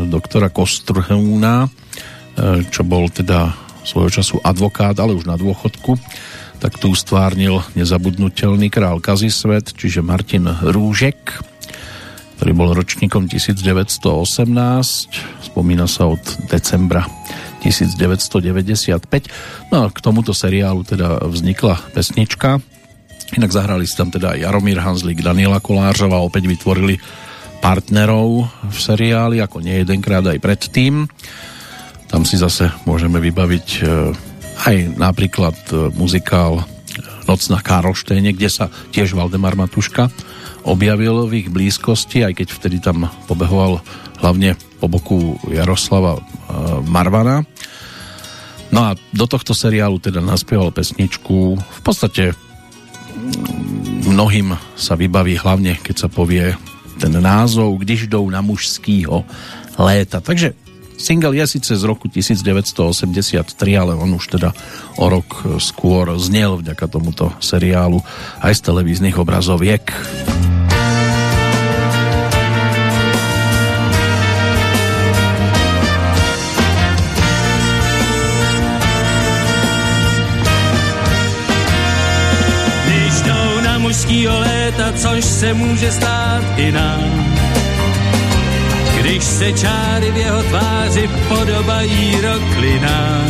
doktora 0.08 0.50
Kostrhúna, 0.52 1.68
eh, 1.68 2.64
čo 2.68 2.84
bol 2.84 3.08
teda 3.12 3.54
svojho 3.84 4.12
času 4.22 4.36
advokát, 4.44 4.96
ale 5.00 5.16
už 5.16 5.26
na 5.26 5.40
dôchodku, 5.40 5.98
tak 6.60 6.76
tu 6.76 6.92
stvárnil 6.92 7.64
nezabudnutelný 7.74 8.68
král 8.68 9.00
Kazisvet, 9.00 9.72
čiže 9.72 10.04
Martin 10.04 10.46
Rúžek, 10.46 11.40
ktorý 12.40 12.52
bol 12.56 12.76
ročníkom 12.76 13.28
1918, 13.32 15.12
spomína 15.44 15.88
sa 15.88 16.08
od 16.12 16.24
decembra 16.52 17.08
1995. 17.64 19.28
No 19.72 19.88
a 19.88 19.92
k 19.92 20.00
tomuto 20.00 20.32
seriálu 20.32 20.84
teda 20.88 21.20
vznikla 21.28 21.80
pesnička. 21.92 22.64
Inak 23.36 23.52
zahrali 23.52 23.84
si 23.84 23.96
tam 23.96 24.12
teda 24.12 24.40
Jaromír 24.40 24.80
Hanzlík, 24.80 25.20
Daniela 25.20 25.60
Kolářová, 25.60 26.24
opäť 26.24 26.48
vytvorili 26.48 27.00
partnerov 27.60 28.48
v 28.66 28.78
seriáli, 28.78 29.44
ako 29.44 29.60
nie 29.64 29.84
jedenkrát 29.84 30.24
aj 30.24 30.40
predtým. 30.40 31.08
Tam 32.10 32.26
si 32.26 32.40
zase 32.40 32.74
môžeme 32.90 33.22
vybaviť 33.22 33.68
e, 33.78 33.82
aj 34.66 34.76
napríklad 34.98 35.58
e, 35.70 35.94
muzikál 35.94 36.66
Noc 37.30 37.46
na 37.54 37.62
Karlštejne, 37.62 38.34
kde 38.34 38.50
sa 38.50 38.66
tiež 38.90 39.14
Valdemar 39.14 39.54
Matuška 39.54 40.10
objavil 40.66 41.30
v 41.30 41.46
ich 41.46 41.48
blízkosti, 41.54 42.26
aj 42.26 42.42
keď 42.42 42.48
vtedy 42.50 42.78
tam 42.82 43.08
pobehoval 43.30 43.86
hlavne 44.20 44.58
po 44.82 44.90
boku 44.90 45.38
Jaroslava 45.48 46.18
e, 46.18 46.22
Marvana. 46.90 47.46
No 48.70 48.90
a 48.90 48.98
do 49.14 49.26
tohto 49.26 49.54
seriálu 49.54 49.98
teda 49.98 50.22
naspieval 50.22 50.74
pesničku. 50.74 51.58
V 51.58 51.82
podstate 51.82 52.34
mm, 52.34 54.10
mnohým 54.10 54.58
sa 54.74 54.98
vybaví 54.98 55.38
hlavne, 55.38 55.78
keď 55.82 55.96
sa 56.06 56.10
povie 56.10 56.54
ten 57.00 57.16
názov 57.24 57.80
Když 57.80 58.08
jdou 58.08 58.30
na 58.30 58.42
mužskýho 58.44 59.26
léta. 59.80 60.20
Takže 60.20 60.54
Single 61.00 61.32
je 61.32 61.48
síce 61.48 61.72
z 61.72 61.84
roku 61.88 62.12
1983, 62.12 63.78
ale 63.80 63.96
on 63.96 64.12
už 64.20 64.36
teda 64.36 64.52
o 65.00 65.08
rok 65.08 65.48
skôr 65.64 66.12
znel 66.20 66.60
vďaka 66.60 66.92
tomuto 66.92 67.32
seriálu 67.40 68.04
aj 68.44 68.52
z 68.52 68.62
televíznych 68.68 69.16
obrazoviek. 69.16 69.88
Léta, 84.70 84.94
což 84.98 85.26
se 85.26 85.54
může 85.54 85.92
stát 85.92 86.44
i 86.58 86.72
nám 86.72 87.30
když 89.00 89.24
se 89.24 89.54
čáry 89.54 90.12
v 90.12 90.18
jeho 90.18 90.44
tváři 90.44 91.10
podobají 91.28 92.22
roklinám. 92.22 93.28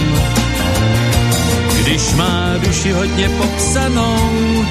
Když 1.82 2.14
má 2.14 2.54
duši 2.66 2.92
hodně 2.92 3.30
popsanou, 3.30 4.66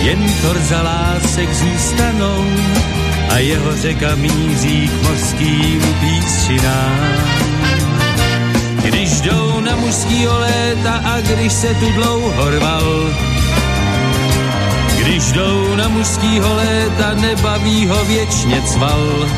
jen 0.00 0.32
torza 0.42 0.82
lásek 0.82 1.54
zůstanou 1.54 2.44
a 3.30 3.38
jeho 3.38 3.76
řeka 3.76 4.14
mízí 4.14 4.88
k 4.88 5.08
mořským 5.08 5.82
písčinám. 6.00 6.98
Když 8.84 9.20
jdou 9.20 9.60
na 9.60 9.76
mužskýho 9.76 10.38
léta 10.38 10.92
a 10.92 11.20
když 11.20 11.52
se 11.52 11.74
tu 11.74 11.92
dlouho 11.92 12.50
rval, 12.50 13.10
když 15.16 15.32
jdou 15.32 15.74
na 15.76 15.88
mužskýho 15.88 16.54
léta, 16.54 17.14
nebaví 17.14 17.86
ho 17.86 18.04
věčně 18.04 18.62
cval 18.62 19.28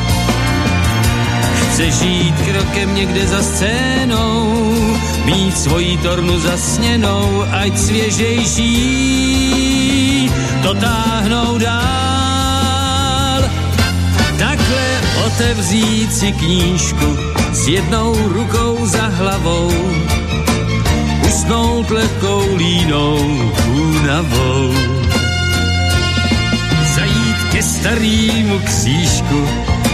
Chce 1.55 1.91
žít 1.91 2.35
krokem 2.45 2.95
někde 2.95 3.27
za 3.27 3.43
scénou, 3.43 4.63
mít 5.25 5.57
svoji 5.57 5.97
tornu 5.97 6.39
zasněnou, 6.39 7.43
ať 7.51 7.77
svěžejší 7.77 8.69
to 10.63 10.73
táhnou 10.73 11.57
dál. 11.57 13.43
Takhle 14.39 15.01
otevřít 15.25 16.15
si 16.15 16.31
knížku 16.31 17.17
s 17.51 17.67
jednou 17.67 18.27
rukou 18.27 18.85
za 18.85 19.07
hlavou, 19.07 19.71
usnout 21.27 21.89
lehkou 21.89 22.55
línou 22.55 23.49
únavou. 23.73 24.73
Ke 27.59 27.63
starýmu 27.63 28.59
křížku, 28.59 29.47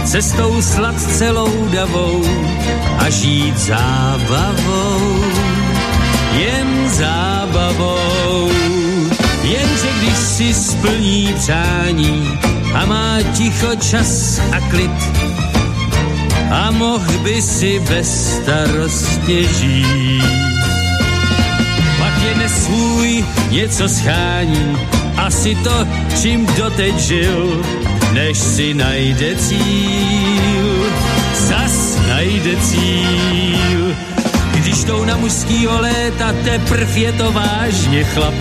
cestou 0.04 0.62
sladce 0.62 1.30
loudavou 1.30 2.22
a 2.98 3.10
žít 3.10 3.58
zábavou, 3.58 5.24
jen 6.32 6.90
zábavou. 6.90 8.50
Jenže 9.42 9.88
když 9.98 10.16
si 10.16 10.54
splní 10.54 11.34
přání 11.38 12.38
a 12.74 12.86
má 12.86 13.18
ticho 13.34 13.76
čas 13.90 14.40
a 14.52 14.60
klid, 14.70 14.98
a 16.50 16.70
mohl 16.70 17.18
by 17.18 17.42
si 17.42 17.80
bezstarostně 17.80 19.42
žít. 19.42 20.22
Pak 21.98 22.22
je 22.22 22.34
nesvůj 22.34 23.24
něco 23.50 23.88
schání, 23.88 24.78
asi 25.16 25.54
to, 25.54 25.86
čím 26.22 26.46
doteď 26.46 26.94
žil, 26.98 27.62
než 28.12 28.38
si 28.38 28.74
najde 28.74 29.36
cíl, 29.36 30.86
zas 31.34 31.98
najde 32.08 32.56
cíl. 32.56 33.96
Když 34.54 34.84
jdou 34.84 35.04
na 35.04 35.16
mužskýho 35.16 35.80
léta, 35.80 36.32
teprv 36.44 36.96
je 36.96 37.12
to 37.12 37.32
vážně 37.32 38.04
chlap. 38.04 38.34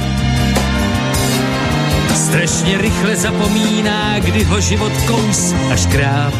Strašně 2.16 2.78
rychle 2.78 3.16
zapomíná, 3.16 4.20
kdy 4.20 4.44
ho 4.44 4.62
život 4.62 4.94
kous 5.08 5.54
až 5.72 5.86
kráp. 5.86 6.34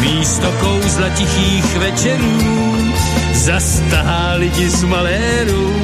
Místo 0.00 0.52
kouzla 0.60 1.08
tichých 1.08 1.76
večerů 1.76 2.38
zastahá 3.32 4.32
lidi 4.34 4.70
z 4.70 4.84
maléru 4.84 5.74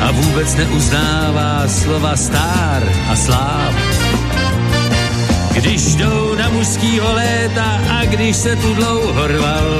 a 0.00 0.10
vůbec 0.10 0.54
neuznává 0.54 1.68
slova 1.68 2.16
stár 2.16 2.82
a 3.10 3.16
sláv 3.16 3.74
když 5.60 5.94
jdou 5.94 6.34
na 6.34 6.48
mužskýho 6.48 7.12
léta 7.12 7.80
a 7.90 8.04
když 8.04 8.36
se 8.36 8.56
tu 8.56 8.74
dlouho 8.74 9.26
rval. 9.26 9.70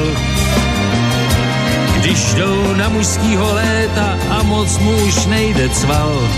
Když 1.96 2.34
jdou 2.34 2.74
na 2.74 2.88
mužskýho 2.88 3.54
léta 3.54 4.18
a 4.30 4.42
moc 4.42 4.78
muž 4.78 5.26
nejde 5.26 5.68
cval. 5.68 6.28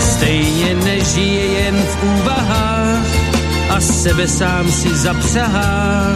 Stejně 0.00 0.74
nežije 0.74 1.44
jen 1.44 1.76
v 1.76 2.04
úvahách, 2.04 3.06
a 3.70 3.80
sebe 3.80 4.28
sám 4.28 4.70
si 4.70 4.96
zapřahá 4.96 6.06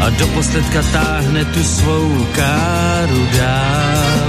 a 0.00 0.10
do 0.10 0.26
posledka 0.26 0.82
táhne 0.92 1.44
tu 1.44 1.64
svou 1.64 2.26
káru 2.34 3.26
dál. 3.38 4.23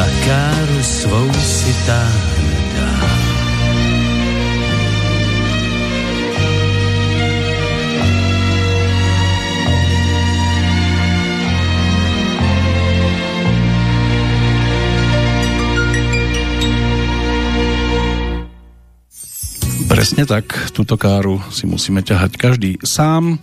A 0.00 0.06
káru 0.08 0.80
svou 0.80 1.28
si 1.44 1.72
táhne 1.84 2.56
dál. 2.72 3.12
Presne 19.84 20.24
tak, 20.24 20.48
túto 20.72 20.96
káru 20.96 21.44
si 21.52 21.68
musíme 21.68 22.00
ťahať 22.00 22.40
každý 22.40 22.80
sám, 22.80 23.36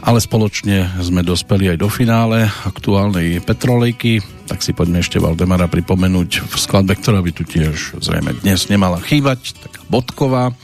ale 0.00 0.20
spoločne 0.20 0.88
sme 1.00 1.20
dospeli 1.20 1.72
aj 1.72 1.78
do 1.80 1.88
finále 1.92 2.48
aktuálnej 2.64 3.44
Petrolejky, 3.44 4.24
tak 4.48 4.64
si 4.64 4.72
poďme 4.72 5.04
ešte 5.04 5.20
Valdemara 5.20 5.68
pripomenúť. 5.68 6.50
V 6.50 6.56
skladbe, 6.56 6.96
ktorá 6.96 7.20
by 7.20 7.30
tu 7.36 7.44
tiež 7.44 8.00
zrejme 8.00 8.40
dnes 8.40 8.66
nemala 8.72 8.98
chýbať, 8.98 9.60
taká 9.60 9.84
bodková, 9.86 10.56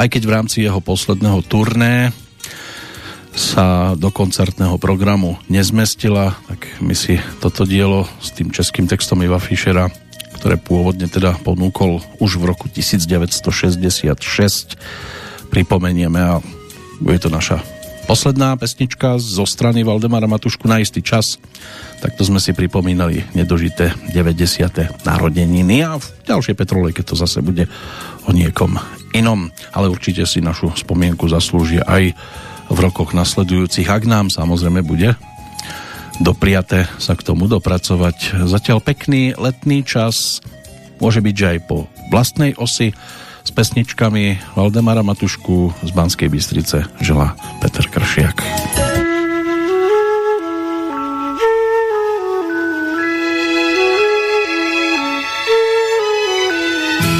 aj 0.00 0.08
keď 0.08 0.22
v 0.24 0.34
rámci 0.34 0.56
jeho 0.64 0.80
posledného 0.80 1.44
turné 1.46 2.10
sa 3.38 3.94
do 3.94 4.10
koncertného 4.10 4.82
programu 4.82 5.38
nezmestila, 5.46 6.34
tak 6.50 6.66
my 6.82 6.96
si 6.96 7.22
toto 7.38 7.62
dielo 7.62 8.08
s 8.18 8.34
tým 8.34 8.50
českým 8.50 8.90
textom 8.90 9.22
Iva 9.22 9.38
Fischera 9.38 9.86
ktoré 10.38 10.54
pôvodne 10.54 11.10
teda 11.10 11.34
ponúkol 11.42 11.98
už 12.22 12.38
v 12.38 12.54
roku 12.54 12.70
1966 12.70 14.78
pripomenieme 15.50 16.20
a 16.22 16.38
bude 17.02 17.18
to 17.18 17.26
naša 17.26 17.58
posledná 18.08 18.56
pesnička 18.56 19.20
zo 19.20 19.44
strany 19.44 19.84
Valdemara 19.84 20.24
Matušku 20.24 20.64
na 20.64 20.80
istý 20.80 21.04
čas. 21.04 21.36
Takto 22.00 22.24
sme 22.24 22.40
si 22.40 22.56
pripomínali 22.56 23.20
nedožité 23.36 23.92
90. 24.16 25.04
narodeniny 25.04 25.84
a 25.84 26.00
v 26.00 26.06
ďalšej 26.24 26.56
petrolejke 26.56 27.04
to 27.04 27.12
zase 27.12 27.44
bude 27.44 27.68
o 28.24 28.30
niekom 28.32 28.80
inom, 29.12 29.52
ale 29.76 29.92
určite 29.92 30.24
si 30.24 30.40
našu 30.40 30.72
spomienku 30.72 31.28
zaslúžia 31.28 31.84
aj 31.84 32.16
v 32.72 32.78
rokoch 32.80 33.12
nasledujúcich, 33.12 33.84
ak 33.84 34.08
nám 34.08 34.32
samozrejme 34.32 34.80
bude 34.80 35.12
dopriate 36.18 36.90
sa 36.98 37.14
k 37.14 37.22
tomu 37.22 37.46
dopracovať. 37.46 38.48
Zatiaľ 38.48 38.82
pekný 38.82 39.38
letný 39.38 39.86
čas, 39.86 40.42
môže 40.98 41.22
byť, 41.22 41.34
že 41.36 41.46
aj 41.46 41.58
po 41.68 41.86
vlastnej 42.10 42.58
osi 42.58 42.90
s 43.44 43.50
pesničkami 43.50 44.40
Valdemara 44.56 45.02
Matušku 45.02 45.74
z 45.82 45.90
Banskej 45.90 46.28
Bystrice 46.28 46.84
žela 47.00 47.36
Peter 47.60 47.86
Kršiak. 47.86 48.42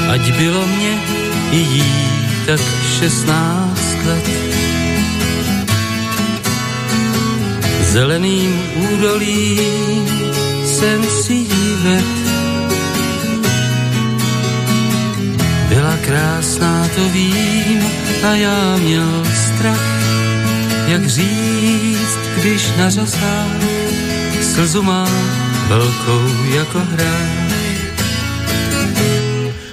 Ať 0.09 0.21
bylo 0.37 0.67
mě 0.67 0.93
i 1.51 1.57
jí 1.57 1.83
tak 2.45 2.59
16 2.99 4.05
let, 4.05 4.29
zeleným 7.81 8.61
údolím 8.75 10.05
jsem 10.65 11.03
si 11.03 11.33
jí 11.33 12.28
Byla 15.79 15.97
krásná, 15.97 16.87
to 16.95 17.09
vím, 17.09 17.79
a 18.23 18.35
já 18.35 18.77
měl 18.77 19.23
strach, 19.45 19.85
jak 20.87 21.07
říct, 21.07 22.19
když 22.37 22.71
na 22.77 22.89
řasách 22.89 23.61
slzu 24.41 24.83
má 24.83 25.07
velkou 25.67 26.27
jako 26.55 26.79
hrách. 26.79 27.53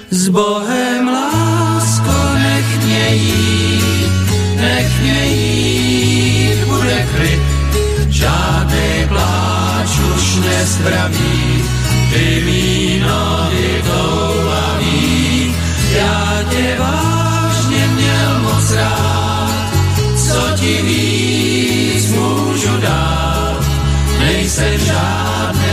S 0.09 0.27
Bohem 0.27 1.07
lásko, 1.07 2.33
nech 2.33 2.83
mě 2.83 3.15
jít, 3.15 4.31
nech 4.55 5.01
mě 5.01 5.25
jít, 5.25 6.63
bude 6.65 7.07
klid 7.15 7.41
žádný 8.09 9.07
pláč 9.07 9.89
už 10.15 10.35
nezdraví, 10.35 11.63
ty 12.13 12.43
mý 12.45 12.99
nohy 12.99 13.83
toulavý. 13.87 14.86
Já 15.95 16.43
tě 16.49 16.75
vážně 16.79 17.87
měl 17.87 18.39
moc 18.39 18.71
rád, 18.71 19.71
co 20.15 20.41
ti 20.55 20.81
víc 20.81 22.11
můžu 22.11 22.77
dát, 22.81 23.63
nejsem 24.19 24.79
žádný 24.79 25.67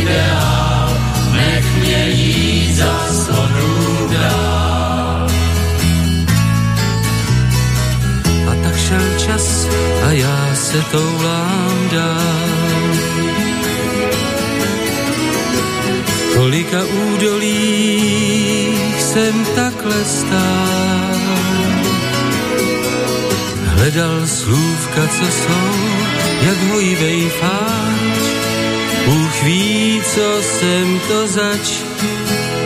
ideál, 0.00 0.88
nech 1.32 1.76
mě 1.76 2.08
jít 2.08 2.74
za 2.74 2.98
sto 3.12 3.48
dál. 4.12 5.26
A 8.50 8.54
tak 8.62 8.76
šel 8.88 9.18
čas 9.26 9.66
a 10.06 10.10
já 10.10 10.54
se 10.54 10.82
toulám 10.82 11.88
dál. 11.92 12.72
Kolika 16.34 16.84
údolí 16.84 18.31
jsem 19.12 19.44
takhle 19.54 20.04
stál. 20.04 21.20
Hledal 23.64 24.26
slůvka, 24.26 25.08
co 25.08 25.26
jsou, 25.26 25.72
jak 26.42 26.58
hojivej 26.72 27.28
fáč. 27.28 28.22
Bůh 29.06 29.42
ví, 29.42 30.02
co 30.14 30.42
jsem 30.42 31.00
to 31.08 31.26
zač, 31.26 31.72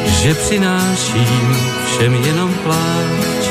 že 0.07 0.35
přináším 0.35 1.57
všem 1.87 2.15
jenom 2.15 2.55
pláč. 2.55 3.47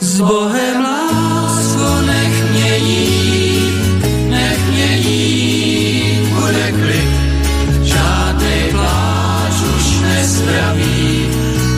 S 0.00 0.20
Bohem 0.20 0.84
lásko 0.84 2.06
nech 2.06 2.50
mě 2.50 2.76
jít, 2.76 3.47
nezdraví, 10.48 11.26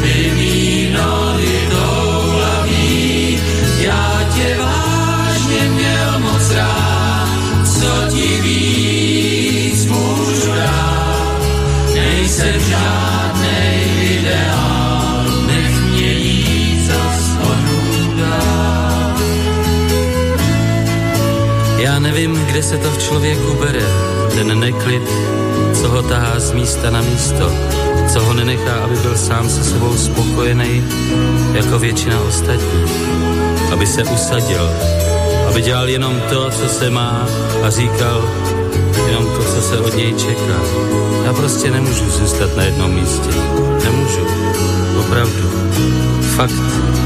ty 0.03 0.31
mý 0.37 0.91
nohy 0.93 1.69
toulaví. 1.71 3.39
Já 3.81 4.23
tě 4.35 4.57
vážně 4.59 5.71
měl 5.71 6.19
moc 6.19 6.51
rád, 6.51 7.29
co 7.65 8.15
ti 8.15 8.41
víc 8.43 9.87
můžu 9.87 10.53
dát, 10.55 11.41
nejsem 11.95 12.61
žádnej 12.61 14.19
ideál, 14.19 15.25
nech 15.47 15.81
mě 15.81 16.13
jít 16.13 16.87
za 16.87 17.03
sonu 17.19 18.17
dál. 18.21 19.15
Já 21.79 21.99
nevím, 21.99 22.35
kde 22.47 22.63
se 22.63 22.79
to 22.79 22.91
v 22.91 22.99
člověku 22.99 23.55
bere, 23.55 23.87
ten 24.35 24.61
neklid, 24.61 25.03
co 25.81 25.89
ho 25.89 26.03
tahá 26.03 26.41
z 26.41 26.53
místa 26.53 26.91
na 26.91 27.01
místo, 27.01 27.53
co 28.13 28.21
ho 28.21 28.35
nenechá, 28.35 28.75
aby 28.85 28.97
byl 28.97 29.17
sám 29.17 29.49
se 29.49 29.65
sebou 29.65 29.97
spokojený, 29.97 30.85
jako 31.53 31.79
většina 31.79 32.21
ostatních, 32.21 32.93
aby 33.73 33.87
se 33.87 34.05
usadil, 34.05 34.71
aby 35.49 35.63
dělal 35.63 35.89
jenom 35.89 36.21
to, 36.31 36.51
co 36.51 36.69
se 36.69 36.91
má 36.91 37.27
a 37.63 37.71
říkal 37.71 38.29
jenom 39.07 39.27
to, 39.27 39.45
co 39.55 39.63
se 39.63 39.79
od 39.79 39.97
něj 39.97 40.15
čeká. 40.15 40.61
Já 41.25 41.33
prostě 41.33 41.71
nemůžu 41.71 42.11
zůstat 42.11 42.57
na 42.57 42.63
jednom 42.63 42.95
místě. 42.95 43.31
Nemůžu. 43.85 44.27
Opravdu. 45.01 45.51
Fakt. 46.37 47.00